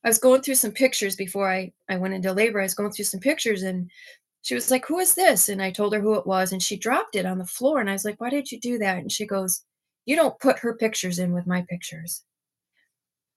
I 0.04 0.08
was 0.08 0.18
going 0.18 0.42
through 0.42 0.56
some 0.56 0.72
pictures 0.72 1.16
before 1.16 1.50
I 1.50 1.72
I 1.88 1.96
went 1.96 2.14
into 2.14 2.32
labor. 2.32 2.60
I 2.60 2.64
was 2.64 2.74
going 2.74 2.92
through 2.92 3.06
some 3.06 3.20
pictures, 3.20 3.62
and 3.62 3.90
she 4.42 4.54
was 4.54 4.70
like, 4.70 4.86
"Who 4.86 4.98
is 4.98 5.14
this?" 5.14 5.48
And 5.48 5.62
I 5.62 5.70
told 5.70 5.94
her 5.94 6.00
who 6.00 6.14
it 6.14 6.26
was, 6.26 6.52
and 6.52 6.62
she 6.62 6.76
dropped 6.76 7.16
it 7.16 7.26
on 7.26 7.38
the 7.38 7.46
floor. 7.46 7.80
And 7.80 7.88
I 7.88 7.94
was 7.94 8.04
like, 8.04 8.20
"Why 8.20 8.30
did 8.30 8.50
you 8.52 8.60
do 8.60 8.78
that?" 8.78 8.98
And 8.98 9.10
she 9.10 9.26
goes, 9.26 9.62
"You 10.06 10.16
don't 10.16 10.38
put 10.40 10.58
her 10.58 10.74
pictures 10.74 11.18
in 11.18 11.32
with 11.32 11.46
my 11.46 11.62
pictures," 11.70 12.22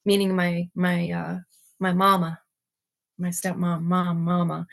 meaning 0.06 0.36
my 0.36 0.70
my 0.76 1.10
uh, 1.12 1.40
my 1.80 1.94
mama, 1.94 2.40
my 3.18 3.30
stepmom, 3.30 3.84
mom, 3.84 4.22
mama. 4.24 4.68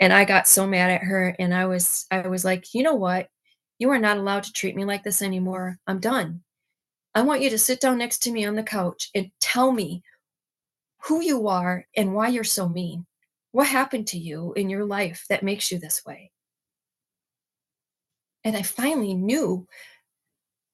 And 0.00 0.12
I 0.12 0.24
got 0.24 0.48
so 0.48 0.66
mad 0.66 0.90
at 0.90 1.02
her, 1.02 1.36
and 1.38 1.54
I 1.54 1.66
was 1.66 2.06
I 2.10 2.28
was 2.28 2.44
like, 2.44 2.74
"You 2.74 2.82
know 2.82 2.94
what? 2.94 3.28
You 3.82 3.90
are 3.90 3.98
not 3.98 4.16
allowed 4.16 4.44
to 4.44 4.52
treat 4.52 4.76
me 4.76 4.84
like 4.84 5.02
this 5.02 5.22
anymore. 5.22 5.76
I'm 5.88 5.98
done. 5.98 6.44
I 7.16 7.22
want 7.22 7.40
you 7.40 7.50
to 7.50 7.58
sit 7.58 7.80
down 7.80 7.98
next 7.98 8.18
to 8.18 8.30
me 8.30 8.44
on 8.44 8.54
the 8.54 8.62
couch 8.62 9.10
and 9.12 9.32
tell 9.40 9.72
me 9.72 10.04
who 11.00 11.20
you 11.20 11.48
are 11.48 11.84
and 11.96 12.14
why 12.14 12.28
you're 12.28 12.44
so 12.44 12.68
mean. 12.68 13.06
What 13.50 13.66
happened 13.66 14.06
to 14.06 14.18
you 14.18 14.52
in 14.52 14.70
your 14.70 14.84
life 14.84 15.26
that 15.28 15.42
makes 15.42 15.72
you 15.72 15.80
this 15.80 16.06
way? 16.06 16.30
And 18.44 18.56
I 18.56 18.62
finally 18.62 19.14
knew 19.14 19.66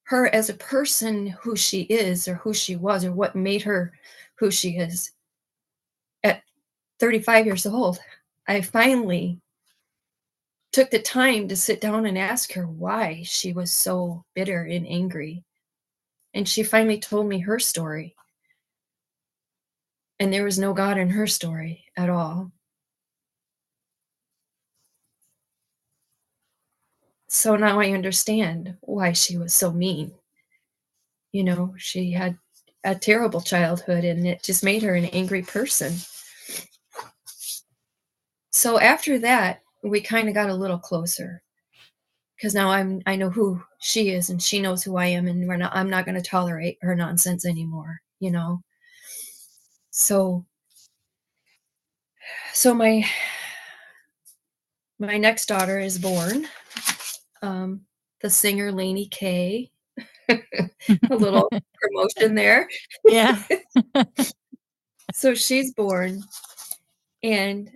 her 0.02 0.26
as 0.34 0.50
a 0.50 0.54
person 0.54 1.28
who 1.28 1.56
she 1.56 1.84
is 1.84 2.28
or 2.28 2.34
who 2.34 2.52
she 2.52 2.76
was 2.76 3.06
or 3.06 3.12
what 3.12 3.34
made 3.34 3.62
her 3.62 3.94
who 4.34 4.50
she 4.50 4.76
is 4.76 5.12
at 6.22 6.42
35 7.00 7.46
years 7.46 7.64
old. 7.64 8.00
I 8.46 8.60
finally 8.60 9.40
took 10.78 10.90
the 10.92 10.98
time 11.00 11.48
to 11.48 11.56
sit 11.56 11.80
down 11.80 12.06
and 12.06 12.16
ask 12.16 12.52
her 12.52 12.64
why 12.64 13.20
she 13.24 13.52
was 13.52 13.72
so 13.72 14.24
bitter 14.36 14.62
and 14.62 14.86
angry. 14.86 15.42
And 16.34 16.48
she 16.48 16.62
finally 16.62 17.00
told 17.00 17.26
me 17.26 17.40
her 17.40 17.58
story. 17.58 18.14
And 20.20 20.32
there 20.32 20.44
was 20.44 20.56
no 20.56 20.72
God 20.74 20.96
in 20.96 21.10
her 21.10 21.26
story 21.26 21.84
at 21.96 22.08
all. 22.08 22.52
So 27.26 27.56
now 27.56 27.80
I 27.80 27.90
understand 27.90 28.76
why 28.82 29.14
she 29.14 29.36
was 29.36 29.52
so 29.52 29.72
mean. 29.72 30.12
You 31.32 31.42
know, 31.42 31.74
she 31.76 32.12
had 32.12 32.38
a 32.84 32.94
terrible 32.94 33.40
childhood 33.40 34.04
and 34.04 34.24
it 34.24 34.44
just 34.44 34.62
made 34.62 34.84
her 34.84 34.94
an 34.94 35.06
angry 35.06 35.42
person. 35.42 35.94
So 38.52 38.78
after 38.78 39.18
that, 39.18 39.62
we 39.82 40.00
kind 40.00 40.28
of 40.28 40.34
got 40.34 40.50
a 40.50 40.54
little 40.54 40.78
closer. 40.78 41.42
Cuz 42.40 42.54
now 42.54 42.70
I'm 42.70 43.02
I 43.06 43.16
know 43.16 43.30
who 43.30 43.62
she 43.80 44.10
is 44.10 44.30
and 44.30 44.42
she 44.42 44.60
knows 44.60 44.82
who 44.84 44.96
I 44.96 45.06
am 45.06 45.26
and 45.28 45.46
we're 45.48 45.56
not 45.56 45.74
I'm 45.74 45.90
not 45.90 46.04
going 46.04 46.14
to 46.14 46.22
tolerate 46.22 46.78
her 46.82 46.94
nonsense 46.94 47.44
anymore, 47.46 48.00
you 48.20 48.30
know. 48.30 48.62
So 49.90 50.44
so 52.52 52.74
my 52.74 53.04
my 54.98 55.16
next 55.18 55.46
daughter 55.46 55.78
is 55.78 55.98
born. 55.98 56.46
Um 57.42 57.86
the 58.20 58.30
singer 58.30 58.72
Lainey 58.72 59.06
K. 59.06 59.70
a 60.28 60.38
little 61.10 61.48
promotion 61.80 62.34
there. 62.34 62.68
Yeah. 63.06 63.42
So 65.12 65.34
she's 65.34 65.72
born 65.72 66.22
and 67.22 67.70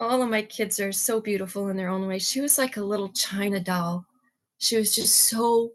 all 0.00 0.22
of 0.22 0.30
my 0.30 0.42
kids 0.42 0.80
are 0.80 0.92
so 0.92 1.20
beautiful 1.20 1.68
in 1.68 1.76
their 1.76 1.90
own 1.90 2.08
way. 2.08 2.18
She 2.18 2.40
was 2.40 2.56
like 2.56 2.78
a 2.78 2.82
little 2.82 3.10
china 3.10 3.60
doll. 3.60 4.06
She 4.58 4.76
was 4.76 4.94
just 4.94 5.14
so 5.14 5.72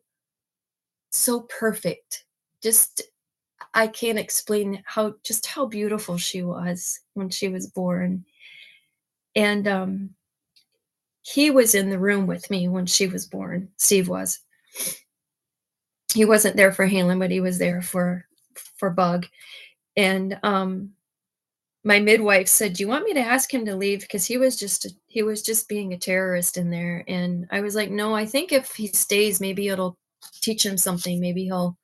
so 1.11 1.41
perfect. 1.41 2.26
Just 2.61 3.03
I 3.73 3.88
can't 3.88 4.18
explain 4.18 4.81
how 4.85 5.15
just 5.23 5.45
how 5.45 5.68
beautiful 5.68 6.18
she 6.18 6.41
was 6.41 6.99
when 7.14 7.30
she 7.30 7.47
was 7.49 7.68
born. 7.68 8.26
And 9.35 9.68
um 9.68 10.10
he 11.22 11.52
was 11.52 11.76
in 11.76 11.89
the 11.89 11.99
room 11.99 12.27
with 12.27 12.49
me 12.49 12.68
when 12.68 12.85
she 12.88 13.07
was 13.07 13.26
born. 13.26 13.69
Steve 13.77 14.07
was. 14.07 14.39
He 16.14 16.26
wasn't 16.26 16.56
there 16.56 16.72
for 16.72 16.88
Halen, 16.88 17.19
but 17.19 17.31
he 17.31 17.41
was 17.41 17.60
there 17.60 17.81
for 17.81 18.26
for 18.77 18.89
Bug. 18.89 19.27
And 19.95 20.39
um 20.41 20.94
my 21.86 21.99
midwife 21.99 22.48
said, 22.49 22.74
"Do 22.74 22.84
you 22.84 22.90
want 22.90 23.06
me 23.06 23.14
to 23.14 23.22
ask 23.22 23.53
him 23.53 23.66
to 23.66 23.76
leave 23.76 24.02
because 24.02 24.26
he 24.26 24.38
was 24.38 24.57
just 24.57 24.86
a, 24.86 24.91
he 25.07 25.24
was 25.24 25.44
just 25.44 25.70
being 25.70 25.94
a 25.94 25.98
terrorist 25.99 26.57
in 26.57 26.72
there." 26.72 27.06
And 27.07 27.48
I 27.52 27.62
was 27.62 27.76
like, 27.76 27.91
"No, 27.91 28.16
I 28.16 28.26
think 28.26 28.52
if 28.52 28.74
he 28.76 28.88
stays, 28.88 29.40
maybe 29.41 29.70
it'll 29.70 29.98
teach 30.41 30.66
him 30.66 30.78
something. 30.78 31.20
Maybe 31.22 31.45
he'll 31.45 31.78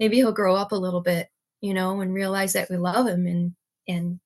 maybe 0.00 0.16
he'll 0.16 0.32
grow 0.32 0.56
up 0.56 0.72
a 0.72 0.76
little 0.76 1.00
bit, 1.00 1.28
you 1.60 1.74
know, 1.74 2.00
and 2.00 2.12
realize 2.14 2.52
that 2.54 2.70
we 2.70 2.76
love 2.76 3.06
him 3.06 3.26
and 3.26 3.54
and 3.88 4.20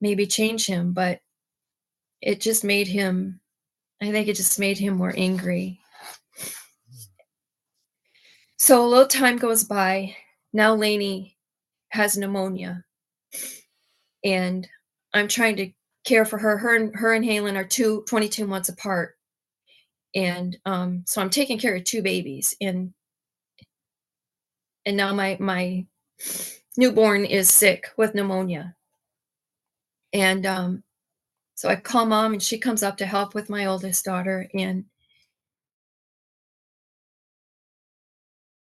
maybe 0.00 0.26
change 0.26 0.66
him." 0.66 0.92
But 0.92 1.20
it 2.22 2.40
just 2.40 2.64
made 2.64 2.88
him 2.88 3.40
I 4.02 4.10
think 4.12 4.28
it 4.28 4.36
just 4.36 4.58
made 4.58 4.78
him 4.78 4.94
more 4.96 5.14
angry. 5.16 5.80
So 8.58 8.84
a 8.84 8.88
little 8.88 9.06
time 9.06 9.36
goes 9.38 9.64
by. 9.64 10.16
Now 10.52 10.74
Lainey 10.74 11.36
has 11.90 12.16
pneumonia. 12.16 12.84
And 14.24 14.68
I'm 15.14 15.28
trying 15.28 15.56
to 15.56 15.70
care 16.04 16.24
for 16.24 16.38
her. 16.38 16.58
Her 16.58 16.76
and 16.76 16.94
her 16.96 17.12
and 17.12 17.24
Halen 17.24 17.56
are 17.56 17.64
two 17.64 18.04
22 18.08 18.46
months 18.46 18.68
apart. 18.68 19.16
And 20.14 20.56
um, 20.66 21.04
so 21.06 21.20
I'm 21.20 21.30
taking 21.30 21.58
care 21.58 21.74
of 21.76 21.84
two 21.84 22.02
babies. 22.02 22.56
And 22.60 22.92
and 24.84 24.96
now 24.96 25.14
my 25.14 25.36
my 25.40 25.86
newborn 26.76 27.24
is 27.24 27.50
sick 27.50 27.88
with 27.96 28.14
pneumonia. 28.14 28.74
And 30.12 30.44
um, 30.46 30.82
so 31.54 31.68
I 31.68 31.76
call 31.76 32.06
mom 32.06 32.32
and 32.34 32.42
she 32.42 32.58
comes 32.58 32.82
up 32.82 32.96
to 32.98 33.06
help 33.06 33.34
with 33.34 33.50
my 33.50 33.66
oldest 33.66 34.04
daughter. 34.04 34.48
And 34.54 34.84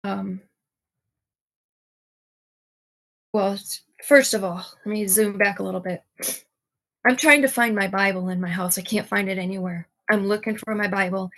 um, 0.04 0.42
well, 3.34 3.58
first 4.04 4.34
of 4.34 4.44
all, 4.44 4.66
let 4.86 4.94
me 4.94 5.08
zoom 5.08 5.38
back 5.38 5.60
a 5.60 5.64
little 5.64 5.80
bit. 5.80 6.04
I'm 7.06 7.16
trying 7.18 7.42
to 7.42 7.48
find 7.48 7.76
my 7.76 7.88
Bible 7.88 8.30
in 8.30 8.40
my 8.40 8.50
house. 8.50 8.78
I 8.78 8.82
can't 8.82 9.08
find 9.08 9.30
it 9.30 9.38
anywhere. 9.38 9.88
I'm 10.10 10.28
looking 10.28 10.58
for 10.58 10.76
my 10.76 10.88
Bible. 10.88 11.30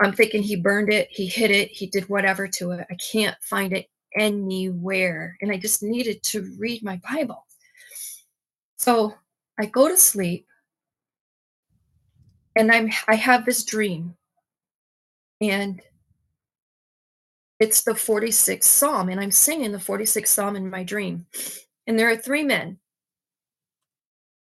I'm 0.00 0.12
thinking 0.12 0.42
he 0.42 0.56
burned 0.56 0.90
it, 0.90 1.08
he 1.10 1.26
hid 1.26 1.50
it, 1.50 1.70
he 1.70 1.86
did 1.86 2.08
whatever 2.08 2.48
to 2.48 2.70
it. 2.72 2.86
I 2.90 2.94
can't 2.94 3.36
find 3.42 3.72
it 3.72 3.86
anywhere. 4.16 5.36
And 5.40 5.52
I 5.52 5.58
just 5.58 5.82
needed 5.82 6.22
to 6.24 6.54
read 6.58 6.82
my 6.82 7.00
Bible. 7.08 7.46
So 8.78 9.14
I 9.58 9.66
go 9.66 9.88
to 9.88 9.96
sleep 9.96 10.46
and 12.56 12.72
I'm 12.72 12.90
I 13.06 13.14
have 13.14 13.44
this 13.44 13.64
dream. 13.64 14.16
And 15.40 15.80
it's 17.58 17.82
the 17.82 17.92
46th 17.92 18.64
Psalm, 18.64 19.10
and 19.10 19.20
I'm 19.20 19.30
singing 19.30 19.72
the 19.72 19.78
46th 19.78 20.28
Psalm 20.28 20.56
in 20.56 20.70
my 20.70 20.82
dream. 20.82 21.26
And 21.90 21.98
there 21.98 22.08
are 22.08 22.16
three 22.16 22.44
men. 22.44 22.78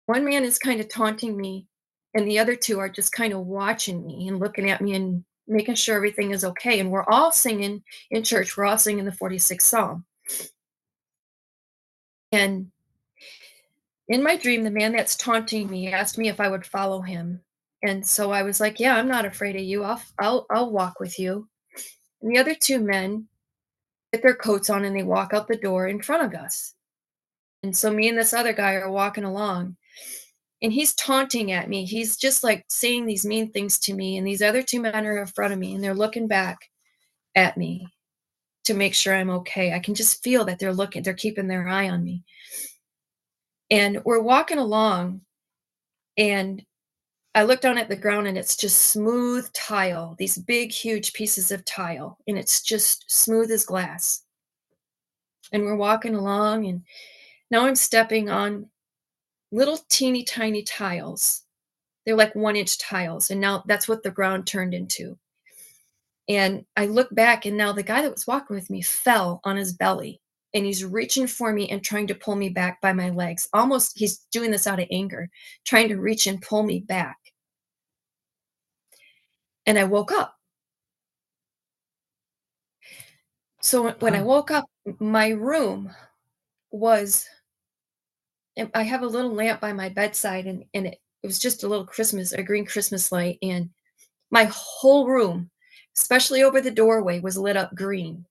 One 0.04 0.26
man 0.26 0.44
is 0.44 0.58
kind 0.58 0.82
of 0.82 0.88
taunting 0.90 1.34
me, 1.34 1.66
and 2.12 2.28
the 2.28 2.40
other 2.40 2.54
two 2.54 2.78
are 2.78 2.90
just 2.90 3.10
kind 3.10 3.32
of 3.32 3.46
watching 3.46 4.04
me 4.04 4.28
and 4.28 4.38
looking 4.38 4.68
at 4.68 4.82
me 4.82 4.94
and 4.94 5.24
making 5.46 5.76
sure 5.76 5.96
everything 5.96 6.32
is 6.32 6.44
okay. 6.44 6.78
And 6.78 6.90
we're 6.90 7.08
all 7.08 7.32
singing 7.32 7.82
in 8.10 8.22
church, 8.22 8.54
we're 8.54 8.66
all 8.66 8.76
singing 8.76 9.06
the 9.06 9.12
46th 9.12 9.62
Psalm. 9.62 10.04
And 12.32 12.70
in 14.08 14.22
my 14.22 14.36
dream, 14.36 14.62
the 14.62 14.70
man 14.70 14.92
that's 14.92 15.16
taunting 15.16 15.70
me 15.70 15.90
asked 15.90 16.18
me 16.18 16.28
if 16.28 16.40
I 16.40 16.48
would 16.48 16.66
follow 16.66 17.00
him. 17.00 17.40
And 17.82 18.06
so 18.06 18.30
I 18.30 18.42
was 18.42 18.60
like, 18.60 18.78
"Yeah, 18.78 18.94
I'm 18.94 19.08
not 19.08 19.24
afraid 19.24 19.56
of 19.56 19.62
you. 19.62 19.84
I'll 19.84 20.02
I'll 20.18 20.46
I'll 20.50 20.70
walk 20.70 21.00
with 21.00 21.18
you." 21.18 21.48
And 22.20 22.30
the 22.30 22.40
other 22.40 22.54
two 22.54 22.78
men 22.78 23.28
get 24.12 24.20
their 24.20 24.34
coats 24.34 24.68
on 24.68 24.84
and 24.84 24.94
they 24.94 25.02
walk 25.02 25.32
out 25.32 25.48
the 25.48 25.56
door 25.56 25.88
in 25.88 26.02
front 26.02 26.26
of 26.26 26.38
us. 26.38 26.74
And 27.62 27.76
so 27.76 27.90
me 27.90 28.08
and 28.08 28.16
this 28.16 28.32
other 28.32 28.52
guy 28.52 28.74
are 28.74 28.90
walking 28.90 29.24
along. 29.24 29.76
And 30.62 30.72
he's 30.72 30.94
taunting 30.94 31.52
at 31.52 31.68
me. 31.68 31.84
He's 31.84 32.16
just 32.16 32.42
like 32.42 32.64
saying 32.68 33.06
these 33.06 33.24
mean 33.24 33.50
things 33.50 33.78
to 33.80 33.94
me. 33.94 34.16
And 34.16 34.26
these 34.26 34.42
other 34.42 34.62
two 34.62 34.80
men 34.80 35.06
are 35.06 35.18
in 35.18 35.26
front 35.26 35.52
of 35.52 35.58
me 35.58 35.74
and 35.74 35.82
they're 35.82 35.94
looking 35.94 36.26
back 36.26 36.58
at 37.36 37.56
me 37.56 37.86
to 38.64 38.74
make 38.74 38.94
sure 38.94 39.14
I'm 39.14 39.30
okay. 39.30 39.72
I 39.72 39.78
can 39.78 39.94
just 39.94 40.22
feel 40.22 40.44
that 40.46 40.58
they're 40.58 40.74
looking, 40.74 41.02
they're 41.02 41.14
keeping 41.14 41.46
their 41.46 41.68
eye 41.68 41.88
on 41.88 42.02
me. 42.02 42.24
And 43.70 44.02
we're 44.04 44.20
walking 44.20 44.58
along 44.58 45.20
and 46.16 46.62
I 47.34 47.44
look 47.44 47.60
down 47.60 47.78
at 47.78 47.88
the 47.88 47.96
ground 47.96 48.26
and 48.26 48.36
it's 48.36 48.56
just 48.56 48.90
smooth 48.90 49.48
tile, 49.52 50.16
these 50.18 50.38
big, 50.38 50.72
huge 50.72 51.12
pieces 51.12 51.52
of 51.52 51.64
tile, 51.64 52.18
and 52.26 52.36
it's 52.36 52.62
just 52.62 53.04
smooth 53.08 53.50
as 53.52 53.64
glass. 53.64 54.24
And 55.52 55.62
we're 55.62 55.76
walking 55.76 56.16
along, 56.16 56.66
and 56.66 56.82
now 57.50 57.66
I'm 57.66 57.76
stepping 57.76 58.30
on 58.30 58.68
little 59.52 59.78
teeny 59.88 60.24
tiny 60.24 60.62
tiles. 60.62 61.42
They're 62.04 62.16
like 62.16 62.34
one 62.34 62.56
inch 62.56 62.78
tiles, 62.78 63.30
and 63.30 63.40
now 63.40 63.64
that's 63.66 63.88
what 63.88 64.02
the 64.02 64.10
ground 64.10 64.46
turned 64.46 64.74
into. 64.74 65.18
And 66.28 66.64
I 66.76 66.86
look 66.86 67.14
back, 67.14 67.46
and 67.46 67.56
now 67.56 67.72
the 67.72 67.82
guy 67.82 68.02
that 68.02 68.12
was 68.12 68.26
walking 68.26 68.56
with 68.56 68.70
me 68.70 68.82
fell 68.82 69.40
on 69.44 69.56
his 69.56 69.72
belly 69.72 70.20
and 70.54 70.64
he's 70.64 70.84
reaching 70.84 71.26
for 71.26 71.52
me 71.52 71.68
and 71.68 71.82
trying 71.82 72.06
to 72.06 72.14
pull 72.14 72.34
me 72.34 72.48
back 72.48 72.80
by 72.80 72.92
my 72.92 73.10
legs. 73.10 73.48
Almost, 73.52 73.98
he's 73.98 74.18
doing 74.32 74.50
this 74.50 74.66
out 74.66 74.80
of 74.80 74.88
anger, 74.90 75.28
trying 75.64 75.88
to 75.88 75.96
reach 76.00 76.26
and 76.26 76.40
pull 76.40 76.62
me 76.62 76.80
back. 76.80 77.18
And 79.66 79.78
I 79.78 79.84
woke 79.84 80.12
up. 80.12 80.34
So 83.60 83.90
when 83.98 84.14
I 84.14 84.22
woke 84.22 84.50
up, 84.50 84.64
my 84.98 85.28
room 85.28 85.92
was, 86.70 87.26
I 88.74 88.82
have 88.82 89.02
a 89.02 89.06
little 89.06 89.32
lamp 89.32 89.60
by 89.60 89.72
my 89.72 89.88
bedside, 89.88 90.46
and, 90.46 90.64
and 90.74 90.86
it, 90.86 91.00
it 91.22 91.26
was 91.26 91.38
just 91.38 91.62
a 91.62 91.68
little 91.68 91.86
Christmas, 91.86 92.32
a 92.32 92.42
green 92.42 92.64
Christmas 92.64 93.12
light. 93.12 93.38
And 93.42 93.70
my 94.30 94.44
whole 94.52 95.06
room, 95.06 95.50
especially 95.96 96.42
over 96.42 96.60
the 96.60 96.70
doorway, 96.70 97.20
was 97.20 97.38
lit 97.38 97.56
up 97.56 97.74
green 97.74 98.24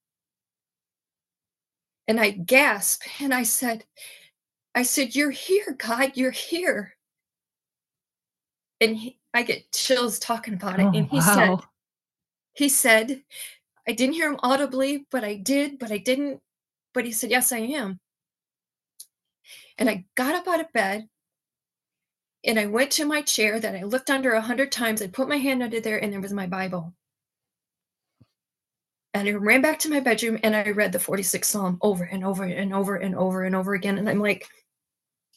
and 2.07 2.19
I 2.19 2.31
gasped 2.31 3.07
and 3.19 3.33
I 3.33 3.43
said, 3.43 3.83
I 4.73 4.83
said, 4.83 5.15
You're 5.15 5.31
here, 5.31 5.75
God, 5.77 6.13
you're 6.15 6.31
here. 6.31 6.95
And 8.79 8.95
he, 8.95 9.19
I 9.33 9.43
get 9.43 9.71
chills 9.71 10.19
talking 10.19 10.53
about 10.53 10.79
it. 10.79 10.83
Oh, 10.83 10.91
and 10.93 11.07
he 11.07 11.17
wow. 11.17 11.35
said, 11.35 11.59
He 12.53 12.69
said, 12.69 13.23
I 13.87 13.91
didn't 13.91 14.15
hear 14.15 14.29
him 14.29 14.39
audibly, 14.41 15.05
but 15.11 15.23
I 15.23 15.35
did, 15.35 15.79
but 15.79 15.91
I 15.91 15.97
didn't. 15.97 16.41
But 16.93 17.05
he 17.05 17.11
said, 17.11 17.29
Yes, 17.29 17.51
I 17.51 17.59
am. 17.59 17.99
And 19.77 19.89
I 19.89 20.05
got 20.15 20.35
up 20.35 20.47
out 20.47 20.59
of 20.61 20.71
bed 20.73 21.07
and 22.43 22.59
I 22.59 22.65
went 22.65 22.91
to 22.91 23.05
my 23.05 23.21
chair 23.21 23.59
that 23.59 23.75
I 23.75 23.83
looked 23.83 24.09
under 24.09 24.33
a 24.33 24.41
hundred 24.41 24.71
times. 24.71 25.01
I 25.01 25.07
put 25.07 25.29
my 25.29 25.37
hand 25.37 25.61
under 25.61 25.79
there 25.79 26.01
and 26.01 26.11
there 26.11 26.21
was 26.21 26.33
my 26.33 26.47
Bible. 26.47 26.93
And 29.13 29.27
I 29.27 29.31
ran 29.31 29.61
back 29.61 29.79
to 29.79 29.89
my 29.89 29.99
bedroom 29.99 30.39
and 30.43 30.55
I 30.55 30.69
read 30.71 30.91
the 30.91 30.99
46th 30.99 31.45
Psalm 31.45 31.77
over 31.81 32.03
and 32.03 32.23
over 32.23 32.43
and 32.43 32.73
over 32.73 32.95
and 32.95 33.15
over 33.15 33.43
and 33.43 33.55
over 33.55 33.73
again. 33.73 33.97
And 33.97 34.07
I'm 34.09 34.19
like, 34.19 34.47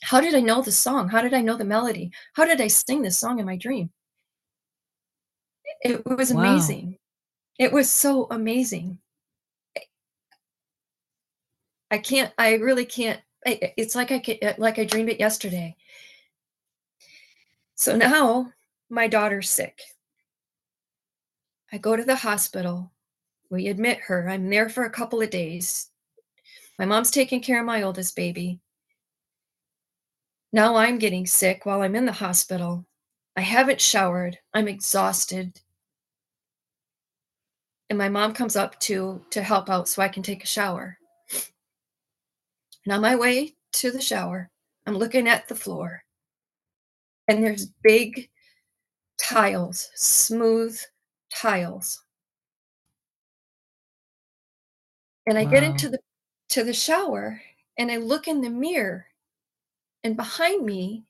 how 0.03 0.21
did 0.21 0.35
I 0.35 0.41
know 0.41 0.63
the 0.63 0.73
song? 0.73 1.09
How 1.09 1.23
did 1.23 1.35
I 1.35 1.41
know 1.41 1.57
the 1.57 1.65
melody? 1.65 2.11
How 2.35 2.45
did 2.45 2.61
I 2.61 2.69
sing 2.69 3.03
this 3.03 3.19
song 3.19 3.39
in 3.39 3.47
my 3.47 3.57
dream? 3.57 3.91
It 5.83 6.05
was 6.07 6.31
Wow. 6.31 6.39
amazing. 6.39 6.99
It 7.59 7.73
was 7.73 7.91
so 7.91 8.27
amazing. 8.31 8.99
I 11.91 11.99
can't, 11.99 12.33
I 12.39 12.55
really 12.55 12.85
can't. 12.87 13.21
It's 13.47 13.95
like 13.95 14.11
I 14.11 14.19
can, 14.19 14.37
uh, 14.43 14.55
like 14.59 14.79
I 14.79 14.85
dreamed 14.85 15.09
it 15.09 15.21
yesterday. 15.21 15.77
So 17.75 17.97
now 17.97 18.53
my 18.91 19.09
daughter's 19.09 19.49
sick. 19.49 19.81
I 21.73 21.79
go 21.79 21.97
to 21.97 22.05
the 22.05 22.17
hospital. 22.17 22.93
We 23.49 23.69
admit 23.69 23.99
her. 24.01 24.29
I'm 24.29 24.51
there 24.51 24.69
for 24.69 24.85
a 24.85 24.91
couple 24.91 25.23
of 25.23 25.31
days. 25.31 25.91
My 26.79 26.85
mom's 26.85 27.11
taking 27.11 27.41
care 27.41 27.61
of 27.61 27.67
my 27.67 27.83
oldest 27.83 28.17
baby. 28.17 28.61
Now 30.53 30.77
I'm 30.77 30.99
getting 30.99 31.27
sick 31.27 31.65
while 31.65 31.83
I'm 31.83 31.95
in 31.95 32.07
the 32.07 32.13
hospital. 32.13 32.85
I 33.37 33.43
haven't 33.43 33.81
showered. 33.81 34.39
I'm 34.53 34.69
exhausted. 34.69 35.61
And 37.89 37.99
my 37.99 38.09
mom 38.09 38.35
comes 38.35 38.57
up 38.57 38.79
to 38.81 39.25
to 39.31 39.43
help 39.43 39.71
out 39.71 39.89
so 39.89 40.03
I 40.03 40.09
can 40.09 40.23
take 40.23 40.45
a 40.45 40.47
shower. 40.47 41.00
And 42.85 42.95
on 42.95 43.01
my 43.01 43.17
way 43.17 43.55
to 43.73 43.91
the 43.91 44.01
shower, 44.01 44.51
I'm 44.87 44.97
looking 44.97 45.29
at 45.29 45.49
the 45.49 45.55
floor. 45.55 46.05
And 47.29 47.43
there's 47.43 47.73
big 47.83 48.29
tiles, 49.23 49.91
smooth 49.95 50.81
tiles. 51.35 52.03
And 55.27 55.39
I 55.39 55.45
get 55.45 55.63
into 55.63 55.89
the 55.89 55.99
to 56.51 56.65
the 56.65 56.73
shower 56.73 57.41
and 57.79 57.91
I 57.91 57.99
look 57.99 58.27
in 58.27 58.41
the 58.41 58.51
mirror 58.51 59.07
and 60.03 60.17
behind 60.17 60.67
me 60.67 61.05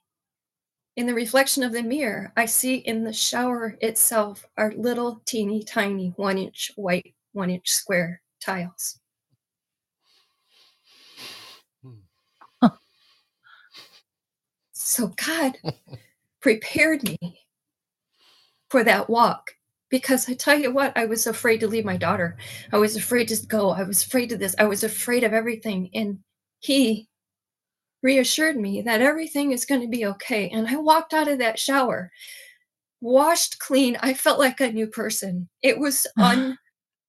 in 0.97 1.07
the 1.07 1.15
reflection 1.15 1.63
of 1.63 1.73
the 1.73 1.83
mirror, 1.83 2.33
I 2.37 2.45
see 2.47 2.77
in 2.77 3.05
the 3.05 3.13
shower 3.15 3.79
itself 3.81 4.47
are 4.59 4.73
little 4.73 5.23
teeny 5.25 5.65
tiny 5.65 6.11
one 6.17 6.37
inch 6.37 6.73
white, 6.77 7.15
one 7.33 7.51
inch 7.51 7.71
square 7.71 8.21
tiles. 8.41 9.00
So 14.91 15.13
God 15.25 15.57
prepared 16.43 17.05
me 17.05 17.17
for 18.71 18.83
that 18.83 19.09
walk 19.09 19.53
because 19.89 20.29
I 20.29 20.35
tell 20.35 20.59
you 20.59 20.73
what, 20.73 20.99
I 20.99 21.07
was 21.07 21.29
afraid 21.29 21.61
to 21.61 21.69
leave 21.69 21.85
my 21.85 21.97
daughter. 21.97 22.37
I 22.73 22.79
was 22.79 22.97
afraid 22.97 23.29
to 23.29 23.47
go. 23.47 23.71
I 23.71 23.85
was 23.85 24.05
afraid 24.05 24.33
of 24.33 24.41
this. 24.41 24.57
I 24.59 24.65
was 24.65 24.83
afraid 24.83 25.23
of 25.23 25.33
everything. 25.33 25.91
And 25.95 26.19
He 26.59 27.09
reassured 28.03 28.57
me 28.57 28.83
that 28.83 29.01
everything 29.01 29.53
is 29.53 29.65
going 29.65 29.81
to 29.81 29.87
be 29.87 30.07
okay. 30.07 30.49
And 30.49 30.67
I 30.67 30.75
walked 30.75 31.15
out 31.15 31.29
of 31.29 31.39
that 31.39 31.61
shower 31.61 32.11
washed 33.01 33.61
clean. 33.61 33.97
I 34.01 34.13
felt 34.13 34.41
like 34.41 34.61
a 34.61 34.73
new 34.73 34.89
person. 34.89 35.49
It 35.63 35.79
was 35.79 36.05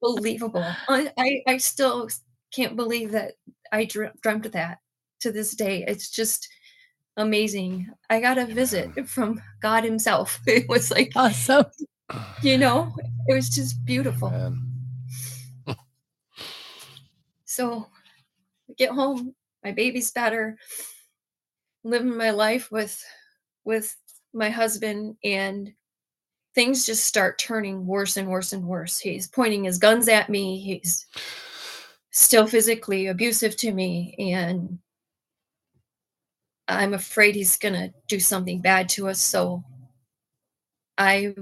unbelievable. 0.04 0.72
I, 0.88 1.42
I, 1.48 1.58
still 1.58 2.10
can't 2.54 2.76
believe 2.76 3.12
that 3.14 3.34
I 3.72 3.86
dreamt 3.86 4.46
of 4.46 4.52
that 4.52 4.78
to 5.22 5.32
this 5.32 5.56
day. 5.56 5.84
It's 5.88 6.12
just 6.12 6.48
amazing. 7.18 7.90
I 8.10 8.20
got 8.20 8.38
a 8.38 8.46
visit 8.46 9.08
from 9.08 9.42
God 9.62 9.84
Himself. 9.84 10.40
It 10.48 10.68
was 10.68 10.92
like, 10.92 11.12
Awesome. 11.16 11.66
you 12.42 12.58
know, 12.58 12.94
it 13.28 13.34
was 13.34 13.50
just 13.50 13.84
beautiful. 13.86 14.30
Man. 14.30 14.68
So 17.46 17.86
I 18.70 18.74
get 18.78 18.92
home, 18.92 19.36
my 19.64 19.72
baby's 19.72 20.12
better, 20.12 20.58
living 21.84 22.16
my 22.16 22.32
life 22.32 22.72
with 22.72 23.04
with 23.66 23.96
my 24.34 24.50
husband 24.50 25.18
and 25.24 25.74
things 26.56 26.86
just 26.86 27.06
start 27.06 27.38
turning 27.38 27.86
worse 27.86 28.18
and 28.18 28.30
worse 28.30 28.54
and 28.54 28.66
worse. 28.66 28.98
He's 29.00 29.28
pointing 29.28 29.66
his 29.66 29.78
guns 29.78 30.08
at 30.08 30.30
me. 30.30 30.60
He's 30.60 31.06
still 32.12 32.48
physically 32.48 33.08
abusive 33.08 33.56
to 33.58 33.72
me 33.72 34.16
and 34.18 34.80
I'm 36.72 36.94
afraid 36.94 37.36
he's 37.36 37.58
going 37.58 37.74
to 37.76 37.94
do 38.08 38.20
something 38.20 38.62
bad 38.62 38.90
to 38.90 39.10
us. 39.10 39.22
So 39.22 39.64
I 40.98 41.34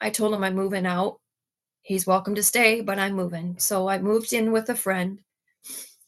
I 0.00 0.10
told 0.10 0.34
him 0.34 0.44
I'm 0.44 0.54
moving 0.54 0.86
out. 0.86 1.20
He's 1.82 2.06
welcome 2.06 2.34
to 2.34 2.42
stay, 2.42 2.80
but 2.80 2.98
I'm 2.98 3.14
moving. 3.14 3.58
So 3.58 3.88
I 3.88 3.98
moved 3.98 4.32
in 4.32 4.52
with 4.52 4.68
a 4.70 4.74
friend. 4.74 5.20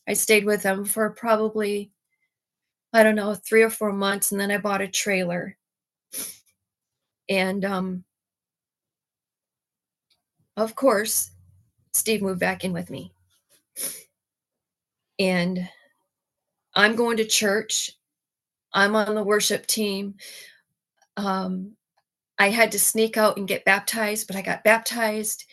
I 0.09 0.15
stayed 0.15 0.45
with 0.45 0.63
him 0.63 0.85
for 0.85 1.11
probably 1.11 1.91
I 2.93 3.03
don't 3.05 3.15
know, 3.15 3.35
3 3.35 3.63
or 3.63 3.71
4 3.71 3.93
months 3.93 4.33
and 4.33 4.41
then 4.41 4.51
I 4.51 4.59
bought 4.59 4.83
a 4.83 4.89
trailer. 4.89 5.57
And 7.29 7.65
um 7.65 8.05
of 10.57 10.75
course, 10.75 11.31
Steve 11.93 12.23
moved 12.23 12.41
back 12.41 12.65
in 12.65 12.73
with 12.73 12.91
me. 12.91 13.13
And 15.19 15.69
I'm 16.75 16.97
going 16.97 17.17
to 17.19 17.25
church. 17.25 17.93
I'm 18.73 18.95
on 18.97 19.15
the 19.15 19.25
worship 19.25 19.67
team. 19.67 20.15
Um, 21.17 21.77
I 22.39 22.51
had 22.51 22.73
to 22.73 22.79
sneak 22.79 23.17
out 23.17 23.37
and 23.37 23.47
get 23.47 23.65
baptized, 23.65 24.27
but 24.27 24.37
I 24.37 24.43
got 24.43 24.65
baptized. 24.65 25.45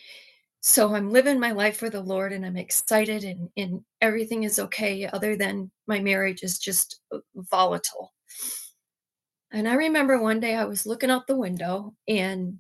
So 0.62 0.96
I'm 0.96 1.12
living 1.12 1.40
my 1.40 1.52
life 1.52 1.78
for 1.78 1.90
the 1.90 2.02
Lord 2.02 2.34
and 2.34 2.46
I'm 2.46 2.58
excited 2.58 3.24
and, 3.24 3.50
and 3.58 3.82
everything 4.02 4.44
is 4.44 4.60
okay, 4.60 5.08
other 5.08 5.36
than 5.36 5.72
my 5.88 6.00
marriage 6.00 6.44
is 6.44 6.60
just 6.60 7.00
uh, 7.12 7.20
volatile. 7.36 8.14
And 9.52 9.68
I 9.68 9.76
remember 9.76 10.20
one 10.20 10.40
day 10.40 10.56
I 10.56 10.66
was 10.66 10.86
looking 10.86 11.10
out 11.10 11.28
the 11.28 11.38
window 11.38 11.94
and 12.08 12.60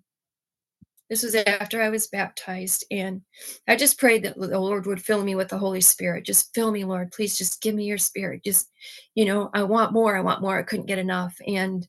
this 1.09 1.23
was 1.23 1.35
after 1.35 1.81
I 1.81 1.89
was 1.89 2.07
baptized. 2.07 2.85
And 2.91 3.21
I 3.67 3.75
just 3.75 3.97
prayed 3.97 4.23
that 4.23 4.37
the 4.37 4.59
Lord 4.59 4.85
would 4.85 5.01
fill 5.01 5.23
me 5.23 5.35
with 5.35 5.49
the 5.49 5.57
Holy 5.57 5.81
Spirit. 5.81 6.25
Just 6.25 6.53
fill 6.53 6.71
me, 6.71 6.83
Lord. 6.83 7.11
Please 7.11 7.37
just 7.37 7.61
give 7.61 7.75
me 7.75 7.85
your 7.85 7.97
spirit. 7.97 8.43
Just, 8.43 8.69
you 9.15 9.25
know, 9.25 9.49
I 9.53 9.63
want 9.63 9.93
more. 9.93 10.17
I 10.17 10.21
want 10.21 10.41
more. 10.41 10.57
I 10.57 10.63
couldn't 10.63 10.87
get 10.87 10.99
enough. 10.99 11.35
And 11.45 11.87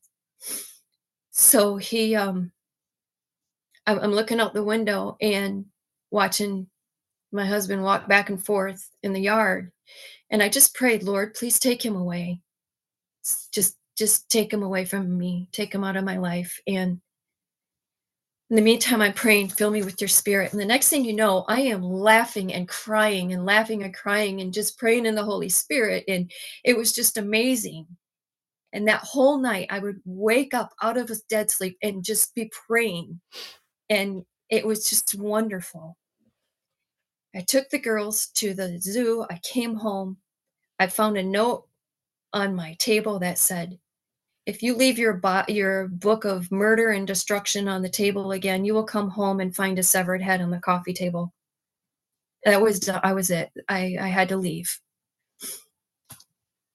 so 1.32 1.76
he, 1.76 2.14
um, 2.14 2.52
I'm, 3.86 4.12
looking 4.12 4.38
out 4.38 4.54
the 4.54 4.62
window 4.62 5.16
and 5.20 5.64
watching 6.10 6.68
my 7.32 7.46
husband 7.46 7.82
walk 7.82 8.06
back 8.06 8.28
and 8.28 8.44
forth 8.44 8.88
in 9.02 9.12
the 9.12 9.20
yard. 9.20 9.72
And 10.30 10.42
I 10.42 10.48
just 10.48 10.74
prayed, 10.74 11.02
Lord, 11.02 11.34
please 11.34 11.58
take 11.58 11.84
him 11.84 11.96
away. 11.96 12.40
Just, 13.52 13.76
just 13.96 14.30
take 14.30 14.52
him 14.52 14.62
away 14.62 14.84
from 14.84 15.16
me. 15.16 15.48
Take 15.52 15.74
him 15.74 15.84
out 15.84 15.96
of 15.96 16.04
my 16.04 16.18
life. 16.18 16.60
And 16.66 17.00
In 18.50 18.56
the 18.56 18.62
meantime, 18.62 19.02
I'm 19.02 19.12
praying, 19.12 19.48
fill 19.50 19.70
me 19.70 19.82
with 19.82 20.00
your 20.00 20.08
spirit. 20.08 20.52
And 20.52 20.60
the 20.60 20.64
next 20.64 20.88
thing 20.88 21.04
you 21.04 21.12
know, 21.12 21.44
I 21.48 21.60
am 21.62 21.82
laughing 21.82 22.54
and 22.54 22.66
crying 22.66 23.34
and 23.34 23.44
laughing 23.44 23.82
and 23.82 23.92
crying 23.92 24.40
and 24.40 24.54
just 24.54 24.78
praying 24.78 25.04
in 25.04 25.14
the 25.14 25.24
Holy 25.24 25.50
Spirit. 25.50 26.04
And 26.08 26.32
it 26.64 26.74
was 26.74 26.94
just 26.94 27.18
amazing. 27.18 27.86
And 28.72 28.88
that 28.88 29.00
whole 29.00 29.36
night, 29.36 29.66
I 29.68 29.80
would 29.80 30.00
wake 30.06 30.54
up 30.54 30.72
out 30.82 30.96
of 30.96 31.10
a 31.10 31.16
dead 31.28 31.50
sleep 31.50 31.76
and 31.82 32.02
just 32.02 32.34
be 32.34 32.50
praying. 32.66 33.20
And 33.90 34.24
it 34.48 34.66
was 34.66 34.88
just 34.88 35.14
wonderful. 35.14 35.98
I 37.34 37.40
took 37.40 37.68
the 37.68 37.78
girls 37.78 38.28
to 38.36 38.54
the 38.54 38.80
zoo. 38.80 39.26
I 39.28 39.38
came 39.42 39.74
home. 39.74 40.16
I 40.78 40.86
found 40.86 41.18
a 41.18 41.22
note 41.22 41.66
on 42.32 42.54
my 42.54 42.76
table 42.78 43.18
that 43.18 43.36
said, 43.36 43.78
if 44.48 44.62
you 44.62 44.74
leave 44.74 44.98
your 44.98 45.12
bo- 45.12 45.44
your 45.46 45.88
book 45.88 46.24
of 46.24 46.50
murder 46.50 46.88
and 46.92 47.06
destruction 47.06 47.68
on 47.68 47.82
the 47.82 47.88
table 47.90 48.32
again, 48.32 48.64
you 48.64 48.72
will 48.72 48.82
come 48.82 49.10
home 49.10 49.40
and 49.40 49.54
find 49.54 49.78
a 49.78 49.82
severed 49.82 50.22
head 50.22 50.40
on 50.40 50.50
the 50.50 50.58
coffee 50.58 50.94
table. 50.94 51.34
That 52.46 52.62
was 52.62 52.88
I 52.88 53.12
was 53.12 53.30
it. 53.30 53.50
I 53.68 53.98
I 54.00 54.08
had 54.08 54.30
to 54.30 54.38
leave. 54.38 54.80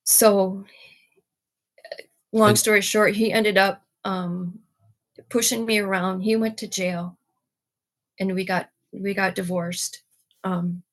So, 0.03 0.65
long 2.31 2.55
story 2.55 2.81
short, 2.81 3.15
he 3.15 3.33
ended 3.33 3.57
up 3.57 3.81
um, 4.05 4.59
pushing 5.29 5.65
me 5.65 5.79
around. 5.79 6.21
He 6.21 6.35
went 6.35 6.59
to 6.59 6.67
jail, 6.67 7.17
and 8.19 8.35
we 8.35 8.45
got 8.45 8.69
we 8.91 9.15
got 9.15 9.33
divorced. 9.33 10.03
Um, 10.43 10.83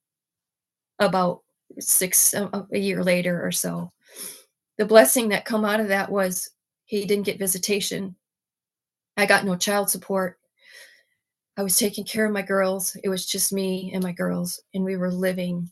about 0.98 1.43
six 1.78 2.32
a, 2.32 2.66
a 2.73 2.78
year 2.78 3.05
later 3.05 3.44
or 3.44 3.52
so. 3.52 3.93
The 4.78 4.86
blessing 4.86 5.28
that 5.28 5.44
come 5.44 5.66
out 5.66 5.81
of 5.81 5.89
that 5.89 6.11
was 6.11 6.48
he 6.91 7.05
didn't 7.05 7.27
get 7.27 7.39
visitation. 7.39 8.17
I 9.17 9.25
got 9.25 9.45
no 9.45 9.55
child 9.55 9.89
support. 9.89 10.41
I 11.57 11.62
was 11.62 11.79
taking 11.79 12.05
care 12.05 12.27
of 12.27 12.33
my 12.33 12.43
girls. 12.43 12.97
It 13.05 13.09
was 13.09 13.27
just 13.27 13.53
me 13.53 13.93
and 13.95 14.03
my 14.03 14.11
girls, 14.11 14.61
and 14.75 14.85
we 14.85 14.97
were 14.97 15.12
living 15.12 15.71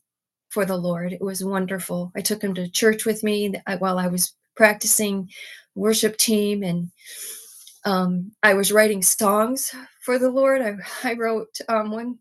for 0.48 0.64
the 0.64 0.76
Lord. 0.76 1.12
It 1.12 1.20
was 1.20 1.44
wonderful. 1.44 2.12
I 2.14 2.20
took 2.20 2.40
him 2.40 2.54
to 2.54 2.70
church 2.70 3.04
with 3.04 3.24
me 3.24 3.52
while 3.80 3.98
I 3.98 4.06
was 4.06 4.34
practicing 4.54 5.28
worship 5.74 6.16
team, 6.18 6.62
and 6.62 6.88
um, 7.84 8.30
I 8.44 8.54
was 8.54 8.70
writing 8.70 9.02
songs 9.02 9.74
for 10.04 10.20
the 10.20 10.30
Lord. 10.30 10.62
I, 10.62 10.76
I 11.02 11.14
wrote 11.14 11.58
um, 11.68 11.90
one 11.90 12.18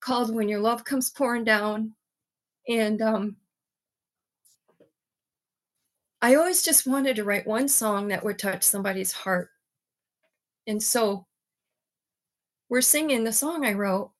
called 0.00 0.34
"When 0.34 0.48
Your 0.48 0.60
Love 0.60 0.84
Comes 0.84 1.10
Pouring 1.10 1.44
Down," 1.44 1.94
and 2.68 3.00
um, 3.02 3.36
I 6.26 6.34
always 6.34 6.64
just 6.64 6.88
wanted 6.88 7.14
to 7.16 7.24
write 7.24 7.46
one 7.46 7.68
song 7.68 8.08
that 8.08 8.24
would 8.24 8.36
touch 8.36 8.64
somebody's 8.64 9.12
heart. 9.12 9.48
And 10.66 10.82
so 10.82 11.24
we're 12.68 12.80
singing 12.80 13.22
the 13.22 13.32
song 13.32 13.64
I 13.64 13.74
wrote, 13.74 14.10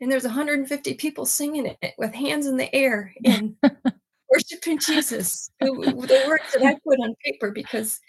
and 0.00 0.10
there's 0.10 0.24
150 0.24 0.94
people 0.94 1.26
singing 1.26 1.66
it 1.66 1.92
with 1.98 2.14
hands 2.14 2.46
in 2.46 2.56
the 2.56 2.74
air 2.74 3.12
and 3.22 3.54
worshiping 4.30 4.78
Jesus. 4.78 5.50
The, 5.60 5.66
the 5.66 6.24
words 6.26 6.44
that 6.54 6.62
I 6.64 6.78
put 6.82 7.00
on 7.00 7.14
paper 7.22 7.50
because 7.50 8.00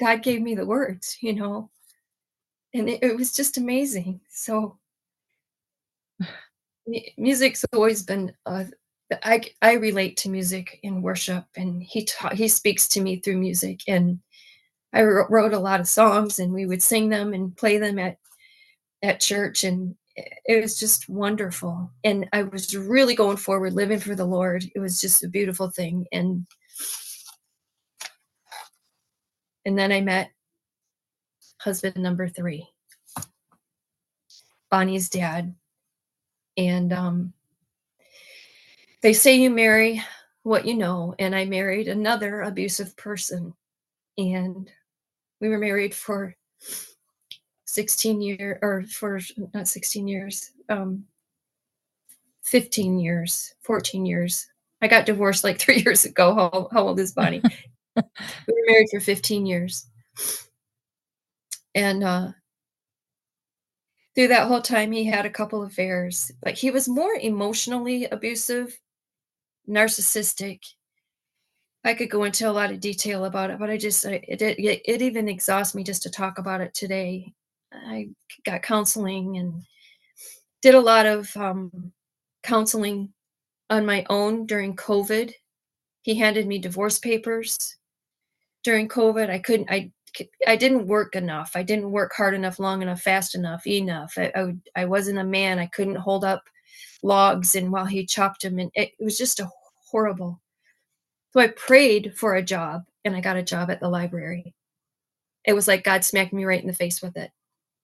God 0.00 0.22
gave 0.22 0.40
me 0.40 0.54
the 0.54 0.64
words, 0.64 1.18
you 1.20 1.34
know, 1.34 1.68
and 2.72 2.88
it, 2.88 3.02
it 3.02 3.16
was 3.18 3.34
just 3.34 3.58
amazing. 3.58 4.22
So 4.30 4.78
music's 7.18 7.66
always 7.74 8.02
been 8.02 8.32
uh, 8.46 8.64
I 9.22 9.42
I 9.62 9.74
relate 9.74 10.16
to 10.18 10.30
music 10.30 10.80
in 10.82 11.02
worship, 11.02 11.44
and 11.56 11.82
he 11.82 12.04
taught 12.04 12.34
he 12.34 12.48
speaks 12.48 12.88
to 12.88 13.00
me 13.00 13.20
through 13.20 13.38
music, 13.38 13.80
and 13.86 14.20
I 14.92 15.02
wrote 15.02 15.52
a 15.52 15.58
lot 15.58 15.80
of 15.80 15.88
songs, 15.88 16.38
and 16.38 16.52
we 16.52 16.66
would 16.66 16.82
sing 16.82 17.08
them 17.08 17.34
and 17.34 17.56
play 17.56 17.78
them 17.78 17.98
at 17.98 18.18
at 19.02 19.20
church, 19.20 19.64
and 19.64 19.94
it 20.16 20.62
was 20.62 20.78
just 20.78 21.08
wonderful. 21.08 21.90
And 22.04 22.28
I 22.32 22.44
was 22.44 22.76
really 22.76 23.14
going 23.14 23.36
forward, 23.36 23.74
living 23.74 23.98
for 23.98 24.14
the 24.14 24.24
Lord. 24.24 24.64
It 24.74 24.78
was 24.78 25.00
just 25.00 25.24
a 25.24 25.28
beautiful 25.28 25.70
thing, 25.70 26.06
and 26.12 26.46
and 29.66 29.78
then 29.78 29.92
I 29.92 30.00
met 30.00 30.30
husband 31.58 31.96
number 31.96 32.28
three, 32.28 32.66
Bonnie's 34.70 35.08
dad, 35.08 35.54
and 36.56 36.92
um, 36.92 37.32
they 39.04 39.12
say 39.12 39.36
you 39.36 39.50
marry 39.50 40.02
what 40.44 40.64
you 40.64 40.72
know, 40.72 41.14
and 41.18 41.36
I 41.36 41.44
married 41.44 41.88
another 41.88 42.40
abusive 42.40 42.96
person, 42.96 43.52
and 44.16 44.70
we 45.42 45.50
were 45.50 45.58
married 45.58 45.94
for 45.94 46.34
16 47.66 48.22
years 48.22 48.58
or 48.62 48.82
for 48.84 49.20
not 49.52 49.68
16 49.68 50.08
years 50.08 50.52
um 50.70 51.04
15 52.44 52.98
years 52.98 53.52
14 53.60 54.06
years. 54.06 54.46
I 54.80 54.88
got 54.88 55.04
divorced 55.04 55.44
like 55.44 55.58
three 55.60 55.82
years 55.82 56.06
ago. 56.06 56.34
How, 56.34 56.68
how 56.72 56.88
old 56.88 56.98
is 56.98 57.12
bonnie? 57.12 57.42
We 57.96 58.02
were 58.48 58.66
married 58.66 58.88
for 58.90 59.00
15 59.00 59.44
years. 59.44 59.86
And 61.74 62.02
uh 62.02 62.28
through 64.14 64.28
that 64.28 64.48
whole 64.48 64.62
time 64.62 64.92
he 64.92 65.04
had 65.04 65.26
a 65.26 65.30
couple 65.30 65.62
of 65.62 65.70
affairs. 65.70 66.32
But 66.42 66.54
he 66.54 66.70
was 66.70 66.88
more 66.88 67.14
emotionally 67.14 68.06
abusive 68.06 68.80
narcissistic. 69.68 70.60
I 71.84 71.94
could 71.94 72.10
go 72.10 72.24
into 72.24 72.48
a 72.48 72.52
lot 72.52 72.70
of 72.70 72.80
detail 72.80 73.26
about 73.26 73.50
it 73.50 73.58
but 73.58 73.68
i 73.68 73.76
just 73.76 74.06
it, 74.06 74.24
it 74.26 74.80
it 74.84 75.02
even 75.02 75.28
exhausts 75.28 75.74
me 75.74 75.84
just 75.84 76.02
to 76.04 76.10
talk 76.10 76.38
about 76.38 76.60
it 76.60 76.72
today. 76.74 77.32
I 77.72 78.08
got 78.44 78.62
counseling 78.62 79.36
and 79.36 79.62
did 80.62 80.74
a 80.74 80.80
lot 80.80 81.06
of 81.06 81.36
um, 81.36 81.92
counseling 82.42 83.12
on 83.70 83.84
my 83.84 84.06
own 84.08 84.46
during 84.46 84.76
covid. 84.76 85.32
He 86.02 86.14
handed 86.14 86.46
me 86.46 86.58
divorce 86.58 86.98
papers 86.98 87.76
during 88.62 88.88
covid. 88.88 89.28
I 89.30 89.38
couldn't 89.38 89.70
I 89.70 89.92
I 90.46 90.56
didn't 90.56 90.86
work 90.86 91.16
enough. 91.16 91.52
I 91.54 91.62
didn't 91.62 91.90
work 91.90 92.12
hard 92.16 92.34
enough 92.34 92.58
long 92.58 92.82
enough 92.82 93.00
fast 93.02 93.34
enough 93.34 93.66
enough. 93.66 94.14
I, 94.16 94.32
I, 94.34 94.82
I 94.82 94.84
wasn't 94.84 95.18
a 95.18 95.24
man. 95.24 95.58
I 95.58 95.66
couldn't 95.66 95.96
hold 95.96 96.24
up 96.24 96.44
logs 97.04 97.54
and 97.54 97.70
while 97.70 97.84
he 97.84 98.06
chopped 98.06 98.42
them 98.42 98.58
and 98.58 98.70
it, 98.74 98.92
it 98.98 99.04
was 99.04 99.18
just 99.18 99.38
a 99.40 99.48
horrible. 99.90 100.40
So 101.32 101.40
i 101.40 101.48
prayed 101.48 102.14
for 102.16 102.34
a 102.34 102.42
job 102.42 102.84
and 103.04 103.14
i 103.14 103.20
got 103.20 103.36
a 103.36 103.42
job 103.42 103.70
at 103.70 103.80
the 103.80 103.88
library. 103.88 104.54
It 105.44 105.52
was 105.52 105.68
like 105.68 105.84
god 105.84 106.04
smacked 106.04 106.32
me 106.32 106.44
right 106.44 106.60
in 106.60 106.66
the 106.66 106.72
face 106.72 107.02
with 107.02 107.16
it. 107.16 107.30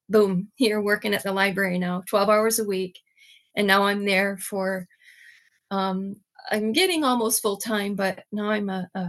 Boom 0.08 0.48
here 0.56 0.80
working 0.80 1.14
at 1.14 1.22
the 1.22 1.32
library 1.32 1.78
now 1.78 2.02
12 2.06 2.28
hours 2.28 2.58
a 2.58 2.64
week 2.64 2.98
and 3.54 3.66
now 3.66 3.84
i'm 3.84 4.04
there 4.04 4.38
for 4.38 4.88
um 5.70 6.16
i'm 6.50 6.72
getting 6.72 7.04
almost 7.04 7.42
full 7.42 7.56
time 7.56 7.94
but 7.94 8.24
now 8.32 8.50
i'm 8.50 8.68
a, 8.68 8.88
a 8.94 9.08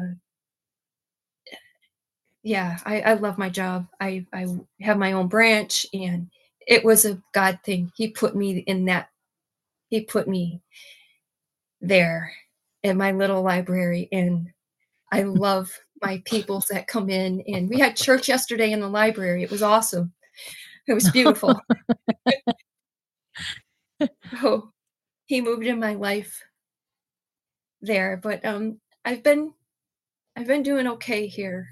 yeah 2.44 2.78
I, 2.86 3.02
I 3.02 3.14
love 3.14 3.38
my 3.38 3.50
job. 3.50 3.88
I 4.00 4.26
i 4.34 4.46
have 4.82 4.98
my 4.98 5.14
own 5.14 5.28
branch 5.28 5.86
and 5.94 6.30
it 6.68 6.84
was 6.84 7.06
a 7.06 7.22
god 7.34 7.60
thing. 7.64 7.92
He 7.96 8.10
put 8.10 8.36
me 8.36 8.60
in 8.60 8.86
that 8.86 9.11
he 9.92 10.02
put 10.02 10.28
me 10.28 10.62
there 11.80 12.34
in 12.82 12.98
my 12.98 13.12
little 13.12 13.44
library 13.44 14.10
and 14.12 14.50
i 15.12 15.22
love 15.22 15.72
my 16.02 16.22
peoples 16.26 16.68
that 16.68 16.88
come 16.88 17.10
in. 17.10 17.44
And 17.48 17.70
we 17.70 17.80
had 17.80 17.96
church 17.96 18.28
yesterday 18.28 18.72
in 18.72 18.80
the 18.80 18.90
library. 18.90 19.44
It 19.44 19.52
was 19.52 19.62
awesome. 19.62 20.12
It 20.88 20.94
was 20.94 21.10
beautiful. 21.10 21.60
So 24.42 24.72
he 25.28 25.42
moved 25.42 25.68
in 25.68 25.80
my 25.80 25.94
life 25.94 26.44
there. 27.82 28.18
But 28.18 28.44
um 28.44 28.80
i've 29.06 29.22
been 29.22 29.54
i've 30.36 30.48
been 30.48 30.64
doing 30.64 30.88
okay 30.88 31.28
here. 31.28 31.68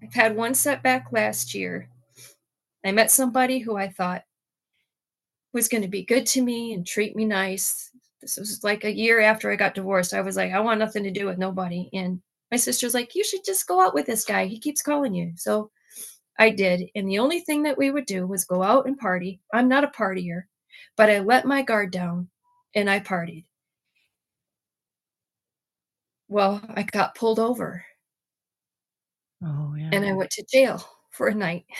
I've 0.00 0.14
had 0.14 0.36
one 0.36 0.54
setback 0.54 1.10
last 1.10 1.54
year. 1.54 1.88
I 2.86 2.92
met 2.92 3.10
somebody 3.10 3.58
who 3.58 3.76
i 3.76 3.88
thought 3.88 4.22
was 5.58 5.68
going 5.68 5.82
to 5.82 5.88
be 5.88 6.04
good 6.04 6.24
to 6.24 6.40
me 6.40 6.72
and 6.72 6.86
treat 6.86 7.16
me 7.16 7.24
nice. 7.24 7.90
This 8.20 8.36
was 8.36 8.62
like 8.62 8.84
a 8.84 8.94
year 8.94 9.20
after 9.20 9.50
i 9.50 9.56
got 9.56 9.74
divorced 9.74 10.14
i 10.14 10.20
was 10.20 10.36
like 10.36 10.52
i 10.52 10.60
want 10.60 10.80
nothing 10.80 11.04
to 11.04 11.10
do 11.10 11.26
with 11.26 11.38
nobody 11.38 11.88
and 11.92 12.20
my 12.50 12.56
sister's 12.56 12.94
like 12.94 13.14
you 13.14 13.22
should 13.24 13.44
just 13.44 13.66
go 13.66 13.80
out 13.80 13.94
with 13.94 14.06
this 14.06 14.24
guy 14.24 14.46
he 14.46 14.58
keeps 14.58 14.82
calling 14.82 15.14
you. 15.14 15.32
So 15.36 15.70
i 16.38 16.50
did 16.50 16.90
and 16.94 17.08
the 17.08 17.18
only 17.18 17.40
thing 17.40 17.62
that 17.64 17.78
we 17.78 17.90
would 17.90 18.06
do 18.06 18.26
was 18.26 18.44
go 18.44 18.62
out 18.62 18.86
and 18.86 18.96
party. 18.98 19.40
I'm 19.52 19.68
not 19.68 19.84
a 19.84 19.88
partier 19.88 20.42
but 20.96 21.10
i 21.10 21.18
let 21.18 21.44
my 21.44 21.62
guard 21.62 21.90
down 21.90 22.28
and 22.74 22.88
i 22.90 23.00
partied. 23.00 23.44
Well 26.28 26.60
i 26.70 26.82
got 26.84 27.14
pulled 27.16 27.38
over. 27.40 27.84
Oh 29.44 29.74
yeah. 29.76 29.90
and 29.92 30.04
I 30.04 30.12
went 30.12 30.30
to 30.32 30.46
jail 30.52 30.84
for 31.10 31.28
a 31.28 31.34
night. 31.34 31.66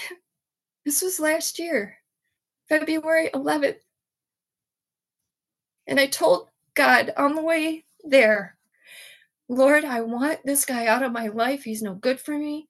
This 0.84 1.02
was 1.02 1.20
last 1.20 1.59
year, 1.59 1.98
February 2.69 3.31
11th. 3.35 3.78
And 5.86 5.99
I 5.99 6.07
told 6.07 6.49
God 6.74 7.12
on 7.16 7.35
the 7.35 7.43
way 7.43 7.85
there, 8.05 8.57
Lord, 9.49 9.85
I 9.85 10.03
want 10.03 10.40
this 10.45 10.65
guy 10.66 10.86
out 10.86 11.03
of 11.03 11.12
my 11.12 11.28
life. 11.28 11.65
He's 11.65 11.82
no 11.82 11.95
good 11.95 12.20
for 12.20 12.36
me. 12.36 12.69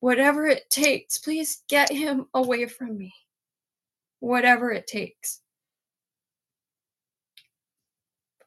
whatever 0.00 0.46
it 0.46 0.68
takes, 0.70 1.18
please 1.18 1.62
get 1.68 1.92
him 1.92 2.26
away 2.34 2.66
from 2.66 2.98
me. 2.98 3.14
Whatever 4.18 4.70
it 4.72 4.86
takes. 4.86 5.40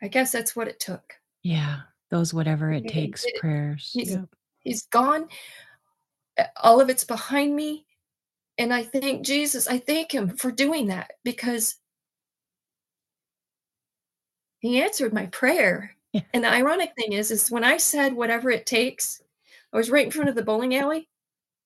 I 0.02 0.08
guess 0.08 0.32
that's 0.32 0.56
what 0.56 0.68
it 0.68 0.80
took. 0.80 1.14
Yeah. 1.44 1.82
Those 2.10 2.34
whatever 2.34 2.72
it 2.72 2.88
takes 2.88 3.24
it. 3.26 3.40
prayers. 3.40 3.90
He's 3.91 4.18
he's 4.60 4.84
gone. 4.88 5.28
All 6.62 6.82
of 6.82 6.90
it's 6.90 7.04
behind 7.04 7.56
me. 7.56 7.86
And 8.58 8.74
I 8.74 8.84
thank 8.84 9.26
Jesus. 9.26 9.68
I 9.68 9.80
thank 9.80 10.14
him 10.14 10.38
for 10.38 10.52
doing 10.52 10.88
that 10.88 11.14
because 11.24 11.76
he 14.60 14.82
answered 14.82 15.14
my 15.14 15.26
prayer. 15.28 15.96
Yeah. 16.14 16.22
And 16.34 16.44
the 16.44 16.52
ironic 16.52 16.94
thing 16.96 17.14
is, 17.14 17.32
is 17.32 17.50
when 17.50 17.64
I 17.64 17.78
said 17.78 18.14
whatever 18.14 18.52
it 18.52 18.66
takes, 18.66 19.22
I 19.74 19.78
was 19.78 19.90
right 19.90 20.06
in 20.06 20.12
front 20.12 20.30
of 20.30 20.36
the 20.36 20.44
bowling 20.44 20.76
alley. 20.76 21.10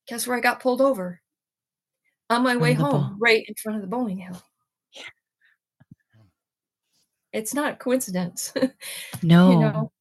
Guess 0.07 0.25
where 0.25 0.37
I 0.37 0.41
got 0.41 0.61
pulled 0.61 0.81
over? 0.81 1.21
On 2.29 2.43
my 2.43 2.55
way 2.55 2.71
of 2.71 2.77
the 2.77 2.83
bowl- 2.83 2.91
home, 2.93 3.17
right 3.19 3.43
in 3.47 3.55
front 3.55 3.75
of 3.77 3.81
the 3.81 3.87
bowling 3.87 4.23
alley. 4.23 4.39
It's 7.33 7.53
not 7.53 7.73
a 7.73 7.75
coincidence. 7.75 8.53
No. 9.21 9.51
you 9.51 9.59
know, 9.59 9.91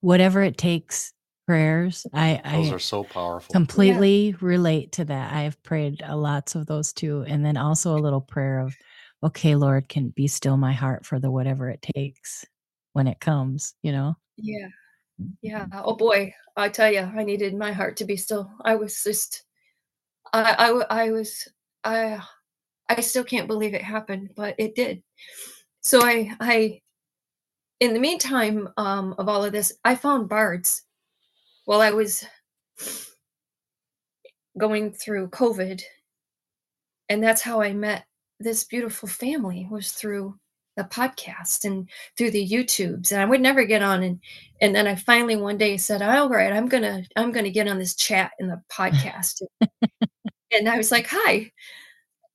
Whatever 0.00 0.42
it 0.42 0.56
takes 0.56 1.12
prayers. 1.48 2.06
I 2.12 2.42
Those 2.44 2.72
I 2.72 2.74
are 2.74 2.78
so 2.78 3.04
powerful. 3.04 3.54
completely 3.54 4.36
relate 4.42 4.92
to 4.92 5.06
that. 5.06 5.32
I've 5.32 5.60
prayed 5.62 6.02
a 6.04 6.14
lots 6.14 6.54
of 6.54 6.66
those 6.66 6.92
too. 6.92 7.24
And 7.26 7.42
then 7.42 7.56
also 7.56 7.96
a 7.96 8.04
little 8.04 8.20
prayer 8.20 8.58
of, 8.58 8.76
okay, 9.24 9.54
Lord, 9.54 9.88
can 9.88 10.10
be 10.10 10.28
still 10.28 10.58
my 10.58 10.74
heart 10.74 11.06
for 11.06 11.18
the 11.18 11.30
whatever 11.30 11.70
it 11.70 11.80
takes 11.80 12.44
when 12.92 13.06
it 13.06 13.18
comes, 13.18 13.72
you 13.82 13.92
know? 13.92 14.14
yeah. 14.36 14.68
Yeah. 15.40 15.64
Oh 15.72 15.96
boy, 15.96 16.34
I 16.54 16.68
tell 16.68 16.92
you, 16.92 17.00
I 17.00 17.24
needed 17.24 17.54
my 17.54 17.72
heart 17.72 17.96
to 17.96 18.04
be 18.04 18.18
still. 18.18 18.52
I 18.62 18.74
was 18.76 19.02
just, 19.02 19.42
I, 20.34 20.82
I 20.90 21.12
was, 21.12 21.48
I, 21.82 22.22
I 22.90 23.00
still 23.00 23.24
can't 23.24 23.48
believe 23.48 23.72
it 23.72 23.80
happened, 23.80 24.32
but 24.36 24.54
it 24.58 24.74
did. 24.74 25.02
So 25.80 26.02
I, 26.02 26.30
I, 26.40 26.82
in 27.80 27.94
the 27.94 28.00
meantime 28.00 28.68
um, 28.76 29.14
of 29.16 29.30
all 29.30 29.44
of 29.44 29.52
this, 29.52 29.72
I 29.82 29.94
found 29.94 30.28
bards 30.28 30.82
while 31.68 31.82
I 31.82 31.90
was 31.90 32.24
going 34.56 34.90
through 34.90 35.28
COVID, 35.28 35.82
and 37.10 37.22
that's 37.22 37.42
how 37.42 37.60
I 37.60 37.74
met 37.74 38.06
this 38.40 38.64
beautiful 38.64 39.06
family 39.06 39.68
was 39.70 39.92
through 39.92 40.38
the 40.78 40.84
podcast 40.84 41.66
and 41.66 41.86
through 42.16 42.30
the 42.30 42.48
YouTubes. 42.48 43.12
And 43.12 43.20
I 43.20 43.26
would 43.26 43.42
never 43.42 43.64
get 43.64 43.82
on 43.82 44.02
and 44.02 44.18
and 44.62 44.74
then 44.74 44.86
I 44.86 44.94
finally 44.94 45.36
one 45.36 45.58
day 45.58 45.76
said, 45.76 46.00
"All 46.00 46.30
right, 46.30 46.54
I'm 46.54 46.68
gonna 46.68 47.02
I'm 47.16 47.32
gonna 47.32 47.50
get 47.50 47.68
on 47.68 47.78
this 47.78 47.94
chat 47.94 48.32
in 48.38 48.48
the 48.48 48.62
podcast." 48.72 49.42
and 50.50 50.70
I 50.70 50.78
was 50.78 50.90
like, 50.90 51.06
"Hi, 51.10 51.52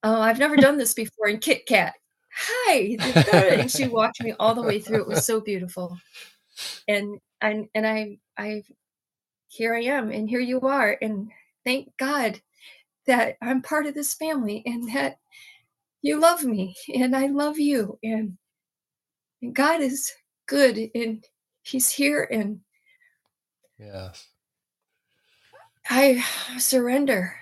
uh, 0.03 0.19
I've 0.19 0.37
never 0.37 0.57
done 0.57 0.77
this 0.77 0.93
before." 0.93 1.27
in 1.27 1.39
Kit 1.39 1.65
Kat, 1.65 1.95
"Hi," 2.35 2.97
and 3.57 3.71
she 3.71 3.87
walked 3.87 4.21
me 4.21 4.33
all 4.39 4.53
the 4.53 4.61
way 4.61 4.79
through. 4.79 5.01
It 5.01 5.07
was 5.07 5.25
so 5.25 5.41
beautiful, 5.41 5.97
and 6.87 7.19
and 7.41 7.67
and 7.73 7.87
I 7.87 8.19
I 8.37 8.61
here 9.53 9.75
I 9.75 9.81
am, 9.83 10.11
and 10.11 10.27
here 10.27 10.39
you 10.39 10.61
are, 10.61 10.97
and 11.01 11.31
thank 11.63 11.95
God 11.97 12.41
that 13.05 13.37
I'm 13.41 13.61
part 13.61 13.85
of 13.85 13.93
this 13.93 14.13
family, 14.13 14.63
and 14.65 14.93
that 14.95 15.19
you 16.01 16.19
love 16.19 16.43
me, 16.43 16.75
and 16.93 17.15
I 17.15 17.27
love 17.27 17.59
you, 17.59 17.99
and, 18.03 18.37
and 19.41 19.53
God 19.53 19.81
is 19.81 20.11
good, 20.47 20.89
and 20.95 21.23
He's 21.61 21.91
here, 21.91 22.27
and 22.31 22.59
Yes. 23.79 24.27
I 25.89 26.23
surrender. 26.57 27.35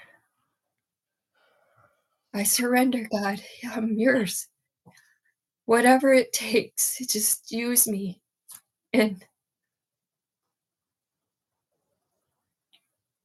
I 2.33 2.43
surrender, 2.43 3.07
God. 3.11 3.41
I'm 3.63 3.93
yours. 3.97 4.47
Whatever 5.65 6.13
it 6.13 6.33
takes, 6.33 6.97
just 7.05 7.51
use 7.51 7.87
me. 7.87 8.21
And 8.93 9.23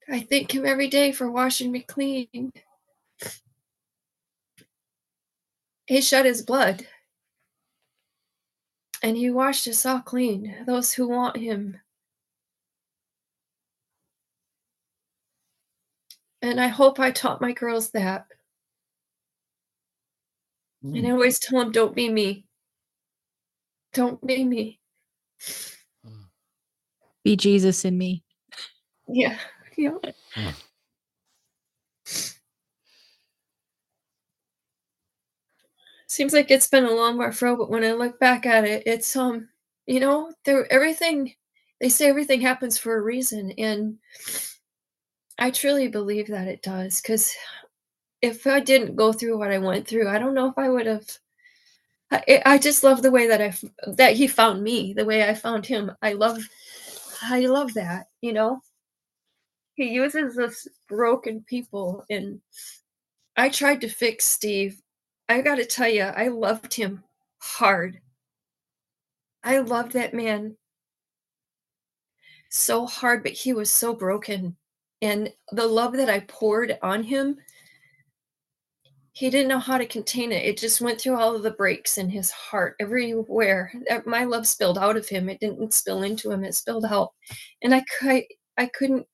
I 0.09 0.20
thank 0.20 0.55
Him 0.55 0.65
every 0.65 0.89
day 0.89 1.12
for 1.12 1.31
washing 1.31 1.73
me 1.73 1.81
clean. 1.81 2.53
He 5.87 6.01
shed 6.01 6.24
His 6.24 6.43
blood. 6.43 6.87
And 9.03 9.16
He 9.16 9.31
washed 9.31 9.69
us 9.69 9.85
all 9.85 10.01
clean, 10.01 10.55
those 10.66 10.93
who 10.93 11.09
want 11.09 11.37
Him. 11.37 11.78
And 16.43 16.61
I 16.61 16.69
hope 16.69 17.01
I 17.01 17.11
taught 17.11 17.41
my 17.41 17.53
girls 17.53 17.91
that. 17.91 18.27
And 20.83 21.07
I 21.07 21.11
mm. 21.11 21.12
always 21.12 21.39
tell 21.41 21.59
them, 21.59 21.73
don't 21.73 21.95
be 21.95 22.09
me. 22.09 22.45
Don't 23.93 24.24
be 24.24 24.45
me. 24.45 24.78
Mm. 26.07 26.27
Be 27.24 27.35
Jesus 27.35 27.85
in 27.85 27.99
me. 27.99 28.23
Yeah. 29.09 29.39
Yeah. 29.77 29.98
Mm. 30.36 30.55
Seems 36.09 36.32
like 36.32 36.51
it's 36.51 36.69
been 36.69 36.85
a 36.85 36.90
long 36.90 37.19
rough 37.19 37.43
road, 37.43 37.57
but 37.59 37.70
when 37.70 37.85
I 37.85 37.93
look 37.93 38.19
back 38.20 38.47
at 38.47 38.65
it, 38.65 38.85
it's 38.86 39.16
um, 39.16 39.48
you 39.86 40.01
know, 40.01 40.32
there 40.44 40.70
everything 40.73 41.35
they 41.81 41.89
say 41.89 42.07
everything 42.09 42.40
happens 42.40 42.78
for 42.78 42.97
a 42.97 43.03
reason, 43.03 43.51
and 43.59 43.98
I 45.39 45.51
truly 45.51 45.89
believe 45.89 46.28
that 46.28 46.48
it 46.48 46.62
does. 46.62 47.01
Because 47.01 47.35
if 48.23 48.47
I 48.47 48.61
didn't 48.61 48.97
go 48.97 49.12
through 49.12 49.39
what 49.39 49.51
I 49.51 49.59
went 49.59 49.86
through, 49.89 50.09
I 50.09 50.19
don't 50.19 50.35
know 50.35 50.48
if 50.48 50.59
I 50.59 50.69
would 50.69 50.86
have. 50.86 51.07
I, 52.11 52.43
I 52.47 52.59
just 52.59 52.85
love 52.85 53.03
the 53.03 53.11
way 53.11 53.27
that 53.28 53.43
I 53.43 53.55
that 53.89 54.15
he 54.16 54.28
found 54.28 54.62
me, 54.62 54.93
the 54.94 55.05
way 55.05 55.28
I 55.28 55.35
found 55.35 55.66
him. 55.66 55.93
I 56.03 56.12
love, 56.15 56.39
I 57.23 57.40
love 57.47 57.74
that. 57.74 58.07
You 58.20 58.32
know, 58.32 58.61
he 59.77 59.90
uses 59.90 60.39
us 60.39 60.66
broken 60.89 61.44
people, 61.47 62.05
and 62.11 62.40
I 63.36 63.51
tried 63.51 63.81
to 63.82 63.89
fix 63.89 64.24
Steve. 64.24 64.81
I 65.28 65.43
got 65.43 65.57
to 65.57 65.65
tell 65.65 65.89
you, 65.89 66.03
I 66.03 66.28
loved 66.28 66.74
him 66.74 67.05
hard. 67.39 68.01
I 69.44 69.59
loved 69.59 69.93
that 69.93 70.15
man 70.15 70.57
so 72.51 72.86
hard, 72.86 73.23
but 73.23 73.32
he 73.32 73.53
was 73.53 73.70
so 73.70 73.94
broken. 73.94 74.57
And 75.03 75.32
the 75.53 75.66
love 75.66 75.93
that 75.93 76.09
I 76.09 76.20
poured 76.20 76.78
on 76.82 77.03
him, 77.03 77.36
he 79.12 79.31
didn't 79.31 79.48
know 79.48 79.59
how 79.59 79.78
to 79.78 79.86
contain 79.86 80.32
it. 80.32 80.44
It 80.44 80.57
just 80.57 80.81
went 80.81 81.01
through 81.01 81.16
all 81.16 81.36
of 81.36 81.43
the 81.43 81.51
breaks 81.51 81.98
in 81.98 82.09
his 82.09 82.31
heart, 82.31 82.77
everywhere. 82.81 83.73
My 84.07 84.24
love 84.24 84.47
spilled 84.47 84.78
out 84.78 84.97
of 84.97 85.09
him. 85.09 85.28
It 85.28 85.40
didn't 85.40 85.74
spill 85.74 86.03
into 86.03 86.31
him. 86.31 86.44
It 86.44 86.55
spilled 86.55 86.86
out, 86.86 87.12
and 87.62 87.74
I 87.74 87.85
could, 87.98 88.24
I 88.57 88.66
couldn't, 88.66 89.07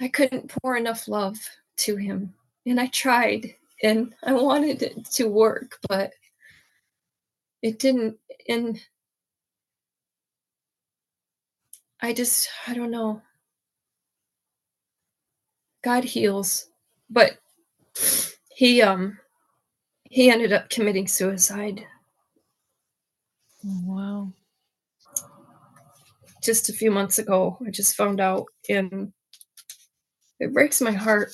I 0.00 0.08
couldn't 0.08 0.48
pour 0.48 0.76
enough 0.76 1.08
love 1.08 1.36
to 1.78 1.96
him. 1.96 2.34
And 2.66 2.80
I 2.80 2.86
tried, 2.86 3.54
and 3.82 4.14
I 4.22 4.32
wanted 4.32 4.82
it 4.82 5.04
to 5.12 5.28
work, 5.28 5.78
but 5.88 6.12
it 7.62 7.78
didn't. 7.78 8.16
And 8.48 8.80
I 12.00 12.12
just, 12.12 12.48
I 12.66 12.74
don't 12.74 12.90
know. 12.90 13.22
God 15.82 16.04
heals, 16.04 16.68
but 17.08 17.38
he 18.54 18.82
um 18.82 19.18
he 20.02 20.30
ended 20.30 20.52
up 20.52 20.68
committing 20.68 21.06
suicide 21.06 21.84
wow. 23.64 24.32
just 26.42 26.68
a 26.68 26.72
few 26.72 26.90
months 26.90 27.18
ago. 27.18 27.58
I 27.66 27.70
just 27.70 27.94
found 27.94 28.20
out 28.20 28.46
and 28.68 29.12
it 30.40 30.52
breaks 30.52 30.80
my 30.80 30.92
heart. 30.92 31.32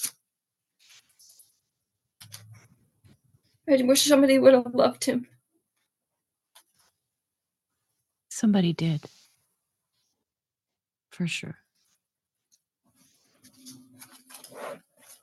I 3.68 3.82
wish 3.82 4.02
somebody 4.02 4.38
would 4.38 4.54
have 4.54 4.74
loved 4.74 5.04
him. 5.04 5.26
Somebody 8.28 8.72
did. 8.72 9.00
For 11.10 11.26
sure. 11.26 11.56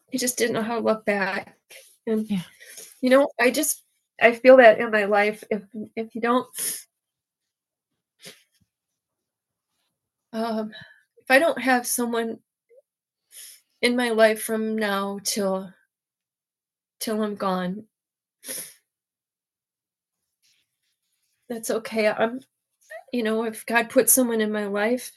He 0.09 0.17
just 0.17 0.37
didn't 0.37 0.53
know 0.53 0.61
how 0.61 0.75
to 0.79 0.85
look 0.85 1.05
back. 1.05 1.57
And 2.07 2.29
Yeah. 2.29 2.41
you 3.01 3.09
know, 3.09 3.29
I 3.39 3.51
just 3.51 3.83
I 4.21 4.33
feel 4.33 4.57
that 4.57 4.79
in 4.79 4.91
my 4.91 5.05
life 5.05 5.43
if 5.49 5.63
if 5.95 6.15
you 6.15 6.21
don't 6.21 6.47
um 10.33 10.71
if 11.17 11.29
I 11.29 11.39
don't 11.39 11.61
have 11.61 11.85
someone 11.85 12.39
in 13.81 13.95
my 13.95 14.09
life 14.09 14.41
from 14.41 14.77
now 14.77 15.19
till 15.23 15.71
till 16.99 17.21
I'm 17.21 17.35
gone 17.35 17.85
that's 21.51 21.69
okay. 21.69 22.07
I'm 22.07 22.39
you 23.11 23.23
know, 23.23 23.43
if 23.43 23.65
God 23.65 23.89
puts 23.89 24.13
someone 24.13 24.39
in 24.39 24.51
my 24.51 24.65
life, 24.67 25.11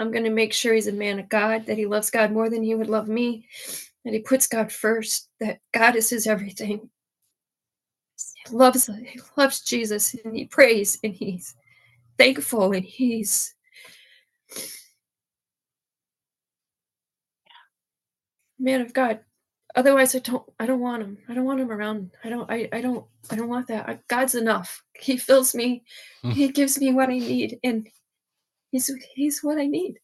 I'm 0.00 0.10
going 0.10 0.24
to 0.24 0.30
make 0.30 0.52
sure 0.52 0.74
he's 0.74 0.86
a 0.86 0.92
man 0.92 1.18
of 1.18 1.28
God, 1.28 1.66
that 1.66 1.76
he 1.76 1.84
loves 1.84 2.10
God 2.10 2.32
more 2.32 2.48
than 2.48 2.62
he 2.62 2.74
would 2.74 2.88
love 2.88 3.06
me, 3.06 3.46
that 4.04 4.14
he 4.14 4.20
puts 4.20 4.46
God 4.46 4.72
first, 4.72 5.28
that 5.40 5.60
God 5.72 5.94
is 5.94 6.08
his 6.08 6.26
everything. 6.26 6.88
He 8.48 8.56
loves 8.56 8.86
he 8.86 9.20
loves 9.36 9.60
Jesus 9.60 10.14
and 10.24 10.34
he 10.34 10.46
prays 10.46 10.98
and 11.04 11.14
he's 11.14 11.54
thankful 12.18 12.72
and 12.72 12.84
he's 12.84 13.54
man 18.58 18.80
of 18.80 18.92
God. 18.92 19.20
Otherwise 19.74 20.14
I 20.14 20.20
don't 20.20 20.44
I 20.58 20.66
don't 20.66 20.80
want 20.80 21.02
him. 21.02 21.18
I 21.28 21.34
don't 21.34 21.44
want 21.44 21.60
him 21.60 21.70
around. 21.70 22.10
I 22.22 22.28
don't 22.28 22.50
I, 22.50 22.68
I 22.72 22.80
don't 22.80 23.04
I 23.30 23.36
don't 23.36 23.48
want 23.48 23.68
that. 23.68 23.88
I, 23.88 23.98
God's 24.08 24.34
enough. 24.34 24.82
He 24.98 25.16
fills 25.16 25.54
me. 25.54 25.84
Hmm. 26.22 26.30
He 26.30 26.48
gives 26.48 26.78
me 26.78 26.92
what 26.92 27.08
I 27.10 27.18
need 27.18 27.58
and 27.64 27.88
he's 28.70 28.90
he's 29.14 29.42
what 29.42 29.58
I 29.58 29.66
need. 29.66 29.98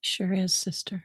Sure 0.00 0.32
is, 0.32 0.54
sister. 0.54 1.04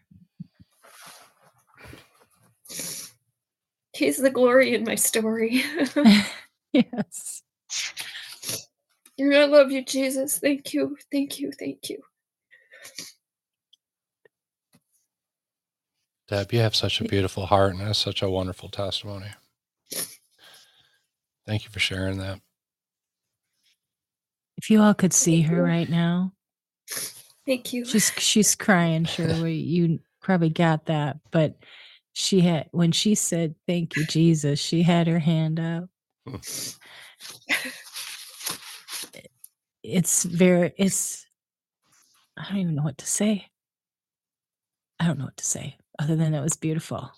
He's 3.93 4.17
the 4.17 4.29
glory 4.29 4.73
in 4.73 4.83
my 4.83 4.95
story. 4.95 5.63
yes. 6.73 7.43
And 9.21 9.35
I 9.35 9.45
love 9.45 9.71
you, 9.71 9.85
Jesus. 9.85 10.39
Thank 10.39 10.73
you. 10.73 10.97
Thank 11.11 11.39
you. 11.39 11.51
Thank 11.51 11.91
you. 11.91 11.99
Deb, 16.27 16.51
you 16.51 16.59
have 16.59 16.75
such 16.75 17.01
a 17.01 17.03
beautiful 17.03 17.45
heart 17.45 17.75
and 17.75 17.81
that's 17.81 17.99
such 17.99 18.23
a 18.23 18.29
wonderful 18.29 18.69
testimony. 18.69 19.27
Thank 21.45 21.65
you 21.65 21.69
for 21.69 21.79
sharing 21.79 22.17
that. 22.17 22.39
If 24.57 24.71
you 24.71 24.81
all 24.81 24.95
could 24.95 25.13
see 25.13 25.41
her 25.41 25.61
right 25.61 25.89
now, 25.89 26.33
Thank 27.45 27.73
you. 27.73 27.85
she's 27.85 28.11
she's 28.17 28.55
crying. 28.55 29.05
Sure, 29.05 29.47
you 29.47 29.99
probably 30.21 30.49
got 30.49 30.85
that, 30.85 31.17
but 31.31 31.57
she 32.13 32.41
had 32.41 32.69
when 32.71 32.91
she 32.91 33.13
said 33.13 33.55
"Thank 33.67 33.95
you, 33.95 34.05
Jesus," 34.05 34.59
she 34.59 34.83
had 34.83 35.07
her 35.07 35.19
hand 35.19 35.59
up. 35.59 35.89
It's 39.83 40.23
very. 40.23 40.73
It's. 40.77 41.25
I 42.37 42.47
don't 42.49 42.59
even 42.59 42.75
know 42.75 42.83
what 42.83 42.97
to 42.99 43.05
say. 43.05 43.47
I 44.99 45.07
don't 45.07 45.19
know 45.19 45.25
what 45.25 45.37
to 45.37 45.45
say 45.45 45.77
other 45.99 46.15
than 46.15 46.33
it 46.33 46.41
was 46.41 46.55
beautiful. 46.55 47.11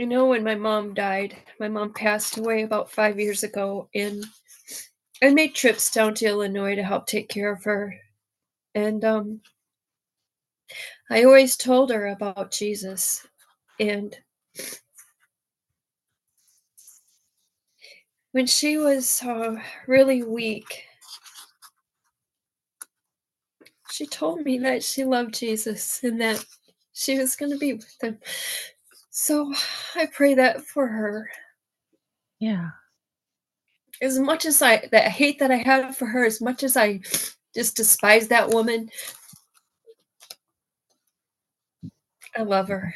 I 0.00 0.04
know 0.04 0.26
when 0.26 0.42
my 0.44 0.54
mom 0.54 0.94
died, 0.94 1.36
my 1.60 1.68
mom 1.68 1.92
passed 1.92 2.36
away 2.36 2.62
about 2.62 2.90
five 2.90 3.20
years 3.20 3.42
ago, 3.44 3.88
and 3.94 4.24
I 5.22 5.30
made 5.30 5.54
trips 5.54 5.90
down 5.90 6.14
to 6.14 6.26
Illinois 6.26 6.74
to 6.74 6.82
help 6.82 7.06
take 7.06 7.28
care 7.28 7.52
of 7.52 7.62
her. 7.64 7.94
And 8.74 9.04
um, 9.04 9.40
I 11.10 11.24
always 11.24 11.56
told 11.56 11.90
her 11.90 12.08
about 12.08 12.50
Jesus. 12.50 13.26
And 13.78 14.16
when 18.32 18.46
she 18.46 18.78
was 18.78 19.22
uh, 19.22 19.56
really 19.86 20.22
weak, 20.22 20.84
she 23.90 24.06
told 24.06 24.42
me 24.42 24.58
that 24.60 24.84
she 24.84 25.04
loved 25.04 25.34
Jesus 25.34 26.02
and 26.04 26.20
that 26.20 26.44
she 26.94 27.18
was 27.18 27.36
going 27.36 27.52
to 27.52 27.58
be 27.58 27.74
with 27.74 27.96
him. 28.02 28.18
So 29.10 29.52
I 29.96 30.06
pray 30.06 30.34
that 30.34 30.62
for 30.62 30.86
her. 30.88 31.30
Yeah. 32.40 32.70
as 34.02 34.20
much 34.20 34.46
as 34.46 34.62
I 34.62 34.88
that 34.92 35.08
hate 35.10 35.40
that 35.40 35.52
I 35.52 35.56
have 35.58 35.96
for 35.98 36.06
her, 36.06 36.26
as 36.26 36.42
much 36.42 36.64
as 36.64 36.78
I 36.78 37.00
just 37.54 37.76
despise 37.76 38.28
that 38.28 38.50
woman, 38.50 38.90
I 42.36 42.42
love 42.42 42.68
her. 42.68 42.94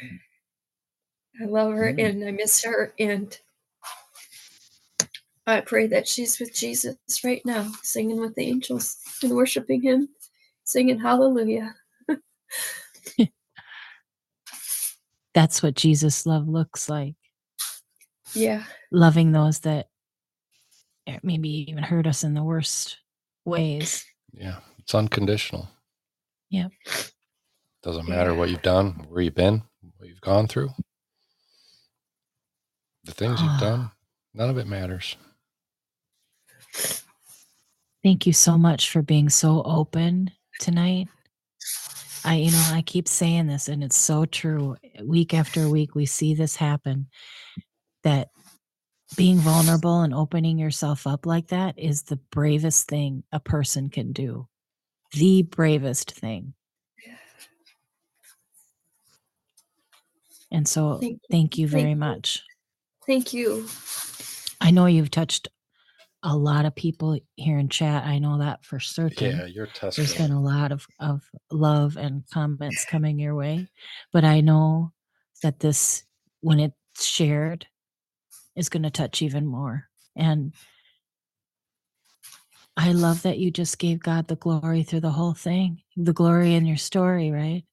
I 1.41 1.45
love 1.45 1.73
her 1.73 1.93
Mm. 1.93 1.99
and 1.99 2.25
I 2.25 2.31
miss 2.31 2.63
her 2.63 2.93
and 2.99 3.37
I 5.47 5.61
pray 5.61 5.87
that 5.87 6.07
she's 6.07 6.39
with 6.39 6.53
Jesus 6.53 6.97
right 7.23 7.41
now, 7.45 7.71
singing 7.81 8.19
with 8.19 8.35
the 8.35 8.43
angels 8.43 8.97
and 9.23 9.31
worshiping 9.31 9.81
him, 9.81 10.09
singing 10.65 10.99
hallelujah. 10.99 11.73
That's 15.33 15.63
what 15.63 15.75
Jesus' 15.75 16.25
love 16.25 16.49
looks 16.49 16.89
like. 16.89 17.15
Yeah. 18.33 18.65
Loving 18.91 19.31
those 19.31 19.59
that 19.59 19.87
maybe 21.23 21.47
even 21.69 21.83
hurt 21.83 22.07
us 22.07 22.25
in 22.25 22.33
the 22.33 22.43
worst 22.43 22.97
ways. 23.45 24.03
Yeah. 24.33 24.57
It's 24.79 24.93
unconditional. 24.93 25.69
Yep. 26.49 26.71
Doesn't 27.83 28.09
matter 28.09 28.33
what 28.33 28.49
you've 28.49 28.61
done, 28.63 29.05
where 29.07 29.21
you've 29.21 29.33
been, 29.35 29.63
what 29.95 30.09
you've 30.09 30.19
gone 30.19 30.47
through. 30.47 30.71
The 33.05 33.13
things 33.13 33.41
you've 33.41 33.51
ah. 33.51 33.59
done, 33.61 33.91
none 34.33 34.49
of 34.49 34.57
it 34.57 34.67
matters. 34.67 35.15
Thank 38.07 38.25
you 38.25 38.31
so 38.31 38.57
much 38.57 38.89
for 38.89 39.01
being 39.01 39.27
so 39.27 39.61
open 39.63 40.31
tonight. 40.61 41.09
I, 42.23 42.35
you 42.35 42.51
know, 42.51 42.69
I 42.71 42.81
keep 42.81 43.05
saying 43.05 43.47
this 43.47 43.67
and 43.67 43.83
it's 43.83 43.97
so 43.97 44.23
true. 44.23 44.77
Week 45.03 45.33
after 45.33 45.67
week, 45.67 45.93
we 45.93 46.05
see 46.05 46.33
this 46.33 46.55
happen 46.55 47.07
that 48.05 48.29
being 49.17 49.39
vulnerable 49.39 50.03
and 50.03 50.13
opening 50.13 50.57
yourself 50.57 51.05
up 51.05 51.25
like 51.25 51.49
that 51.49 51.77
is 51.77 52.03
the 52.03 52.15
bravest 52.15 52.87
thing 52.87 53.25
a 53.33 53.41
person 53.41 53.89
can 53.89 54.13
do. 54.13 54.47
The 55.11 55.41
bravest 55.41 56.11
thing. 56.11 56.53
And 60.49 60.65
so, 60.65 60.99
Thank 60.99 61.11
you. 61.11 61.19
thank 61.29 61.57
you 61.57 61.67
Thank 61.67 61.81
very 61.81 61.89
you. 61.89 61.97
much. 61.97 62.41
Thank 63.05 63.33
you. 63.33 63.67
I 64.61 64.71
know 64.71 64.85
you've 64.85 65.11
touched 65.11 65.49
a 66.27 66.35
lot 66.35 66.65
of 66.65 66.75
people 66.75 67.19
here 67.37 67.57
in 67.57 67.69
chat. 67.69 68.05
I 68.05 68.19
know 68.19 68.39
that 68.39 68.65
for 68.65 68.79
certain. 68.81 69.37
Yeah, 69.37 69.45
your 69.47 69.67
there's 69.95 70.13
been 70.15 70.31
a 70.31 70.41
lot 70.41 70.71
of, 70.73 70.85
of 70.99 71.23
love 71.51 71.97
and 71.97 72.23
comments 72.33 72.85
coming 72.85 73.19
your 73.19 73.35
way 73.35 73.67
but 74.13 74.25
i 74.25 74.41
know 74.41 74.91
that 75.43 75.59
this 75.61 76.03
when 76.41 76.59
it's 76.59 77.05
shared 77.05 77.65
is 78.55 78.69
going 78.69 78.83
to 78.83 78.89
touch 78.91 79.21
even 79.21 79.45
more 79.45 79.85
and 80.15 80.53
i 82.77 82.91
love 82.91 83.21
that 83.23 83.37
you 83.39 83.51
just 83.51 83.79
gave 83.79 83.99
god 84.01 84.27
the 84.27 84.35
glory 84.35 84.83
through 84.83 84.99
the 85.01 85.11
whole 85.11 85.33
thing 85.33 85.81
the 85.95 86.13
glory 86.13 86.55
in 86.55 86.65
your 86.65 86.77
story 86.77 87.31
right 87.31 87.63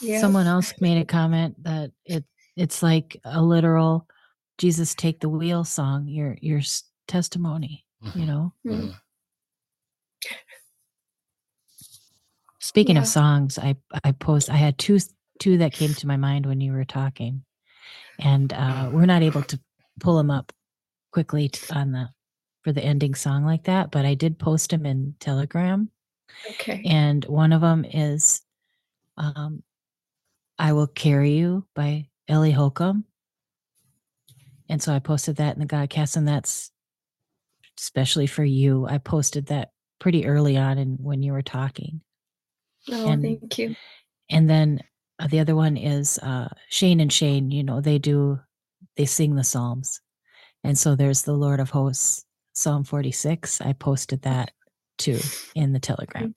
Yeah. 0.00 0.20
someone 0.20 0.46
else 0.46 0.74
made 0.80 1.00
a 1.00 1.04
comment 1.04 1.62
that 1.64 1.92
it 2.06 2.24
it's 2.56 2.82
like 2.82 3.20
a 3.24 3.42
literal 3.42 4.06
jesus 4.58 4.94
take 4.94 5.20
the 5.20 5.28
wheel 5.28 5.64
song 5.64 6.08
your 6.08 6.36
your 6.40 6.58
s- 6.60 6.84
testimony 7.08 7.84
you 8.14 8.22
Mhm. 8.22 8.26
know 8.26 8.54
Mhm. 8.66 9.00
Speaking 12.60 12.96
Yeah. 12.96 13.02
of 13.02 13.08
songs, 13.08 13.58
I 13.58 13.76
I 14.04 14.12
post 14.12 14.50
I 14.50 14.56
had 14.56 14.78
two 14.78 14.98
two 15.38 15.58
that 15.58 15.72
came 15.72 15.94
to 15.94 16.06
my 16.06 16.16
mind 16.16 16.46
when 16.46 16.60
you 16.60 16.72
were 16.72 16.84
talking, 16.84 17.44
and 18.18 18.52
uh, 18.52 18.88
we're 18.92 19.06
not 19.06 19.22
able 19.22 19.42
to 19.44 19.60
pull 20.00 20.16
them 20.16 20.30
up 20.30 20.52
quickly 21.12 21.48
t- 21.50 21.60
on 21.70 21.92
the 21.92 22.10
for 22.62 22.72
the 22.72 22.84
ending 22.84 23.14
song 23.14 23.44
like 23.44 23.64
that. 23.64 23.90
But 23.90 24.04
I 24.04 24.14
did 24.14 24.38
post 24.38 24.70
them 24.70 24.84
in 24.86 25.14
Telegram, 25.20 25.90
Okay. 26.50 26.82
and 26.84 27.24
one 27.26 27.52
of 27.52 27.60
them 27.60 27.84
is 27.84 28.42
um, 29.16 29.62
"I 30.58 30.72
Will 30.72 30.88
Carry 30.88 31.32
You" 31.38 31.66
by 31.74 32.08
Ellie 32.28 32.52
Holcomb, 32.52 33.04
and 34.68 34.82
so 34.82 34.92
I 34.92 34.98
posted 34.98 35.36
that 35.36 35.54
in 35.54 35.60
the 35.60 35.66
Godcast, 35.66 36.16
and 36.16 36.26
that's 36.26 36.72
especially 37.78 38.26
for 38.26 38.44
you. 38.44 38.86
I 38.86 38.98
posted 38.98 39.46
that 39.46 39.70
pretty 39.98 40.26
early 40.26 40.56
on, 40.56 40.78
and 40.78 40.98
when 41.00 41.22
you 41.22 41.32
were 41.32 41.42
talking. 41.42 42.00
Oh, 42.90 43.08
and- 43.08 43.22
thank 43.22 43.58
you. 43.58 43.74
and 44.30 44.48
then 44.48 44.80
uh, 45.18 45.26
the 45.26 45.40
other 45.40 45.54
one 45.56 45.76
is 45.76 46.18
uh, 46.18 46.48
Shane 46.68 47.00
and 47.00 47.12
Shane. 47.12 47.50
You 47.50 47.64
know, 47.64 47.80
they 47.80 47.98
do 47.98 48.40
they 48.96 49.04
sing 49.06 49.34
the 49.34 49.44
psalms, 49.44 50.00
and 50.64 50.78
so 50.78 50.94
there's 50.94 51.22
the 51.22 51.32
Lord 51.34 51.60
of 51.60 51.70
Hosts 51.70 52.24
Psalm 52.54 52.84
46. 52.84 53.60
I 53.60 53.72
posted 53.72 54.22
that 54.22 54.52
too 54.98 55.18
in 55.54 55.72
the 55.72 55.78
Telegram 55.78 56.34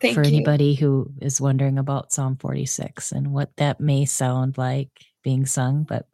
Thank 0.00 0.14
for 0.14 0.22
you. 0.22 0.28
anybody 0.28 0.74
who 0.74 1.10
is 1.20 1.40
wondering 1.40 1.78
about 1.78 2.12
Psalm 2.12 2.36
46 2.36 3.10
and 3.12 3.32
what 3.32 3.50
that 3.56 3.80
may 3.80 4.04
sound 4.04 4.56
like 4.58 4.90
being 5.24 5.44
sung, 5.46 5.84
but 5.88 6.06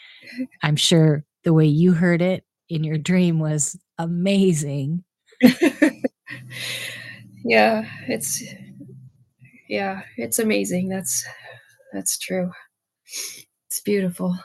I'm 0.62 0.76
sure 0.76 1.24
the 1.44 1.52
way 1.52 1.66
you 1.66 1.92
heard 1.92 2.22
it 2.22 2.44
in 2.68 2.84
your 2.84 2.98
dream 2.98 3.38
was 3.38 3.76
amazing. 3.98 5.04
yeah, 7.44 7.88
it's 8.08 8.42
yeah, 9.68 10.02
it's 10.16 10.38
amazing. 10.38 10.88
That's 10.88 11.24
that's 11.92 12.18
true. 12.18 12.50
It's 13.68 13.80
beautiful. 13.80 14.36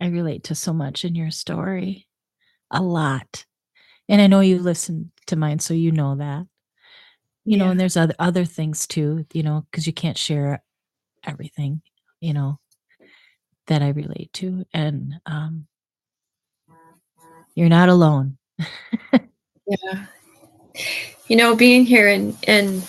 I 0.00 0.06
relate 0.08 0.44
to 0.44 0.54
so 0.54 0.72
much 0.72 1.04
in 1.04 1.14
your 1.14 1.30
story. 1.30 2.06
A 2.70 2.82
lot. 2.82 3.44
And 4.08 4.20
I 4.20 4.26
know 4.26 4.40
you 4.40 4.58
listen 4.58 5.12
to 5.26 5.36
mine, 5.36 5.58
so 5.58 5.74
you 5.74 5.92
know 5.92 6.16
that. 6.16 6.46
You 7.44 7.56
know, 7.56 7.70
and 7.70 7.80
there's 7.80 7.96
other 7.96 8.14
other 8.18 8.44
things 8.44 8.86
too, 8.86 9.24
you 9.32 9.42
know, 9.42 9.64
because 9.70 9.86
you 9.86 9.92
can't 9.92 10.18
share 10.18 10.62
everything, 11.24 11.80
you 12.20 12.34
know, 12.34 12.58
that 13.68 13.82
I 13.82 13.88
relate 13.88 14.32
to. 14.34 14.66
And 14.74 15.14
um 15.24 15.66
you're 17.58 17.68
not 17.68 17.88
alone. 17.88 18.38
Yeah. 19.70 20.06
You 21.26 21.36
know, 21.36 21.54
being 21.54 21.84
here 21.84 22.08
and 22.08 22.34
and 22.46 22.82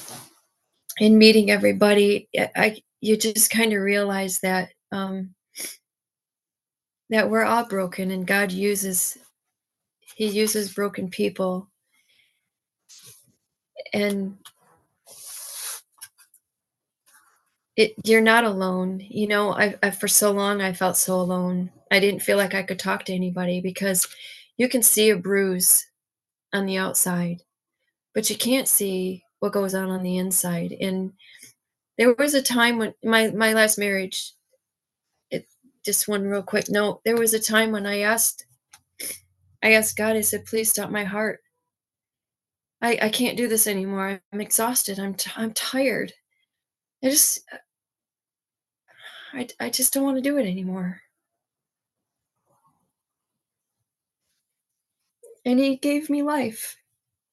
and 1.01 1.19
meeting 1.19 1.51
everybody, 1.51 2.29
I, 2.55 2.81
you 3.01 3.17
just 3.17 3.49
kind 3.49 3.73
of 3.73 3.81
realize 3.81 4.39
that 4.39 4.69
um 4.93 5.35
that 7.09 7.29
we're 7.29 7.43
all 7.43 7.65
broken 7.65 8.11
and 8.11 8.25
God 8.25 8.53
uses 8.53 9.17
he 10.15 10.27
uses 10.27 10.73
broken 10.73 11.09
people 11.09 11.69
and 13.91 14.37
it 17.75 17.93
you're 18.05 18.21
not 18.21 18.45
alone. 18.45 19.05
You 19.05 19.27
know, 19.27 19.53
I, 19.53 19.75
I 19.83 19.89
for 19.89 20.07
so 20.07 20.31
long 20.31 20.61
I 20.61 20.71
felt 20.71 20.95
so 20.95 21.15
alone. 21.19 21.71
I 21.91 21.99
didn't 21.99 22.21
feel 22.21 22.37
like 22.37 22.53
I 22.53 22.63
could 22.63 22.79
talk 22.79 23.03
to 23.05 23.13
anybody 23.13 23.59
because 23.59 24.07
you 24.59 24.69
can 24.69 24.83
see 24.83 25.09
a 25.09 25.17
bruise 25.17 25.87
on 26.53 26.67
the 26.67 26.77
outside, 26.77 27.41
but 28.13 28.29
you 28.29 28.35
can't 28.35 28.67
see 28.67 29.23
what 29.39 29.53
goes 29.53 29.73
on 29.73 29.89
on 29.89 30.03
the 30.03 30.17
inside. 30.17 30.73
And 30.79 31.13
there 31.97 32.13
was 32.13 32.33
a 32.35 32.41
time 32.41 32.77
when 32.77 32.93
my 33.03 33.29
my 33.31 33.53
last 33.53 33.77
marriage 33.79 34.33
it 35.31 35.45
just 35.85 36.07
one 36.07 36.23
real 36.23 36.41
quick 36.41 36.69
note 36.69 37.01
there 37.03 37.17
was 37.17 37.33
a 37.33 37.39
time 37.39 37.73
when 37.73 37.85
i 37.85 37.99
asked 37.99 38.45
i 39.61 39.73
asked 39.73 39.97
god 39.97 40.15
i 40.15 40.21
said 40.21 40.45
please 40.45 40.69
stop 40.71 40.89
my 40.89 41.03
heart. 41.03 41.39
I 42.81 42.97
i 43.01 43.09
can't 43.09 43.37
do 43.37 43.47
this 43.49 43.67
anymore. 43.67 44.21
I'm 44.33 44.41
exhausted. 44.41 44.99
I'm 44.99 45.13
t- 45.13 45.31
i'm 45.35 45.53
tired. 45.53 46.13
I 47.03 47.09
just 47.09 47.41
i 49.33 49.47
i 49.59 49.69
just 49.69 49.93
don't 49.93 50.03
want 50.05 50.17
to 50.17 50.21
do 50.21 50.37
it 50.37 50.47
anymore 50.47 51.01
and 55.49 55.59
he 55.59 55.77
gave 55.77 56.11
me 56.11 56.21
life. 56.21 56.77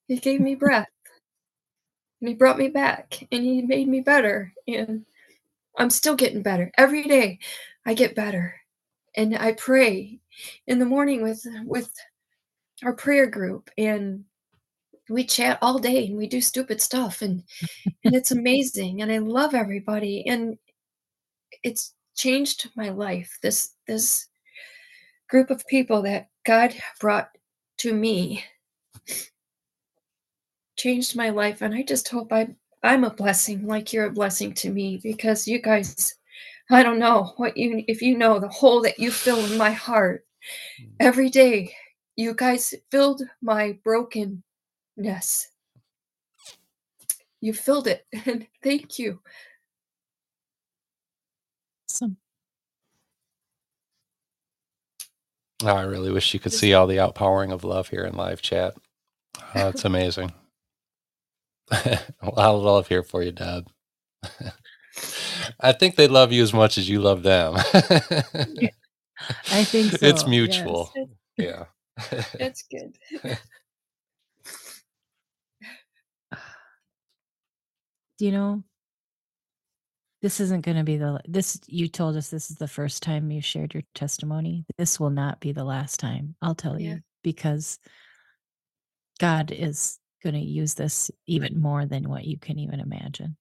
He 0.07 0.17
gave 0.17 0.41
me 0.41 0.55
breath. 0.55 0.89
And 2.19 2.27
he 2.29 2.33
brought 2.33 2.57
me 2.57 2.67
back. 2.67 3.27
And 3.31 3.43
he 3.43 3.61
made 3.61 3.87
me 3.87 4.01
better. 4.01 4.51
And 4.67 5.05
i'm 5.77 5.91
still 5.91 6.15
getting 6.15 6.41
better. 6.41 6.71
Every 6.77 7.03
day 7.03 7.37
i 7.85 7.93
get 7.93 8.15
better. 8.15 8.55
And 9.15 9.37
i 9.37 9.51
pray 9.53 10.19
in 10.65 10.79
the 10.79 10.85
morning 10.85 11.21
with 11.21 11.45
with 11.63 11.93
our 12.83 12.93
prayer 12.93 13.27
group. 13.27 13.69
And 13.77 14.25
we 15.09 15.23
chat 15.23 15.59
all 15.61 15.77
day 15.77 16.07
and 16.07 16.17
we 16.17 16.25
do 16.25 16.41
stupid 16.41 16.81
stuff. 16.81 17.21
And 17.21 17.43
and 18.03 18.15
it's 18.15 18.31
amazing. 18.31 19.03
And 19.03 19.11
i 19.11 19.19
love 19.19 19.53
everybody. 19.53 20.25
And 20.27 20.57
it's 21.61 21.93
changed 22.15 22.71
my 22.75 22.89
life. 22.89 23.37
This 23.43 23.75
this 23.85 24.27
group 25.29 25.51
of 25.51 25.67
people 25.67 26.01
that 26.01 26.29
god 26.45 26.73
brought 26.99 27.29
to 27.77 27.93
me 27.93 28.43
changed 30.77 31.15
my 31.15 31.29
life 31.29 31.61
and 31.61 31.73
i 31.73 31.81
just 31.83 32.07
hope 32.09 32.31
i 32.31 32.47
i'm 32.83 33.03
a 33.03 33.09
blessing 33.09 33.65
like 33.67 33.91
you're 33.93 34.05
a 34.05 34.11
blessing 34.11 34.53
to 34.53 34.69
me 34.69 34.97
because 35.03 35.47
you 35.47 35.59
guys 35.61 36.15
i 36.69 36.83
don't 36.83 36.99
know 36.99 37.33
what 37.37 37.57
you 37.57 37.83
if 37.87 38.01
you 38.01 38.17
know 38.17 38.39
the 38.39 38.47
hole 38.47 38.81
that 38.81 38.99
you 38.99 39.11
fill 39.11 39.43
in 39.45 39.57
my 39.57 39.71
heart. 39.71 40.25
Hmm. 40.79 40.85
Every 40.99 41.29
day 41.29 41.73
you 42.15 42.33
guys 42.33 42.73
filled 42.91 43.21
my 43.41 43.77
brokenness. 43.83 44.43
You 47.41 47.53
filled 47.53 47.87
it 47.87 48.05
and 48.25 48.47
thank 48.63 48.99
you 48.99 49.19
Some 51.87 52.17
Oh, 55.63 55.67
I 55.75 55.83
really 55.83 56.11
wish 56.11 56.33
you 56.33 56.39
could 56.39 56.53
see 56.53 56.73
all 56.73 56.87
the 56.87 56.99
outpouring 56.99 57.51
of 57.51 57.63
love 57.63 57.89
here 57.89 58.03
in 58.05 58.15
live 58.15 58.41
chat. 58.41 58.75
Oh, 59.55 59.69
it's 59.69 59.85
amazing. 59.85 60.31
a 61.71 61.99
lot 62.23 62.55
of 62.55 62.61
love 62.63 62.87
here 62.87 63.03
for 63.03 63.23
you, 63.23 63.31
Deb. 63.31 63.67
I 65.59 65.73
think 65.73 65.95
they 65.95 66.07
love 66.07 66.31
you 66.31 66.43
as 66.43 66.53
much 66.53 66.77
as 66.77 66.89
you 66.89 67.01
love 67.01 67.23
them. 67.23 67.55
I 69.51 69.63
think 69.63 69.93
so. 69.99 70.05
it's 70.05 70.23
yes. 70.23 70.27
mutual. 70.27 70.93
Yeah. 71.37 71.65
that's 72.39 72.63
good 72.71 72.97
Do 78.17 78.25
you 78.25 78.31
know 78.31 78.63
this 80.21 80.39
isn't 80.39 80.65
going 80.65 80.77
to 80.77 80.83
be 80.83 80.97
the 80.97 81.19
this 81.27 81.59
you 81.67 81.87
told 81.87 82.15
us 82.17 82.29
this 82.29 82.49
is 82.49 82.57
the 82.57 82.67
first 82.67 83.03
time 83.03 83.29
you 83.31 83.41
shared 83.41 83.73
your 83.73 83.83
testimony 83.93 84.65
this 84.77 84.99
will 84.99 85.09
not 85.09 85.39
be 85.39 85.51
the 85.51 85.63
last 85.63 85.99
time 85.99 86.35
i'll 86.41 86.55
tell 86.55 86.79
Yeah. 86.79 86.95
you 86.95 86.99
because 87.23 87.77
god 89.19 89.51
is 89.51 89.99
going 90.23 90.33
to 90.35 90.41
use 90.41 90.73
this 90.73 91.11
even 91.27 91.61
more 91.61 91.85
than 91.85 92.09
what 92.09 92.25
you 92.25 92.37
can 92.37 92.59
even 92.59 92.79
imagine 92.79 93.35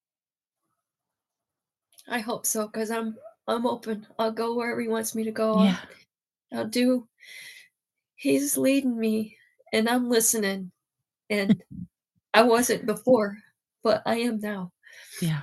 I 2.08 2.20
hope 2.20 2.46
so, 2.46 2.66
because 2.66 2.92
I'm 2.92 3.16
I'm 3.48 3.66
open. 3.66 4.06
I'll 4.16 4.30
go 4.30 4.54
wherever 4.54 4.80
he 4.80 4.86
wants 4.86 5.16
me 5.16 5.24
to 5.24 5.32
go. 5.32 5.54
I'll- 5.54 5.64
yeah 5.64 5.78
I'll 6.52 6.66
do. 6.68 7.08
He's 8.14 8.56
leading 8.56 8.96
me, 8.96 9.36
and 9.72 9.88
I'm 9.88 10.08
listening. 10.08 10.70
And 11.30 11.60
I 12.34 12.44
wasn't 12.44 12.86
before, 12.86 13.38
but 13.82 14.02
I 14.06 14.18
am 14.18 14.38
now. 14.38 14.70
yeah 15.20 15.42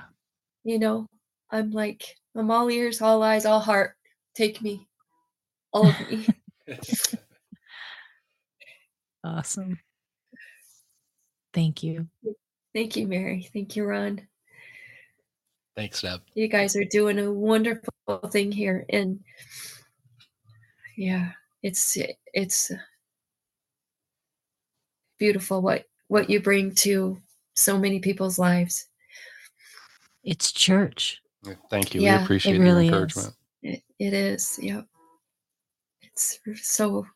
You 0.64 0.78
know, 0.78 1.06
I'm 1.50 1.70
like 1.70 2.16
I'm 2.34 2.50
all 2.50 2.70
ears, 2.70 3.00
all 3.00 3.22
eyes, 3.22 3.46
all 3.46 3.60
heart. 3.60 3.96
Take 4.34 4.60
me, 4.62 4.86
all 5.72 5.88
of 5.88 6.10
me. 6.10 6.26
awesome 9.24 9.78
thank 11.54 11.82
you 11.82 12.06
Thank 12.74 12.96
you, 12.96 13.06
Mary. 13.06 13.48
Thank 13.52 13.76
you, 13.76 13.84
Ron. 13.84 14.20
Thanks, 15.76 16.02
Deb. 16.02 16.22
You 16.34 16.48
guys 16.48 16.74
are 16.74 16.84
doing 16.84 17.20
a 17.20 17.32
wonderful 17.32 18.18
thing 18.32 18.50
here, 18.50 18.84
and 18.88 19.20
yeah, 20.96 21.30
it's 21.62 21.96
it's 22.32 22.72
beautiful 25.18 25.62
what 25.62 25.84
what 26.08 26.28
you 26.28 26.40
bring 26.40 26.74
to 26.74 27.16
so 27.54 27.78
many 27.78 28.00
people's 28.00 28.38
lives. 28.40 28.88
it's 30.24 30.50
church 30.50 31.20
Thank 31.70 31.94
you. 31.94 32.00
Yeah, 32.02 32.18
we 32.18 32.24
appreciate 32.24 32.58
really 32.58 32.86
is. 32.86 32.90
your 32.90 33.02
encouragement. 33.02 33.34
It, 33.62 33.82
it 33.98 34.12
is, 34.14 34.58
yep. 34.60 34.86
It's 36.02 36.38
so 36.62 37.06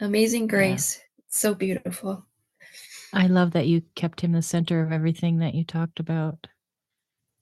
amazing 0.00 0.46
grace. 0.46 1.00
So 1.28 1.54
beautiful. 1.54 2.24
i 3.12 3.26
love 3.26 3.52
that 3.52 3.66
you 3.66 3.82
kept 3.94 4.20
him 4.20 4.32
the 4.32 4.42
center 4.42 4.82
of 4.82 4.92
everything 4.92 5.38
that 5.38 5.54
you 5.54 5.64
talked 5.64 6.00
about 6.00 6.46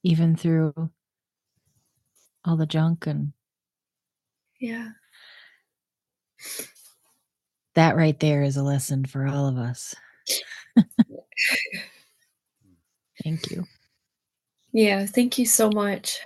even 0.02 0.36
through 0.36 0.72
all 2.44 2.56
the 2.56 2.66
junk 2.66 3.06
and 3.06 3.32
Yeah. 4.60 4.90
that 7.74 7.96
right 7.96 8.18
there 8.20 8.42
is 8.42 8.56
a 8.56 8.62
lesson 8.62 9.04
for 9.04 9.26
all 9.26 9.46
of 9.48 9.56
us 9.56 9.94
thank 13.24 13.50
you 13.50 13.64
Yeah. 14.76 15.06
Thank 15.06 15.38
you 15.38 15.46
so 15.46 15.70
much. 15.70 16.18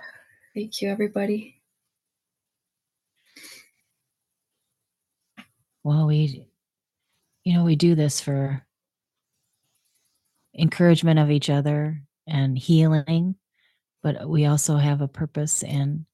Thank 0.53 0.81
you, 0.81 0.89
everybody. 0.89 1.61
well 5.83 6.05
we 6.05 6.45
you 7.43 7.53
know 7.55 7.63
we 7.63 7.75
do 7.75 7.95
this 7.95 8.21
for 8.21 8.63
encouragement 10.59 11.17
of 11.17 11.31
each 11.31 11.49
other 11.49 11.99
and 12.27 12.55
healing 12.55 13.33
but 14.03 14.29
we 14.29 14.45
also 14.45 14.77
have 14.77 15.01
a 15.01 15.07
purpose 15.07 15.63
in 15.63 16.05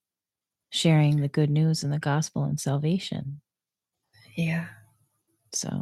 sharing 0.69 1.19
the 1.19 1.27
good 1.27 1.49
news 1.49 1.83
and 1.83 1.91
the 1.91 1.99
gospel 1.99 2.45
and 2.45 2.57
salvation 2.57 3.41
Yeah. 4.35 4.67
so 5.53 5.81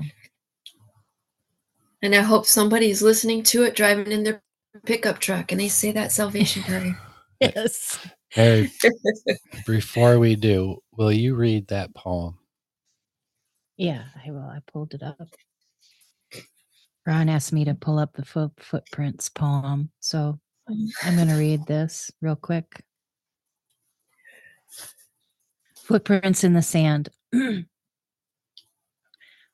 And 2.02 2.16
I 2.16 2.22
hope 2.22 2.48
somebody's 2.48 3.04
listening 3.04 3.44
to 3.44 3.66
it 3.66 3.76
driving 3.76 4.12
in 4.12 4.24
their 4.24 4.42
pickup 4.86 5.20
truck 5.20 5.52
and 5.52 5.60
they 5.62 5.68
say 5.68 5.92
that 5.92 6.12
salvation 6.12 6.64
prayer. 6.68 6.98
yes 7.40 8.00
Hey, 8.30 8.70
before 9.66 10.20
we 10.20 10.36
do, 10.36 10.78
will 10.98 11.12
you 11.12 11.36
read 11.36 11.68
that 11.68 11.94
poem? 11.96 12.38
yeah 13.78 14.04
i 14.26 14.32
will 14.32 14.40
i 14.40 14.60
pulled 14.72 14.94
it 14.94 15.04
up 15.04 15.28
ron 17.06 17.28
asked 17.30 17.52
me 17.52 17.66
to 17.66 17.74
pull 17.76 18.00
up 18.00 18.14
the 18.14 18.24
foot, 18.24 18.52
footprints 18.58 19.28
poem 19.30 19.90
so 20.00 20.40
i'm 21.04 21.16
going 21.18 21.28
to 21.28 21.34
read 21.36 21.66
this 21.68 22.10
real 22.22 22.38
quick 22.38 22.84
Footprints 25.86 26.44
in 26.44 26.54
the 26.54 26.64
sand. 26.64 27.10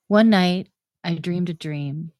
One 0.07 0.30
night, 0.30 0.69
I 1.03 1.15
dreamed 1.15 1.49
a 1.49 1.53
dream. 1.53 2.14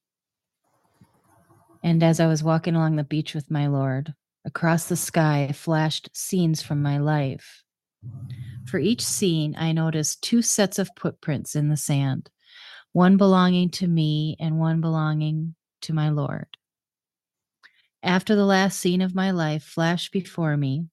And 1.84 2.04
as 2.04 2.20
I 2.20 2.28
was 2.28 2.44
walking 2.44 2.76
along 2.76 2.96
the 2.96 3.04
beach 3.04 3.34
with 3.34 3.50
my 3.50 3.68
Lord, 3.68 4.14
across 4.46 4.86
the 4.86 4.96
sky 4.96 5.52
flashed 5.54 6.10
scenes 6.14 6.62
from 6.62 6.82
my 6.82 6.98
life. 6.98 7.64
For 8.66 8.80
each 8.80 9.02
scene, 9.02 9.56
I 9.58 9.72
noticed 9.72 10.22
two 10.22 10.42
sets 10.42 10.80
of 10.80 10.90
footprints 10.98 11.56
in 11.56 11.70
the 11.70 11.78
sand, 11.78 12.30
one 12.92 13.18
belonging 13.18 13.70
to 13.72 13.88
me 13.88 14.36
and 14.40 14.60
one 14.60 14.82
belonging 14.82 15.56
to 15.82 15.94
my 15.94 16.10
Lord. 16.10 16.58
After 18.04 18.36
the 18.36 18.46
last 18.46 18.80
scene 18.80 19.02
of 19.02 19.14
my 19.14 19.32
life 19.32 19.64
flashed 19.64 20.12
before 20.12 20.58
me, 20.58 20.88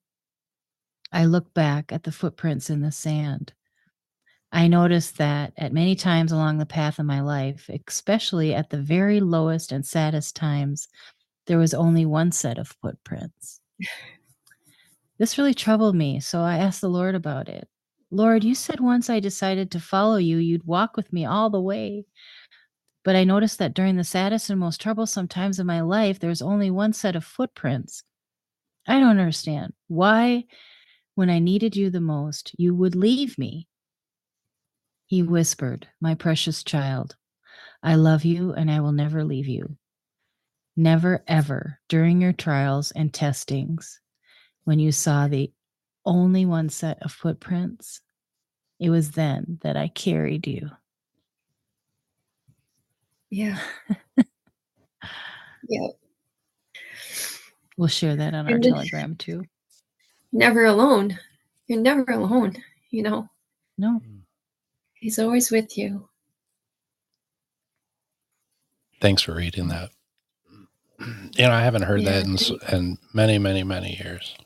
I 1.10 1.24
looked 1.24 1.55
back 1.55 1.90
at 1.90 2.02
the 2.02 2.12
footprints 2.12 2.69
in 2.69 2.82
the 2.82 2.93
sand. 2.93 3.55
I 4.50 4.66
noticed 4.66 5.18
that 5.18 5.52
at 5.56 5.72
many 5.72 5.94
times 5.94 6.32
along 6.32 6.58
the 6.58 6.66
path 6.66 6.98
of 6.98 7.06
my 7.06 7.20
life, 7.20 7.68
especially 7.86 8.54
at 8.54 8.70
the 8.70 8.80
very 8.80 9.20
lowest 9.20 9.72
and 9.72 9.84
saddest 9.84 10.34
times, 10.34 10.88
there 11.46 11.58
was 11.58 11.74
only 11.74 12.06
one 12.06 12.32
set 12.32 12.58
of 12.58 12.68
footprints. 12.82 13.60
This 15.18 15.36
really 15.36 15.54
troubled 15.54 15.96
me, 15.96 16.20
so 16.20 16.42
I 16.42 16.58
asked 16.58 16.80
the 16.80 16.88
Lord 16.88 17.14
about 17.14 17.48
it. 17.48 17.68
Lord, 18.10 18.44
you 18.44 18.54
said 18.54 18.80
once 18.80 19.10
I 19.10 19.20
decided 19.20 19.70
to 19.72 19.80
follow 19.80 20.16
you, 20.16 20.38
you'd 20.38 20.64
walk 20.64 20.96
with 20.96 21.12
me 21.12 21.26
all 21.26 21.50
the 21.50 21.60
way. 21.60 22.06
But 23.04 23.16
I 23.16 23.24
noticed 23.24 23.58
that 23.58 23.74
during 23.74 23.96
the 23.96 24.04
saddest 24.04 24.48
and 24.48 24.60
most 24.60 24.80
troublesome 24.80 25.28
times 25.28 25.58
of 25.58 25.66
my 25.66 25.80
life, 25.80 26.20
there's 26.20 26.40
only 26.40 26.70
one 26.70 26.92
set 26.92 27.16
of 27.16 27.24
footprints. 27.24 28.02
I 28.86 29.00
don't 29.00 29.18
understand. 29.18 29.74
Why, 29.88 30.44
when 31.16 31.28
I 31.28 31.38
needed 31.38 31.76
you 31.76 31.90
the 31.90 32.00
most, 32.00 32.52
you 32.56 32.74
would 32.74 32.94
leave 32.94 33.36
me? 33.38 33.66
He 35.09 35.22
whispered, 35.22 35.89
My 36.02 36.14
precious 36.14 36.62
child, 36.62 37.16
I 37.82 37.94
love 37.94 38.26
you 38.26 38.52
and 38.52 38.70
I 38.70 38.80
will 38.80 38.93
never 38.93 39.24
leave 39.24 39.48
you. 39.48 39.78
Never, 40.76 41.24
ever, 41.26 41.80
during 41.89 42.20
your 42.20 42.35
trials 42.35 42.90
and 42.90 43.12
testings, 43.12 44.01
when 44.64 44.78
you 44.78 44.93
saw 44.93 45.26
the 45.26 45.51
only 46.05 46.44
one 46.44 46.68
set 46.68 47.02
of 47.02 47.10
footprints, 47.10 48.02
it 48.78 48.90
was 48.90 49.12
then 49.12 49.59
that 49.62 49.78
I 49.78 49.89
carried 49.89 50.47
you. 50.47 50.68
Yeah. 53.30 53.59
yeah. 55.68 55.89
We'll 57.78 57.89
share 57.89 58.14
that 58.14 58.35
on 58.35 58.47
our 58.47 58.56
And 58.56 58.62
telegram 58.62 59.16
too. 59.16 59.43
Never 60.32 60.66
alone. 60.66 61.18
You're 61.66 61.80
never 61.80 62.05
alone. 62.12 62.56
You 62.90 63.02
know, 63.05 63.28
No, 63.78 64.02
he's 65.00 65.18
always 65.18 65.50
with 65.50 65.76
you. 65.78 66.08
Thanks 69.00 69.22
for 69.22 69.34
reading 69.34 69.68
that. 69.68 69.90
You 71.00 71.44
know, 71.46 71.52
I 71.52 71.60
haven't 71.62 71.82
heard 71.82 72.04
that 72.06 72.24
in, 72.24 72.34
s- 72.34 72.50
in 72.72 72.98
many, 73.14 73.38
many, 73.38 73.62
many 73.62 73.96
years. 74.02 74.36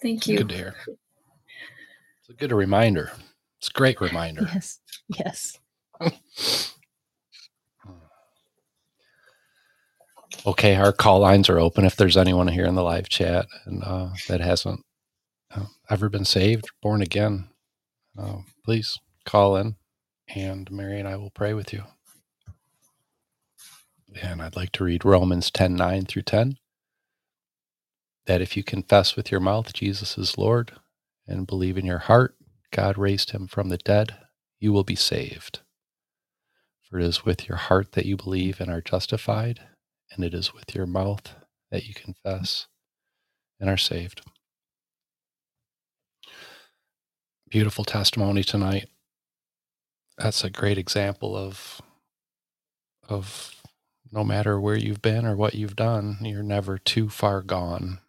Thank 0.00 0.18
It's 0.20 0.28
you. 0.28 0.38
good 0.38 0.48
to 0.50 0.56
hear. 0.56 0.74
It's 0.86 2.28
a 2.30 2.34
good 2.34 2.52
reminder. 2.52 3.10
It's 3.58 3.68
a 3.68 3.72
great 3.72 4.00
reminder. 4.00 4.42
yes, 4.54 4.78
yes. 5.08 5.58
Okay, 10.46 10.76
our 10.76 10.92
call 10.92 11.18
lines 11.20 11.48
are 11.48 11.58
open 11.58 11.84
if 11.84 11.96
there's 11.96 12.16
anyone 12.16 12.48
here 12.48 12.64
in 12.64 12.74
the 12.74 12.82
live 12.82 13.08
chat 13.08 13.46
and 13.66 13.82
uh, 13.82 14.10
that 14.28 14.40
hasn't 14.40 14.80
uh, 15.54 15.64
ever 15.90 16.08
been 16.08 16.24
saved, 16.24 16.70
born 16.80 17.02
again. 17.02 17.48
Uh, 18.16 18.38
please 18.64 18.98
call 19.28 19.56
in, 19.56 19.76
and 20.34 20.70
Mary 20.72 21.00
and 21.00 21.08
I 21.08 21.16
will 21.16 21.30
pray 21.30 21.54
with 21.54 21.72
you. 21.72 21.84
And 24.22 24.42
I'd 24.42 24.56
like 24.56 24.72
to 24.72 24.84
read 24.84 25.04
Romans 25.04 25.50
10 25.50 25.76
9 25.76 26.06
through 26.06 26.22
10. 26.22 26.58
That 28.26 28.42
if 28.42 28.56
you 28.56 28.64
confess 28.64 29.16
with 29.16 29.30
your 29.30 29.40
mouth 29.40 29.72
Jesus 29.72 30.18
is 30.18 30.38
Lord 30.38 30.72
and 31.26 31.46
believe 31.46 31.78
in 31.78 31.86
your 31.86 31.98
heart 31.98 32.36
God 32.72 32.98
raised 32.98 33.30
him 33.32 33.46
from 33.46 33.68
the 33.68 33.78
dead, 33.78 34.16
you 34.60 34.72
will 34.72 34.84
be 34.84 34.96
saved. 34.96 35.60
For 36.82 36.98
it 36.98 37.04
is 37.06 37.24
with 37.24 37.48
your 37.48 37.58
heart 37.58 37.92
that 37.92 38.06
you 38.06 38.16
believe 38.16 38.60
and 38.60 38.70
are 38.70 38.80
justified, 38.80 39.60
and 40.12 40.24
it 40.24 40.34
is 40.34 40.54
with 40.54 40.74
your 40.74 40.86
mouth 40.86 41.34
that 41.70 41.86
you 41.86 41.94
confess 41.94 42.66
and 43.60 43.68
are 43.70 43.76
saved. 43.76 44.22
Beautiful 47.50 47.84
testimony 47.84 48.44
tonight. 48.44 48.88
That's 50.18 50.42
a 50.42 50.50
great 50.50 50.78
example 50.78 51.36
of 51.36 51.80
of 53.08 53.62
no 54.10 54.24
matter 54.24 54.60
where 54.60 54.76
you've 54.76 55.00
been 55.00 55.24
or 55.24 55.36
what 55.36 55.54
you've 55.54 55.76
done, 55.76 56.18
you're 56.22 56.42
never 56.42 56.76
too 56.76 57.08
far 57.08 57.40
gone. 57.40 58.00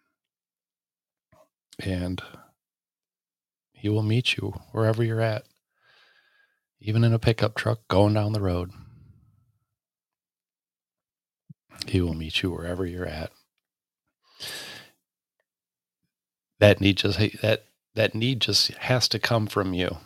And 1.78 2.20
he 3.72 3.88
will 3.88 4.02
meet 4.02 4.36
you 4.36 4.54
wherever 4.72 5.02
you're 5.02 5.20
at, 5.20 5.44
even 6.80 7.04
in 7.04 7.14
a 7.14 7.18
pickup 7.18 7.54
truck 7.54 7.80
going 7.88 8.14
down 8.14 8.32
the 8.32 8.40
road. 8.40 8.72
He 11.86 12.00
will 12.00 12.14
meet 12.14 12.42
you 12.42 12.50
wherever 12.50 12.84
you're 12.84 13.06
at. 13.06 13.30
That 16.58 16.80
need 16.80 16.98
just 16.98 17.18
that 17.40 17.64
that 17.94 18.14
need 18.14 18.40
just 18.40 18.68
has 18.74 19.08
to 19.08 19.18
come 19.18 19.46
from 19.46 19.72
you. 19.72 19.96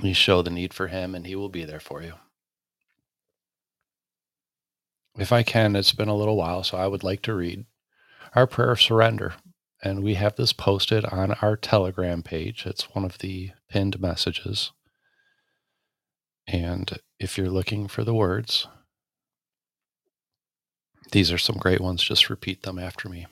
You 0.00 0.14
show 0.14 0.42
the 0.42 0.50
need 0.50 0.72
for 0.72 0.88
him 0.88 1.14
and 1.14 1.26
he 1.26 1.34
will 1.34 1.48
be 1.48 1.64
there 1.64 1.80
for 1.80 2.02
you. 2.02 2.14
If 5.18 5.32
I 5.32 5.42
can, 5.42 5.74
it's 5.74 5.92
been 5.92 6.08
a 6.08 6.14
little 6.14 6.36
while, 6.36 6.62
so 6.62 6.78
I 6.78 6.86
would 6.86 7.02
like 7.02 7.22
to 7.22 7.34
read 7.34 7.66
our 8.34 8.46
prayer 8.46 8.70
of 8.70 8.80
surrender. 8.80 9.34
And 9.82 10.02
we 10.02 10.14
have 10.14 10.36
this 10.36 10.52
posted 10.52 11.04
on 11.06 11.32
our 11.42 11.56
Telegram 11.56 12.22
page. 12.22 12.66
It's 12.66 12.94
one 12.94 13.04
of 13.04 13.18
the 13.18 13.50
pinned 13.68 14.00
messages. 14.00 14.72
And 16.46 16.98
if 17.18 17.36
you're 17.36 17.50
looking 17.50 17.88
for 17.88 18.04
the 18.04 18.14
words, 18.14 18.68
these 21.10 21.32
are 21.32 21.38
some 21.38 21.56
great 21.56 21.80
ones. 21.80 22.02
Just 22.02 22.30
repeat 22.30 22.62
them 22.62 22.78
after 22.78 23.08
me. 23.08 23.26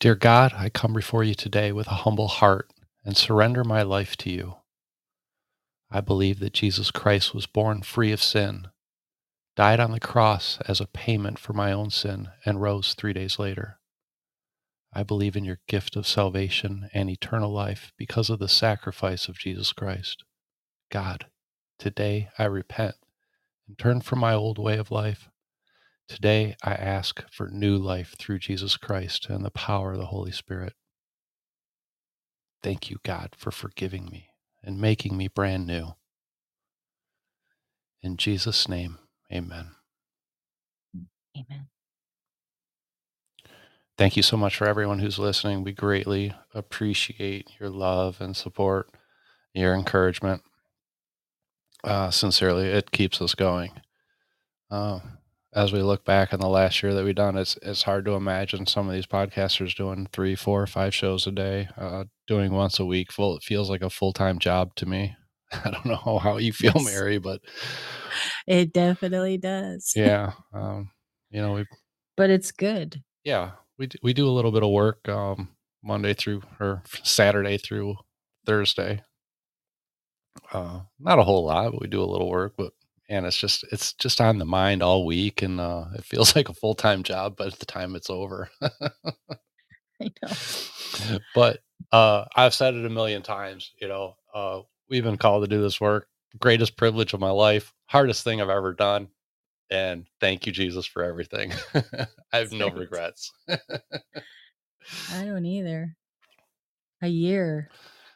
Dear 0.00 0.14
God, 0.14 0.52
I 0.56 0.68
come 0.68 0.94
before 0.94 1.22
you 1.22 1.34
today 1.34 1.70
with 1.70 1.86
a 1.86 2.02
humble 2.02 2.28
heart 2.28 2.71
and 3.04 3.16
surrender 3.16 3.64
my 3.64 3.82
life 3.82 4.16
to 4.18 4.30
you. 4.30 4.56
I 5.90 6.00
believe 6.00 6.38
that 6.40 6.54
Jesus 6.54 6.90
Christ 6.90 7.34
was 7.34 7.46
born 7.46 7.82
free 7.82 8.12
of 8.12 8.22
sin, 8.22 8.68
died 9.56 9.80
on 9.80 9.92
the 9.92 10.00
cross 10.00 10.58
as 10.66 10.80
a 10.80 10.86
payment 10.86 11.38
for 11.38 11.52
my 11.52 11.72
own 11.72 11.90
sin, 11.90 12.30
and 12.46 12.62
rose 12.62 12.94
three 12.94 13.12
days 13.12 13.38
later. 13.38 13.78
I 14.94 15.02
believe 15.02 15.36
in 15.36 15.44
your 15.44 15.60
gift 15.68 15.96
of 15.96 16.06
salvation 16.06 16.88
and 16.92 17.08
eternal 17.08 17.52
life 17.52 17.92
because 17.96 18.30
of 18.30 18.38
the 18.38 18.48
sacrifice 18.48 19.28
of 19.28 19.38
Jesus 19.38 19.72
Christ. 19.72 20.24
God, 20.90 21.26
today 21.78 22.28
I 22.38 22.44
repent 22.44 22.96
and 23.66 23.78
turn 23.78 24.00
from 24.02 24.18
my 24.18 24.34
old 24.34 24.58
way 24.58 24.76
of 24.76 24.90
life. 24.90 25.28
Today 26.08 26.56
I 26.62 26.74
ask 26.74 27.24
for 27.30 27.48
new 27.48 27.76
life 27.76 28.14
through 28.18 28.40
Jesus 28.40 28.76
Christ 28.76 29.28
and 29.30 29.44
the 29.44 29.50
power 29.50 29.92
of 29.92 29.98
the 29.98 30.06
Holy 30.06 30.32
Spirit. 30.32 30.74
Thank 32.62 32.90
you, 32.90 32.98
God, 33.04 33.34
for 33.36 33.50
forgiving 33.50 34.06
me 34.06 34.28
and 34.62 34.80
making 34.80 35.16
me 35.16 35.28
brand 35.28 35.66
new. 35.66 35.94
In 38.02 38.16
Jesus' 38.16 38.68
name, 38.68 38.98
amen. 39.32 39.72
Amen. 41.36 41.68
Thank 43.98 44.16
you 44.16 44.22
so 44.22 44.36
much 44.36 44.56
for 44.56 44.66
everyone 44.66 44.98
who's 44.98 45.18
listening. 45.18 45.62
We 45.62 45.72
greatly 45.72 46.34
appreciate 46.54 47.50
your 47.60 47.70
love 47.70 48.20
and 48.20 48.36
support, 48.36 48.90
your 49.54 49.74
encouragement. 49.74 50.42
Uh, 51.84 52.10
sincerely, 52.10 52.68
it 52.68 52.90
keeps 52.90 53.20
us 53.20 53.34
going. 53.34 53.72
Uh, 54.70 55.00
as 55.54 55.72
we 55.72 55.82
look 55.82 56.04
back 56.04 56.32
on 56.32 56.40
the 56.40 56.48
last 56.48 56.82
year 56.82 56.94
that 56.94 57.04
we've 57.04 57.14
done, 57.14 57.36
it's 57.36 57.56
it's 57.62 57.82
hard 57.82 58.04
to 58.06 58.12
imagine 58.12 58.66
some 58.66 58.88
of 58.88 58.94
these 58.94 59.06
podcasters 59.06 59.74
doing 59.76 60.08
three, 60.12 60.34
four, 60.34 60.66
five 60.66 60.94
shows 60.94 61.26
a 61.26 61.30
day, 61.32 61.68
uh, 61.76 62.04
doing 62.26 62.52
once 62.52 62.78
a 62.80 62.86
week. 62.86 63.12
Full, 63.12 63.36
it 63.36 63.42
feels 63.42 63.68
like 63.70 63.82
a 63.82 63.90
full 63.90 64.12
time 64.12 64.38
job 64.38 64.74
to 64.76 64.86
me. 64.86 65.14
I 65.64 65.70
don't 65.70 65.84
know 65.86 66.18
how 66.18 66.38
you 66.38 66.52
feel, 66.52 66.72
Yes. 66.76 66.84
Mary, 66.84 67.18
but 67.18 67.40
It 68.46 68.72
definitely 68.72 69.38
does. 69.38 69.92
yeah, 69.94 70.32
um, 70.54 70.90
you 71.30 71.40
know, 71.42 71.54
we 71.54 71.66
But 72.16 72.30
it's 72.30 72.52
good. 72.52 73.02
yeah 73.24 73.52
we 73.78 73.86
d- 73.86 73.98
we 74.02 74.12
do 74.14 74.28
a 74.28 74.32
little 74.32 74.52
bit 74.52 74.62
of 74.62 74.70
work 74.70 75.08
um, 75.08 75.48
Monday 75.82 76.14
through 76.14 76.42
or 76.60 76.82
Saturday 77.02 77.58
through 77.58 77.96
Thursday. 78.46 79.02
Uh, 80.52 80.80
not 80.98 81.18
a 81.18 81.22
whole 81.22 81.44
lot, 81.44 81.72
but 81.72 81.80
we 81.80 81.86
do 81.88 82.02
a 82.02 82.04
little 82.06 82.28
work. 82.30 82.54
But 82.56 82.72
and 83.12 83.26
it's 83.26 83.36
just 83.36 83.64
it's 83.70 83.92
just 83.92 84.20
on 84.20 84.38
the 84.38 84.44
mind 84.46 84.82
all 84.82 85.04
week, 85.04 85.42
and 85.42 85.60
uh, 85.60 85.84
it 85.94 86.04
feels 86.04 86.34
like 86.36 86.48
a 86.48 86.54
full 86.54 86.74
time 86.74 87.02
job. 87.02 87.36
But 87.36 87.48
at 87.52 87.58
the 87.58 87.66
time 87.66 87.94
it's 87.94 88.10
over, 88.10 88.48
I 88.62 90.10
know. 90.22 91.18
but 91.34 91.60
uh, 91.92 92.24
I've 92.34 92.54
said 92.54 92.74
it 92.74 92.86
a 92.86 92.90
million 92.90 93.22
times. 93.22 93.72
You 93.80 93.88
know, 93.88 94.16
uh, 94.34 94.60
we've 94.88 95.04
been 95.04 95.18
called 95.18 95.44
to 95.44 95.48
do 95.48 95.60
this 95.62 95.80
work. 95.80 96.08
Greatest 96.40 96.76
privilege 96.76 97.12
of 97.12 97.20
my 97.20 97.30
life. 97.30 97.72
Hardest 97.86 98.24
thing 98.24 98.40
I've 98.40 98.48
ever 98.48 98.72
done. 98.72 99.08
And 99.70 100.06
thank 100.20 100.46
you, 100.46 100.52
Jesus, 100.52 100.86
for 100.86 101.02
everything. 101.04 101.52
I 102.32 102.38
have 102.38 102.52
no 102.52 102.66
Right. 102.66 102.76
regrets. 102.76 103.32
I 103.48 105.24
don't 105.24 105.44
either. 105.46 105.96
A 107.02 107.08
year. 107.08 107.68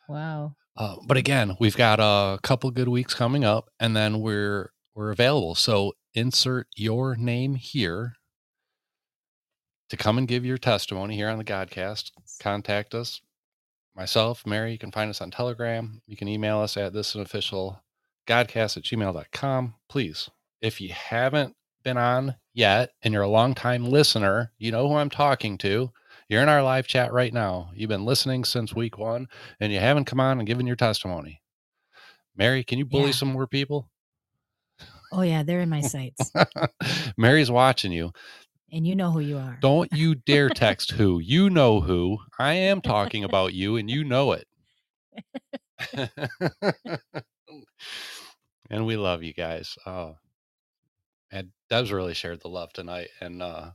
Wow. 0.09 0.55
Uh, 0.77 0.97
but 1.07 1.17
again, 1.17 1.57
we've 1.61 1.77
got 1.77 1.99
a 2.01 2.39
couple 2.43 2.71
good 2.71 2.89
weeks 2.89 3.15
coming 3.15 3.45
up, 3.45 3.71
and 3.81 3.97
then 3.97 4.21
we're 4.21 4.71
we're 4.97 5.13
available. 5.13 5.55
So 5.55 5.93
insert 6.15 6.67
your 6.75 7.15
name 7.17 7.55
here 7.55 8.15
to 9.91 9.97
come 9.97 10.19
and 10.19 10.27
give 10.27 10.45
your 10.45 10.59
testimony 10.59 11.15
here 11.15 11.29
on 11.29 11.39
the 11.39 11.45
Godcast. 11.45 12.11
Contact 12.41 12.95
us. 12.95 13.21
Myself, 13.95 14.45
Mary, 14.47 14.73
you 14.73 14.79
can 14.79 14.91
find 14.91 15.09
us 15.11 15.21
on 15.21 15.31
Telegram. 15.31 16.01
You 16.07 16.17
can 16.17 16.29
email 16.29 16.59
us 16.59 16.77
at 16.77 16.93
this 16.93 17.15
official 17.15 17.83
godcast 18.27 18.77
at 18.79 18.83
gmail.com. 18.83 19.75
Please, 19.89 20.31
if 20.61 20.81
you 20.81 20.91
haven't 20.93 21.55
been 21.85 21.97
on 21.97 22.35
yet 22.53 22.91
and 23.03 23.15
you're 23.15 23.23
a 23.23 23.29
long-time 23.29 23.85
listener, 23.85 24.53
you 24.59 24.73
know 24.73 24.89
who 24.89 24.97
I'm 24.97 25.11
talking 25.11 25.57
to. 25.59 25.93
You're 26.29 26.43
in 26.43 26.49
our 26.49 26.63
live 26.63 26.87
chat 26.89 27.13
right 27.13 27.33
now. 27.33 27.71
You've 27.75 27.89
been 27.89 28.05
listening 28.05 28.45
since 28.45 28.75
week 28.75 28.99
one 28.99 29.29
and 29.61 29.73
you 29.73 29.79
haven't 29.79 30.07
come 30.07 30.21
on 30.21 30.39
and 30.39 30.47
given 30.47 30.67
your 30.67 30.75
testimony. 30.77 31.41
Mary, 32.35 32.65
can 32.65 32.79
you 32.79 32.85
bully 32.85 33.07
Yeah. 33.07 33.13
some 33.13 33.29
more 33.33 33.47
people? 33.47 33.89
Oh 35.13 35.23
yeah, 35.23 35.43
they're 35.43 35.61
in 35.61 35.69
my 35.69 35.81
sights. 35.81 36.31
Mary's 37.17 37.51
watching 37.51 37.93
you. 37.93 38.13
and 38.73 38.87
you 38.87 38.97
know 38.97 39.11
who 39.11 39.21
you 39.21 39.39
are. 39.39 39.59
Don't 39.61 39.93
you 39.93 40.15
dare 40.15 40.49
text 40.49 40.93
who. 40.93 41.19
You 41.19 41.51
know 41.51 41.81
who. 41.81 42.19
I 42.39 42.55
am 42.55 42.81
talking 42.81 43.25
about 43.25 43.55
you 43.55 43.77
and 43.77 43.91
you 43.91 44.05
know 44.05 44.33
it. 44.33 44.47
and 48.71 48.87
we 48.87 48.97
love 48.97 49.23
you 49.23 49.33
guys. 49.33 49.77
Uh, 49.87 50.13
and 51.31 51.51
Deb's 51.71 51.93
really 51.93 52.15
shared 52.15 52.41
the 52.41 52.49
love 52.49 52.73
tonight, 52.73 53.09
and 53.21 53.43
uh, 53.43 53.71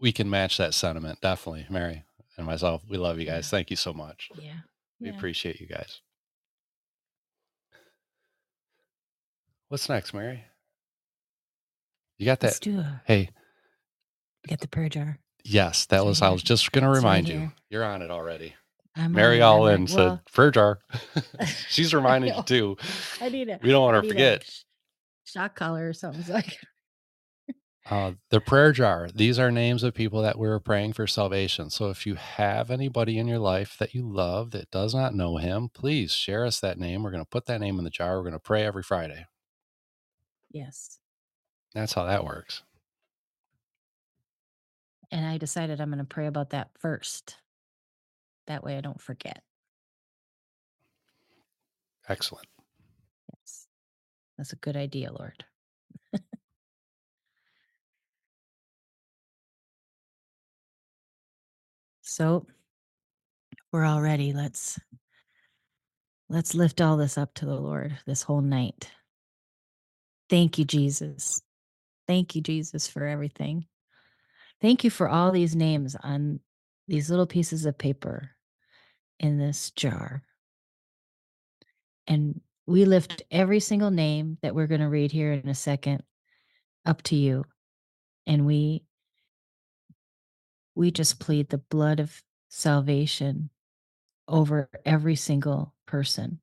we 0.00 0.12
can 0.12 0.28
match 0.30 0.58
that 0.58 0.74
sentiment. 0.74 1.20
Definitely, 1.20 1.66
Mary 1.68 2.04
and 2.36 2.46
myself. 2.46 2.82
We 2.88 2.96
love 2.96 3.18
you 3.18 3.26
guys. 3.26 3.48
Thank 3.50 3.70
you 3.70 3.76
so 3.76 3.92
much. 3.92 4.30
Yeah. 4.36 4.60
We 5.00 5.08
yeah. 5.08 5.16
appreciate 5.16 5.60
you 5.60 5.66
guys. 5.66 6.00
What's 9.72 9.88
next, 9.88 10.12
Mary? 10.12 10.44
You 12.18 12.26
got 12.26 12.40
that? 12.40 12.60
Hey, 13.06 13.30
get 14.46 14.60
the 14.60 14.68
prayer 14.68 14.90
jar. 14.90 15.18
yes, 15.44 15.86
that 15.86 15.96
It's 16.00 16.04
was. 16.04 16.20
right 16.20 16.28
I 16.28 16.30
was 16.30 16.42
just 16.42 16.70
going 16.72 16.84
to 16.84 16.90
It's 16.90 16.96
right 16.96 17.02
remind 17.02 17.28
you. 17.30 17.52
You're 17.70 17.82
on 17.82 18.02
it 18.02 18.10
already. 18.10 18.54
I'm 18.94 19.12
Mary 19.12 19.38
it, 19.38 19.40
all 19.40 19.66
in 19.68 19.86
said, 19.86 19.96
well, 19.96 20.22
"Fur 20.28 20.50
jar." 20.50 20.80
She's 21.70 21.94
reminding 21.94 22.34
you 22.34 22.42
too. 22.42 22.76
I 23.18 23.30
need 23.30 23.48
a. 23.48 23.60
We 23.62 23.70
don't 23.70 23.80
want 23.82 23.96
her 23.96 24.02
to 24.02 24.08
forget. 24.08 24.44
sh- 24.44 24.60
shock 25.24 25.54
collar 25.56 25.88
or 25.88 25.94
something. 25.94 26.30
like. 26.30 26.58
Uh, 27.88 28.12
the 28.28 28.42
prayer 28.42 28.72
jar. 28.72 29.08
These 29.14 29.38
are 29.38 29.50
names 29.50 29.82
of 29.82 29.94
people 29.94 30.20
that 30.20 30.38
we're 30.38 30.60
praying 30.60 30.92
for 30.92 31.06
salvation. 31.06 31.70
So 31.70 31.88
if 31.88 32.06
you 32.06 32.16
have 32.16 32.70
anybody 32.70 33.16
in 33.16 33.26
your 33.26 33.38
life 33.38 33.76
that 33.78 33.94
you 33.94 34.06
love 34.06 34.50
that 34.50 34.70
does 34.70 34.94
not 34.94 35.14
know 35.14 35.38
him, 35.38 35.70
please 35.72 36.12
share 36.12 36.44
us 36.44 36.60
that 36.60 36.78
name. 36.78 37.02
We're 37.02 37.10
going 37.10 37.24
to 37.24 37.28
put 37.30 37.46
that 37.46 37.60
name 37.62 37.78
in 37.78 37.84
the 37.84 37.90
jar. 37.90 38.16
We're 38.18 38.24
going 38.24 38.32
to 38.34 38.38
pray 38.38 38.64
every 38.66 38.82
Friday. 38.82 39.24
Yes. 40.52 40.98
That's 41.74 41.92
how 41.92 42.04
that 42.04 42.24
works. 42.24 42.62
And 45.10 45.26
I 45.26 45.38
decided 45.38 45.80
I'm 45.80 45.90
going 45.90 45.98
to 45.98 46.04
pray 46.04 46.26
about 46.26 46.50
that 46.50 46.70
first. 46.78 47.36
That 48.46 48.64
way 48.64 48.76
I 48.78 48.80
don't 48.80 49.00
forget. 49.00 49.42
Excellent. 52.08 52.48
Yes. 53.34 53.66
That's 54.36 54.52
a 54.52 54.56
good 54.56 54.76
idea, 54.76 55.12
Lord. 55.12 55.44
so 62.00 62.46
we're 63.70 63.84
all 63.84 64.00
ready. 64.02 64.32
Let's 64.32 64.80
let's 66.28 66.54
lift 66.54 66.80
all 66.80 66.96
this 66.96 67.16
up 67.16 67.34
to 67.34 67.46
the 67.46 67.54
Lord 67.54 67.98
this 68.06 68.22
whole 68.22 68.40
night. 68.40 68.90
Thank 70.32 70.56
you, 70.58 70.64
Jesus. 70.64 71.42
Thank 72.08 72.34
you, 72.34 72.40
Jesus, 72.40 72.88
for 72.88 73.04
everything. 73.04 73.66
Thank 74.62 74.82
you 74.82 74.88
for 74.88 75.06
all 75.06 75.30
these 75.30 75.54
names 75.54 75.94
on 76.02 76.40
these 76.88 77.10
little 77.10 77.26
pieces 77.26 77.66
of 77.66 77.76
paper 77.76 78.30
in 79.20 79.36
this 79.36 79.72
jar. 79.72 80.22
And 82.06 82.40
we 82.66 82.86
lift 82.86 83.20
every 83.30 83.60
single 83.60 83.90
name 83.90 84.38
that 84.40 84.54
we're 84.54 84.68
going 84.68 84.80
to 84.80 84.88
read 84.88 85.12
here 85.12 85.34
in 85.34 85.50
a 85.50 85.54
second 85.54 86.02
up 86.86 87.02
to 87.02 87.14
you. 87.14 87.44
And 88.26 88.46
we 88.46 88.84
we 90.74 90.92
just 90.92 91.20
plead 91.20 91.50
the 91.50 91.58
blood 91.58 92.00
of 92.00 92.22
salvation 92.48 93.50
over 94.26 94.70
every 94.86 95.16
single 95.16 95.74
person. 95.84 96.40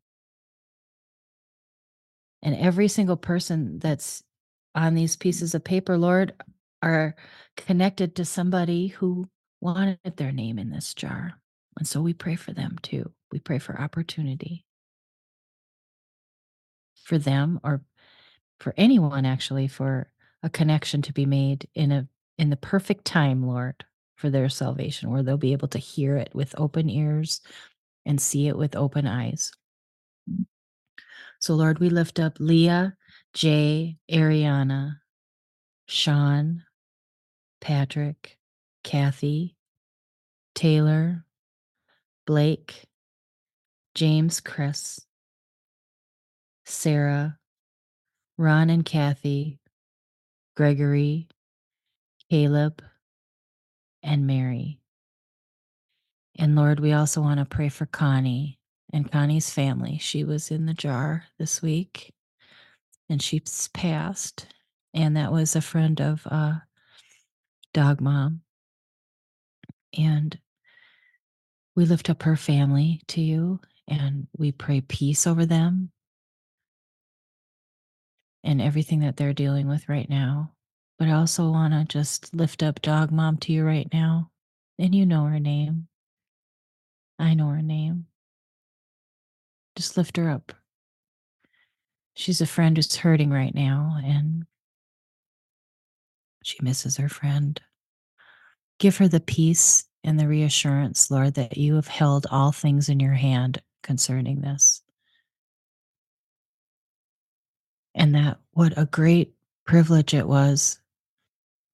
And 2.41 2.55
every 2.55 2.87
single 2.87 3.17
person 3.17 3.79
that's 3.79 4.23
on 4.75 4.95
these 4.95 5.13
mm-hmm. 5.15 5.23
pieces 5.23 5.55
of 5.55 5.63
paper, 5.63 5.97
Lord, 5.97 6.33
are 6.81 7.15
connected 7.57 8.15
to 8.15 8.25
somebody 8.25 8.87
who 8.87 9.27
wanted 9.61 9.99
their 10.15 10.31
name 10.31 10.57
in 10.57 10.69
this 10.69 10.93
jar. 10.93 11.33
And 11.77 11.87
so 11.87 12.01
we 12.01 12.13
pray 12.13 12.35
for 12.35 12.53
them 12.53 12.77
too. 12.81 13.11
We 13.31 13.39
pray 13.39 13.59
for 13.59 13.79
opportunity 13.79 14.65
for 17.03 17.17
them 17.17 17.59
or 17.63 17.81
for 18.59 18.73
anyone 18.77 19.25
actually 19.25 19.67
for 19.67 20.11
a 20.43 20.49
connection 20.49 21.01
to 21.01 21.13
be 21.13 21.25
made 21.25 21.67
in 21.73 21.91
a 21.91 22.07
in 22.37 22.49
the 22.49 22.55
perfect 22.55 23.03
time, 23.03 23.45
Lord, 23.45 23.83
for 24.15 24.29
their 24.29 24.47
salvation, 24.47 25.11
where 25.11 25.23
they'll 25.23 25.37
be 25.37 25.51
able 25.51 25.67
to 25.69 25.77
hear 25.77 26.15
it 26.15 26.29
with 26.33 26.57
open 26.57 26.89
ears 26.89 27.41
and 28.05 28.21
see 28.21 28.47
it 28.47 28.57
with 28.57 28.77
open 28.77 29.05
eyes. 29.05 29.51
So, 31.39 31.55
Lord, 31.55 31.79
we 31.79 31.89
lift 31.89 32.19
up 32.19 32.37
Leah, 32.39 32.95
Jay, 33.33 33.97
Ariana, 34.11 34.97
Sean, 35.87 36.63
Patrick, 37.61 38.37
Kathy, 38.83 39.55
Taylor, 40.53 41.25
Blake, 42.27 42.85
James, 43.95 44.41
Chris, 44.41 44.99
Sarah, 46.65 47.37
Ron 48.37 48.69
and 48.69 48.85
Kathy, 48.85 49.59
Gregory, 50.55 51.29
Caleb, 52.29 52.81
and 54.03 54.27
Mary. 54.27 54.79
And 56.37 56.55
Lord, 56.55 56.79
we 56.79 56.91
also 56.93 57.21
want 57.21 57.39
to 57.39 57.45
pray 57.45 57.69
for 57.69 57.85
Connie 57.85 58.58
and 58.91 59.11
Connie's 59.11 59.49
family. 59.49 59.97
She 59.99 60.23
was 60.23 60.51
in 60.51 60.65
the 60.65 60.73
jar 60.73 61.25
this 61.37 61.61
week 61.61 62.13
and 63.09 63.21
she's 63.21 63.69
passed. 63.73 64.47
And 64.93 65.15
that 65.17 65.31
was 65.31 65.55
a 65.55 65.61
friend 65.61 65.99
of 66.01 66.25
uh, 66.25 66.55
Dog 67.73 68.01
Mom. 68.01 68.41
And 69.97 70.37
we 71.75 71.85
lift 71.85 72.09
up 72.09 72.23
her 72.23 72.35
family 72.35 73.01
to 73.07 73.21
you 73.21 73.59
and 73.87 74.27
we 74.37 74.51
pray 74.51 74.81
peace 74.81 75.25
over 75.25 75.45
them 75.45 75.91
and 78.43 78.61
everything 78.61 78.99
that 79.01 79.17
they're 79.17 79.33
dealing 79.33 79.67
with 79.67 79.89
right 79.89 80.09
now. 80.09 80.51
But 80.97 81.07
I 81.07 81.13
also 81.13 81.49
want 81.49 81.73
to 81.73 81.85
just 81.85 82.33
lift 82.33 82.61
up 82.61 82.81
Dog 82.81 83.11
Mom 83.11 83.37
to 83.37 83.53
you 83.53 83.63
right 83.63 83.87
now. 83.93 84.31
And 84.77 84.93
you 84.93 85.05
know 85.05 85.25
her 85.25 85.39
name. 85.39 85.87
I 87.17 87.33
know 87.33 87.47
her 87.47 87.61
name. 87.61 88.08
Just 89.75 89.97
lift 89.97 90.17
her 90.17 90.29
up. 90.29 90.53
She's 92.15 92.41
a 92.41 92.45
friend 92.45 92.75
who's 92.75 92.95
hurting 92.95 93.29
right 93.29 93.55
now 93.55 93.97
and 94.03 94.45
she 96.43 96.57
misses 96.61 96.97
her 96.97 97.09
friend. 97.09 97.59
Give 98.77 98.97
her 98.97 99.07
the 99.07 99.19
peace 99.19 99.85
and 100.03 100.19
the 100.19 100.27
reassurance, 100.27 101.11
Lord, 101.11 101.35
that 101.35 101.57
you 101.57 101.75
have 101.75 101.87
held 101.87 102.27
all 102.31 102.51
things 102.51 102.89
in 102.89 102.99
your 102.99 103.13
hand 103.13 103.61
concerning 103.83 104.41
this. 104.41 104.81
And 107.95 108.15
that 108.15 108.39
what 108.51 108.73
a 108.77 108.85
great 108.85 109.33
privilege 109.65 110.13
it 110.13 110.27
was 110.27 110.79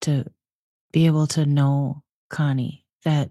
to 0.01 0.25
be 0.91 1.05
able 1.05 1.27
to 1.27 1.45
know 1.45 2.03
Connie, 2.29 2.85
that 3.03 3.29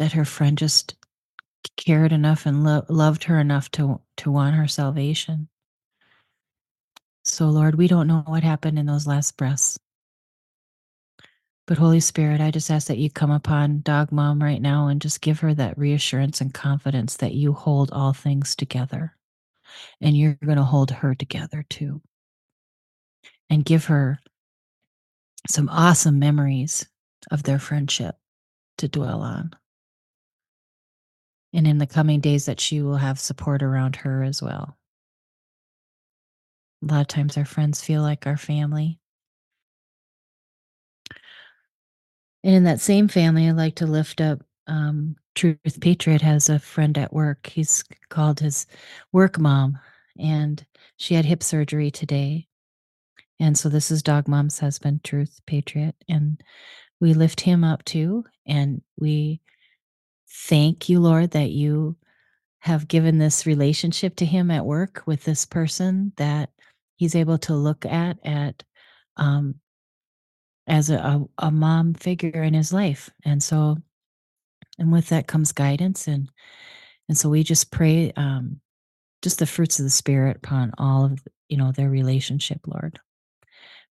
that 0.00 0.14
her 0.14 0.26
friend 0.26 0.58
just 0.58 0.96
cared 1.78 2.12
enough 2.12 2.46
and 2.46 2.64
lo- 2.64 2.86
loved 2.90 3.24
her 3.26 3.40
enough 3.40 3.70
to 3.72 4.00
to 4.18 4.32
want 4.32 4.56
her 4.56 4.68
salvation. 4.68 5.48
So 7.24 7.48
Lord, 7.50 7.76
we 7.76 7.88
don't 7.88 8.08
know 8.08 8.24
what 8.26 8.44
happened 8.44 8.78
in 8.78 8.86
those 8.86 9.06
last 9.06 9.36
breaths. 9.36 9.78
But 11.66 11.78
Holy 11.78 12.00
Spirit, 12.00 12.40
I 12.40 12.50
just 12.50 12.70
ask 12.70 12.88
that 12.88 12.98
you 12.98 13.10
come 13.10 13.30
upon 13.30 13.82
Dog 13.82 14.12
Mom 14.12 14.42
right 14.42 14.62
now 14.62 14.88
and 14.88 15.00
just 15.02 15.20
give 15.20 15.40
her 15.40 15.54
that 15.54 15.78
reassurance 15.78 16.40
and 16.40 16.52
confidence 16.52 17.16
that 17.18 17.34
you 17.34 17.52
hold 17.52 17.92
all 17.92 18.12
things 18.12 18.56
together. 18.56 19.16
And 20.00 20.16
you're 20.16 20.38
going 20.44 20.58
to 20.58 20.64
hold 20.64 20.90
her 20.90 21.14
together 21.14 21.64
too. 21.70 22.02
And 23.50 23.64
give 23.64 23.86
her 23.86 24.20
some 25.48 25.68
awesome 25.70 26.18
memories 26.18 26.86
of 27.30 27.44
their 27.44 27.58
friendship 27.58 28.16
to 28.78 28.88
dwell 28.88 29.22
on. 29.22 29.52
And 31.52 31.66
in 31.66 31.78
the 31.78 31.86
coming 31.86 32.20
days, 32.20 32.46
that 32.46 32.60
she 32.60 32.80
will 32.82 32.96
have 32.96 33.18
support 33.18 33.62
around 33.62 33.96
her 33.96 34.22
as 34.22 34.42
well. 34.42 34.76
A 36.82 36.86
lot 36.86 37.00
of 37.02 37.08
times, 37.08 37.36
our 37.36 37.44
friends 37.44 37.82
feel 37.82 38.02
like 38.02 38.26
our 38.26 38.36
family. 38.36 38.98
And 42.42 42.54
in 42.54 42.64
that 42.64 42.80
same 42.80 43.08
family, 43.08 43.48
I 43.48 43.52
like 43.52 43.74
to 43.76 43.86
lift 43.86 44.20
up 44.20 44.40
um, 44.66 45.16
Truth 45.34 45.80
Patriot 45.80 46.22
has 46.22 46.48
a 46.48 46.58
friend 46.58 46.96
at 46.96 47.12
work. 47.12 47.46
He's 47.46 47.84
called 48.08 48.40
his 48.40 48.66
work 49.12 49.38
mom, 49.38 49.78
and 50.18 50.64
she 50.96 51.14
had 51.14 51.24
hip 51.24 51.42
surgery 51.42 51.90
today. 51.90 52.46
And 53.38 53.56
so 53.56 53.68
this 53.68 53.90
is 53.90 54.02
Dog 54.02 54.28
Mom's 54.28 54.58
husband, 54.58 55.02
Truth 55.02 55.40
Patriot, 55.46 55.94
and 56.08 56.40
we 57.00 57.14
lift 57.14 57.40
him 57.40 57.64
up 57.64 57.84
too. 57.84 58.24
And 58.46 58.82
we 58.98 59.40
thank 60.30 60.88
you, 60.88 61.00
Lord, 61.00 61.32
that 61.32 61.50
you 61.50 61.96
have 62.60 62.88
given 62.88 63.18
this 63.18 63.46
relationship 63.46 64.16
to 64.16 64.26
him 64.26 64.50
at 64.50 64.66
work 64.66 65.02
with 65.06 65.24
this 65.24 65.46
person 65.46 66.12
that 66.16 66.50
he's 66.96 67.14
able 67.14 67.38
to 67.38 67.54
look 67.54 67.86
at 67.86 68.18
at 68.24 68.62
um, 69.16 69.54
as 70.66 70.90
a, 70.90 70.96
a, 70.96 71.24
a 71.38 71.50
mom 71.50 71.94
figure 71.94 72.42
in 72.42 72.54
his 72.54 72.72
life. 72.72 73.10
And 73.24 73.42
so, 73.42 73.78
and 74.78 74.92
with 74.92 75.08
that 75.08 75.26
comes 75.26 75.52
guidance 75.52 76.06
and 76.06 76.30
and 77.08 77.18
so 77.18 77.28
we 77.28 77.42
just 77.42 77.72
pray 77.72 78.12
um, 78.16 78.60
just 79.20 79.40
the 79.40 79.46
fruits 79.46 79.80
of 79.80 79.84
the 79.84 79.90
spirit 79.90 80.36
upon 80.36 80.72
all 80.78 81.04
of 81.04 81.18
you 81.48 81.56
know 81.56 81.72
their 81.72 81.90
relationship, 81.90 82.60
Lord. 82.66 83.00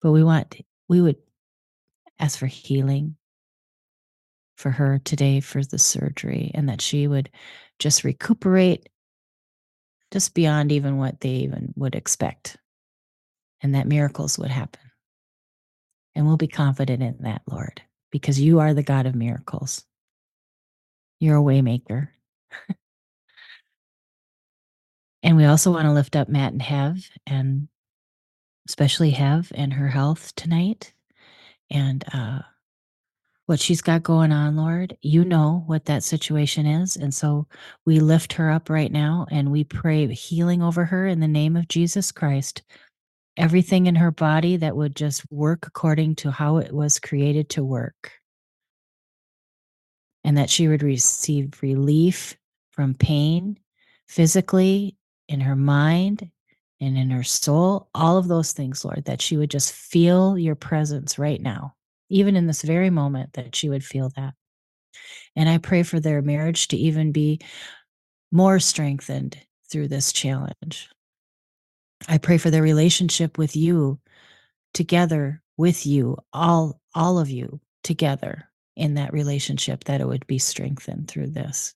But 0.00 0.12
we 0.12 0.22
want 0.22 0.56
we 0.88 1.00
would 1.00 1.16
ask 2.20 2.38
for 2.38 2.46
healing 2.46 3.16
for 4.58 4.70
her 4.72 5.00
today 5.04 5.38
for 5.40 5.62
the 5.62 5.78
surgery 5.78 6.50
and 6.52 6.68
that 6.68 6.80
she 6.80 7.06
would 7.06 7.30
just 7.78 8.02
recuperate 8.02 8.88
just 10.10 10.34
beyond 10.34 10.72
even 10.72 10.98
what 10.98 11.20
they 11.20 11.30
even 11.30 11.72
would 11.76 11.94
expect 11.94 12.56
and 13.62 13.74
that 13.74 13.86
miracles 13.86 14.36
would 14.38 14.50
happen. 14.50 14.82
And 16.14 16.26
we'll 16.26 16.36
be 16.36 16.48
confident 16.48 17.02
in 17.02 17.18
that, 17.20 17.42
Lord, 17.48 17.80
because 18.10 18.40
you 18.40 18.58
are 18.58 18.74
the 18.74 18.82
God 18.82 19.06
of 19.06 19.14
miracles. 19.14 19.84
You're 21.20 21.38
a 21.38 21.42
waymaker. 21.42 22.08
and 25.22 25.36
we 25.36 25.44
also 25.44 25.70
want 25.70 25.84
to 25.84 25.92
lift 25.92 26.16
up 26.16 26.28
Matt 26.28 26.52
and 26.52 26.62
Hev 26.62 27.08
and 27.26 27.68
especially 28.68 29.10
Hev 29.10 29.52
and 29.54 29.72
her 29.74 29.88
health 29.88 30.34
tonight 30.34 30.92
and 31.70 32.04
uh 32.12 32.40
what 33.48 33.58
she's 33.58 33.80
got 33.80 34.02
going 34.02 34.30
on, 34.30 34.56
Lord. 34.56 34.94
You 35.00 35.24
know 35.24 35.64
what 35.66 35.86
that 35.86 36.02
situation 36.02 36.66
is. 36.66 36.96
And 36.96 37.14
so 37.14 37.46
we 37.86 37.98
lift 37.98 38.34
her 38.34 38.50
up 38.50 38.68
right 38.68 38.92
now 38.92 39.26
and 39.30 39.50
we 39.50 39.64
pray 39.64 40.06
healing 40.12 40.62
over 40.62 40.84
her 40.84 41.06
in 41.06 41.20
the 41.20 41.28
name 41.28 41.56
of 41.56 41.66
Jesus 41.66 42.12
Christ. 42.12 42.62
Everything 43.38 43.86
in 43.86 43.94
her 43.94 44.10
body 44.10 44.58
that 44.58 44.76
would 44.76 44.94
just 44.94 45.24
work 45.32 45.66
according 45.66 46.16
to 46.16 46.30
how 46.30 46.58
it 46.58 46.74
was 46.74 47.00
created 47.00 47.48
to 47.50 47.64
work. 47.64 48.12
And 50.24 50.36
that 50.36 50.50
she 50.50 50.68
would 50.68 50.82
receive 50.82 51.58
relief 51.62 52.36
from 52.72 52.92
pain 52.92 53.58
physically, 54.08 54.94
in 55.26 55.40
her 55.40 55.56
mind, 55.56 56.30
and 56.82 56.98
in 56.98 57.08
her 57.08 57.24
soul. 57.24 57.88
All 57.94 58.18
of 58.18 58.28
those 58.28 58.52
things, 58.52 58.84
Lord, 58.84 59.06
that 59.06 59.22
she 59.22 59.38
would 59.38 59.50
just 59.50 59.72
feel 59.72 60.36
your 60.36 60.54
presence 60.54 61.18
right 61.18 61.40
now 61.40 61.76
even 62.08 62.36
in 62.36 62.46
this 62.46 62.62
very 62.62 62.90
moment, 62.90 63.34
that 63.34 63.54
she 63.54 63.68
would 63.68 63.84
feel 63.84 64.10
that. 64.16 64.34
And 65.36 65.48
I 65.48 65.58
pray 65.58 65.82
for 65.82 66.00
their 66.00 66.22
marriage 66.22 66.68
to 66.68 66.76
even 66.76 67.12
be 67.12 67.40
more 68.32 68.60
strengthened 68.60 69.38
through 69.70 69.88
this 69.88 70.12
challenge. 70.12 70.88
I 72.08 72.18
pray 72.18 72.38
for 72.38 72.50
their 72.50 72.62
relationship 72.62 73.38
with 73.38 73.56
you 73.56 73.98
together 74.74 75.42
with 75.56 75.86
you, 75.86 76.16
all 76.32 76.80
all 76.94 77.18
of 77.18 77.28
you 77.28 77.60
together 77.82 78.48
in 78.76 78.94
that 78.94 79.12
relationship 79.12 79.84
that 79.84 80.00
it 80.00 80.06
would 80.06 80.26
be 80.26 80.38
strengthened 80.38 81.08
through 81.08 81.28
this. 81.28 81.74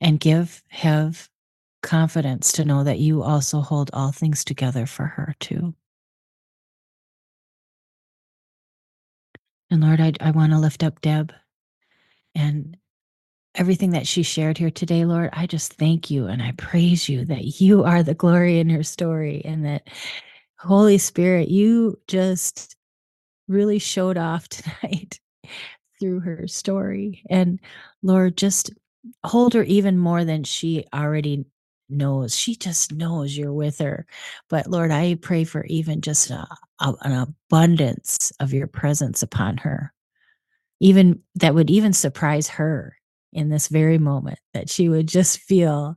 And 0.00 0.18
give 0.18 0.62
have 0.68 1.28
confidence 1.82 2.52
to 2.52 2.64
know 2.64 2.84
that 2.84 2.98
you 2.98 3.22
also 3.22 3.60
hold 3.60 3.90
all 3.92 4.12
things 4.12 4.44
together 4.44 4.86
for 4.86 5.06
her 5.06 5.34
too. 5.38 5.74
And 9.70 9.82
Lord, 9.82 10.00
I, 10.00 10.12
I 10.20 10.30
want 10.32 10.52
to 10.52 10.58
lift 10.58 10.82
up 10.82 11.00
Deb 11.00 11.32
and 12.34 12.76
everything 13.54 13.90
that 13.90 14.06
she 14.06 14.22
shared 14.22 14.58
here 14.58 14.70
today, 14.70 15.04
Lord. 15.04 15.30
I 15.32 15.46
just 15.46 15.74
thank 15.74 16.10
you 16.10 16.26
and 16.26 16.42
I 16.42 16.52
praise 16.52 17.08
you 17.08 17.24
that 17.26 17.60
you 17.60 17.84
are 17.84 18.02
the 18.02 18.14
glory 18.14 18.58
in 18.58 18.68
her 18.70 18.82
story 18.82 19.42
and 19.44 19.64
that 19.64 19.88
Holy 20.58 20.98
Spirit, 20.98 21.48
you 21.48 21.98
just 22.06 22.76
really 23.48 23.78
showed 23.78 24.18
off 24.18 24.48
tonight 24.50 25.20
through 25.98 26.20
her 26.20 26.46
story. 26.46 27.22
And 27.30 27.60
Lord, 28.02 28.36
just 28.36 28.70
hold 29.24 29.54
her 29.54 29.62
even 29.62 29.98
more 29.98 30.24
than 30.24 30.44
she 30.44 30.84
already 30.92 31.44
knows. 31.90 32.36
She 32.36 32.56
just 32.56 32.92
knows 32.92 33.36
you're 33.36 33.52
with 33.52 33.78
her. 33.78 34.06
But 34.48 34.66
Lord, 34.66 34.90
I 34.90 35.16
pray 35.16 35.44
for 35.44 35.64
even 35.66 36.00
just 36.00 36.30
a, 36.30 36.46
a, 36.80 36.94
an 37.02 37.12
abundance 37.12 38.32
of 38.40 38.52
your 38.52 38.66
presence 38.66 39.22
upon 39.22 39.58
her, 39.58 39.92
even 40.80 41.22
that 41.36 41.54
would 41.54 41.70
even 41.70 41.92
surprise 41.92 42.48
her 42.48 42.96
in 43.32 43.48
this 43.48 43.68
very 43.68 43.98
moment, 43.98 44.38
that 44.54 44.70
she 44.70 44.88
would 44.88 45.06
just 45.06 45.38
feel. 45.40 45.96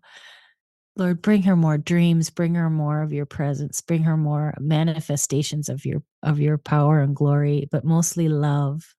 Lord, 0.96 1.24
bring 1.24 1.42
her 1.44 1.56
more 1.56 1.80
dreams, 1.80 2.30
bring 2.30 2.54
her 2.54 2.70
more 2.70 3.02
of 3.02 3.12
your 3.12 3.26
presence, 3.26 3.82
bring 3.82 4.04
her 4.04 4.16
more 4.16 4.54
manifestations 4.60 5.68
of 5.68 5.86
your 5.86 6.04
of 6.22 6.40
your 6.40 6.60
power 6.60 7.00
and 7.00 7.16
glory, 7.16 7.68
but 7.72 7.84
mostly 7.84 8.30
love. 8.30 8.94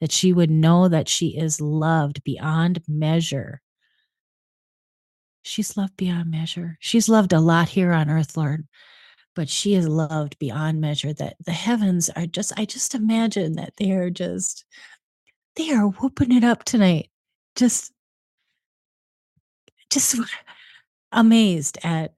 That 0.00 0.12
she 0.12 0.32
would 0.32 0.50
know 0.50 0.88
that 0.88 1.08
she 1.08 1.36
is 1.36 1.60
loved 1.60 2.24
beyond 2.24 2.82
measure 2.88 3.60
She's 5.46 5.76
loved 5.76 5.98
beyond 5.98 6.30
measure. 6.30 6.78
She's 6.80 7.06
loved 7.06 7.34
a 7.34 7.38
lot 7.38 7.68
here 7.68 7.92
on 7.92 8.08
earth, 8.08 8.34
Lord, 8.34 8.66
but 9.36 9.48
she 9.48 9.74
is 9.74 9.86
loved 9.86 10.38
beyond 10.38 10.80
measure. 10.80 11.12
That 11.12 11.36
the 11.44 11.52
heavens 11.52 12.08
are 12.08 12.26
just, 12.26 12.58
I 12.58 12.64
just 12.64 12.94
imagine 12.94 13.56
that 13.56 13.74
they 13.76 13.92
are 13.92 14.08
just, 14.08 14.64
they 15.56 15.70
are 15.70 15.88
whooping 15.88 16.32
it 16.32 16.44
up 16.44 16.64
tonight. 16.64 17.10
Just, 17.56 17.92
just 19.90 20.18
amazed 21.12 21.78
at, 21.84 22.14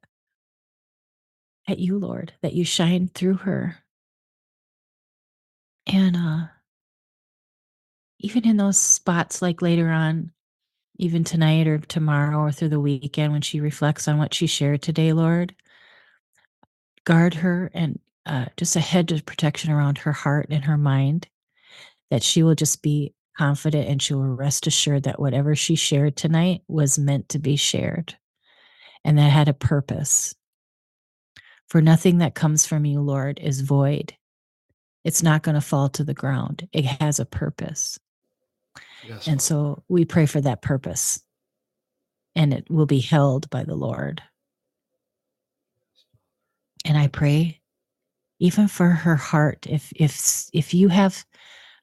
at 1.68 1.80
you, 1.80 1.98
Lord, 1.98 2.32
that 2.42 2.52
you 2.52 2.64
shine 2.64 3.10
through 3.12 3.38
her. 3.38 3.76
And, 5.88 6.16
uh, 6.16 6.46
even 8.20 8.46
in 8.46 8.56
those 8.56 8.78
spots 8.78 9.42
like 9.42 9.60
later 9.60 9.90
on 9.90 10.32
even 10.98 11.24
tonight 11.24 11.66
or 11.66 11.78
tomorrow 11.78 12.38
or 12.38 12.52
through 12.52 12.70
the 12.70 12.80
weekend 12.80 13.32
when 13.32 13.42
she 13.42 13.60
reflects 13.60 14.08
on 14.08 14.18
what 14.18 14.34
she 14.34 14.46
shared 14.46 14.82
today, 14.82 15.12
Lord. 15.12 15.54
Guard 17.04 17.34
her 17.34 17.70
and 17.74 17.98
uh, 18.24 18.46
just 18.56 18.76
a 18.76 18.80
hedge 18.80 19.12
of 19.12 19.26
protection 19.26 19.70
around 19.70 19.98
her 19.98 20.12
heart 20.12 20.48
and 20.50 20.64
her 20.64 20.76
mind, 20.76 21.28
that 22.10 22.22
she 22.22 22.42
will 22.42 22.54
just 22.54 22.82
be 22.82 23.14
confident 23.38 23.88
and 23.88 24.02
she 24.02 24.14
will 24.14 24.26
rest 24.26 24.66
assured 24.66 25.04
that 25.04 25.20
whatever 25.20 25.54
she 25.54 25.76
shared 25.76 26.16
tonight 26.16 26.62
was 26.68 26.98
meant 26.98 27.28
to 27.28 27.38
be 27.38 27.56
shared 27.56 28.16
and 29.04 29.18
that 29.18 29.30
had 29.30 29.48
a 29.48 29.54
purpose. 29.54 30.34
For 31.68 31.80
nothing 31.80 32.18
that 32.18 32.34
comes 32.34 32.66
from 32.66 32.84
you, 32.84 33.00
Lord, 33.00 33.38
is 33.40 33.60
void. 33.60 34.14
It's 35.04 35.22
not 35.22 35.42
going 35.42 35.54
to 35.54 35.60
fall 35.60 35.88
to 35.90 36.02
the 36.02 36.14
ground. 36.14 36.68
It 36.72 36.84
has 36.84 37.20
a 37.20 37.24
purpose. 37.24 37.98
Yes, 39.06 39.26
And 39.26 39.40
so 39.40 39.82
we 39.88 40.04
pray 40.04 40.26
for 40.26 40.40
that 40.40 40.62
purpose, 40.62 41.22
and 42.34 42.52
it 42.52 42.70
will 42.70 42.86
be 42.86 43.00
held 43.00 43.48
by 43.50 43.64
the 43.64 43.74
Lord. 43.74 44.22
And 46.84 46.96
I 46.96 47.08
pray 47.08 47.60
even 48.38 48.68
for 48.68 48.88
her 48.88 49.16
heart 49.16 49.66
if 49.68 49.92
if 49.96 50.48
if 50.52 50.74
you 50.74 50.88
have 50.88 51.24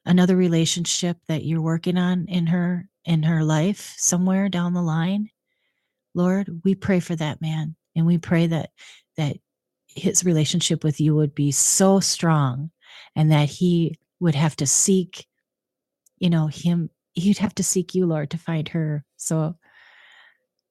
another 0.06 0.36
relationship 0.36 1.16
that 1.28 1.44
you're 1.44 1.60
working 1.60 1.98
on 1.98 2.26
in 2.28 2.46
her 2.46 2.88
in 3.04 3.22
her 3.22 3.42
life 3.42 3.94
somewhere 3.98 4.48
down 4.48 4.72
the 4.72 4.82
line, 4.82 5.30
Lord, 6.14 6.60
we 6.64 6.74
pray 6.74 7.00
for 7.00 7.16
that 7.16 7.40
man 7.40 7.76
and 7.96 8.06
we 8.06 8.18
pray 8.18 8.46
that 8.46 8.70
that 9.16 9.36
his 9.86 10.24
relationship 10.24 10.84
with 10.84 11.00
you 11.00 11.14
would 11.14 11.34
be 11.34 11.50
so 11.52 12.00
strong 12.00 12.70
and 13.16 13.30
that 13.30 13.48
he 13.48 13.98
would 14.20 14.34
have 14.34 14.56
to 14.56 14.66
seek, 14.66 15.26
you 16.18 16.30
know, 16.30 16.46
him. 16.46 16.90
He'd 17.14 17.38
have 17.38 17.54
to 17.56 17.62
seek 17.62 17.94
you, 17.94 18.06
Lord, 18.06 18.30
to 18.30 18.38
find 18.38 18.68
her. 18.68 19.04
So 19.16 19.56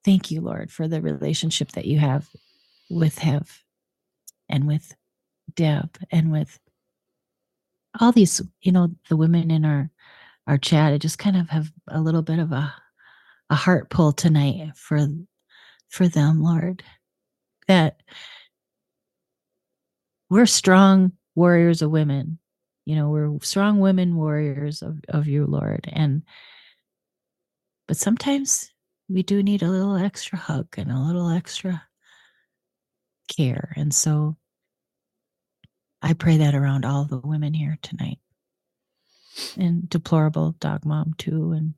thank 0.04 0.32
you, 0.32 0.42
Lord, 0.42 0.72
for 0.72 0.88
the 0.88 1.02
relationship 1.02 1.72
that 1.74 1.86
you 1.86 2.00
have 2.00 2.30
with 2.90 3.18
Hev 3.18 3.64
and 4.50 4.68
with 4.68 4.96
Deb 5.56 5.98
and 6.12 6.32
with 6.32 6.60
all 8.00 8.12
these, 8.12 8.42
you 8.62 8.72
know, 8.72 8.90
the 9.10 9.18
women 9.18 9.52
in 9.52 9.66
our 9.66 9.90
our 10.48 10.58
chat. 10.58 10.94
I 10.94 10.98
just 10.98 11.20
kind 11.20 11.38
of 11.38 11.50
have 11.50 11.72
a 11.88 12.02
little 12.02 12.22
bit 12.22 12.40
of 12.40 12.52
a 12.52 12.74
a 13.50 13.56
heart 13.56 13.90
pull 13.90 14.12
tonight 14.12 14.72
for 14.76 15.08
for 15.90 16.08
them, 16.08 16.42
Lord. 16.42 16.84
That 17.68 18.02
we're 20.30 20.46
strong 20.46 21.14
warriors 21.36 21.82
of 21.82 21.92
women. 21.92 22.40
You 22.86 22.96
know, 22.96 23.10
we're 23.10 23.40
strong 23.42 23.80
women 23.80 24.16
warriors 24.16 24.82
of, 24.82 25.00
of 25.10 25.28
you, 25.28 25.46
Lord. 25.46 25.90
And 25.92 26.24
but 27.88 27.98
sometimes 27.98 28.72
we 29.10 29.24
do 29.24 29.44
need 29.44 29.62
a 29.62 29.70
little 29.70 29.96
extra 29.96 30.38
hug 30.38 30.68
and 30.78 30.92
a 30.92 31.00
little 31.00 31.30
extra 31.30 31.84
care. 33.36 33.74
And 33.76 33.94
so 33.94 34.38
I 36.02 36.14
pray 36.14 36.38
that 36.38 36.56
around 36.56 36.86
all 36.86 37.06
the 37.06 37.20
women 37.20 37.54
here 37.54 37.78
tonight. 37.82 38.20
And 39.58 39.90
deplorable 39.90 40.52
dog 40.60 40.86
mom 40.86 41.16
too, 41.18 41.54
and 41.54 41.74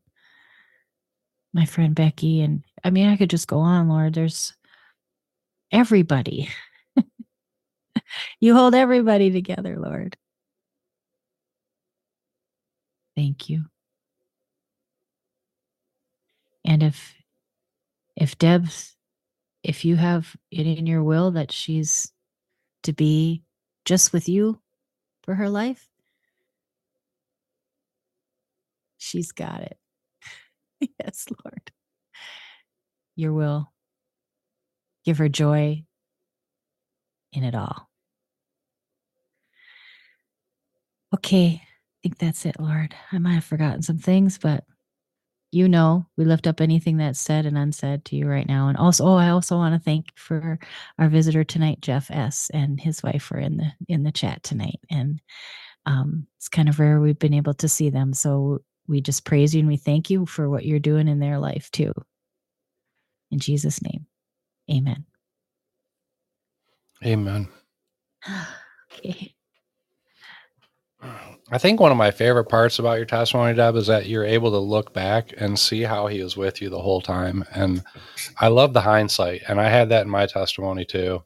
my 1.53 1.65
friend 1.65 1.95
Becky. 1.95 2.41
And 2.41 2.64
I 2.84 2.90
mean, 2.90 3.07
I 3.07 3.15
could 3.15 3.30
just 3.30 3.48
go 3.48 3.60
on, 3.60 3.88
Lord. 3.88 4.14
There's 4.14 4.53
everybody. 5.72 6.49
you 8.41 8.53
hold 8.53 8.76
everybody 8.76 9.32
together, 9.32 9.77
Lord. 9.80 10.18
Thank 13.16 13.50
you. 13.50 13.66
And 16.66 16.84
if 16.84 17.16
if 18.16 18.38
Deb's 18.38 18.96
if 19.64 19.86
you 19.86 19.96
have 19.96 20.36
it 20.52 20.66
in 20.68 20.88
your 20.88 21.04
will 21.04 21.32
that 21.32 21.52
she's 21.52 22.12
to 22.84 22.94
be 22.94 23.44
just 23.86 24.14
with 24.14 24.30
you 24.30 24.60
for 25.24 25.36
her 25.36 25.50
life, 25.50 25.88
she's 28.98 29.32
got 29.32 29.62
it. 29.62 29.78
yes, 31.00 31.26
Lord. 31.44 31.72
Your 33.16 33.34
will. 33.34 33.72
Give 35.06 35.18
her 35.20 35.30
joy 35.30 35.84
in 37.32 37.44
it 37.44 37.56
all. 37.56 37.90
Okay, 41.14 41.62
think 42.06 42.19
that's 42.19 42.45
it, 42.45 42.60
Lord. 42.60 42.94
I 43.11 43.18
might 43.18 43.34
have 43.34 43.45
forgotten 43.45 43.82
some 43.82 43.98
things, 43.98 44.38
but 44.38 44.64
you 45.52 45.68
know, 45.68 46.06
we 46.18 46.26
lift 46.26 46.45
up 46.45 46.61
anything 46.61 46.98
that's 46.98 47.19
said 47.19 47.48
and 47.48 47.57
unsaid 47.57 48.06
to 48.06 48.15
you 48.15 48.27
right 48.27 48.48
now. 48.48 48.68
And 48.68 48.77
also, 48.77 49.06
oh, 49.06 49.15
I 49.15 49.30
also 49.30 49.56
want 49.56 49.73
to 49.73 49.84
thank 49.84 50.15
for 50.15 50.60
our 50.99 51.10
visitor 51.10 51.44
tonight, 51.44 51.82
Jeff 51.82 52.11
S. 52.11 52.52
and 52.53 52.80
his 52.80 53.02
wife 53.02 53.32
are 53.32 53.40
in 53.40 53.57
the 53.57 53.72
in 53.88 54.03
the 54.03 54.11
chat 54.11 54.44
tonight. 54.44 54.80
And 54.91 55.19
um, 55.88 56.27
it's 56.38 56.48
kind 56.48 56.69
of 56.69 56.80
rare 56.80 56.99
we've 56.99 57.18
been 57.18 57.34
able 57.34 57.56
to 57.56 57.68
see 57.68 57.90
them. 57.90 58.14
So 58.14 58.60
we 58.88 59.02
just 59.02 59.26
praise 59.26 59.56
you 59.56 59.61
and 59.61 59.68
we 59.68 59.77
thank 59.77 60.11
you 60.11 60.27
for 60.27 60.48
what 60.48 60.64
you're 60.64 60.77
doing 60.77 61.07
in 61.07 61.18
their 61.18 61.40
life 61.40 61.72
too. 61.72 61.91
In 63.32 63.40
Jesus' 63.40 63.82
name, 63.82 64.06
amen. 64.69 65.06
Amen. 67.03 67.48
okay. 68.94 69.34
I 71.52 71.60
think 71.60 71.80
one 71.80 71.92
of 71.92 71.98
my 71.98 72.10
favorite 72.10 72.46
parts 72.46 72.80
about 72.80 72.98
your 72.98 73.06
testimony, 73.06 73.54
Deb, 73.54 73.76
is 73.76 73.88
that 73.88 74.08
you're 74.08 74.26
able 74.26 74.50
to 74.52 74.58
look 74.58 74.94
back 74.94 75.34
and 75.38 75.60
see 75.60 75.84
how 75.84 76.08
he 76.08 76.24
was 76.24 76.36
with 76.36 76.60
you 76.62 76.70
the 76.70 76.82
whole 76.82 77.02
time. 77.02 77.46
And 77.54 77.84
I 78.40 78.48
love 78.48 78.74
the 78.74 78.82
hindsight. 78.82 79.44
And 79.48 79.62
I 79.62 79.70
had 79.70 79.90
that 79.90 80.06
in 80.06 80.10
my 80.10 80.26
testimony 80.26 80.86
too. 80.86 81.24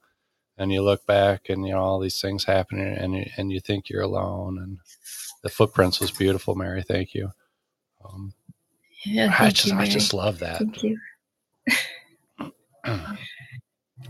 And 0.57 0.73
you 0.73 0.81
look 0.81 1.05
back 1.05 1.47
and 1.47 1.65
you 1.65 1.71
know 1.73 1.79
all 1.79 1.99
these 1.99 2.19
things 2.19 2.43
happening 2.43 2.97
and 2.97 3.15
you, 3.15 3.25
and 3.37 3.49
you 3.49 3.61
think 3.61 3.89
you're 3.89 4.01
alone 4.01 4.57
and 4.57 4.77
the 5.41 5.49
footprints 5.49 6.01
was 6.01 6.11
beautiful, 6.11 6.53
Mary. 6.53 6.83
Thank 6.83 7.13
you. 7.13 7.31
Um, 8.03 8.33
Yeah, 9.05 9.33
I 9.39 9.51
just 9.51 9.67
you, 9.67 9.79
I 9.79 9.85
just 9.87 10.13
love 10.13 10.39
that. 10.39 10.57
Thank 10.57 10.83
you. 10.83 10.99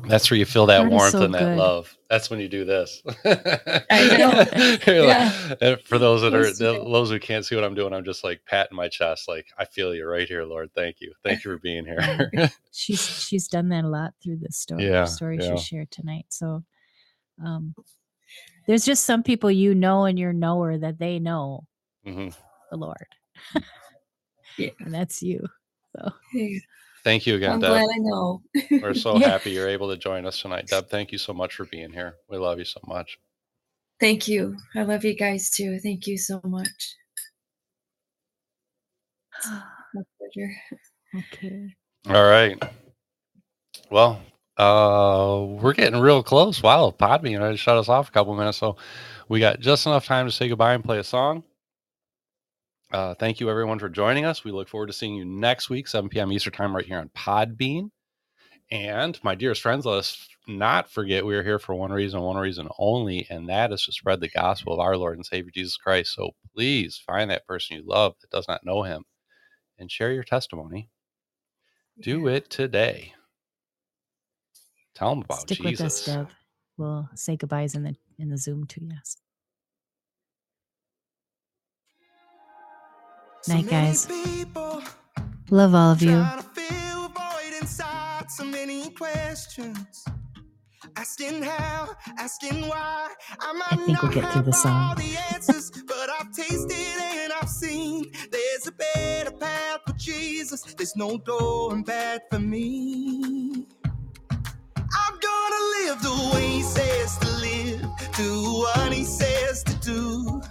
That's 0.07 0.31
where 0.31 0.37
you 0.37 0.45
feel 0.45 0.65
that 0.67 0.79
That 0.79 0.87
is 0.87 0.91
warmth 0.91 1.11
so 1.11 1.23
and 1.23 1.33
that 1.35 1.39
good. 1.39 1.57
love. 1.57 1.95
That's 2.09 2.29
when 2.29 2.39
you 2.39 2.47
do 2.49 2.65
this. 2.65 3.01
I 3.25 4.17
know. 4.17 4.29
Like- 4.59 4.85
Yeah. 4.87 5.75
for 5.85 5.97
those 5.99 6.21
that 6.21 6.33
are 6.33 6.45
Yes, 6.47 6.59
you 6.59 6.77
do. 6.83 6.83
those 6.91 7.09
who 7.11 7.19
can't 7.19 7.45
see 7.45 7.55
what 7.55 7.63
I'm 7.63 7.75
doing, 7.75 7.93
I'm 7.93 8.03
just 8.05 8.23
like 8.23 8.41
patting 8.47 8.75
my 8.75 8.87
chest, 8.87 9.27
like 9.27 9.47
I 9.57 9.65
feel 9.65 9.93
you 9.93 10.07
right 10.07 10.27
here, 10.27 10.43
Lord. 10.45 10.71
Thank 10.73 10.97
you, 10.99 11.13
thank 11.23 11.43
you 11.43 11.51
for 11.51 11.59
being 11.59 11.85
here. 11.85 12.31
she's 12.71 13.01
she's 13.01 13.47
done 13.47 13.69
that 13.69 13.83
a 13.83 13.87
lot 13.87 14.13
through 14.23 14.37
this 14.37 14.57
story 14.57 14.85
Yeah, 14.87 15.05
story 15.05 15.37
yeah. 15.39 15.55
she 15.57 15.63
shared 15.63 15.91
tonight. 15.91 16.25
So 16.29 16.63
um 17.43 17.75
there's 18.67 18.85
just 18.85 19.05
some 19.05 19.21
people 19.23 19.51
you 19.51 19.75
know 19.75 20.05
and 20.05 20.17
you're 20.17 20.33
knower 20.33 20.77
that 20.77 20.97
they 20.99 21.19
know 21.19 21.65
Mhm. 22.07 22.33
the 22.71 22.77
Lord. 22.77 23.07
Yeah. 24.57 24.69
And 24.79 24.93
that's 24.93 25.21
you. 25.21 25.45
So 25.95 26.11
Hey, 26.31 26.61
Thank 27.09 27.25
you 27.25 27.35
again, 27.37 27.53
I'm 27.53 27.59
Deb. 27.59 27.71
glad 27.71 27.89
I 27.89 27.97
know. 27.99 28.43
We're 28.81 28.93
so 28.93 29.15
Yeah. 29.15 29.29
happy 29.29 29.51
you're 29.51 29.67
able 29.67 29.89
to 29.89 29.97
join 29.97 30.27
us 30.27 30.41
tonight, 30.41 30.67
Deb. 30.67 30.89
Thank 30.89 31.11
you 31.11 31.17
so 31.17 31.33
much 31.33 31.55
for 31.55 31.65
being 31.65 31.91
here. 31.91 32.17
We 32.29 32.37
love 32.37 32.59
you 32.59 32.65
so 32.65 32.79
much. 32.87 33.17
Thank 33.99 34.27
you. 34.27 34.57
I 34.75 34.83
love 34.83 35.03
you 35.05 35.15
guys 35.15 35.49
too. 35.49 35.79
Thank 35.79 36.07
you 36.07 36.17
so 36.19 36.39
much. 36.43 36.95
My 39.45 40.01
pleasure. 40.19 40.51
okay. 41.33 41.75
All 42.09 42.23
right. 42.23 42.61
Well, 43.89 44.21
uh, 44.57 45.45
we're 45.61 45.73
getting 45.73 45.99
real 45.99 46.23
close. 46.23 46.61
Wow, 46.63 46.93
Podbean 46.97 47.39
already 47.39 47.57
shut 47.57 47.77
us 47.77 47.89
off 47.89 48.09
a 48.09 48.11
couple 48.11 48.35
minutes, 48.35 48.59
so 48.59 48.77
we 49.29 49.39
got 49.39 49.59
just 49.61 49.85
enough 49.87 50.05
time 50.05 50.27
to 50.27 50.31
say 50.31 50.49
goodbye 50.49 50.73
and 50.75 50.83
play 50.83 50.99
a 50.99 51.03
song. 51.03 51.43
Uh, 52.91 53.13
thank 53.13 53.39
you 53.39 53.49
everyone 53.49 53.77
for 53.77 53.89
joining 53.89 54.25
us. 54.25 54.43
We 54.43 54.51
look 54.51 54.67
forward 54.67 54.87
to 54.87 54.93
seeing 54.93 55.13
you 55.13 55.23
next 55.23 55.69
week, 55.69 55.87
7 55.87 56.09
p.m. 56.09 56.31
Eastern 56.31 56.53
time, 56.53 56.75
right 56.75 56.85
here 56.85 56.97
on 56.97 57.09
Podbean. 57.09 57.91
And 58.71 59.19
my 59.23 59.35
dearest 59.35 59.61
friends, 59.61 59.85
let 59.85 59.99
us 59.99 60.27
not 60.47 60.91
forget 60.91 61.25
we 61.25 61.35
are 61.35 61.43
here 61.43 61.59
for 61.59 61.75
one 61.75 61.91
reason, 61.91 62.21
one 62.21 62.37
reason 62.37 62.67
only, 62.79 63.27
and 63.29 63.47
that 63.49 63.71
is 63.71 63.85
to 63.85 63.91
spread 63.91 64.19
the 64.21 64.29
gospel 64.29 64.73
of 64.73 64.79
our 64.79 64.97
Lord 64.97 65.17
and 65.17 65.25
Savior 65.25 65.51
Jesus 65.53 65.77
Christ. 65.77 66.13
So 66.13 66.31
please 66.55 67.01
find 67.05 67.29
that 67.29 67.45
person 67.45 67.77
you 67.77 67.83
love 67.85 68.15
that 68.21 68.31
does 68.31 68.47
not 68.47 68.65
know 68.65 68.83
him 68.83 69.03
and 69.77 69.91
share 69.91 70.11
your 70.11 70.23
testimony. 70.23 70.89
Do 71.99 72.27
it 72.27 72.49
today. 72.49 73.13
Tell 74.95 75.11
them 75.11 75.19
about 75.23 75.41
Stick 75.41 75.59
Jesus. 75.59 75.79
with 75.79 75.85
us, 75.85 76.05
Deb. 76.05 76.29
We'll 76.77 77.09
say 77.13 77.35
goodbyes 77.37 77.75
in 77.75 77.83
the 77.83 77.95
in 78.17 78.29
the 78.29 78.37
Zoom 78.37 78.65
too, 78.65 78.87
yes. 78.89 79.17
Night, 83.47 83.67
guys. 83.67 84.07
Love 85.49 85.73
all 85.73 85.91
of 85.91 86.01
you. 86.01 86.11
To 86.11 86.45
fill 86.53 87.07
void 87.09 87.53
inside 87.61 88.29
so 88.29 88.43
many 88.45 88.89
questions. 88.91 90.03
Asking 90.95 91.41
how, 91.43 91.89
asking 92.17 92.67
why. 92.67 93.07
I 93.39 93.53
might 93.53 93.73
I 93.73 93.85
think 93.85 94.01
we'll 94.01 94.11
get 94.11 94.31
through 94.33 94.43
the 94.43 94.53
song. 94.53 94.95
the 94.97 95.17
answers, 95.33 95.71
but 95.71 96.09
I've 96.19 96.31
tasted 96.33 96.73
and 97.01 97.31
I've 97.41 97.49
seen 97.49 98.11
there's 98.31 98.67
a 98.67 98.71
better 98.71 99.31
path 99.31 99.79
for 99.87 99.93
Jesus. 99.93 100.61
There's 100.63 100.95
no 100.95 101.17
going 101.17 101.83
back 101.83 102.21
for 102.29 102.39
me. 102.39 103.65
I'm 104.31 105.19
gonna 105.19 105.63
live 105.85 106.01
the 106.01 106.31
way 106.33 106.47
he 106.47 106.61
says 106.63 107.17
to 107.19 107.29
live, 107.37 107.81
do 108.17 108.43
what 108.59 108.91
he 108.91 109.03
says 109.05 109.63
to 109.63 109.73
do. 109.75 110.41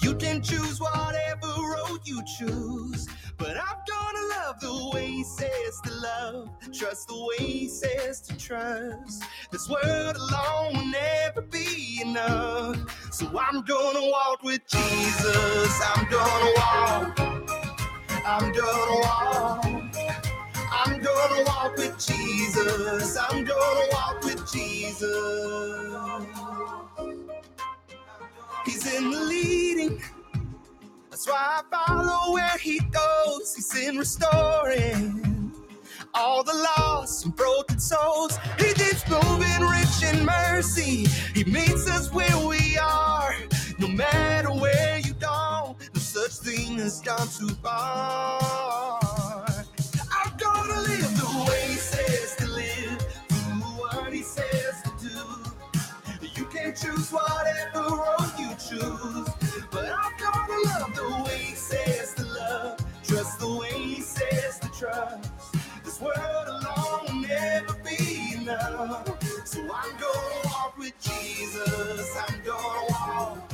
You 0.00 0.14
can 0.14 0.42
choose 0.42 0.80
whatever 0.80 1.46
road 1.46 2.00
you 2.04 2.22
choose, 2.38 3.06
but 3.36 3.56
I'm 3.56 3.78
gonna 3.88 4.26
love 4.36 4.60
the 4.60 4.90
way 4.94 5.06
he 5.06 5.24
says 5.24 5.80
to 5.84 5.94
love, 5.94 6.50
trust 6.72 7.08
the 7.08 7.16
way 7.16 7.44
he 7.46 7.68
says 7.68 8.20
to 8.22 8.36
trust. 8.36 9.24
This 9.50 9.68
world 9.68 10.16
alone 10.16 10.74
will 10.76 10.86
never 10.86 11.42
be 11.42 12.00
enough, 12.04 12.76
so 13.12 13.26
I'm 13.38 13.62
gonna 13.62 14.08
walk 14.10 14.42
with 14.42 14.66
Jesus. 14.68 15.80
I'm 15.84 16.08
gonna 16.10 16.52
walk. 16.56 17.20
I'm 18.24 18.52
gonna 18.52 19.00
walk. 19.00 19.64
I'm 20.72 21.00
gonna 21.00 21.44
walk 21.46 21.76
with 21.76 21.98
Jesus. 21.98 23.16
I'm 23.16 23.44
gonna 23.44 23.86
walk 23.92 24.24
with 24.24 24.52
Jesus. 24.52 25.12
He's 28.64 28.94
in 28.94 29.10
the 29.10 29.20
leading. 29.20 30.02
That's 31.10 31.26
why 31.26 31.60
I 31.60 31.86
follow 31.86 32.34
where 32.34 32.58
he 32.58 32.78
goes. 32.78 33.54
He's 33.54 33.76
in 33.88 33.98
restoring 33.98 35.52
all 36.14 36.42
the 36.44 36.54
lost 36.54 37.24
and 37.24 37.34
broken 37.34 37.78
souls. 37.80 38.38
He 38.58 38.72
keeps 38.74 39.08
moving 39.08 39.62
rich 39.62 40.02
in 40.04 40.24
mercy. 40.24 41.06
He 41.34 41.44
meets 41.44 41.88
us 41.88 42.12
where 42.12 42.38
we 42.46 42.78
are, 42.78 43.34
no 43.78 43.88
matter 43.88 44.50
where 44.50 44.98
you 44.98 45.14
go, 45.14 45.76
no 45.94 46.00
such 46.00 46.32
thing 46.46 46.78
has 46.78 47.00
gone 47.00 47.28
too 47.28 47.54
far. 47.62 49.00
I'm 50.12 50.36
gonna 50.38 50.80
live 50.82 51.16
the 51.16 51.46
way 51.50 51.62
he 51.68 51.76
says 51.76 52.36
to 52.36 52.46
live, 52.46 52.98
do 53.28 53.36
what 53.80 54.12
he 54.12 54.22
says 54.22 54.82
to 54.82 55.08
do. 55.08 56.28
You 56.36 56.44
can 56.46 56.74
choose 56.74 57.10
whatever 57.10 57.41
but 59.70 59.84
I'm 59.86 60.12
gonna 60.18 60.58
love 60.66 60.94
the 60.94 61.24
way 61.24 61.38
he 61.38 61.54
says 61.54 62.14
to 62.14 62.24
love, 62.24 62.78
trust 63.04 63.40
the 63.40 63.54
way 63.56 63.72
he 63.72 64.00
says 64.00 64.58
to 64.60 64.68
trust. 64.68 65.30
This 65.84 66.00
world 66.00 66.48
alone 66.48 67.06
will 67.08 67.28
never 67.28 67.74
be 67.84 68.34
enough, 68.36 69.08
so 69.46 69.60
I'm 69.60 69.92
gonna 69.98 70.40
walk 70.46 70.78
with 70.78 70.94
Jesus. 71.00 72.16
I'm 72.28 72.42
gonna 72.44 72.86
walk. 72.90 73.52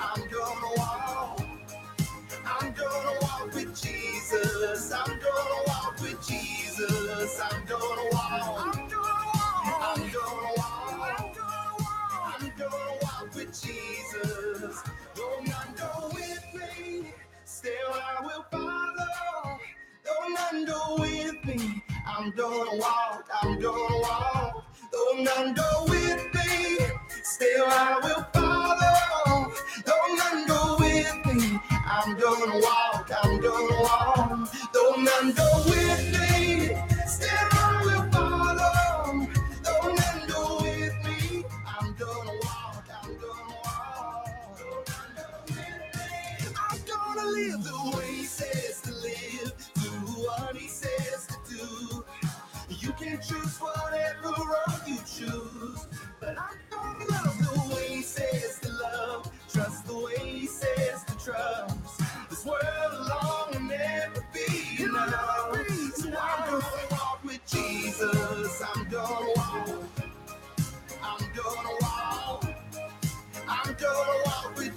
I'm 0.00 0.20
gonna 0.28 0.76
walk. 0.76 1.40
I'm 2.46 2.72
gonna 2.72 3.18
walk 3.22 3.54
with 3.54 3.80
Jesus. 3.80 4.92
I'm 4.92 5.18
gonna 5.20 5.62
walk 5.68 6.00
with 6.00 6.26
Jesus. 6.26 7.40
I'm 7.40 7.64
gonna 7.66 8.10
walk. 8.12 8.85
None 20.28 20.64
go 20.64 20.96
with 20.98 21.44
me, 21.44 21.82
I'm 22.06 22.30
gonna 22.32 22.76
walk. 22.76 23.28
I'm 23.42 23.60
gonna 23.60 23.98
walk. 24.00 24.64
Though 24.92 25.22
none 25.22 25.54
go 25.54 25.84
with 25.88 26.34
me, 26.34 26.78
still 27.22 27.66
I 27.66 28.00
will 28.02 28.24
follow. 28.34 29.52
Though 29.86 30.14
none 30.16 30.46
go 30.46 30.76
with 30.80 31.26
me, 31.36 31.58
I'm 31.70 32.16
gonna 32.18 32.60
walk. 32.60 33.10
I'm 33.22 33.40
gonna 33.40 33.82
walk. 33.82 34.48
Though 34.72 34.94
none 34.96 35.32
go 35.32 35.62
with 35.66 36.12
me, 36.20 36.25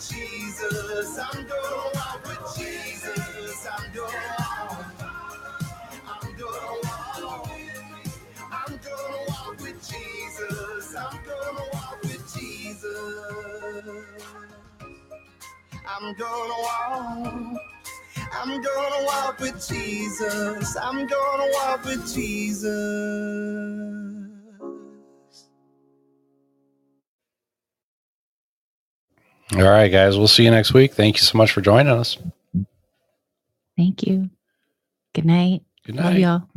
Jesus. 0.09 1.19
I'm 1.19 1.47
gonna 1.47 1.91
walk 1.95 2.23
with 2.27 2.57
Jesus. 2.57 3.67
I'm 3.71 3.93
gonna 3.93 4.17
walk. 4.39 4.85
I'm 6.05 6.37
gonna 6.37 6.81
walk. 6.83 7.17
With 9.61 9.81
Jesus. 9.89 10.95
I'm 10.95 11.19
gonna 11.25 11.65
walk 11.73 12.01
with 12.03 12.35
Jesus. 12.35 14.05
I'm 15.87 16.15
gonna 16.15 16.53
walk. 16.63 17.61
I'm 18.33 18.61
gonna 18.61 19.05
walk 19.05 19.39
with 19.39 19.67
Jesus. 19.67 20.77
I'm 20.77 21.07
gonna 21.07 21.51
walk 21.53 21.85
with 21.85 22.13
Jesus. 22.13 22.67
All 29.55 29.63
right, 29.63 29.87
guys. 29.87 30.17
We'll 30.17 30.27
see 30.27 30.43
you 30.43 30.51
next 30.51 30.73
week. 30.73 30.93
Thank 30.93 31.17
you 31.17 31.23
so 31.23 31.37
much 31.37 31.51
for 31.51 31.61
joining 31.61 31.91
us. 31.91 32.17
Thank 33.77 34.03
you. 34.03 34.29
Good 35.13 35.25
night. 35.25 35.61
Good 35.85 35.95
Love 35.95 36.13
night. 36.13 36.19
y'all. 36.19 36.48